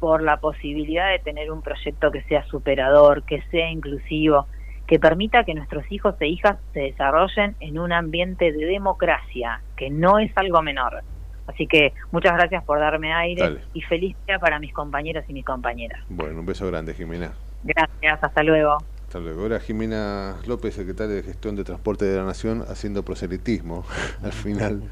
por 0.00 0.22
la 0.22 0.38
posibilidad 0.38 1.10
de 1.10 1.18
tener 1.18 1.50
un 1.50 1.62
proyecto 1.62 2.10
que 2.10 2.22
sea 2.22 2.44
superador, 2.44 3.24
que 3.24 3.42
sea 3.50 3.70
inclusivo, 3.70 4.46
que 4.86 4.98
permita 4.98 5.44
que 5.44 5.54
nuestros 5.54 5.84
hijos 5.90 6.14
e 6.20 6.28
hijas 6.28 6.56
se 6.72 6.80
desarrollen 6.80 7.56
en 7.60 7.78
un 7.78 7.92
ambiente 7.92 8.52
de 8.52 8.64
democracia, 8.64 9.60
que 9.76 9.90
no 9.90 10.18
es 10.18 10.30
algo 10.36 10.62
menor. 10.62 11.02
Así 11.46 11.66
que 11.66 11.92
muchas 12.12 12.34
gracias 12.34 12.62
por 12.64 12.78
darme 12.78 13.12
aire 13.12 13.42
Dale. 13.42 13.60
y 13.72 13.80
feliz 13.82 14.16
día 14.26 14.38
para 14.38 14.58
mis 14.58 14.72
compañeros 14.72 15.24
y 15.28 15.32
mis 15.32 15.44
compañeras. 15.44 16.00
Bueno, 16.08 16.40
un 16.40 16.46
beso 16.46 16.66
grande, 16.66 16.94
Jimena. 16.94 17.32
Gracias, 17.64 18.22
hasta 18.22 18.42
luego. 18.42 18.78
Hasta 19.08 19.20
luego. 19.20 19.40
Ahora 19.40 19.58
Jimena 19.58 20.36
López, 20.46 20.74
secretaria 20.74 21.14
de 21.14 21.22
Gestión 21.22 21.56
de 21.56 21.64
Transporte 21.64 22.04
de 22.04 22.18
la 22.18 22.24
Nación, 22.24 22.62
haciendo 22.68 23.02
proselitismo 23.02 23.86
al 24.22 24.32
final 24.34 24.82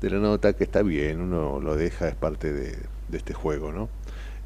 de 0.00 0.10
la 0.10 0.16
nota, 0.16 0.54
que 0.54 0.64
está 0.64 0.80
bien, 0.80 1.20
uno 1.20 1.60
lo 1.60 1.76
deja, 1.76 2.08
es 2.08 2.14
parte 2.14 2.54
de, 2.54 2.78
de 3.08 3.18
este 3.18 3.34
juego, 3.34 3.72
¿no? 3.72 3.90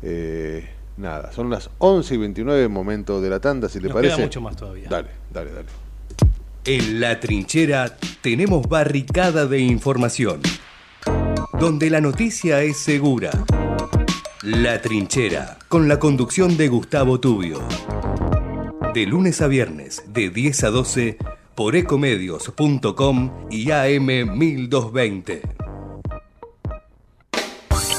Eh, 0.02 0.68
nada, 0.96 1.30
son 1.30 1.48
las 1.48 1.70
11 1.78 2.12
y 2.12 2.18
29, 2.18 2.66
momento 2.66 3.20
de 3.20 3.30
la 3.30 3.38
tanda, 3.38 3.68
si 3.68 3.78
te 3.78 3.84
Nos 3.84 3.94
parece. 3.94 4.16
queda 4.16 4.24
mucho 4.26 4.40
más 4.40 4.56
todavía. 4.56 4.88
Dale, 4.88 5.10
dale, 5.32 5.52
dale. 5.52 5.68
En 6.64 6.98
la 6.98 7.20
trinchera 7.20 7.96
tenemos 8.22 8.68
barricada 8.68 9.46
de 9.46 9.60
información, 9.60 10.40
donde 11.56 11.88
la 11.88 12.00
noticia 12.00 12.62
es 12.62 12.78
segura. 12.78 13.30
La 14.42 14.80
Trinchera, 14.80 15.58
con 15.68 15.86
la 15.86 15.98
conducción 15.98 16.56
de 16.56 16.68
Gustavo 16.68 17.20
Tubio. 17.20 17.60
De 18.92 19.06
lunes 19.06 19.40
a 19.40 19.46
viernes, 19.46 20.02
de 20.08 20.30
10 20.30 20.64
a 20.64 20.70
12, 20.70 21.16
por 21.54 21.76
ecomedios.com 21.76 23.30
y 23.48 23.70
AM 23.70 24.36
1220. 24.36 25.42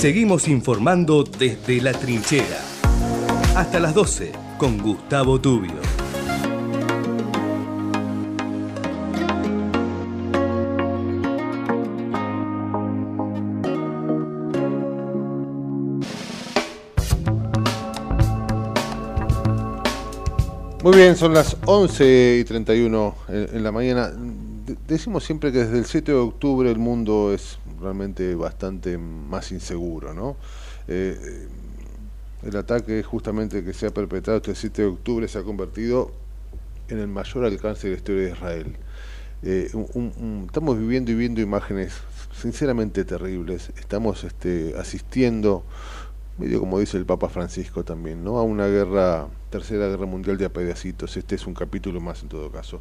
Seguimos 0.00 0.48
informando 0.48 1.24
desde 1.24 1.80
la 1.82 1.92
trinchera. 1.92 2.58
Hasta 3.54 3.78
las 3.80 3.92
12 3.94 4.32
con 4.56 4.78
Gustavo 4.78 5.38
Tubio. 5.40 5.74
Muy 20.82 20.96
bien, 20.96 21.14
son 21.16 21.34
las 21.34 21.56
11 21.66 22.38
y 22.40 22.44
31 22.44 23.14
en, 23.28 23.56
en 23.56 23.62
la 23.62 23.70
mañana. 23.72 24.08
De- 24.08 24.76
decimos 24.88 25.24
siempre 25.24 25.52
que 25.52 25.58
desde 25.58 25.78
el 25.78 25.84
7 25.84 26.12
de 26.12 26.18
octubre 26.18 26.70
el 26.70 26.78
mundo 26.78 27.32
es 27.34 27.58
realmente 27.80 28.34
bastante 28.34 28.98
más 28.98 29.52
inseguro, 29.52 30.14
¿no? 30.14 30.36
Eh, 30.88 31.18
eh, 31.20 31.48
el 32.42 32.56
ataque 32.56 33.02
justamente 33.02 33.62
que 33.64 33.72
se 33.72 33.86
ha 33.86 33.90
perpetrado 33.90 34.38
este 34.38 34.54
7 34.54 34.82
de 34.82 34.88
octubre 34.88 35.28
se 35.28 35.38
ha 35.38 35.42
convertido 35.42 36.10
en 36.88 36.98
el 36.98 37.08
mayor 37.08 37.44
alcance 37.44 37.86
de 37.86 37.94
la 37.94 37.98
historia 37.98 38.22
de 38.24 38.30
Israel. 38.30 38.76
Eh, 39.42 39.70
estamos 40.46 40.78
viviendo 40.78 41.10
y 41.12 41.14
viendo 41.14 41.40
imágenes 41.40 41.94
sinceramente 42.32 43.04
terribles. 43.04 43.70
Estamos 43.78 44.24
este, 44.24 44.74
asistiendo, 44.78 45.64
medio 46.38 46.60
como 46.60 46.78
dice 46.78 46.96
el 46.96 47.06
Papa 47.06 47.28
Francisco 47.28 47.84
también, 47.84 48.24
¿no? 48.24 48.38
a 48.38 48.42
una 48.42 48.66
guerra, 48.66 49.28
tercera 49.50 49.88
guerra 49.88 50.06
mundial 50.06 50.38
de 50.38 50.46
a 50.46 50.52
pedacitos. 50.52 51.16
Este 51.16 51.34
es 51.34 51.46
un 51.46 51.54
capítulo 51.54 52.00
más 52.00 52.22
en 52.22 52.28
todo 52.28 52.50
caso. 52.50 52.80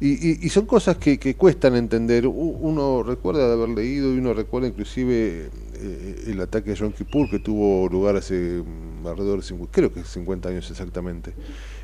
Y, 0.00 0.08
y- 0.30 0.38
y 0.42 0.48
son 0.50 0.66
cosas 0.66 0.98
que, 0.98 1.18
que 1.18 1.36
cuestan 1.36 1.74
entender. 1.76 2.26
Uno 2.26 3.02
recuerda 3.02 3.46
de 3.46 3.52
haber 3.54 3.70
leído 3.70 4.12
y 4.14 4.18
uno 4.18 4.34
recuerda 4.34 4.68
inclusive 4.68 5.50
eh, 5.74 6.24
el 6.26 6.40
ataque 6.40 6.70
de 6.70 6.76
Yom 6.76 6.92
Kippur 6.92 7.28
que 7.30 7.38
tuvo 7.38 7.88
lugar 7.88 8.16
hace 8.16 8.62
mm, 8.64 9.06
alrededor 9.06 9.40
de 9.40 9.46
50, 9.46 9.72
creo 9.72 9.92
que 9.92 10.04
50 10.04 10.48
años 10.50 10.70
exactamente. 10.70 11.32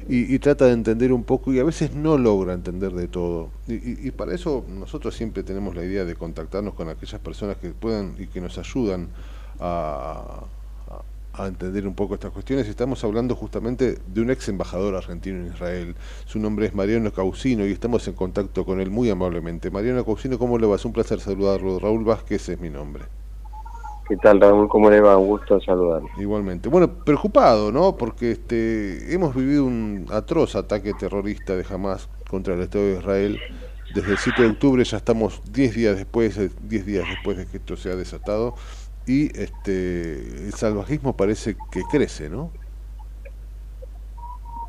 Y, 0.09 0.35
y 0.35 0.39
trata 0.41 0.67
de 0.67 0.73
entender 0.73 1.13
un 1.13 1.25
poco 1.25 1.53
y 1.53 1.59
a 1.59 1.65
veces 1.65 1.95
no 1.95 2.19
logra 2.19 2.53
entender 2.55 2.93
de 2.93 3.09
todo. 3.09 3.51
Y- 3.69 4.09
y 4.09 4.11
para 4.11 4.35
eso 4.35 4.65
nosotros 4.69 5.15
siempre 5.15 5.43
tenemos 5.43 5.75
la 5.75 5.85
idea 5.85 6.05
de 6.05 6.15
contactarnos 6.15 6.75
con 6.75 6.89
aquellas 6.89 7.21
personas 7.21 7.57
que 7.57 7.71
puedan 7.71 8.15
y 8.19 8.27
que 8.27 8.41
nos 8.41 8.59
ayudan 8.59 9.09
a, 9.61 10.45
a- 11.35 11.47
entender 11.47 11.87
un 11.87 11.95
poco 11.95 12.15
estas 12.15 12.31
cuestiones. 12.33 12.69
Estamos 12.69 13.03
hablando 13.05 13.35
justamente 13.35 13.99
de 14.07 14.21
un 14.21 14.31
ex 14.31 14.49
embajador 14.49 14.95
argentino 14.95 15.39
en 15.39 15.53
Israel. 15.53 15.95
Su 16.27 16.39
nombre 16.39 16.67
es 16.67 16.75
Mariano 16.75 17.13
Causino 17.13 17.67
y 17.67 17.73
estamos 17.73 18.07
en 18.09 18.15
contacto 18.15 18.65
con 18.65 18.81
él 18.81 18.91
muy 18.91 19.11
amablemente. 19.11 19.71
Mariano 19.71 20.05
Causino, 20.05 20.39
¿cómo 20.39 20.59
le 20.59 20.67
va? 20.67 20.77
Es 20.77 20.85
un 20.85 20.93
placer 20.93 21.21
saludarlo. 21.21 21.79
Raúl 21.79 22.05
Vázquez 22.05 22.49
es 22.49 22.61
mi 22.61 22.71
nombre. 22.71 23.05
¿Qué 24.09 24.17
tal, 24.17 24.41
Raúl? 24.41 24.69
¿Cómo 24.69 24.91
le 24.91 25.01
va? 25.01 25.17
Un 25.17 25.29
gusto 25.29 25.61
saludarlo. 25.61 26.09
Igualmente. 26.19 26.69
Bueno, 26.69 26.89
preocupado, 27.05 27.71
¿no? 27.73 27.97
Porque 27.97 28.33
este, 28.33 29.15
hemos 29.15 29.35
vivido 29.35 29.65
un 29.65 30.07
atroz 30.11 30.57
ataque 30.57 30.93
terrorista 30.93 31.57
de 31.57 31.65
Hamas 31.71 32.09
contra 32.29 32.55
el 32.55 32.61
Estado 32.63 32.85
de 32.85 32.99
Israel. 32.99 33.41
Desde 33.95 34.13
el 34.13 34.19
7 34.19 34.43
de 34.43 34.49
octubre 34.49 34.83
ya 34.85 34.97
estamos 34.97 35.41
10 35.53 35.75
días 35.75 35.97
después, 35.97 36.37
eh, 36.39 36.51
10 36.63 36.85
días 36.87 37.05
después 37.09 37.37
de 37.37 37.47
que 37.47 37.59
esto 37.59 37.77
se 37.77 37.91
ha 37.91 37.97
desatado 37.97 38.55
y 39.07 39.27
este 39.39 40.47
el 40.47 40.53
salvajismo 40.53 41.17
parece 41.17 41.57
que 41.71 41.83
crece, 41.91 42.29
¿no? 42.29 42.51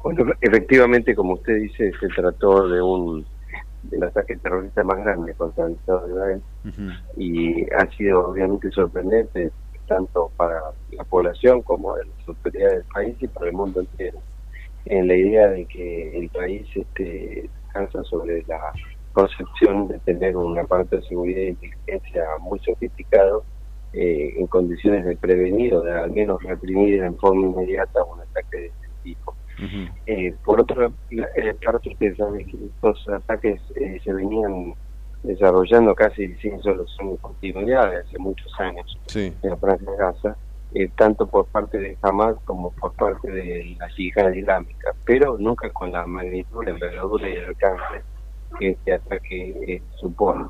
Bueno, 0.03 0.33
efectivamente, 0.41 1.15
como 1.15 1.33
usted 1.33 1.55
dice, 1.61 1.91
se 1.99 2.07
trató 2.09 2.67
de 2.67 2.81
un 2.81 3.25
del 3.83 4.03
ataque 4.03 4.37
terrorista 4.37 4.83
más 4.83 4.97
grande 4.97 5.33
contra 5.33 5.65
el 5.65 5.73
Estado 5.73 6.07
de 6.07 6.13
Israel 6.13 6.41
y 7.17 7.73
ha 7.73 7.85
sido 7.97 8.29
obviamente 8.29 8.71
sorprendente 8.71 9.51
tanto 9.87 10.31
para 10.37 10.61
la 10.91 11.03
población 11.03 11.61
como 11.61 11.97
las 11.97 12.27
autoridades 12.27 12.75
del 12.75 12.93
país 12.93 13.15
y 13.19 13.27
para 13.27 13.47
el 13.47 13.53
mundo 13.53 13.81
entero. 13.81 14.19
en 14.85 15.07
la 15.07 15.15
idea 15.15 15.47
de 15.49 15.65
que 15.65 16.17
el 16.17 16.29
país 16.29 16.67
este, 16.75 17.49
descansa 17.63 18.03
sobre 18.03 18.43
la 18.43 18.73
concepción 19.13 19.87
de 19.87 19.99
tener 19.99 20.35
un 20.35 20.57
aparato 20.57 20.95
de 20.97 21.03
seguridad 21.03 21.41
e 21.41 21.49
inteligencia 21.49 22.25
muy 22.39 22.59
sofisticado 22.59 23.43
eh, 23.93 24.33
en 24.37 24.47
condiciones 24.47 25.05
de 25.05 25.15
prevenir 25.15 25.73
o 25.75 25.81
de 25.81 25.91
al 25.91 26.11
menos 26.11 26.41
reprimir 26.43 27.03
en 27.03 27.15
forma 27.17 27.47
inmediata 27.47 28.03
un 28.03 28.21
ataque 28.21 28.57
de 28.57 28.65
este 28.67 28.87
tipo. 29.03 29.35
Eh, 30.07 30.35
por 30.43 30.59
otra 30.59 30.91
parte, 31.63 31.89
ustedes 31.89 32.17
saben 32.17 32.45
que 32.47 32.57
estos 32.65 33.07
ataques 33.07 33.61
eh, 33.75 33.99
se 34.03 34.11
venían 34.11 34.73
desarrollando 35.23 35.95
casi 35.95 36.33
sin 36.35 36.61
solución 36.61 37.11
de 37.11 37.17
continuidad 37.17 37.95
hace 37.95 38.19
muchos 38.19 38.51
años 38.59 38.97
en 39.15 39.35
la 39.41 39.57
Franja 39.57 39.89
de 39.89 39.97
Gaza, 39.97 40.37
eh, 40.73 40.89
tanto 40.95 41.27
por 41.27 41.45
parte 41.45 41.77
de 41.77 41.97
Hamas 42.01 42.35
como 42.45 42.71
por 42.71 42.93
parte 42.93 43.31
de 43.31 43.75
la 43.79 43.87
yihad 43.95 44.33
islámica, 44.33 44.93
pero 45.05 45.37
nunca 45.37 45.69
con 45.69 45.91
la 45.91 46.05
magnitud, 46.05 46.63
la 46.65 46.71
envergadura 46.71 47.29
y 47.29 47.33
el 47.33 47.45
alcance 47.45 48.01
que 48.59 48.69
este 48.69 48.93
ataque 48.93 49.55
eh, 49.67 49.81
supone. 49.95 50.45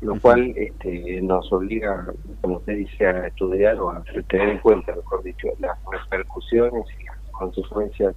Lo 0.00 0.18
cual 0.20 0.52
este, 0.56 1.20
nos 1.22 1.52
obliga, 1.52 2.06
como 2.40 2.58
usted 2.58 2.76
dice, 2.76 3.06
a 3.06 3.26
estudiar 3.26 3.78
o 3.80 3.90
a 3.90 4.02
tener 4.28 4.48
en 4.50 4.58
cuenta, 4.58 4.94
mejor 4.94 5.22
dicho, 5.24 5.48
las 5.58 5.76
repercusiones 5.90 6.84
y 7.00 7.04
las 7.04 7.16
consecuencias 7.32 8.14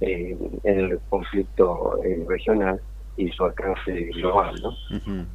eh, 0.00 0.36
en 0.62 0.78
el 0.78 1.00
conflicto 1.08 2.00
eh, 2.04 2.24
regional 2.28 2.80
y 3.16 3.28
su 3.30 3.44
alcance 3.44 3.92
global. 4.14 4.54
¿no? 4.62 5.26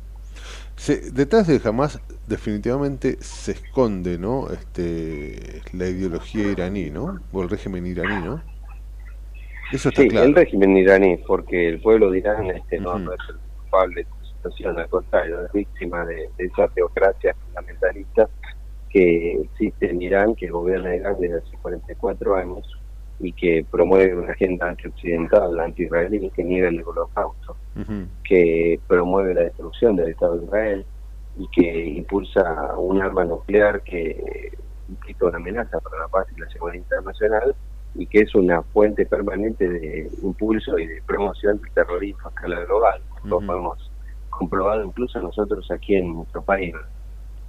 Se- 0.78 1.12
detrás 1.12 1.48
de 1.48 1.60
Hamas 1.64 2.00
definitivamente 2.28 3.18
se 3.20 3.52
esconde, 3.52 4.18
¿no? 4.18 4.50
Este, 4.50 5.62
la 5.74 5.88
ideología 5.90 6.52
iraní, 6.52 6.90
¿no? 6.90 7.20
O 7.34 7.42
el 7.44 7.50
régimen 7.50 7.86
iraní, 7.86 8.24
¿no? 8.26 8.42
Eso 9.72 9.90
está 9.90 10.02
sí, 10.02 10.08
claro. 10.08 10.28
el 10.28 10.36
régimen 10.36 10.78
iraní, 10.78 11.18
porque 11.28 11.70
el 11.70 11.82
pueblo 11.82 12.12
de 12.12 12.20
Irán 12.20 12.46
este, 12.48 12.80
no, 12.80 12.98
no 12.98 13.14
es 13.14 13.20
el 13.30 13.36
culpable 13.58 14.06
al 14.44 14.90
contrario, 14.90 15.46
es 15.46 15.52
víctima 15.52 16.06
de, 16.06 16.30
de 16.38 16.46
esa 16.46 16.68
teocracia 16.70 17.34
fundamentalista 17.46 18.30
que 18.90 19.34
existe 19.42 19.90
en 19.90 20.02
Irán, 20.02 20.36
que 20.36 20.50
gobierna 20.50 20.96
Irán 20.96 21.16
desde 21.20 21.38
hace 21.38 21.58
44 21.62 22.36
años 22.36 22.82
y 23.20 23.34
que 23.34 23.66
promueve 23.70 24.16
una 24.16 24.32
agenda 24.32 24.70
antioccidental, 24.70 25.60
anti-israelí, 25.60 26.30
que 26.32 26.44
niega 26.44 26.70
el 26.70 26.84
holocausto, 26.84 27.56
que 28.24 28.80
promueve 28.88 29.34
la 29.34 29.42
destrucción 29.42 29.96
del 29.96 30.10
Estado 30.10 30.38
de 30.38 30.46
Israel 30.46 30.86
y 31.38 31.48
que 31.48 31.86
impulsa 31.86 32.76
un 32.78 33.02
arma 33.02 33.24
nuclear 33.24 33.82
que 33.84 34.52
implica 34.90 35.28
una 35.28 35.38
amenaza 35.38 35.80
para 35.80 36.00
la 36.00 36.08
paz 36.08 36.28
y 36.36 36.40
la 36.40 36.50
seguridad 36.50 36.84
internacional 36.84 37.56
y 37.96 38.08
que 38.08 38.20
es 38.20 38.36
una 38.36 38.62
fuente 38.64 39.06
permanente 39.06 39.70
de 39.70 40.10
impulso 40.24 40.78
y 40.80 40.88
de 40.88 41.02
promoción 41.04 41.60
del 41.62 41.72
terrorismo 41.72 42.28
a 42.28 42.30
escala 42.30 42.60
global. 42.62 43.02
Lo 43.24 43.40
hemos 43.40 43.91
comprobado 44.32 44.84
incluso 44.84 45.22
nosotros 45.22 45.70
aquí 45.72 45.96
en 45.96 46.16
nuestro 46.16 46.42
país. 46.42 46.74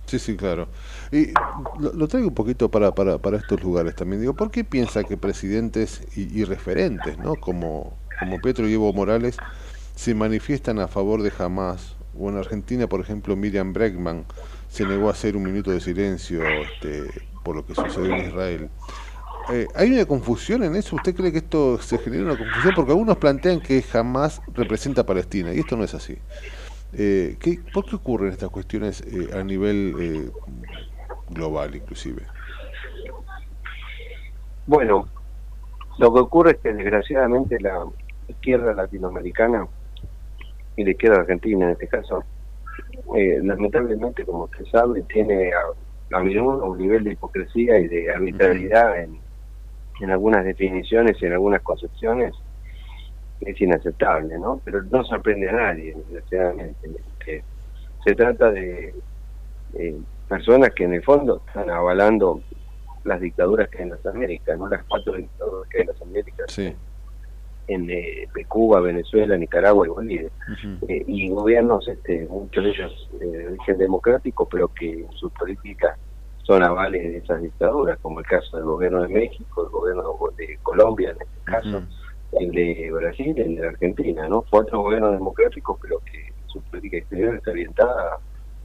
Sí, 0.06 0.18
sí, 0.18 0.36
claro. 0.36 0.68
Y 1.10 1.32
lo, 1.78 2.08
traigo 2.08 2.28
un 2.28 2.34
poquito 2.34 2.70
para, 2.70 2.94
para, 2.94 3.18
para 3.18 3.38
estos 3.38 3.62
lugares 3.62 3.94
también. 3.94 4.20
Digo, 4.20 4.34
¿por 4.34 4.50
qué 4.50 4.64
piensa 4.64 5.04
que 5.04 5.16
presidentes 5.16 6.06
y, 6.16 6.38
y 6.38 6.44
referentes, 6.44 7.18
¿no? 7.18 7.36
Como, 7.36 7.96
como 8.18 8.38
Petro 8.40 8.68
y 8.68 8.74
Evo 8.74 8.92
Morales, 8.92 9.36
se 9.94 10.14
manifiestan 10.14 10.80
a 10.80 10.88
favor 10.88 11.22
de 11.22 11.32
Hamas? 11.38 11.96
O 12.18 12.28
en 12.28 12.36
Argentina, 12.36 12.86
por 12.88 13.00
ejemplo, 13.00 13.36
Miriam 13.36 13.72
Bregman 13.72 14.26
se 14.68 14.84
negó 14.84 15.08
a 15.08 15.12
hacer 15.12 15.36
un 15.36 15.44
minuto 15.44 15.70
de 15.70 15.80
silencio 15.80 16.42
este, 16.46 17.04
por 17.42 17.56
lo 17.56 17.64
que 17.64 17.74
sucedió 17.74 18.14
en 18.14 18.26
Israel. 18.26 18.68
Eh, 19.50 19.66
¿Hay 19.74 19.90
una 19.90 20.04
confusión 20.04 20.62
en 20.62 20.76
eso? 20.76 20.96
¿Usted 20.96 21.14
cree 21.14 21.32
que 21.32 21.38
esto 21.38 21.78
se 21.80 21.98
genera 21.98 22.24
una 22.24 22.36
confusión? 22.36 22.74
Porque 22.74 22.92
algunos 22.92 23.16
plantean 23.16 23.60
que 23.60 23.84
Hamas 23.92 24.40
representa 24.54 25.02
a 25.02 25.06
Palestina 25.06 25.52
y 25.52 25.60
esto 25.60 25.76
no 25.76 25.84
es 25.84 25.94
así. 25.94 26.16
Eh, 26.94 27.36
¿qué, 27.40 27.58
¿Por 27.72 27.86
qué 27.86 27.96
ocurren 27.96 28.32
estas 28.32 28.50
cuestiones 28.50 29.02
eh, 29.06 29.30
a 29.34 29.42
nivel 29.42 29.94
eh, 29.98 30.30
global 31.30 31.74
inclusive? 31.74 32.22
Bueno, 34.66 35.08
lo 35.98 36.12
que 36.12 36.20
ocurre 36.20 36.50
es 36.52 36.58
que 36.58 36.74
desgraciadamente 36.74 37.58
la 37.60 37.86
izquierda 38.28 38.74
latinoamericana 38.74 39.66
y 40.76 40.84
la 40.84 40.90
izquierda 40.90 41.20
argentina 41.20 41.66
en 41.66 41.72
este 41.72 41.88
caso, 41.88 42.24
eh, 43.16 43.40
lamentablemente, 43.42 44.24
como 44.24 44.44
usted 44.44 44.64
sabe, 44.66 45.02
tiene 45.02 45.50
a, 45.52 46.18
un 46.18 46.78
nivel 46.78 47.04
de 47.04 47.12
hipocresía 47.12 47.78
y 47.78 47.88
de 47.88 48.12
arbitrariedad 48.12 49.02
en, 49.02 49.18
en 50.02 50.10
algunas 50.10 50.44
definiciones 50.44 51.16
y 51.22 51.26
en 51.26 51.32
algunas 51.32 51.62
concepciones 51.62 52.34
es 53.46 53.60
inaceptable, 53.60 54.38
¿no? 54.38 54.60
Pero 54.64 54.82
no 54.84 55.04
sorprende 55.04 55.48
a 55.48 55.52
nadie, 55.52 55.94
desgraciadamente. 55.94 56.90
que 57.24 57.42
se 58.04 58.14
trata 58.14 58.50
de 58.50 58.94
eh, 59.74 59.96
personas 60.28 60.70
que 60.70 60.84
en 60.84 60.94
el 60.94 61.02
fondo 61.02 61.42
están 61.46 61.70
avalando 61.70 62.42
las 63.04 63.20
dictaduras 63.20 63.68
que 63.68 63.78
hay 63.78 63.84
en 63.84 63.90
las 63.90 64.06
Américas, 64.06 64.58
¿no? 64.58 64.68
Las 64.68 64.84
cuatro 64.84 65.14
dictaduras 65.14 65.68
que 65.68 65.78
hay 65.78 65.82
en 65.82 65.88
las 65.88 66.02
Américas. 66.02 66.58
En 67.68 67.88
eh, 67.90 68.28
Cuba, 68.48 68.80
Venezuela, 68.80 69.36
Nicaragua 69.36 69.86
y 69.86 69.90
Bolivia. 69.90 70.30
Eh, 70.88 71.04
y 71.06 71.28
gobiernos, 71.30 71.86
este, 71.88 72.26
muchos 72.28 72.64
de 72.64 72.70
ellos 72.70 73.10
eh, 73.20 73.24
de 73.24 73.46
origen 73.48 73.78
democrático, 73.78 74.48
pero 74.48 74.68
que 74.68 75.06
sus 75.14 75.32
políticas 75.32 75.96
son 76.42 76.62
avales 76.62 77.02
de 77.02 77.18
esas 77.18 77.40
dictaduras, 77.40 77.98
como 78.00 78.18
el 78.18 78.26
caso 78.26 78.56
del 78.56 78.66
gobierno 78.66 79.02
de 79.02 79.08
México, 79.08 79.64
el 79.64 79.70
gobierno 79.70 80.02
de 80.36 80.58
Colombia 80.62 81.10
en 81.10 81.22
este 81.22 81.40
caso, 81.44 81.82
el 82.32 82.50
de 82.50 82.90
Brasil, 82.92 83.34
el 83.38 83.56
de 83.56 83.68
Argentina, 83.68 84.28
¿no? 84.28 84.44
Cuatro 84.48 84.82
gobiernos 84.82 85.12
democráticos, 85.12 85.78
pero 85.80 85.98
que 86.00 86.32
su 86.46 86.60
política 86.62 86.98
exterior 86.98 87.34
está 87.36 87.50
orientada 87.50 88.18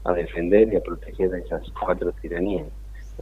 a, 0.04 0.14
defender 0.14 0.72
y 0.72 0.78
a 0.78 0.82
proteger 0.82 1.34
a 1.34 1.38
esas 1.40 1.64
cuatro 1.80 2.12
tiranías. 2.22 2.68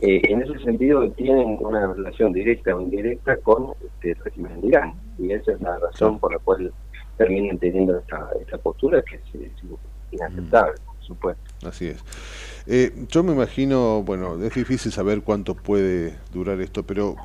Eh, 0.02 0.22
en 0.24 0.42
ese 0.42 0.60
sentido 0.60 1.10
tienen 1.12 1.58
una 1.60 1.94
relación 1.94 2.34
directa 2.34 2.76
o 2.76 2.82
indirecta 2.82 3.38
con 3.38 3.74
este, 3.84 4.12
el 4.12 4.18
régimen 4.24 4.62
de 4.62 4.68
Irán 4.68 4.94
y 5.18 5.32
esa 5.32 5.54
es 5.54 5.62
la 5.62 5.80
razón 5.80 6.20
por 6.20 6.34
la 6.34 6.40
cual 6.40 6.72
terminan 7.18 7.58
teniendo 7.58 7.98
esta, 7.98 8.30
esta 8.40 8.58
postura 8.58 9.02
que 9.02 9.16
es, 9.16 9.24
es 9.42 9.52
inaceptable, 10.12 10.74
por 10.86 11.02
supuesto. 11.02 11.44
Así 11.66 11.88
es. 11.88 12.04
Eh, 12.68 12.92
yo 13.10 13.24
me 13.24 13.34
imagino, 13.34 14.04
bueno, 14.04 14.44
es 14.44 14.54
difícil 14.54 14.92
saber 14.92 15.22
cuánto 15.22 15.56
puede 15.56 16.16
durar 16.34 16.60
esto, 16.62 16.84
pero 16.84 17.16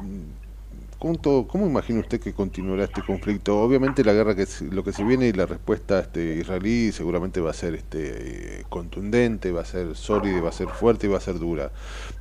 ¿cuánto, 1.01 1.49
¿cómo 1.49 1.67
imagina 1.67 1.99
usted 1.99 2.21
que 2.21 2.33
continuará 2.33 2.85
este 2.85 3.03
conflicto? 3.03 3.61
Obviamente 3.61 4.05
la 4.05 4.13
guerra 4.13 4.37
que 4.37 4.47
lo 4.71 4.85
que 4.85 4.93
se 4.93 5.03
viene 5.03 5.27
y 5.27 5.33
la 5.33 5.47
respuesta 5.47 5.99
este, 5.99 6.37
israelí 6.37 6.93
seguramente 6.93 7.41
va 7.41 7.51
a 7.51 7.55
ser 7.55 7.75
este, 7.75 8.65
contundente, 8.69 9.51
va 9.51 9.63
a 9.63 9.65
ser 9.65 9.97
sólida, 9.97 10.41
va 10.41 10.51
a 10.51 10.53
ser 10.53 10.69
fuerte 10.69 11.09
y 11.09 11.11
va 11.11 11.17
a 11.17 11.21
ser 11.21 11.41
dura. 11.41 11.73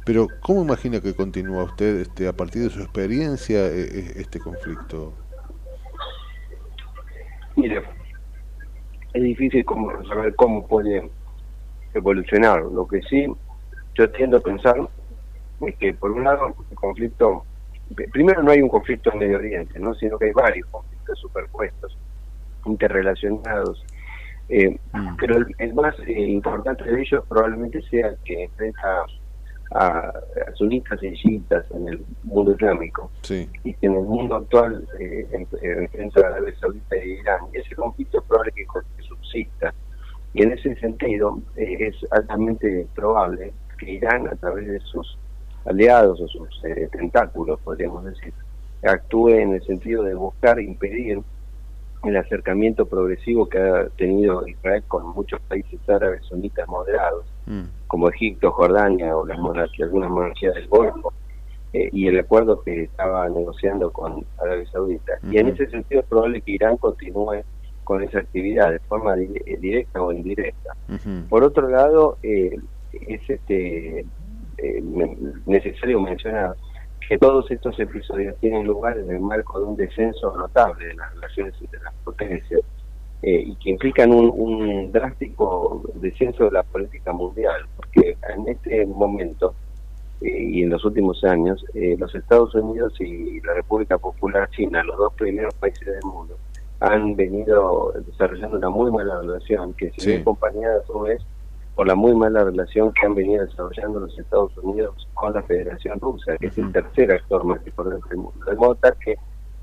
Pero 0.05 0.27
¿cómo 0.41 0.63
imagina 0.63 1.01
que 1.01 1.13
continúa 1.13 1.65
usted 1.65 1.99
este, 1.99 2.27
a 2.27 2.33
partir 2.33 2.63
de 2.63 2.69
su 2.71 2.79
experiencia 2.79 3.67
eh, 3.67 4.13
este 4.15 4.39
conflicto? 4.39 5.13
Mire, 7.55 7.83
es 9.13 9.21
difícil 9.23 9.63
como 9.65 9.91
saber 10.07 10.33
cómo 10.35 10.65
puede 10.65 11.11
evolucionar. 11.93 12.63
Lo 12.63 12.87
que 12.87 13.01
sí 13.03 13.27
yo 13.95 14.09
tiendo 14.11 14.37
a 14.37 14.39
pensar 14.39 14.77
es 15.59 15.75
que 15.75 15.93
por 15.93 16.11
un 16.11 16.23
lado 16.23 16.55
el 16.71 16.75
conflicto, 16.75 17.43
primero 18.11 18.43
no 18.43 18.51
hay 18.51 18.61
un 18.61 18.69
conflicto 18.69 19.11
en 19.11 19.19
Medio 19.19 19.37
Oriente, 19.37 19.79
¿no? 19.79 19.93
sino 19.95 20.17
que 20.17 20.25
hay 20.25 20.31
varios 20.31 20.67
conflictos 20.69 21.19
superpuestos, 21.19 21.97
interrelacionados. 22.65 23.83
Eh, 24.49 24.77
Pero 25.19 25.37
el, 25.37 25.55
el 25.59 25.73
más 25.75 25.95
eh, 26.07 26.21
importante 26.21 26.83
de 26.83 27.01
ellos 27.01 27.23
probablemente 27.27 27.81
sea 27.83 28.07
el 28.07 28.17
que 28.25 28.43
enfrenta 28.45 29.05
a, 29.71 29.79
a 29.79 30.11
sunitas 30.55 31.01
y 31.03 31.13
chiitas 31.13 31.65
en 31.71 31.87
el 31.87 32.05
mundo 32.23 32.53
islámico 32.53 33.11
y 33.63 33.73
que 33.75 33.85
en 33.85 33.93
el 33.93 34.03
mundo 34.03 34.37
actual 34.37 34.87
eh, 34.99 35.27
eh, 35.61 35.89
enfrenta 35.93 36.21
a 36.21 36.27
Arabia 36.31 36.55
Saudita 36.59 36.97
y 36.97 37.11
Irán. 37.19 37.41
Y 37.53 37.57
ese 37.57 37.75
conflicto 37.75 38.19
es 38.19 38.23
probable 38.25 38.51
que, 38.55 38.65
que 38.65 39.03
subsista. 39.03 39.73
Y 40.33 40.43
en 40.43 40.51
ese 40.53 40.75
sentido 40.77 41.39
eh, 41.55 41.77
es 41.79 41.95
altamente 42.11 42.87
probable 42.95 43.53
que 43.77 43.91
Irán, 43.91 44.27
a 44.27 44.35
través 44.35 44.67
de 44.67 44.79
sus 44.79 45.17
aliados 45.65 46.19
o 46.21 46.27
sus 46.27 46.49
eh, 46.63 46.87
tentáculos, 46.91 47.59
podríamos 47.61 48.05
decir, 48.05 48.33
actúe 48.83 49.29
en 49.29 49.53
el 49.55 49.63
sentido 49.63 50.03
de 50.03 50.13
buscar 50.15 50.59
impedir 50.59 51.21
el 52.03 52.15
acercamiento 52.17 52.85
progresivo 52.85 53.47
que 53.49 53.59
ha 53.59 53.87
tenido 53.97 54.47
Israel 54.47 54.83
con 54.87 55.07
muchos 55.07 55.39
países 55.41 55.79
árabes 55.89 56.23
sunitas 56.25 56.67
moderados, 56.67 57.25
como 57.87 58.07
Egipto, 58.09 58.51
Jordania 58.51 59.17
o 59.17 59.25
las 59.25 59.37
monarquías, 59.39 59.87
algunas 59.87 60.09
monarquías 60.09 60.55
del 60.55 60.67
Golfo, 60.67 61.11
eh, 61.73 61.89
y 61.91 62.07
el 62.07 62.17
acuerdo 62.19 62.61
que 62.61 62.83
estaba 62.83 63.27
negociando 63.29 63.91
con 63.91 64.25
Arabia 64.37 64.65
Saudita. 64.71 65.13
Y 65.31 65.37
en 65.39 65.47
ese 65.49 65.67
sentido 65.69 66.01
es 66.01 66.07
probable 66.07 66.41
que 66.41 66.51
Irán 66.53 66.77
continúe 66.77 67.43
con 67.83 68.01
esa 68.01 68.19
actividad 68.19 68.71
de 68.71 68.79
forma 68.79 69.15
di- 69.15 69.41
eh, 69.45 69.57
directa 69.59 70.01
o 70.01 70.11
indirecta. 70.13 70.73
Por 71.27 71.43
otro 71.43 71.67
lado, 71.67 72.17
eh, 72.23 72.55
es 72.93 73.29
este, 73.29 74.05
eh, 74.61 74.83
necesario 75.45 75.99
mencionar 75.99 76.55
que 77.07 77.17
todos 77.17 77.49
estos 77.49 77.79
episodios 77.79 78.35
tienen 78.39 78.65
lugar 78.65 78.97
en 78.97 79.09
el 79.09 79.19
marco 79.19 79.59
de 79.59 79.65
un 79.65 79.75
descenso 79.75 80.35
notable 80.37 80.87
de 80.87 80.93
las 80.93 81.13
relaciones 81.15 81.55
entre 81.59 81.79
las 81.81 81.93
potencias 82.03 82.61
eh, 83.21 83.43
y 83.47 83.55
que 83.55 83.71
implican 83.71 84.11
un, 84.11 84.31
un, 84.33 84.91
drástico 84.91 85.83
descenso 85.95 86.45
de 86.45 86.51
la 86.51 86.63
política 86.63 87.11
mundial, 87.11 87.65
porque 87.75 88.15
en 88.33 88.47
este 88.47 88.85
momento 88.85 89.55
eh, 90.21 90.43
y 90.43 90.63
en 90.63 90.69
los 90.69 90.83
últimos 90.83 91.23
años, 91.23 91.63
eh, 91.73 91.95
los 91.97 92.13
Estados 92.13 92.53
Unidos 92.55 92.93
y 92.99 93.39
la 93.41 93.53
República 93.53 93.97
Popular 93.97 94.49
China, 94.51 94.83
los 94.83 94.97
dos 94.97 95.13
primeros 95.13 95.53
países 95.55 95.85
del 95.85 96.03
mundo, 96.03 96.37
han 96.81 97.15
venido 97.15 97.93
desarrollando 98.05 98.57
una 98.57 98.69
muy 98.69 98.91
mala 98.91 99.19
relación, 99.21 99.73
que 99.73 99.91
se 99.97 100.11
ve 100.11 100.21
acompañada 100.21 100.79
a 100.79 100.85
su 100.85 100.99
vez 100.99 101.21
por 101.79 101.87
la 101.87 101.95
muy 101.95 102.13
mala 102.13 102.43
relación 102.43 102.91
que 102.91 103.05
han 103.05 103.15
venido 103.15 103.45
desarrollando 103.45 104.01
los 104.01 104.19
Estados 104.19 104.51
Unidos 104.57 105.07
con 105.13 105.33
la 105.33 105.41
Federación 105.43 105.97
Rusa, 106.01 106.35
que 106.37 106.47
es 106.47 106.57
el 106.57 106.73
tercer 106.73 107.09
actor 107.09 107.45
más 107.45 107.65
importante 107.65 108.09
del 108.09 108.17
mundo. 108.17 108.45
De 108.45 108.55
modo 108.57 108.75
tal 108.75 108.97
que 108.99 109.15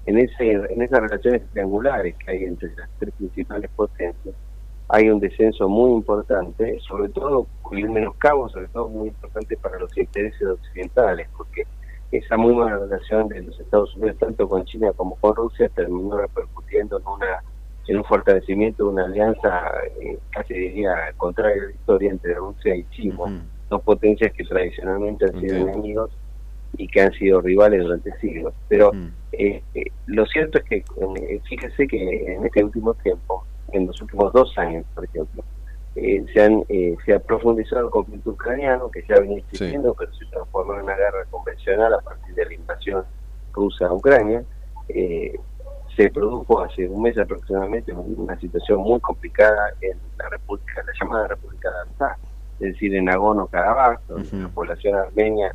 en, 0.06 0.20
ese, 0.20 0.52
en 0.52 0.80
esas 0.80 1.01
relaciones 1.01 1.43
triangulares 1.52 2.16
que 2.16 2.30
hay 2.30 2.44
entre 2.44 2.74
las 2.74 2.88
tres 2.98 3.12
principales 3.18 3.70
potencias, 3.76 4.34
hay 4.88 5.10
un 5.10 5.20
descenso 5.20 5.68
muy 5.68 5.93
importante, 5.93 6.80
sobre 6.88 7.10
todo 7.10 7.47
con 7.60 7.76
el 7.76 7.90
menoscabo, 7.90 8.48
sobre 8.48 8.68
todo 8.68 8.88
muy 8.88 9.09
importante 9.09 9.55
para 9.59 9.78
los 9.78 9.94
intereses 9.98 10.48
occidentales, 10.48 11.28
porque 11.36 11.66
esa 12.12 12.38
muy 12.38 12.55
mala 12.55 12.78
relación 12.78 13.28
de 13.28 13.43
los 13.43 13.60
Estados 13.60 13.94
Unidos, 13.94 14.16
tanto 14.18 14.48
con 14.48 14.64
China 14.64 14.90
como 14.97 15.16
con 15.16 15.36
Rusia, 15.36 15.68
terminó 15.68 16.16
repercutiendo 16.16 16.98
en 16.98 17.06
una 17.06 17.43
en 17.88 17.98
un 17.98 18.04
fortalecimiento 18.04 18.84
de 18.84 18.90
una 18.90 19.04
alianza 19.04 19.70
eh, 20.00 20.18
casi 20.30 20.54
diría 20.54 21.12
contraria 21.16 21.62
a 21.62 21.66
la 21.66 21.72
historia 21.72 22.10
entre 22.10 22.34
Rusia 22.34 22.74
y 22.74 22.84
China, 22.90 23.44
dos 23.70 23.82
potencias 23.82 24.32
que 24.32 24.44
tradicionalmente 24.44 25.26
han 25.26 25.40
sido 25.40 25.56
enemigos 25.56 26.10
y 26.76 26.88
que 26.88 27.00
han 27.00 27.12
sido 27.12 27.40
rivales 27.40 27.82
durante 27.82 28.12
siglos. 28.18 28.54
Pero 28.68 28.92
eh, 29.32 29.62
eh, 29.74 29.84
lo 30.06 30.26
cierto 30.26 30.58
es 30.58 30.64
que 30.64 30.84
fíjese 31.48 31.86
que 31.86 32.34
en 32.34 32.44
este 32.44 32.64
último 32.64 32.94
tiempo 32.94 33.44
en 33.72 33.86
los 33.86 34.00
últimos 34.00 34.32
dos 34.32 34.56
años, 34.58 34.84
por 34.94 35.04
ejemplo. 35.04 35.44
Eh, 35.94 36.24
se, 36.32 36.42
han, 36.42 36.62
eh, 36.68 36.94
se 37.06 37.14
ha 37.14 37.18
profundizado 37.18 37.86
el 37.86 37.90
conflicto 37.90 38.30
ucraniano, 38.30 38.90
que 38.90 39.02
ya 39.08 39.18
venía 39.18 39.38
existiendo, 39.38 39.94
pero 39.94 40.12
se 40.12 40.26
transformó 40.26 40.74
en 40.74 40.82
una 40.82 40.94
guerra 40.94 41.24
convencional 41.30 41.94
a 41.94 42.00
partir 42.00 42.34
de 42.34 42.44
la 42.44 42.54
invasión 42.54 43.04
rusa 43.52 43.86
a 43.86 43.94
Ucrania. 43.94 44.44
Eh, 44.90 45.38
se 45.97 46.10
produjo 46.10 46.60
hace 46.60 46.89
un 46.89 47.02
mes 47.02 47.16
aproximadamente 47.18 47.93
una 47.93 48.39
situación 48.39 48.81
muy 48.81 49.01
complicada 49.01 49.70
en 49.81 49.98
la 50.18 50.28
República, 50.28 50.82
la 50.85 50.93
llamada 51.01 51.28
República 51.28 51.70
de 51.70 51.78
Artsakh, 51.78 52.18
es 52.60 52.73
decir, 52.73 52.94
en 52.94 53.06
Nagorno-Karabaj, 53.06 54.01
donde 54.09 54.36
la 54.36 54.48
población 54.48 54.94
armenia 54.94 55.55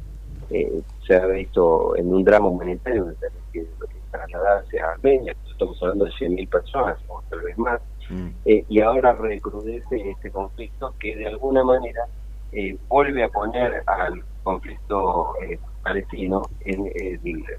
se 1.08 1.16
ha 1.16 1.26
visto 1.28 1.96
en 1.96 2.14
un 2.14 2.24
drama 2.24 2.48
humanitario, 2.48 3.06
donde 3.06 3.18
que, 3.54 3.66
trasladarse 4.12 4.80
a 4.80 4.92
Armenia, 4.92 5.34
estamos 5.50 5.82
hablando 5.82 6.06
de 6.06 6.12
100.000 6.12 6.50
personas, 6.50 6.98
o 7.08 7.22
tal 7.30 7.40
vez 7.42 7.58
más, 7.58 7.82
Mm. 8.12 8.28
Eh, 8.46 8.66
y 8.68 8.82
ahora 8.82 9.14
recrudece 9.14 10.10
este 10.10 10.32
conflicto 10.32 10.94
que 11.00 11.16
de 11.16 11.28
alguna 11.28 11.64
manera 11.64 12.06
eh, 12.52 12.78
vuelve 12.90 13.24
a 13.24 13.30
poner 13.30 13.84
al 13.88 14.24
conflicto 14.44 15.34
eh, 15.42 15.58
palestino 15.82 16.44
en, 16.62 16.92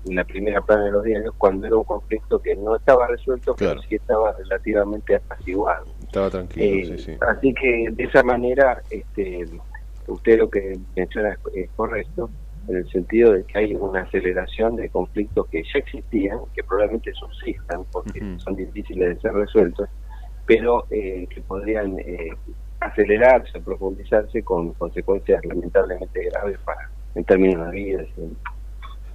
la 0.07 0.25
primera 0.25 0.61
plana 0.61 0.85
de 0.85 0.93
los 0.93 1.05
diarios 1.05 1.35
cuando 1.39 1.67
era 1.67 1.77
un 1.77 1.85
conflicto 1.85 2.41
que 2.41 2.55
no 2.57 2.77
estaba 2.77 3.07
resuelto 3.07 3.55
pero 3.57 3.81
sí 3.83 3.97
estaba 3.97 4.33
relativamente 4.33 5.17
apaciguado. 5.17 5.87
Estaba 6.03 6.31
tranquilo 6.31 6.97
sí, 6.97 7.05
sí. 7.05 7.17
así 7.21 7.55
que 7.55 7.89
de 7.91 8.05
esa 8.05 8.23
manera 8.23 8.83
este 8.91 9.47
usted 10.07 10.39
lo 10.39 10.51
que 10.51 10.79
menciona 10.97 11.37
es, 11.55 11.71
correcto 11.77 12.31
en 12.69 12.77
el 12.77 12.89
sentido 12.91 13.33
de 13.33 13.45
que 13.45 13.59
hay 13.59 13.75
una 13.75 14.03
aceleración 14.03 14.77
de 14.77 14.89
conflictos 14.89 15.49
que 15.49 15.63
ya 15.65 15.81
existían, 15.81 16.39
que 16.55 16.63
probablemente 16.63 17.13
subsistan 17.15 17.85
porque 17.91 18.21
son 18.39 18.55
difíciles 18.55 19.17
de 19.17 19.21
ser 19.21 19.33
resueltos, 19.33 19.89
pero 20.47 20.87
eh, 20.91 21.27
que 21.29 21.41
podrían 21.41 21.99
eh, 21.99 22.31
acelerarse, 22.79 23.61
profundizarse 23.61 24.45
con 24.45 24.75
consecuencias 24.75 25.45
lamentablemente 25.45 26.25
graves 26.31 26.59
para 26.65 26.89
en 27.15 27.25
términos 27.25 27.71
de 27.71 27.73
vida. 27.73 28.05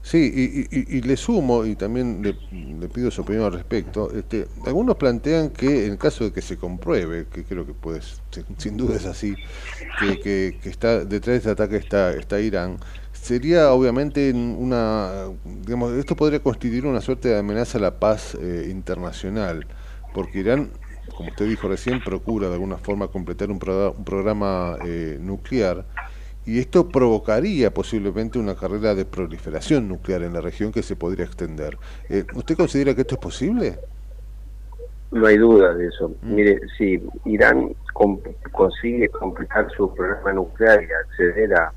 Sí, 0.02 0.68
y, 0.72 1.02
le 1.02 1.18
sumo, 1.18 1.66
y 1.66 1.76
también 1.76 2.22
le, 2.24 2.88
pido 2.88 3.12
su 3.12 3.24
opinión 3.24 3.44
al 3.44 3.52
respecto, 3.52 4.10
este, 4.14 4.48
algunos 4.66 4.96
plantean 4.96 5.50
que 5.50 5.86
en 5.86 5.98
caso 5.98 6.24
de 6.24 6.32
que 6.32 6.42
se 6.42 6.56
compruebe, 6.56 7.26
que 7.26 7.44
creo 7.44 7.66
que 7.66 7.74
pues 7.74 8.22
sin 8.58 8.78
duda 8.78 8.96
es 8.96 9.06
así, 9.06 9.36
que, 10.00 10.58
que, 10.62 10.70
está 10.70 11.04
detrás 11.04 11.34
de 11.34 11.38
este 11.38 11.50
ataque 11.50 11.76
está, 11.76 12.14
está 12.14 12.40
Irán, 12.40 12.78
sería 13.12 13.74
obviamente 13.74 14.32
una, 14.32 15.26
digamos, 15.44 15.92
esto 15.94 16.16
podría 16.16 16.40
constituir 16.40 16.86
una 16.86 17.02
suerte 17.02 17.28
de 17.28 17.40
amenaza 17.40 17.78
a 17.78 17.82
la 17.82 18.00
paz 18.00 18.38
eh, 18.42 18.70
internacional, 18.72 19.68
porque 20.14 20.40
Irán 20.40 20.70
como 21.18 21.30
usted 21.30 21.48
dijo 21.48 21.68
recién, 21.68 22.02
procura 22.04 22.48
de 22.48 22.54
alguna 22.54 22.78
forma 22.78 23.08
completar 23.08 23.50
un, 23.50 23.60
programa 23.60 24.78
eh, 24.86 25.18
nuclear 25.20 25.86
y 26.48 26.60
esto 26.60 26.88
provocaría 26.88 27.74
posiblemente 27.74 28.40
una 28.40 28.56
carrera 28.56 28.96
de 28.96 29.04
proliferación 29.04 29.90
nuclear 29.90 30.24
en 30.24 30.34
la 30.34 30.40
región 30.40 30.72
que 30.72 30.82
se 30.82 30.96
podría 30.96 31.26
extender. 31.26 31.78
Eh, 32.08 32.24
¿Usted 32.34 32.56
considera 32.56 32.96
que 32.96 33.02
esto 33.02 33.16
es 33.16 33.22
posible? 33.22 33.80
No 35.12 35.28
hay 35.28 35.38
duda 35.38 35.74
de 35.74 35.88
eso. 35.88 36.14
Mm. 36.22 36.36
Mire, 36.36 36.62
si 36.78 37.04
Irán 37.26 37.76
consigue 38.54 39.10
completar 39.10 39.70
su 39.76 39.94
programa 39.94 40.32
nuclear 40.32 40.82
y 40.82 40.88
acceder 40.90 41.54
a 41.54 41.74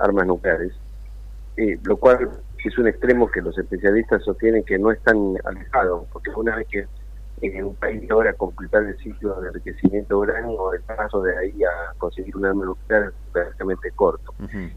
armas 0.00 0.28
nucleares, 0.28 0.72
eh, 1.56 1.76
lo 1.82 1.96
cual 1.96 2.30
es 2.64 2.78
un 2.78 2.86
extremo 2.86 3.28
que 3.28 3.42
los 3.42 3.58
especialistas 3.58 4.22
sostienen 4.22 4.62
que 4.62 4.78
no 4.78 4.92
es 4.92 5.00
tan 5.02 5.34
alejado, 5.44 6.06
porque 6.12 6.30
una 6.36 6.54
vez 6.54 6.68
que 6.68 6.86
en 7.40 7.64
un 7.64 7.74
país 7.74 8.08
logra 8.08 8.32
completar 8.34 8.84
el 8.84 8.96
ciclo 8.98 9.40
de 9.40 9.48
enriquecimiento 9.48 10.18
uranio, 10.18 10.72
el 10.72 10.80
paso 10.82 11.22
de 11.22 11.36
ahí 11.36 11.62
a 11.64 11.92
conseguir 11.98 12.36
un 12.36 12.46
arma 12.46 12.64
nuclear 12.64 13.04
es 13.04 13.14
prácticamente 13.32 13.90
corto. 13.92 14.34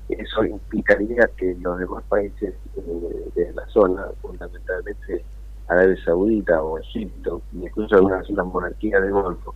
Eso 0.10 0.44
implicaría 0.44 1.28
que 1.38 1.56
los 1.60 1.80
demás 1.80 2.04
países 2.10 2.54
eh, 2.76 3.32
de 3.36 3.54
la 3.54 3.66
zona, 3.68 4.06
fundamentalmente 4.22 5.24
Arabia 5.68 5.98
Saudita 6.04 6.62
o 6.62 6.80
Egipto, 6.80 7.42
incluso 7.54 7.96
algunas 7.96 8.30
otras 8.30 8.48
monarquías 8.48 9.02
del 9.02 9.12
Golfo, 9.12 9.56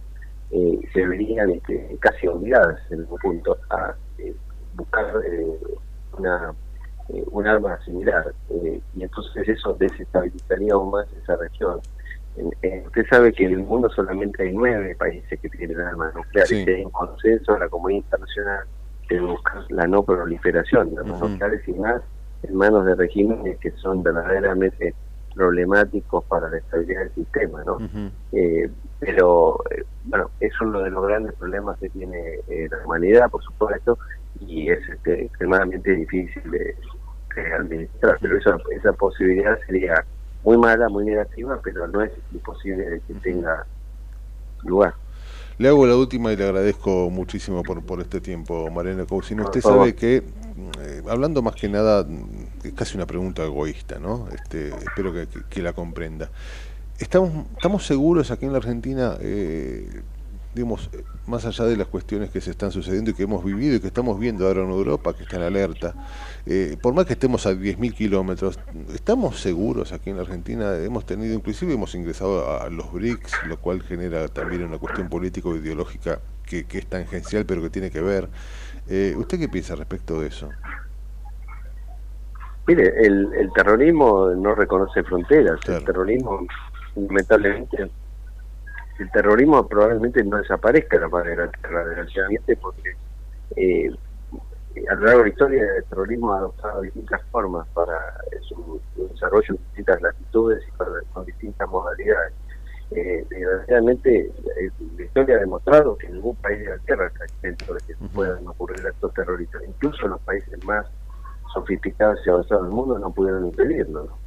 eh, 0.51 0.79
se 0.93 1.05
verían 1.05 1.49
este, 1.51 1.97
casi 1.99 2.27
obligadas 2.27 2.79
en 2.91 2.99
algún 2.99 3.19
punto 3.19 3.57
a 3.69 3.93
eh, 4.17 4.35
buscar 4.75 5.13
una 6.17 6.53
un 7.07 7.45
arma 7.45 7.79
similar 7.85 8.33
y 8.49 9.03
entonces 9.03 9.47
eso 9.47 9.73
desestabilizaría 9.73 10.73
aún 10.73 10.89
más 10.89 11.05
esa 11.21 11.35
región 11.35 11.79
eh, 12.61 12.83
usted 12.85 13.05
sabe 13.09 13.31
que 13.31 13.45
en 13.45 13.53
el 13.53 13.63
mundo 13.63 13.89
solamente 13.89 14.43
hay 14.43 14.53
nueve 14.53 14.95
países 14.95 15.39
que 15.39 15.49
tienen 15.49 15.79
armas 15.79 16.13
nucleares 16.13 16.51
y 16.51 16.69
hay 16.69 16.83
un 16.83 16.91
consenso 16.91 17.53
de 17.53 17.59
la 17.59 17.69
comunidad 17.69 18.03
internacional 18.03 18.65
de 19.09 19.19
buscar 19.21 19.63
la 19.69 19.87
no 19.87 20.03
proliferación 20.03 20.93
de 20.93 21.01
armas 21.01 21.19
nucleares 21.21 21.67
y 21.67 21.73
más 21.73 22.01
en 22.43 22.55
manos 22.55 22.85
de 22.85 22.95
regímenes 22.95 23.57
que 23.59 23.71
son 23.71 24.03
verdaderamente 24.03 24.93
problemáticos 25.33 26.23
para 26.25 26.49
la 26.49 26.57
estabilidad 26.57 27.01
del 27.01 27.13
sistema, 27.13 27.63
¿no? 27.63 27.77
Eh, 28.31 28.69
pero, 28.99 29.59
eh, 29.71 29.83
bueno, 30.05 30.29
es 30.39 30.53
uno 30.61 30.81
de 30.81 30.89
los 30.89 31.05
grandes 31.05 31.33
problemas 31.33 31.77
que 31.79 31.89
tiene 31.89 32.39
la 32.47 32.85
humanidad, 32.85 33.29
por 33.29 33.43
supuesto, 33.43 33.97
y 34.39 34.69
es 34.69 34.79
este, 34.89 35.25
extremadamente 35.25 35.91
difícil 35.91 36.51
de, 36.51 36.75
administrar, 37.53 38.17
pero 38.21 38.37
esa, 38.37 38.57
esa 38.71 38.93
posibilidad 38.93 39.59
sería 39.67 40.05
muy 40.45 40.57
mala, 40.57 40.87
muy 40.89 41.05
negativa, 41.05 41.59
pero 41.63 41.87
no 41.87 42.01
es 42.01 42.11
imposible 42.31 43.01
que 43.07 43.13
tenga 43.15 43.65
lugar. 44.63 44.93
Le 45.57 45.69
hago 45.69 45.87
la 45.87 45.95
última 45.95 46.31
y 46.31 46.37
le 46.37 46.43
agradezco 46.43 47.09
muchísimo 47.09 47.63
por, 47.63 47.83
por 47.83 47.99
este 47.99 48.21
tiempo, 48.21 48.69
Mariana 48.69 49.05
Cousin. 49.05 49.39
Usted 49.39 49.61
sabe 49.61 49.95
que, 49.95 50.17
eh, 50.17 51.01
hablando 51.09 51.41
más 51.41 51.55
que 51.55 51.67
nada, 51.67 52.05
es 52.63 52.73
casi 52.73 52.95
una 52.95 53.07
pregunta 53.07 53.43
egoísta, 53.43 53.97
¿no? 53.97 54.27
Este, 54.33 54.69
espero 54.69 55.13
que, 55.49 55.61
la 55.61 55.73
comprenda. 55.73 56.29
¿Estamos, 56.99 57.47
¿Estamos 57.55 57.85
seguros 57.85 58.31
aquí 58.31 58.45
en 58.45 58.51
la 58.51 58.59
Argentina 58.59 59.17
eh, 59.21 60.03
digamos, 60.55 60.89
más 61.27 61.45
allá 61.45 61.65
de 61.65 61.75
las 61.75 61.87
cuestiones 61.87 62.29
que 62.29 62.39
se 62.39 62.51
están 62.51 62.71
sucediendo 62.71 63.11
y 63.11 63.13
que 63.13 63.23
hemos 63.23 63.43
vivido 63.43 63.75
y 63.75 63.79
que 63.81 63.87
estamos 63.87 64.17
viendo 64.17 64.47
ahora 64.47 64.61
en 64.61 64.69
Europa, 64.69 65.13
que 65.13 65.23
está 65.23 65.35
en 65.35 65.43
alerta, 65.43 65.93
eh, 66.45 66.77
por 66.81 66.93
más 66.93 67.05
que 67.05 67.13
estemos 67.13 67.45
a 67.45 67.51
10.000 67.51 67.93
kilómetros, 67.93 68.57
¿estamos 68.93 69.41
seguros 69.41 69.91
aquí 69.91 70.11
en 70.11 70.15
la 70.15 70.23
Argentina? 70.23 70.73
Hemos 70.77 71.05
tenido, 71.05 71.35
inclusive 71.35 71.73
hemos 71.73 71.93
ingresado 71.93 72.61
a, 72.61 72.69
los 72.69 72.91
BRICS, 72.93 73.47
lo 73.47 73.57
cual 73.57 73.83
genera 73.83 74.29
también 74.29 74.63
una 74.63 74.77
cuestión 74.77 75.09
político-ideológica 75.09 76.19
que, 76.45 76.63
que, 76.63 76.77
es 76.77 76.87
tangencial, 76.87 77.45
pero 77.45 77.61
que 77.61 77.69
tiene 77.69 77.91
que 77.91 78.01
ver. 78.01 78.29
Eh, 78.87 79.13
¿Usted 79.17 79.37
qué 79.37 79.49
piensa 79.49 79.75
respecto 79.75 80.21
de 80.21 80.27
eso? 80.27 80.49
Mire, 82.65 82.93
el, 83.05 83.33
el 83.33 83.51
terrorismo 83.53 84.29
no 84.29 84.55
reconoce 84.55 85.03
fronteras, 85.03 85.59
el 85.67 85.83
terrorismo 85.83 86.47
lamentablemente 86.95 87.89
el 88.99 89.11
terrorismo 89.11 89.67
probablemente 89.67 90.23
no 90.23 90.37
desaparezca 90.37 90.97
la 90.97 91.07
de 91.07 91.47
tierra, 91.49 91.85
desgraciadamente, 91.85 92.57
porque 92.57 92.95
eh, 93.57 93.89
a 94.89 94.95
lo 94.95 95.05
largo 95.05 95.19
de 95.19 95.23
la 95.23 95.29
historia 95.29 95.63
el 95.77 95.83
terrorismo 95.85 96.33
ha 96.33 96.37
adoptado 96.37 96.81
distintas 96.81 97.21
formas 97.31 97.67
para 97.73 97.97
su, 98.41 98.81
desarrollo 98.95 99.47
en 99.49 99.57
distintas 99.57 100.01
latitudes 100.01 100.63
y 100.67 100.71
con 101.13 101.25
distintas 101.25 101.69
modalidades. 101.69 102.33
Eh, 102.91 103.25
desgraciadamente, 103.29 104.31
la 104.97 105.03
historia 105.03 105.35
ha 105.37 105.39
demostrado 105.39 105.97
que 105.97 106.07
ningún 106.07 106.35
país 106.35 106.59
de 106.59 106.69
la 106.69 106.77
Tierra 106.79 107.07
está 107.07 107.25
exento 107.25 107.73
de 107.73 107.79
que 107.81 107.95
puedan 108.13 108.47
ocurrir 108.47 108.85
actos 108.85 109.13
terroristas. 109.13 109.63
Incluso 109.67 110.07
los 110.07 110.21
países 110.21 110.63
más 110.65 110.85
sofisticados 111.53 112.19
y 112.25 112.29
avanzados 112.29 112.63
del 112.63 112.73
mundo 112.73 112.99
no 112.99 113.11
pudieron 113.11 113.47
impedirlo. 113.47 114.17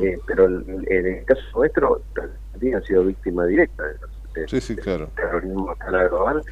Eh, 0.00 0.18
pero 0.26 0.46
en 0.46 0.86
el 0.88 1.24
caso 1.26 1.42
nuestro, 1.54 2.00
también 2.14 2.76
ha 2.76 2.80
sido 2.80 3.04
víctima 3.04 3.44
directa 3.44 3.84
del 4.40 5.08
terrorismo 5.14 5.70
a 5.70 5.72
escala 5.72 6.08
global 6.08 6.42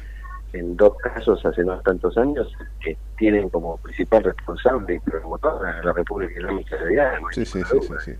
en 0.55 0.75
dos 0.77 0.93
casos 0.97 1.45
hace 1.45 1.63
no 1.63 1.79
tantos 1.81 2.17
años 2.17 2.51
que 2.79 2.97
tienen 3.17 3.49
como 3.49 3.77
principal 3.77 4.23
responsable 4.23 4.95
y 4.95 4.99
promotor 4.99 5.65
a 5.65 5.83
la 5.83 5.93
República 5.93 6.33
Islámica 6.39 6.77
de 6.77 6.93
Irán. 6.93 7.21
Sí, 7.31 7.45
sí, 7.45 7.61
sí, 7.63 7.79
sí, 8.03 8.13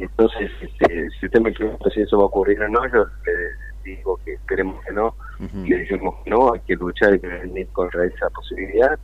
Entonces, 0.00 0.50
este, 0.60 1.08
si 1.20 1.26
usted 1.26 1.40
me 1.40 1.52
pregunta 1.52 1.90
si 1.90 2.00
eso 2.00 2.18
va 2.18 2.24
a 2.24 2.26
ocurrir 2.26 2.60
o 2.62 2.68
no, 2.68 2.80
yo 2.90 3.04
le 3.04 3.92
digo 3.96 4.18
que 4.24 4.34
esperemos 4.34 4.82
que 4.84 4.92
no, 4.94 5.14
y 5.38 5.68
le 5.68 5.78
decimos 5.78 6.14
que 6.24 6.30
no, 6.30 6.52
hay 6.52 6.60
que 6.60 6.74
luchar 6.74 7.14
y 7.14 7.18
venir 7.18 7.68
contra 7.72 8.04
esa 8.04 8.30
posibilidad, 8.30 8.98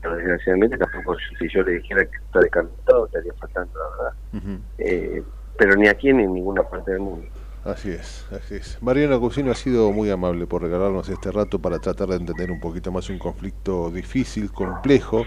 pero 0.00 0.16
desgraciadamente 0.16 0.78
tampoco 0.78 1.16
si 1.38 1.48
yo 1.48 1.62
le 1.62 1.72
dijera 1.72 2.04
que 2.04 2.16
está 2.16 2.40
descartado 2.40 3.06
estaría 3.06 3.32
faltando, 3.34 3.78
la 3.78 3.96
verdad. 3.96 4.58
eh, 4.78 5.22
pero 5.58 5.76
ni 5.76 5.88
aquí 5.88 6.12
ni 6.12 6.24
en 6.24 6.34
ninguna 6.34 6.62
parte 6.62 6.92
del 6.92 7.00
mundo. 7.00 7.26
Así 7.64 7.90
es, 7.90 8.26
así 8.32 8.56
es. 8.56 8.78
Mariana 8.80 9.18
Cusino 9.18 9.52
ha 9.52 9.54
sido 9.54 9.92
muy 9.92 10.10
amable 10.10 10.46
por 10.48 10.62
regalarnos 10.62 11.08
este 11.08 11.30
rato 11.30 11.60
para 11.60 11.78
tratar 11.78 12.08
de 12.08 12.16
entender 12.16 12.50
un 12.50 12.58
poquito 12.58 12.90
más 12.90 13.08
un 13.08 13.18
conflicto 13.18 13.90
difícil, 13.90 14.50
complejo. 14.50 15.24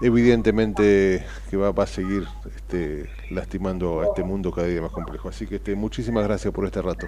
Evidentemente 0.00 1.24
que 1.50 1.56
va, 1.56 1.70
a 1.70 1.86
seguir 1.86 2.24
este, 2.56 3.08
lastimando 3.30 4.00
a 4.00 4.06
este 4.06 4.24
mundo 4.24 4.50
cada 4.50 4.66
día 4.66 4.82
más 4.82 4.90
complejo. 4.90 5.28
Así 5.28 5.46
que 5.46 5.56
este, 5.56 5.76
muchísimas 5.76 6.24
gracias 6.24 6.52
por 6.52 6.64
este 6.64 6.82
rato. 6.82 7.06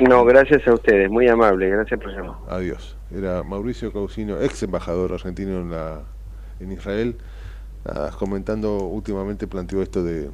No, 0.00 0.24
gracias 0.24 0.66
a 0.66 0.74
ustedes, 0.74 1.10
muy 1.10 1.28
amable, 1.28 1.68
gracias 1.68 2.00
por 2.00 2.12
llamar. 2.12 2.36
Adiós. 2.48 2.96
Era 3.14 3.42
Mauricio 3.42 3.92
Causino, 3.92 4.40
ex 4.40 4.62
embajador 4.62 5.12
argentino 5.12 5.60
en, 5.60 5.70
la, 5.70 6.00
en 6.60 6.72
Israel, 6.72 7.16
comentando 8.18 8.78
últimamente, 8.78 9.46
planteó 9.46 9.82
esto 9.82 10.02
de 10.02 10.30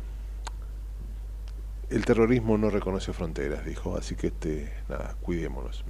el 1.92 2.04
terrorismo 2.04 2.56
no 2.58 2.70
reconoce 2.70 3.12
fronteras, 3.12 3.64
dijo, 3.64 3.96
así 3.96 4.14
que 4.14 4.28
este, 4.28 4.72
nada, 4.88 5.14
cuidémonos. 5.20 5.84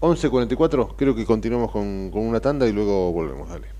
11.44, 0.00 0.94
creo 0.96 1.14
que 1.14 1.26
continuamos 1.26 1.70
con, 1.70 2.10
con 2.10 2.22
una 2.26 2.40
tanda 2.40 2.66
y 2.66 2.72
luego 2.72 3.12
volvemos, 3.12 3.48
dale. 3.48 3.79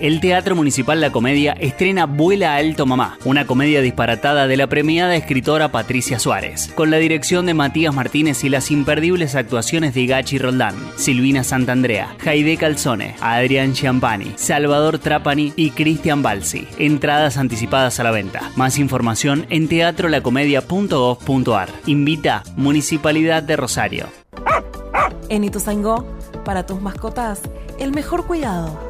El 0.00 0.20
Teatro 0.20 0.54
Municipal 0.54 1.00
La 1.00 1.10
Comedia 1.10 1.52
estrena 1.52 2.04
Vuela 2.06 2.56
Alto 2.56 2.84
Mamá, 2.84 3.16
una 3.24 3.46
comedia 3.46 3.80
disparatada 3.80 4.46
de 4.46 4.58
la 4.58 4.66
premiada 4.66 5.16
escritora 5.16 5.72
Patricia 5.72 6.18
Suárez, 6.18 6.70
con 6.74 6.90
la 6.90 6.98
dirección 6.98 7.46
de 7.46 7.54
Matías 7.54 7.94
Martínez 7.94 8.44
y 8.44 8.50
las 8.50 8.70
imperdibles 8.70 9.34
actuaciones 9.34 9.94
de 9.94 10.04
Gachi 10.06 10.36
Roldán, 10.38 10.74
Silvina 10.96 11.44
Santandrea, 11.44 12.14
Jaide 12.18 12.58
Calzone, 12.58 13.16
Adrián 13.20 13.72
Chiampani, 13.72 14.34
Salvador 14.36 14.98
Trapani 14.98 15.54
y 15.56 15.70
Cristian 15.70 16.20
Balsi. 16.22 16.68
Entradas 16.78 17.38
anticipadas 17.38 17.98
a 17.98 18.04
la 18.04 18.10
venta. 18.10 18.50
Más 18.54 18.78
información 18.78 19.46
en 19.48 19.68
teatrolacomedia.gov.ar. 19.68 21.70
Invita 21.86 22.42
Municipalidad 22.56 23.42
de 23.42 23.56
Rosario. 23.56 24.08
En 25.28 25.44
Ituzaingó, 25.44 26.06
para 26.44 26.66
tus 26.66 26.80
mascotas, 26.80 27.40
el 27.78 27.92
mejor 27.92 28.26
cuidado 28.26 28.85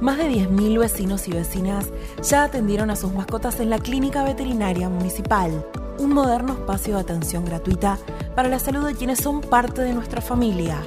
más 0.00 0.18
de 0.18 0.30
10.000 0.30 0.78
vecinos 0.78 1.28
y 1.28 1.32
vecinas 1.32 1.86
ya 2.22 2.44
atendieron 2.44 2.90
a 2.90 2.96
sus 2.96 3.12
mascotas 3.12 3.60
en 3.60 3.70
la 3.70 3.78
Clínica 3.78 4.24
Veterinaria 4.24 4.88
Municipal, 4.88 5.66
un 5.98 6.12
moderno 6.12 6.54
espacio 6.54 6.94
de 6.94 7.00
atención 7.00 7.44
gratuita 7.44 7.98
para 8.34 8.48
la 8.48 8.58
salud 8.58 8.86
de 8.86 8.94
quienes 8.94 9.18
son 9.20 9.40
parte 9.40 9.82
de 9.82 9.92
nuestra 9.92 10.20
familia. 10.20 10.82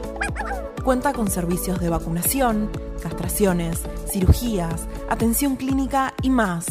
Cuenta 0.84 1.14
con 1.14 1.30
servicios 1.30 1.80
de 1.80 1.90
vacunación, 1.90 2.70
castraciones, 3.02 3.84
cirugías, 4.12 4.88
atención 5.10 5.56
clínica 5.56 6.14
y 6.22 6.30
más. 6.30 6.66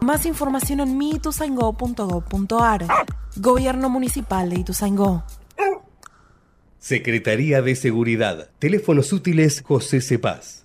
Más 0.00 0.24
información 0.24 0.80
en 0.80 0.96
miituzaingó.gov.ar. 0.96 2.86
Gobierno 3.36 3.90
Municipal 3.90 4.50
de 4.50 4.60
Ituzaingó. 4.60 5.22
Secretaría 6.78 7.60
de 7.60 7.76
Seguridad. 7.76 8.48
Teléfonos 8.58 9.12
útiles 9.12 9.62
José 9.62 10.00
Cepaz. 10.00 10.64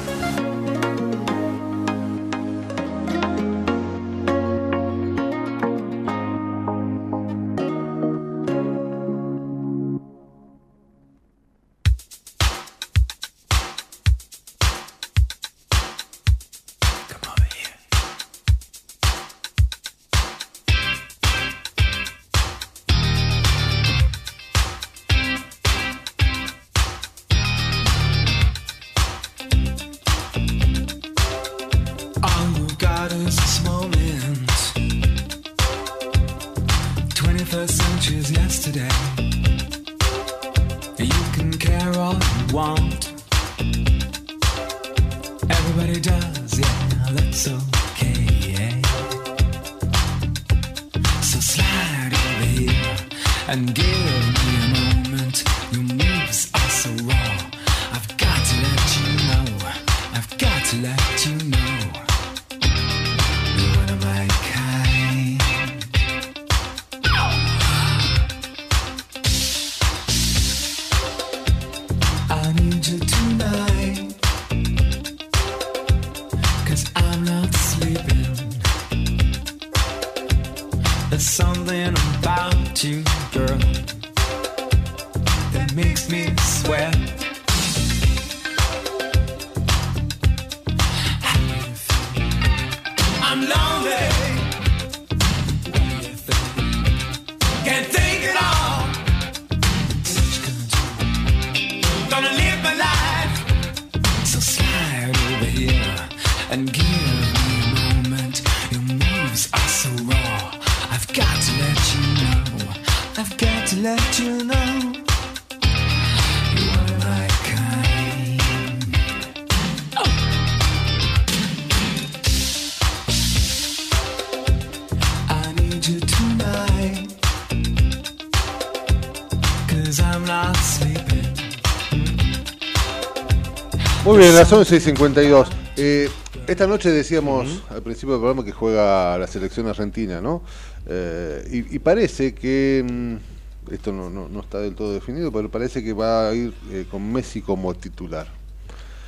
Las 134.41 134.51
11 134.51 134.75
y 134.75 134.79
52. 134.79 135.49
Eh, 135.77 136.09
esta 136.47 136.65
noche 136.65 136.89
decíamos 136.89 137.61
al 137.69 137.83
principio 137.83 138.13
del 138.15 138.21
programa 138.21 138.43
que 138.43 138.51
juega 138.51 139.15
la 139.19 139.27
selección 139.27 139.67
argentina, 139.67 140.19
¿no? 140.19 140.41
Eh, 140.87 141.47
y, 141.69 141.75
y 141.75 141.77
parece 141.77 142.33
que, 142.33 142.83
mm, 142.83 143.71
esto 143.71 143.91
no, 143.91 144.09
no- 144.09 144.27
no 144.29 144.39
está 144.39 144.57
del 144.59 144.73
todo 144.73 144.93
definido, 144.95 145.31
pero 145.31 145.51
parece 145.51 145.83
que 145.83 145.93
va 145.93 146.29
a 146.29 146.33
ir 146.33 146.55
eh, 146.71 146.85
con 146.89 147.13
Messi 147.13 147.41
como 147.43 147.71
titular. 147.75 148.25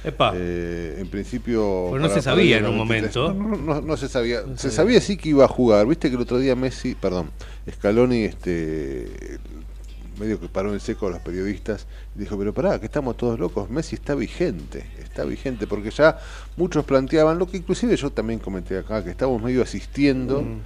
Epa. 0.04 0.34
Eh, 0.36 0.98
en 1.00 1.08
principio... 1.08 1.88
Pero 1.94 2.04
no 2.04 2.10
se 2.14 2.22
sabía 2.22 2.58
en 2.60 2.68
un 2.68 2.78
93. 2.78 3.16
momento. 3.16 3.34
No, 3.34 3.58
no, 3.58 3.74
no- 3.76 3.82
no 3.82 3.98
se 3.98 4.10
sabía. 4.10 4.42
No 4.42 4.56
se 4.56 4.70
sabía. 4.70 4.76
sabía 4.76 5.02
sí 5.02 5.18
que 5.18 5.30
iba 5.30 5.46
a 5.46 5.48
jugar. 5.48 5.88
Viste 5.88 6.10
que 6.10 6.16
el 6.16 6.22
otro 6.22 6.38
día 6.38 6.56
Messi, 6.56 6.94
perdón, 6.94 7.32
Scaloni, 7.74 8.26
este 8.26 9.40
medio 10.20 10.40
que 10.40 10.48
paró 10.48 10.74
en 10.74 10.80
seco 10.80 11.08
a 11.08 11.12
los 11.12 11.20
periodistas 11.20 11.86
y 12.16 12.20
dijo, 12.20 12.38
pero 12.38 12.54
pará, 12.54 12.80
que 12.80 12.86
estamos 12.86 13.18
todos 13.18 13.40
locos, 13.40 13.70
Messi 13.70 13.96
está 13.96 14.16
vigente, 14.16 14.86
está 15.02 15.24
vigente, 15.26 15.68
porque 15.68 15.90
ya 15.92 16.20
muchos 16.58 16.86
planteaban, 16.86 17.38
lo 17.40 17.48
que 17.50 17.58
inclusive 17.58 17.96
yo 17.96 18.12
también 18.12 18.40
comenté 18.40 18.78
acá, 18.78 19.04
que 19.04 19.10
estamos 19.12 19.42
medio 19.42 19.62
asistiendo, 19.64 20.42
Mm. 20.42 20.60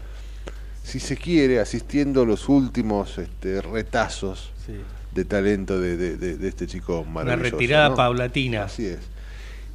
si 0.84 1.00
se 1.00 1.18
quiere, 1.18 1.60
asistiendo 1.60 2.26
los 2.26 2.48
últimos 2.50 3.18
este, 3.18 3.62
retazos 3.62 4.52
Sí. 4.66 4.74
de 5.14 5.26
talento 5.26 5.80
de, 5.80 5.98
de- 5.98 6.18
de- 6.18 6.38
de 6.38 6.48
este 6.48 6.68
chico 6.68 7.00
Una 7.02 7.10
maravilloso. 7.12 7.52
retirada 7.58 7.90
¿no? 7.90 7.96
paulatina. 7.96 8.64
Así 8.64 8.86
es. 8.86 9.00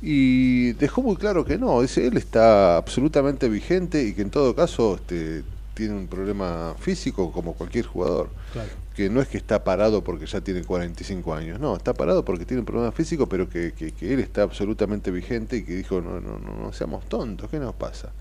Y 0.00 0.72
dejó 0.72 1.00
muy 1.02 1.16
claro 1.16 1.44
que 1.44 1.58
no, 1.58 1.80
dice, 1.80 2.06
él 2.06 2.16
está 2.16 2.76
absolutamente 2.76 3.48
vigente 3.48 4.02
y 4.02 4.14
que 4.14 4.22
en 4.22 4.30
todo 4.30 4.54
caso 4.54 4.96
este, 4.96 5.42
tiene 5.74 5.94
un 5.94 6.06
problema 6.06 6.74
físico 6.78 7.32
como 7.32 7.54
cualquier 7.54 7.86
jugador. 7.86 8.30
Claro. 8.52 8.68
Que 8.94 9.08
no 9.08 9.22
es 9.22 9.28
que 9.28 9.38
está 9.38 9.64
parado 9.64 10.04
porque 10.04 10.26
ya 10.26 10.40
tiene 10.42 10.62
45 10.64 11.34
años, 11.34 11.58
no, 11.58 11.74
está 11.76 11.94
parado 11.94 12.24
porque 12.24 12.44
tiene 12.44 12.60
un 12.60 12.66
problema 12.66 12.92
físico, 12.92 13.26
pero 13.26 13.48
que, 13.48 13.72
que- 13.72 13.92
que 13.92 14.12
él 14.12 14.20
está 14.20 14.42
absolutamente 14.42 15.10
vigente 15.10 15.56
y 15.56 15.62
que 15.64 15.74
dijo, 15.76 16.00
no, 16.02 16.20
no, 16.20 16.38
no, 16.38 16.54
no 16.54 16.72
seamos 16.74 17.08
tontos, 17.08 17.48
¿qué 17.50 17.58
nos 17.58 17.74
pasa? 17.74 18.12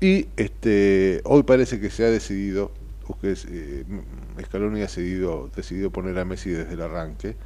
Y 0.00 0.28
este 0.36 1.20
hoy 1.24 1.42
parece 1.42 1.78
que 1.78 1.90
se 1.90 2.04
ha 2.06 2.10
decidido, 2.10 2.72
o 3.06 3.18
que 3.18 3.34
eh, 3.48 3.84
Scaloni 4.46 4.78
ha 4.78 4.82
decidido, 4.84 5.50
decidido 5.54 5.90
poner 5.90 6.18
a 6.18 6.24
Messi 6.24 6.48
desde 6.50 6.72
el 6.72 6.80
arranque. 6.80 7.36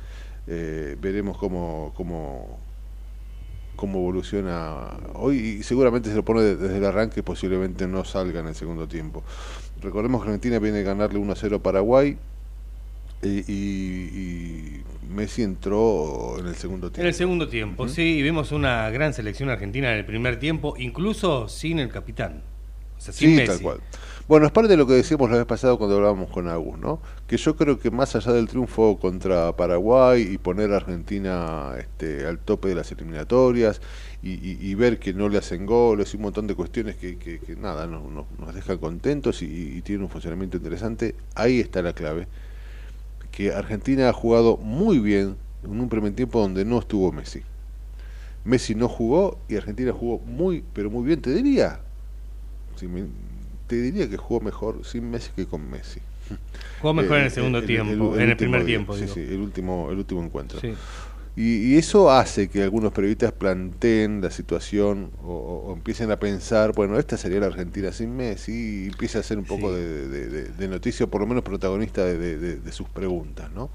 Eh, 0.47 0.97
veremos 1.01 1.37
cómo, 1.39 1.93
cómo, 1.97 2.61
cómo 3.77 3.99
evoluciona 3.99 4.89
hoy 5.15 5.39
y 5.39 5.63
seguramente 5.63 6.09
se 6.11 6.17
lo 6.17 6.25
pone 6.25 6.43
de- 6.43 6.57
desde 6.57 6.79
el 6.79 6.85
arranque, 6.85 7.23
posiblemente 7.23 7.87
no 7.87 8.05
salga 8.05 8.41
en 8.41 8.49
el 8.49 8.55
segundo 8.55 8.87
tiempo. 8.89 9.23
Recordemos 9.83 10.23
que 10.23 10.29
Argentina 10.29 10.59
viene 10.59 10.79
a 10.81 10.83
ganarle 10.83 11.19
1 11.19 11.33
a 11.33 11.37
0 11.37 11.57
a 11.57 11.59
Paraguay 11.63 12.17
y, 13.23 13.29
y- 13.29 13.43
y 13.53 14.83
Messi 15.15 15.43
entró 15.43 16.37
en 16.39 16.47
el 16.47 16.57
segundo 16.57 16.89
tiempo. 16.91 17.01
En 17.03 17.07
el 17.09 17.15
segundo 17.15 17.49
tiempo, 17.49 17.89
sí, 17.89 18.03
y 18.19 18.23
vimos 18.23 18.53
una 18.53 18.91
gran 18.91 19.15
selección 19.15 19.49
argentina 19.49 19.93
en 19.93 19.99
el 19.99 20.05
primer 20.05 20.39
tiempo, 20.39 20.75
incluso 20.79 21.49
sin 21.49 21.79
el 21.79 21.89
capitán. 21.91 22.43
O 22.97 23.01
sea, 23.01 23.13
sin 23.13 23.31
Sí, 23.31 23.37
Messi. 23.37 23.47
tal 23.49 23.61
cual. 23.61 23.79
Bueno, 24.27 24.47
es 24.47 24.53
parte 24.53 24.69
de 24.71 24.79
lo 24.79 24.87
que 24.87 24.95
decíamos 24.95 25.31
la 25.31 25.37
vez 25.37 25.45
pasada 25.45 25.77
cuando 25.77 25.97
hablábamos 25.97 26.31
con 26.31 26.49
Agus, 26.49 26.79
¿no? 26.79 26.99
Que 27.27 27.37
yo 27.37 27.57
creo 27.57 27.79
que 27.79 27.91
más 27.91 28.17
allá 28.17 28.33
del 28.33 28.49
triunfo 28.49 28.97
contra 28.99 29.55
Paraguay 29.55 30.23
y 30.23 30.39
poner 30.39 30.73
a 30.73 30.77
Argentina 30.77 31.75
este, 31.79 32.27
al 32.27 32.39
tope 32.39 32.69
de 32.69 32.75
las 32.75 32.91
eliminatorias 32.91 33.83
y, 34.23 34.75
ver 34.77 34.99
que 34.99 35.13
no 35.13 35.29
le 35.29 35.37
hacen 35.37 35.67
goles 35.67 36.15
y 36.15 36.17
un 36.17 36.23
montón 36.23 36.47
de 36.47 36.55
cuestiones 36.55 36.97
que, 36.97 37.19
nada, 37.61 37.87
no- 37.87 38.09
no- 38.11 38.27
nos 38.39 38.55
dejan 38.55 38.79
contentos 38.79 39.43
y, 39.43 39.77
y 39.77 39.83
tiene 39.83 40.03
un 40.05 40.09
funcionamiento 40.09 40.57
interesante, 40.57 41.15
ahí 41.35 41.61
está 41.61 41.83
la 41.83 41.93
clave. 41.93 42.27
Que 43.31 43.53
Argentina 43.53 44.09
ha 44.09 44.13
jugado 44.13 44.57
muy 44.57 44.99
bien 45.01 45.37
en 45.65 45.81
un 45.81 45.89
primer 45.91 46.13
tiempo 46.15 46.41
donde 46.41 46.65
no 46.65 46.79
estuvo 46.79 47.13
Messi. 47.13 47.43
Messi 48.45 48.75
no 48.75 48.89
jugó 48.89 49.39
y 49.49 49.57
Argentina 49.57 49.93
jugó 49.93 50.19
muy, 50.21 50.65
pero 50.75 50.91
muy 50.91 51.05
bien, 51.05 51.21
te 51.21 51.33
diría. 51.35 51.81
Si 52.77 52.89
me- 52.89 53.07
te 53.67 53.77
diría 53.77 54.09
que 54.09 54.17
jugó 54.17 54.41
mejor 54.41 54.85
sin 54.85 55.11
Messi 55.11 55.31
que 55.35 55.47
con 55.47 55.69
Messi. 55.71 56.01
Jugó 56.81 56.95
mejor 56.95 57.17
Eh, 57.17 57.21
en 57.21 57.25
el 57.27 57.31
segundo 57.31 57.63
tiempo, 57.63 58.15
en 58.17 58.31
el 58.31 58.37
primer 58.37 58.61
día, 58.65 58.77
tiempo, 58.77 58.97
Sí, 58.97 59.07
sí, 59.09 59.21
el 59.21 59.41
último, 59.41 59.91
el 59.91 59.99
último 59.99 60.23
encuentro. 60.23 60.61
Sí. 60.61 60.75
Y, 61.37 61.75
y 61.75 61.79
eso 61.79 62.11
hace 62.13 62.49
que 62.49 62.63
algunos 62.63 62.93
periodistas 62.93 63.33
planteen 63.33 64.21
la 64.21 64.31
situación 64.31 65.11
o, 65.25 65.73
empiecen 65.77 66.13
a 66.13 66.17
pensar, 66.17 66.73
bueno, 66.75 66.97
esta 66.97 67.17
sería 67.17 67.41
la 67.41 67.47
Argentina 67.47 67.91
sin 67.91 68.17
Messi, 68.17 68.85
y 68.85 68.87
empieza 68.87 69.19
a 69.19 69.23
ser 69.25 69.39
un 69.39 69.45
poco 69.45 69.73
de, 69.75 70.09
de- 70.09 70.29
de- 70.29 70.45
de 70.45 70.69
noticia, 70.69 71.05
o 71.07 71.09
por 71.11 71.21
lo 71.21 71.27
menos 71.27 71.43
protagonista 71.43 72.05
de, 72.05 72.73
sus 72.73 72.89
preguntas, 72.89 73.51
¿no? 73.53 73.71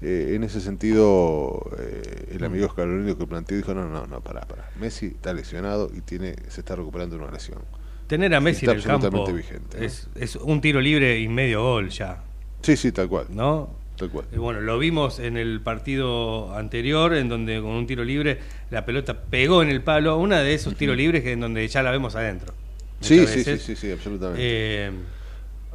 Eh, 0.00 0.32
en 0.36 0.44
ese 0.44 0.60
sentido, 0.60 1.70
eh, 1.78 2.28
el 2.32 2.44
amigo 2.44 2.68
Scaloni 2.68 3.06
lo 3.08 3.18
que 3.18 3.26
planteó 3.26 3.56
dijo, 3.56 3.74
no, 3.74 3.88
no, 3.88 4.06
no, 4.06 4.20
pará, 4.22 4.42
pará. 4.42 4.68
Messi 4.80 5.06
está 5.06 5.32
lesionado 5.34 5.90
y 5.94 6.00
tiene 6.00 6.34
se 6.48 6.60
está 6.60 6.76
recuperando 6.76 7.16
de 7.16 7.22
una 7.22 7.32
lesión. 7.32 7.58
Tener 8.06 8.34
a 8.34 8.40
Messi 8.40 8.66
en 8.66 8.72
el 8.72 8.82
campo 8.82 9.26
vigente, 9.32 9.78
¿no? 9.78 9.84
es, 9.84 10.08
es 10.14 10.36
un 10.36 10.60
tiro 10.60 10.80
libre 10.80 11.18
y 11.18 11.28
medio 11.28 11.62
gol 11.62 11.88
ya. 11.90 12.22
Sí, 12.62 12.76
sí, 12.76 12.92
tal 12.92 13.08
cual. 13.08 13.26
¿No? 13.30 13.70
Tal 13.96 14.10
cual. 14.10 14.26
Bueno, 14.36 14.60
lo 14.60 14.78
vimos 14.78 15.18
en 15.18 15.36
el 15.36 15.60
partido 15.60 16.54
anterior, 16.54 17.14
en 17.14 17.28
donde 17.28 17.60
con 17.60 17.70
un 17.70 17.86
tiro 17.86 18.04
libre 18.04 18.38
la 18.70 18.84
pelota 18.84 19.22
pegó 19.22 19.62
en 19.62 19.70
el 19.70 19.82
palo, 19.82 20.18
una 20.18 20.40
de 20.40 20.54
esos 20.54 20.76
tiros 20.76 20.96
libres 20.96 21.22
que 21.22 21.32
en 21.32 21.40
donde 21.40 21.66
ya 21.66 21.82
la 21.82 21.90
vemos 21.90 22.14
adentro. 22.14 22.52
Sí, 23.00 23.26
sí, 23.26 23.44
sí, 23.44 23.58
sí, 23.58 23.76
sí, 23.76 23.90
absolutamente. 23.90 24.42
Eh, 24.42 24.90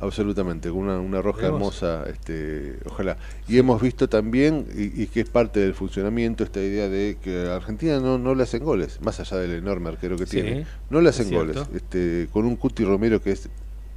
Absolutamente, 0.02 0.69
con 0.69 0.80
una, 0.80 0.99
una 0.99 1.22
roja 1.22 1.45
hermosa, 1.45 2.06
este, 2.10 2.78
ojalá. 2.86 3.18
Y 3.48 3.60
hemos 3.60 3.80
visto 3.80 4.10
también, 4.10 4.65
y, 4.76 5.03
y 5.03 5.07
que 5.07 5.22
es 5.22 5.30
parte 5.30 5.60
del 5.60 5.76
funcionamiento, 5.76 6.44
esta 6.44 6.60
idea 6.60 6.90
de 6.90 7.18
que 7.22 7.48
a 7.48 7.57
Argentina 7.57 7.99
no, 7.99 8.18
no 8.18 8.34
le 8.34 8.41
hacen 8.41 8.64
goles, 8.64 8.99
más 9.02 9.19
allá 9.19 9.38
del 9.38 9.52
enorme 9.52 9.90
arquero 9.90 10.18
que 10.18 10.26
Sí, 10.26 10.41
tiene, 10.41 10.65
no 10.90 11.02
le 11.02 11.10
hacen 11.10 11.28
es 11.28 11.32
goles. 11.32 11.57
Este, 11.76 12.28
con 12.34 12.45
un 12.45 12.56
Cuti 12.56 12.84
Romero 12.84 13.22
que 13.22 13.32
es 13.32 13.48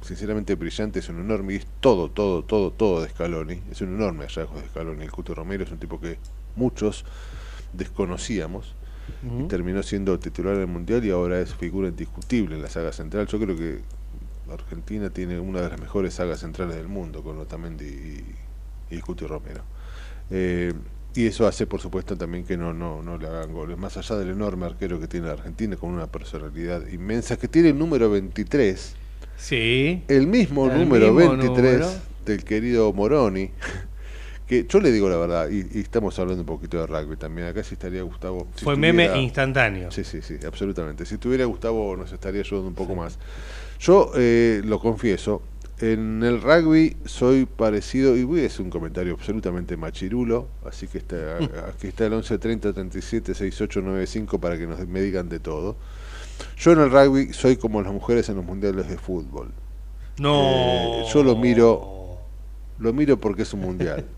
sinceramente 0.01 0.53
brillante, 0.53 0.99
es 0.99 1.09
un 1.09 1.19
enorme, 1.19 1.53
y 1.53 1.55
es 1.57 1.67
todo, 1.79 2.11
todo, 2.11 2.43
todo, 2.43 2.71
todo 2.71 3.01
de 3.01 3.09
Scaloni, 3.09 3.61
es 3.71 3.81
un 3.81 3.95
enorme 3.95 4.25
hallazgo 4.27 4.61
de 4.61 4.67
Scaloni. 4.67 5.03
El 5.03 5.11
Cuti 5.11 5.33
Romero 5.33 5.63
es 5.63 5.71
un 5.71 5.79
tipo 5.79 5.99
que 5.99 6.19
muchos 6.55 7.03
desconocíamos, 7.73 8.75
y 9.23 9.43
terminó 9.47 9.81
siendo 9.83 10.17
titular 10.19 10.55
en 10.55 10.61
el 10.61 10.67
Mundial 10.67 11.03
y 11.05 11.11
ahora 11.11 11.39
es 11.39 11.53
figura 11.53 11.87
indiscutible 11.87 12.55
en 12.55 12.61
la 12.61 12.69
saga 12.69 12.91
central. 12.91 13.27
Yo 13.27 13.39
creo 13.39 13.55
que 13.55 13.79
Argentina 14.53 15.09
tiene 15.09 15.39
una 15.39 15.61
de 15.61 15.69
las 15.69 15.79
mejores 15.79 16.13
sagas 16.13 16.39
centrales 16.39 16.75
del 16.75 16.87
mundo 16.87 17.23
con 17.23 17.37
Otamendi 17.39 17.85
y, 17.85 18.95
y 18.95 18.99
Cuti 19.01 19.25
Romero. 19.25 19.63
Eh, 20.29 20.73
y 21.15 21.27
eso 21.27 21.47
hace, 21.47 21.65
por 21.65 21.79
supuesto, 21.79 22.17
también 22.17 22.43
que 22.43 22.57
no, 22.57 22.73
no, 22.73 23.01
no 23.01 23.17
le 23.17 23.27
hagan 23.27 23.53
goles. 23.53 23.77
Más 23.77 23.95
allá 23.97 24.17
del 24.17 24.31
enorme 24.31 24.65
arquero 24.65 24.99
que 24.99 25.07
tiene 25.07 25.29
Argentina, 25.29 25.77
con 25.77 25.91
una 25.91 26.07
personalidad 26.07 26.85
inmensa, 26.87 27.37
que 27.37 27.47
tiene 27.47 27.69
el 27.69 27.79
número 27.79 28.09
23. 28.09 28.95
Sí. 29.37 30.03
El 30.07 30.27
mismo 30.27 30.69
El 30.69 30.79
número 30.79 31.13
mismo 31.13 31.37
23 31.37 31.79
número. 31.79 31.89
del 32.25 32.43
querido 32.43 32.91
Moroni. 32.93 33.51
Que 34.45 34.67
yo 34.69 34.79
le 34.79 34.91
digo 34.91 35.09
la 35.09 35.17
verdad, 35.17 35.49
y, 35.49 35.65
y 35.75 35.81
estamos 35.81 36.19
hablando 36.19 36.41
un 36.43 36.45
poquito 36.45 36.77
de 36.79 36.85
rugby 36.85 37.17
también. 37.17 37.47
Acá 37.47 37.63
sí 37.63 37.73
estaría 37.73 38.03
Gustavo. 38.03 38.47
si 38.55 38.63
Fue 38.63 38.75
meme 38.75 39.09
instantáneo. 39.19 39.89
Sí, 39.89 40.03
sí, 40.03 40.21
sí, 40.21 40.35
absolutamente. 40.45 41.03
Si 41.07 41.17
tuviera 41.17 41.45
Gustavo 41.45 41.97
nos 41.97 42.11
estaría 42.11 42.41
ayudando 42.41 42.67
un 42.67 42.75
poco 42.75 42.93
más. 42.93 43.17
Yo 43.79 44.11
eh, 44.15 44.61
lo 44.63 44.79
confieso, 44.79 45.41
en 45.79 46.23
el 46.23 46.41
rugby 46.41 46.95
soy 47.05 47.45
parecido, 47.45 48.15
y 48.15 48.23
voy 48.23 48.43
a 48.43 48.47
hacer 48.47 48.61
un 48.61 48.69
comentario 48.69 49.13
absolutamente 49.13 49.75
machirulo, 49.75 50.47
así 50.65 50.87
que 50.87 50.99
está, 50.99 51.37
aquí 51.69 51.87
está 51.87 52.05
el 52.05 52.11
1130 52.11 52.73
37 52.73 53.33
6895 53.33 54.39
para 54.39 54.57
que 54.57 54.67
nos, 54.67 54.87
me 54.87 55.01
digan 55.01 55.27
de 55.27 55.39
todo. 55.39 55.75
Yo 56.57 56.71
en 56.71 56.79
el 56.79 56.91
rugby 56.91 57.33
soy 57.33 57.57
como 57.57 57.81
las 57.81 57.91
mujeres 57.91 58.29
en 58.29 58.35
los 58.35 58.45
mundiales 58.45 58.87
de 58.87 58.97
fútbol. 58.97 59.51
No. 60.17 60.41
Eh, 60.43 61.05
yo 61.13 61.23
lo 61.23 61.35
miro, 61.35 62.17
lo 62.79 62.93
miro 62.93 63.19
porque 63.19 63.43
es 63.43 63.53
un 63.53 63.61
mundial. 63.61 64.05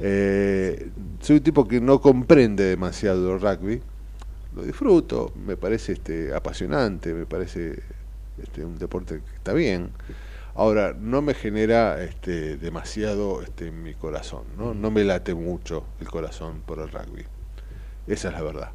Eh, 0.00 0.90
soy 1.18 1.38
un 1.38 1.42
tipo 1.42 1.66
que 1.66 1.80
no 1.80 2.00
comprende 2.00 2.62
demasiado 2.62 3.34
el 3.34 3.40
rugby, 3.40 3.82
lo 4.54 4.62
disfruto, 4.62 5.32
me 5.44 5.56
parece 5.56 5.94
este 5.94 6.32
apasionante, 6.32 7.12
me 7.12 7.26
parece 7.26 7.82
este, 8.42 8.64
un 8.64 8.78
deporte 8.78 9.20
que 9.20 9.36
está 9.36 9.52
bien. 9.52 9.90
Ahora, 10.54 10.94
no 10.98 11.22
me 11.22 11.34
genera 11.34 12.02
este, 12.02 12.56
demasiado 12.56 13.42
este, 13.42 13.70
mi 13.70 13.94
corazón, 13.94 14.44
¿no? 14.56 14.74
no 14.74 14.90
me 14.90 15.04
late 15.04 15.34
mucho 15.34 15.84
el 16.00 16.08
corazón 16.08 16.62
por 16.66 16.80
el 16.80 16.88
rugby. 16.90 17.24
Esa 18.08 18.28
es 18.28 18.34
la 18.34 18.42
verdad. 18.42 18.70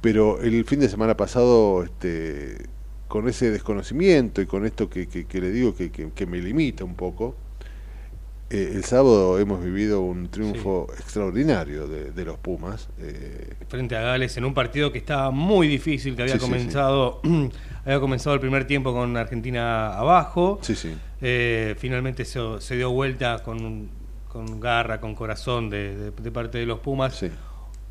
Pero 0.00 0.40
el 0.40 0.64
fin 0.64 0.80
de 0.80 0.88
semana 0.88 1.16
pasado, 1.16 1.82
este, 1.82 2.66
con 3.08 3.28
ese 3.28 3.50
desconocimiento 3.50 4.40
y 4.40 4.46
con 4.46 4.64
esto 4.66 4.88
que, 4.88 5.08
que- 5.08 5.24
que 5.26 5.40
le 5.40 5.50
digo 5.50 5.74
que- 5.74 5.90
que 5.90 6.26
me 6.26 6.38
limita 6.38 6.84
un 6.84 6.94
poco, 6.94 7.34
eh, 8.50 8.72
el 8.74 8.84
sábado 8.84 9.38
hemos 9.38 9.62
vivido 9.64 10.00
un 10.00 10.28
triunfo 10.28 10.88
extraordinario 10.98 11.86
de, 11.86 12.10
de 12.10 12.24
los 12.24 12.36
Pumas. 12.38 12.88
eh, 12.98 13.54
frente 13.68 13.96
a 13.96 14.00
Gales 14.02 14.36
en 14.36 14.44
un 14.44 14.54
partido 14.54 14.90
que 14.92 14.98
estaba 14.98 15.30
muy 15.30 15.68
difícil, 15.68 16.16
que 16.16 16.22
había 16.22 16.34
Sí, 16.34 16.40
sí, 16.40 16.44
comenzado 16.46 17.20
había 17.84 18.00
comenzado 18.00 18.34
el 18.34 18.40
primer 18.40 18.66
tiempo 18.66 18.92
con 18.92 19.16
Argentina 19.16 19.94
abajo. 19.96 20.58
Sí, 20.62 20.74
sí. 20.74 20.94
Eh, 21.20 21.74
finalmente 21.78 22.24
se, 22.24 22.40
se 22.60 22.76
dio 22.76 22.90
vuelta 22.90 23.40
con, 23.42 23.88
con 24.28 24.58
garra, 24.60 25.00
con 25.00 25.14
corazón 25.14 25.70
de, 25.70 25.96
de- 25.96 26.10
de 26.10 26.30
parte 26.32 26.58
de 26.58 26.66
los 26.66 26.80
Pumas. 26.80 27.24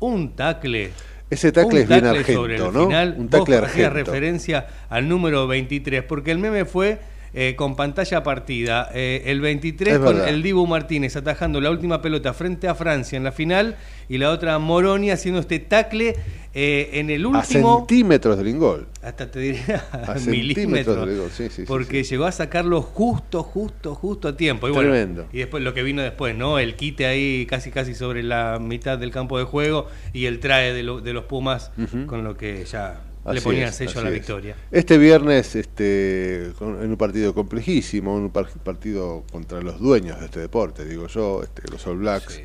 Un 0.00 0.34
tacle. 0.36 0.90
Ese 1.30 1.52
tacle 1.52 1.82
es 1.82 1.88
bien 1.88 2.04
argento, 2.06 2.32
sobre 2.42 2.56
el 2.56 2.72
¿no? 2.72 2.86
final. 2.86 3.14
Un 3.18 3.28
tacle 3.28 3.56
Vos 3.60 3.68
argento. 3.68 3.90
referencia 3.94 4.66
al 4.88 5.08
número 5.08 5.46
23, 5.46 6.02
porque 6.02 6.32
el 6.32 6.38
meme 6.38 6.64
fue 6.64 6.98
eh, 7.34 7.54
con 7.56 7.76
pantalla 7.76 8.22
partida. 8.22 8.90
Eh, 8.94 9.22
el 9.26 9.40
23 9.40 9.94
Es 9.94 9.98
con 10.00 10.14
verdad. 10.14 10.28
el 10.28 10.42
Dibu 10.42 10.66
Martínez 10.66 11.16
atajando 11.16 11.60
la 11.60 11.70
última 11.70 12.00
pelota 12.02 12.32
frente 12.34 12.68
a 12.68 12.74
Francia 12.74 13.16
en 13.16 13.24
la 13.24 13.32
final 13.32 13.76
y 14.08 14.18
la 14.18 14.30
otra 14.30 14.58
Moroni 14.58 15.10
haciendo 15.10 15.40
este 15.40 15.58
tacle 15.60 16.16
eh, 16.52 16.90
en 16.94 17.10
el 17.10 17.24
a 17.24 17.28
último. 17.28 17.78
centímetros 17.78 18.36
del 18.36 18.48
ingol. 18.48 18.88
Hasta 19.02 19.30
te 19.30 19.38
diría 19.38 19.84
A 19.92 20.14
milímetros. 20.26 21.06
del 21.06 21.14
ingol, 21.16 21.30
sí, 21.30 21.44
sí, 21.44 21.50
sí, 21.50 21.62
porque 21.66 22.02
llegó 22.02 22.24
a 22.24 22.32
sacarlo 22.32 22.82
justo, 22.82 23.42
justo, 23.44 23.94
justo 23.94 24.26
a 24.28 24.36
tiempo. 24.36 24.66
Y 24.68 24.72
bueno, 24.72 24.90
Tremendo. 24.90 25.26
y 25.32 25.38
después 25.38 25.62
lo 25.62 25.72
que 25.74 25.84
vino 25.84 26.02
después, 26.02 26.34
¿no? 26.34 26.58
El 26.58 26.74
quite 26.74 27.06
ahí 27.06 27.46
casi 27.46 27.70
casi 27.70 27.94
sobre 27.94 28.24
la 28.24 28.58
mitad 28.60 28.98
del 28.98 29.12
campo 29.12 29.38
de 29.38 29.44
juego 29.44 29.86
y 30.12 30.24
el 30.26 30.40
trae 30.40 30.72
de, 30.72 30.82
lo- 30.82 31.00
de 31.00 31.12
los 31.12 31.24
Pumas 31.26 31.70
con 32.06 32.24
lo 32.24 32.36
que 32.36 32.64
ya 32.64 33.00
le 33.24 33.30
Así 33.32 33.40
ponían 33.40 33.68
es, 33.68 33.74
sello 33.76 34.00
a 34.00 34.02
la 34.02 34.08
es. 34.08 34.14
victoria. 34.14 34.56
Este 34.70 34.96
viernes, 34.98 35.54
este, 35.54 36.46
en 36.60 36.90
un 36.90 36.96
partido 36.96 37.34
complejísimo, 37.34 38.14
un 38.14 38.30
par- 38.30 38.48
partido 38.64 39.24
contra 39.30 39.60
los 39.60 39.78
dueños 39.78 40.18
de 40.20 40.26
este 40.26 40.40
deporte, 40.40 40.84
digo 40.84 41.06
yo, 41.06 41.42
este, 41.42 41.62
los 41.70 41.86
All 41.86 41.98
Blacks, 41.98 42.40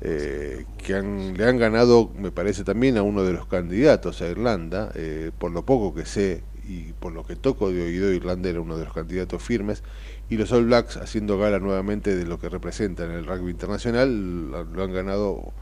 eh, 0.00 0.64
que 0.78 0.94
han- 0.94 1.34
le 1.36 1.44
han 1.44 1.58
ganado, 1.58 2.10
me 2.16 2.30
parece 2.30 2.64
también, 2.64 2.96
a 2.98 3.02
uno 3.02 3.24
de 3.24 3.32
los 3.32 3.46
candidatos 3.46 4.20
a 4.22 4.28
Irlanda, 4.28 4.90
eh, 4.94 5.30
por 5.38 5.50
lo 5.52 5.64
poco 5.64 5.94
que 5.94 6.04
sé 6.06 6.42
y 6.68 6.92
por 6.92 7.12
lo 7.12 7.24
que 7.24 7.34
toco 7.36 7.70
de 7.72 7.82
oído, 7.82 8.12
Irlanda 8.12 8.48
era 8.48 8.60
uno 8.60 8.76
de 8.78 8.84
los 8.84 8.94
candidatos 8.94 9.42
firmes, 9.42 9.82
y 10.30 10.36
los 10.36 10.50
All 10.52 10.66
Blacks 10.66 10.96
haciendo 10.96 11.36
gala 11.38 11.58
nuevamente 11.58 12.14
de 12.16 12.24
lo 12.24 12.38
que 12.38 12.48
representan 12.48 13.10
en 13.10 13.16
el 13.18 13.26
rugby 13.26 13.50
internacional, 13.50 14.50
lo, 14.50 14.64
lo 14.64 14.82
han 14.84 14.92
ganado 14.92 15.52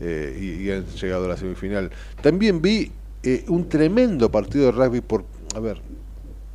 eh, 0.00 0.36
y, 0.40 0.64
y 0.66 0.70
han 0.72 0.84
llegado 0.86 1.26
a 1.26 1.28
la 1.28 1.36
semifinal. 1.36 1.90
También 2.20 2.60
vi 2.60 2.90
eh, 3.22 3.44
un 3.48 3.68
tremendo 3.68 4.30
partido 4.30 4.66
de 4.66 4.72
rugby 4.72 5.00
por, 5.00 5.24
a 5.54 5.60
ver, 5.60 5.80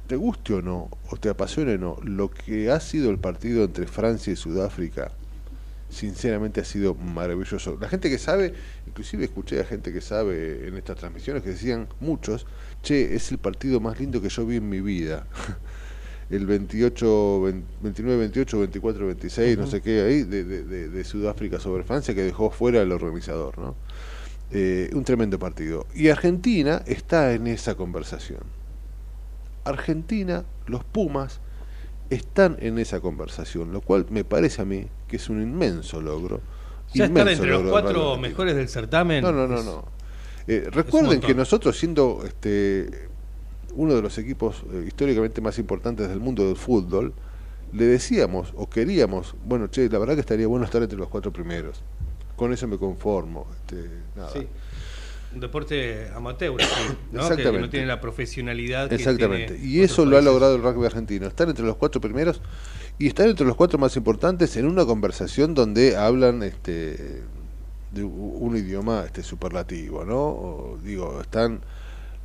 te 0.08 0.16
guste 0.16 0.54
o 0.54 0.62
no, 0.62 0.90
o 1.10 1.18
te 1.18 1.30
apasione 1.30 1.76
o 1.76 1.78
no, 1.78 1.98
lo 2.04 2.30
que 2.30 2.72
ha 2.72 2.80
sido 2.80 3.10
el 3.12 3.20
partido 3.20 3.64
entre 3.66 3.88
Francia 3.88 4.32
y 4.32 4.36
Sudáfrica, 4.36 5.12
sinceramente 5.90 6.60
ha 6.62 6.66
sido 6.66 6.96
maravilloso. 6.96 7.78
La 7.80 7.88
gente 7.90 8.10
que 8.10 8.18
sabe, 8.18 8.54
inclusive 8.88 9.24
escuché 9.26 9.60
a 9.62 9.66
gente 9.66 9.94
que 9.94 10.02
sabe 10.02 10.68
en 10.68 10.76
estas 10.76 10.98
transmisiones 10.98 11.44
que 11.44 11.50
decían 11.52 11.88
muchos, 12.00 12.46
che, 12.84 13.16
es 13.16 13.32
el 13.32 13.38
partido 13.38 13.80
más 13.80 14.00
lindo 14.00 14.22
que 14.22 14.30
yo 14.30 14.46
vi 14.46 14.58
en 14.58 14.68
mi 14.70 14.82
vida. 14.82 15.26
el 16.30 16.46
28, 16.46 17.42
29, 17.82 18.18
28, 18.18 18.60
24, 18.60 19.08
26, 19.08 19.58
no 19.58 19.66
sé 19.68 19.82
qué, 19.82 20.02
ahí, 20.02 20.24
de, 20.24 20.44
de- 20.44 20.64
de- 20.64 20.90
de 20.90 21.04
Sudáfrica 21.06 21.58
sobre 21.60 21.84
Francia, 21.84 22.14
que 22.14 22.24
dejó 22.24 22.52
fuera 22.52 22.82
el 22.82 22.92
organizador, 22.92 23.58
¿no? 23.58 23.76
Eh, 24.52 24.90
un 24.94 25.04
tremendo 25.04 25.38
partido. 25.38 25.86
Y 25.94 26.08
Argentina 26.10 26.82
está 26.86 27.34
en 27.34 27.48
esa 27.48 27.76
conversación. 27.76 28.40
Argentina, 29.66 30.46
los 30.68 30.84
Pumas, 30.84 31.42
están 32.10 32.58
en 32.62 32.80
esa 32.80 33.02
conversación, 33.02 33.74
lo 33.74 33.82
cual 33.82 34.06
me 34.10 34.24
parece 34.24 34.62
a 34.62 34.66
mí 34.66 34.88
que 35.08 35.18
es 35.18 35.30
un 35.30 35.42
inmenso 35.42 36.02
logro. 36.02 36.42
Ya 36.94 37.08
inmenso 37.08 37.32
entre 37.32 37.50
los 37.50 37.64
del 37.64 37.72
cuatro 37.72 38.18
mejores 38.18 38.56
del 38.56 38.70
certamen. 38.70 39.22
No, 39.22 39.34
no, 39.34 39.48
no, 39.48 39.62
no. 39.62 39.86
Eh, 40.48 40.70
recuerden 40.72 41.20
que 41.20 41.36
nosotros 41.36 41.78
siendo 41.78 42.24
este 42.26 43.10
uno 43.76 43.94
de 43.94 44.02
los 44.02 44.18
equipos 44.18 44.64
eh, 44.72 44.86
históricamente 44.88 45.42
más 45.42 45.60
importantes 45.60 46.08
del 46.08 46.20
mundo 46.20 46.46
del 46.48 46.56
fútbol, 46.56 47.14
le 47.74 47.86
decíamos 47.86 48.54
o 48.56 48.70
queríamos, 48.70 49.36
bueno, 49.46 49.68
che, 49.68 49.90
la 49.90 50.00
verdad 50.00 50.16
que 50.16 50.22
estaría 50.22 50.48
bueno 50.48 50.66
estar 50.66 50.82
entre 50.82 50.98
los 50.98 51.10
cuatro 51.10 51.32
primeros. 51.32 51.84
Con 52.38 52.54
eso 52.54 52.66
me 52.68 52.78
conformo. 52.78 53.48
Este, 53.52 53.90
nada. 54.16 54.30
Sí. 54.32 54.48
Un 55.34 55.42
deporte 55.42 56.08
amateur, 56.16 56.52
¿no? 57.12 57.30
Que- 57.36 57.52
no 57.60 57.70
tiene 57.70 57.86
la 57.86 58.00
profesionalidad 58.00 58.88
que 58.88 58.96
Exactamente. 58.96 59.56
tiene 59.56 59.68
Y 59.68 59.82
eso 59.82 60.06
lo 60.06 60.18
ha 60.18 60.22
logrado 60.22 60.56
el 60.56 60.62
rugby 60.62 60.86
argentino. 60.86 61.28
Estar 61.28 61.50
entre 61.50 61.66
los 61.66 61.76
cuatro 61.76 62.00
primeros 62.00 62.42
y 62.98 63.08
estar 63.08 63.28
entre 63.28 63.46
los 63.46 63.58
cuatro 63.58 63.78
más 63.78 63.98
importantes 63.98 64.56
en 64.56 64.66
una 64.66 64.86
conversación 64.86 65.54
donde 65.54 65.98
hablan 65.98 66.44
este 66.44 67.24
de 67.92 68.04
un 68.04 68.56
idioma 68.56 69.04
este 69.06 69.24
superlativo, 69.24 70.06
¿no? 70.06 70.18
O, 70.18 70.80
digo, 70.82 71.20
están 71.22 71.62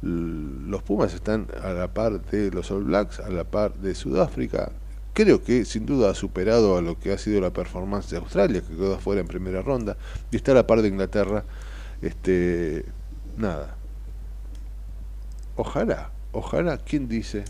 los 0.02 0.82
Pumas 0.82 1.14
están 1.14 1.46
a 1.62 1.70
la 1.72 1.92
par 1.94 2.20
de 2.26 2.50
los 2.50 2.70
All 2.70 2.84
Blacks, 2.84 3.20
a 3.20 3.30
la 3.30 3.44
par 3.44 3.74
de 3.74 3.94
Sudáfrica. 3.94 4.72
Creo 5.14 5.42
que 5.42 5.64
sin 5.66 5.84
duda 5.84 6.10
ha 6.10 6.14
superado 6.14 6.76
a 6.78 6.82
lo 6.82 6.98
que 6.98 7.12
ha 7.12 7.18
sido 7.18 7.40
la 7.40 7.50
performance 7.52 8.08
de 8.10 8.16
Australia, 8.16 8.62
que 8.62 8.74
quedó 8.74 8.94
afuera 8.94 9.20
en 9.20 9.26
primera 9.26 9.60
ronda, 9.60 9.96
y 10.30 10.36
está 10.36 10.52
a 10.52 10.54
la 10.56 10.66
par 10.66 10.80
de 10.80 10.88
Inglaterra. 10.88 11.44
Este, 12.00 12.84
nada, 13.36 13.76
ojalá, 15.56 16.10
ojalá, 16.32 16.78
¿quién 16.78 17.08
dice? 17.08 17.44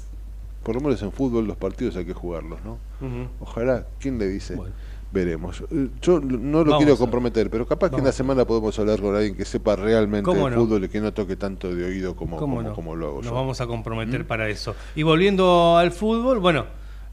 Por 0.62 0.74
lo 0.76 0.80
menos 0.80 1.02
en 1.02 1.12
fútbol 1.12 1.46
los 1.46 1.56
partidos 1.56 1.96
hay 1.96 2.04
que 2.04 2.12
jugarlos, 2.14 2.60
¿no? 2.64 2.78
Ojalá, 3.40 3.86
¿quién 3.98 4.18
le 4.18 4.28
dice? 4.28 4.56
Veremos. 5.12 5.62
Yo 6.00 6.20
no 6.20 6.60
lo 6.60 6.70
Vamos 6.70 6.78
quiero 6.78 6.96
comprometer, 6.96 7.50
pero 7.50 7.66
capaz 7.66 7.90
que 7.90 7.96
en 7.96 8.04
la 8.04 8.12
semana 8.12 8.46
podemos 8.46 8.78
hablar 8.78 9.00
con 9.00 9.14
alguien 9.14 9.36
que 9.36 9.44
sepa 9.44 9.76
realmente 9.76 10.24
¿Cómo 10.24 10.48
de 10.48 10.56
no? 10.56 10.62
fútbol 10.62 10.84
y 10.84 10.88
que 10.88 11.00
no 11.00 11.12
toque 11.12 11.36
tanto 11.36 11.74
de 11.74 11.84
oído 11.84 12.16
como, 12.16 12.38
¿Cómo 12.38 12.56
como, 12.56 12.68
no? 12.68 12.74
como 12.74 12.96
lo 12.96 13.06
hago 13.08 13.16
Nos 13.16 13.26
yo. 13.26 13.34
vamos 13.34 13.60
a 13.60 13.66
comprometer 13.66 14.24
¿Mm? 14.24 14.26
para 14.26 14.48
eso. 14.48 14.74
Y 14.94 15.02
volviendo 15.02 15.76
al 15.76 15.92
fútbol, 15.92 16.38
bueno, 16.38 16.64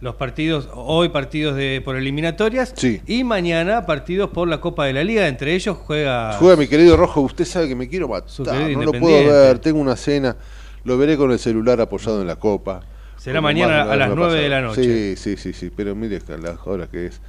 los 0.02 0.16
partidos, 0.16 0.70
hoy 0.74 1.10
partidos 1.10 1.56
de 1.56 1.82
por 1.84 1.96
eliminatorias 1.98 2.74
Sí. 2.76 3.02
y 3.06 3.24
mañana 3.24 3.86
partidos 3.86 4.30
por 4.30 4.48
la 4.48 4.62
Copa 4.62 4.86
de 4.86 4.94
la 4.94 5.04
Liga, 5.04 5.28
entre 5.28 5.54
ellos 5.56 5.78
juega 5.78 6.34
Juega 6.40 6.56
mi 6.56 6.68
querido 6.68 6.96
Rojo, 6.96 7.22
usted 7.22 7.46
sabe 7.46 7.68
que 7.68 7.76
me 7.76 7.90
quiero 7.90 8.08
matar, 8.08 8.30
no 8.72 8.84
lo 8.84 8.94
puedo 8.94 9.30
ver, 9.30 9.60
tengo 9.60 9.80
una 9.80 9.96
cena, 9.98 10.38
lo 10.86 10.98
veré 10.98 11.18
con 11.18 11.32
el 11.32 11.40
celular 11.40 11.82
apoyado 11.82 12.22
en 12.22 12.28
la 12.28 12.38
copa. 12.38 12.82
Será 13.18 13.42
mañana 13.42 13.82
a 13.82 13.96
las 13.98 14.08
me 14.08 14.14
ha 14.14 14.16
9 14.16 14.42
de 14.42 14.50
la 14.50 14.62
noche. 14.62 15.16
Sí, 15.16 15.36
sí, 15.36 15.36
sí, 15.36 15.52
sí, 15.54 15.72
pero 15.76 15.94
mire 15.94 16.22
las 16.42 16.56
horas 16.66 16.88
que 16.88 17.08
es. 17.08 17.20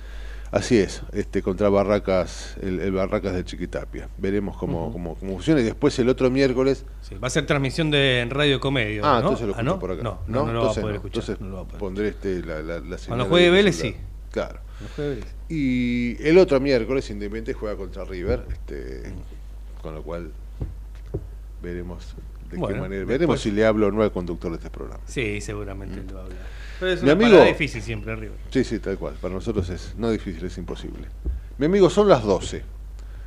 Así 0.52 0.78
es, 0.78 1.02
este 1.12 1.43
contra 1.43 1.68
Barracas, 1.68 2.56
el, 2.60 2.81
el 2.81 2.90
Barracas 2.90 3.35
de 3.35 3.44
Chiquitapia. 3.44 4.09
Veremos 4.18 4.56
cómo, 4.56 4.90
cómo, 4.93 5.14
cómo 5.14 5.35
funciona. 5.36 5.60
Y 5.60 5.64
después 5.64 5.97
el 6.01 6.09
otro 6.09 6.28
miércoles. 6.28 6.85
Sí, 7.02 7.14
va 7.14 7.28
a 7.28 7.31
ser 7.31 7.47
transmisión 7.47 7.93
de 7.93 8.20
en 8.20 8.31
Radio 8.31 8.59
Comedio. 8.59 9.05
Ah, 9.05 9.20
¿no? 9.22 9.31
entonces 9.31 9.47
lo 9.47 9.55
¿Ah, 9.55 9.59
escucho 9.59 9.74
no? 9.74 9.78
por 9.78 9.93
acá. 9.93 10.02
No, 10.02 10.20
no, 10.27 10.47
no 10.47 10.52
lo 10.52 10.64
va 10.64 10.70
a 10.72 10.74
poder 10.74 10.97
escuchar. 10.97 11.22
Entonces 11.22 11.40
no 11.40 11.68
pondré 11.78 12.09
este, 12.09 12.43
la, 12.43 12.62
la, 12.62 12.81
la 12.81 12.97
Cuando 13.06 13.24
de 13.24 13.31
juegue 13.31 13.51
Vélez, 13.51 13.77
sí. 13.77 13.94
Claro. 14.32 14.59
Vélez. 14.97 15.24
Y 15.48 16.20
el 16.27 16.36
otro 16.36 16.59
miércoles 16.59 17.09
Independiente 17.10 17.52
juega 17.52 17.77
contra 17.77 18.05
River, 18.05 18.44
este, 18.51 19.12
con 19.82 19.94
lo 19.94 20.02
cual 20.02 20.32
veremos 21.62 22.16
de 22.51 22.56
Bueno, 22.59 22.74
qué 22.74 22.81
manera. 22.81 22.98
después- 23.01 23.18
Veremos 23.18 23.40
si 23.40 23.51
le 23.51 23.64
hablo 23.64 23.86
o 23.89 23.90
no 23.90 24.02
al 24.02 24.12
conductor 24.12 24.51
de 24.51 24.56
este 24.59 24.70
programa. 24.70 25.01
Sí, 25.06 25.40
seguramente 25.40 26.02
lo 26.09 26.14
va 26.14 26.20
a 26.20 26.24
hablar. 26.24 26.39
Pero 26.81 26.93
es 26.93 27.02
Mi 27.02 27.10
una 27.10 27.27
amigo- 27.27 27.44
difícil 27.44 27.82
siempre, 27.82 28.16
River. 28.16 28.39
Sí, 28.51 28.64
sí, 28.64 28.78
tal 28.78 28.97
cual. 28.98 29.14
Para 29.20 29.35
nosotros 29.35 29.68
es 29.70 29.94
no 29.98 30.10
difícil, 30.10 30.44
es 30.47 30.56
imposible. 30.59 31.06
Mi 31.59 31.66
amigo, 31.66 31.90
son 31.90 32.09
las 32.09 32.24
12. 32.24 32.62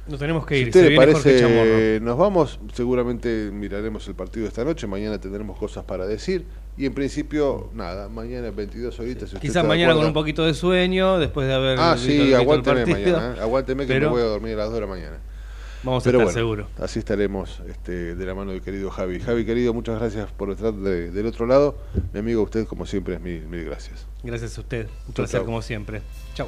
Nos 0.07 0.19
tenemos 0.19 0.45
que 0.45 0.55
Si 0.55 0.61
ir. 0.63 0.67
usted 0.67 0.89
le 0.89 0.95
parece, 0.97 1.39
Chamorro. 1.39 2.05
nos 2.05 2.17
vamos. 2.17 2.59
Seguramente 2.73 3.51
miraremos 3.53 4.05
el 4.09 4.15
partido 4.15 4.47
esta 4.47 4.65
noche. 4.65 4.85
Mañana 4.87 5.17
tendremos 5.21 5.57
cosas 5.57 5.85
para 5.85 6.05
decir. 6.05 6.45
Y 6.75 6.85
en 6.87 6.93
principio, 6.93 7.69
nada, 7.75 8.09
mañana 8.09 8.49
22 8.51 8.99
horitas. 8.99 9.29
si 9.29 9.35
usted 9.35 9.47
Quizás 9.47 9.63
mañana 9.65 9.93
con 9.93 10.05
un 10.07 10.11
poquito 10.13 10.43
de 10.45 10.55
sueño, 10.55 11.19
después 11.19 11.47
de 11.47 11.53
haber 11.53 11.77
Ah, 11.79 11.93
visto- 11.93 12.09
sí, 12.09 12.17
visto 12.17 12.35
aguánteme 12.37 12.85
partido. 12.87 13.17
mañana. 13.19 13.35
¿eh? 13.37 13.41
Aguánteme 13.41 13.83
que 13.85 13.93
Pero 13.93 14.07
me 14.09 14.13
voy 14.15 14.21
a 14.23 14.25
dormir 14.25 14.53
a 14.55 14.57
las 14.57 14.65
2 14.65 14.73
de 14.75 14.81
la 14.81 14.87
mañana. 14.87 15.17
Vamos 15.84 16.03
a 16.03 16.05
Pero 16.05 16.19
estar 16.19 16.26
bueno, 16.26 16.39
seguros. 16.39 16.68
Así 16.80 16.99
estaremos 16.99 17.61
este, 17.68 18.15
de 18.15 18.26
la 18.26 18.34
mano 18.34 18.51
del 18.51 18.61
querido 18.61 18.89
Javi. 18.89 19.19
Javi, 19.19 19.45
querido, 19.45 19.73
muchas 19.73 19.99
gracias 19.99 20.31
por 20.31 20.49
estar 20.51 20.73
de- 20.73 21.11
del 21.11 21.26
otro 21.26 21.45
lado. 21.45 21.76
Mi 22.14 22.19
amigo, 22.19 22.41
usted, 22.41 22.65
como 22.65 22.85
siempre, 22.85 23.15
es 23.15 23.22
mil, 23.22 23.45
mil 23.47 23.65
gracias. 23.65 24.07
Gracias 24.23 24.57
a 24.57 24.61
usted. 24.61 24.85
Un 24.88 24.91
Chau, 25.07 25.14
placer 25.15 25.39
chau. 25.39 25.45
como 25.45 25.61
siempre. 25.61 26.01
Chao. 26.35 26.47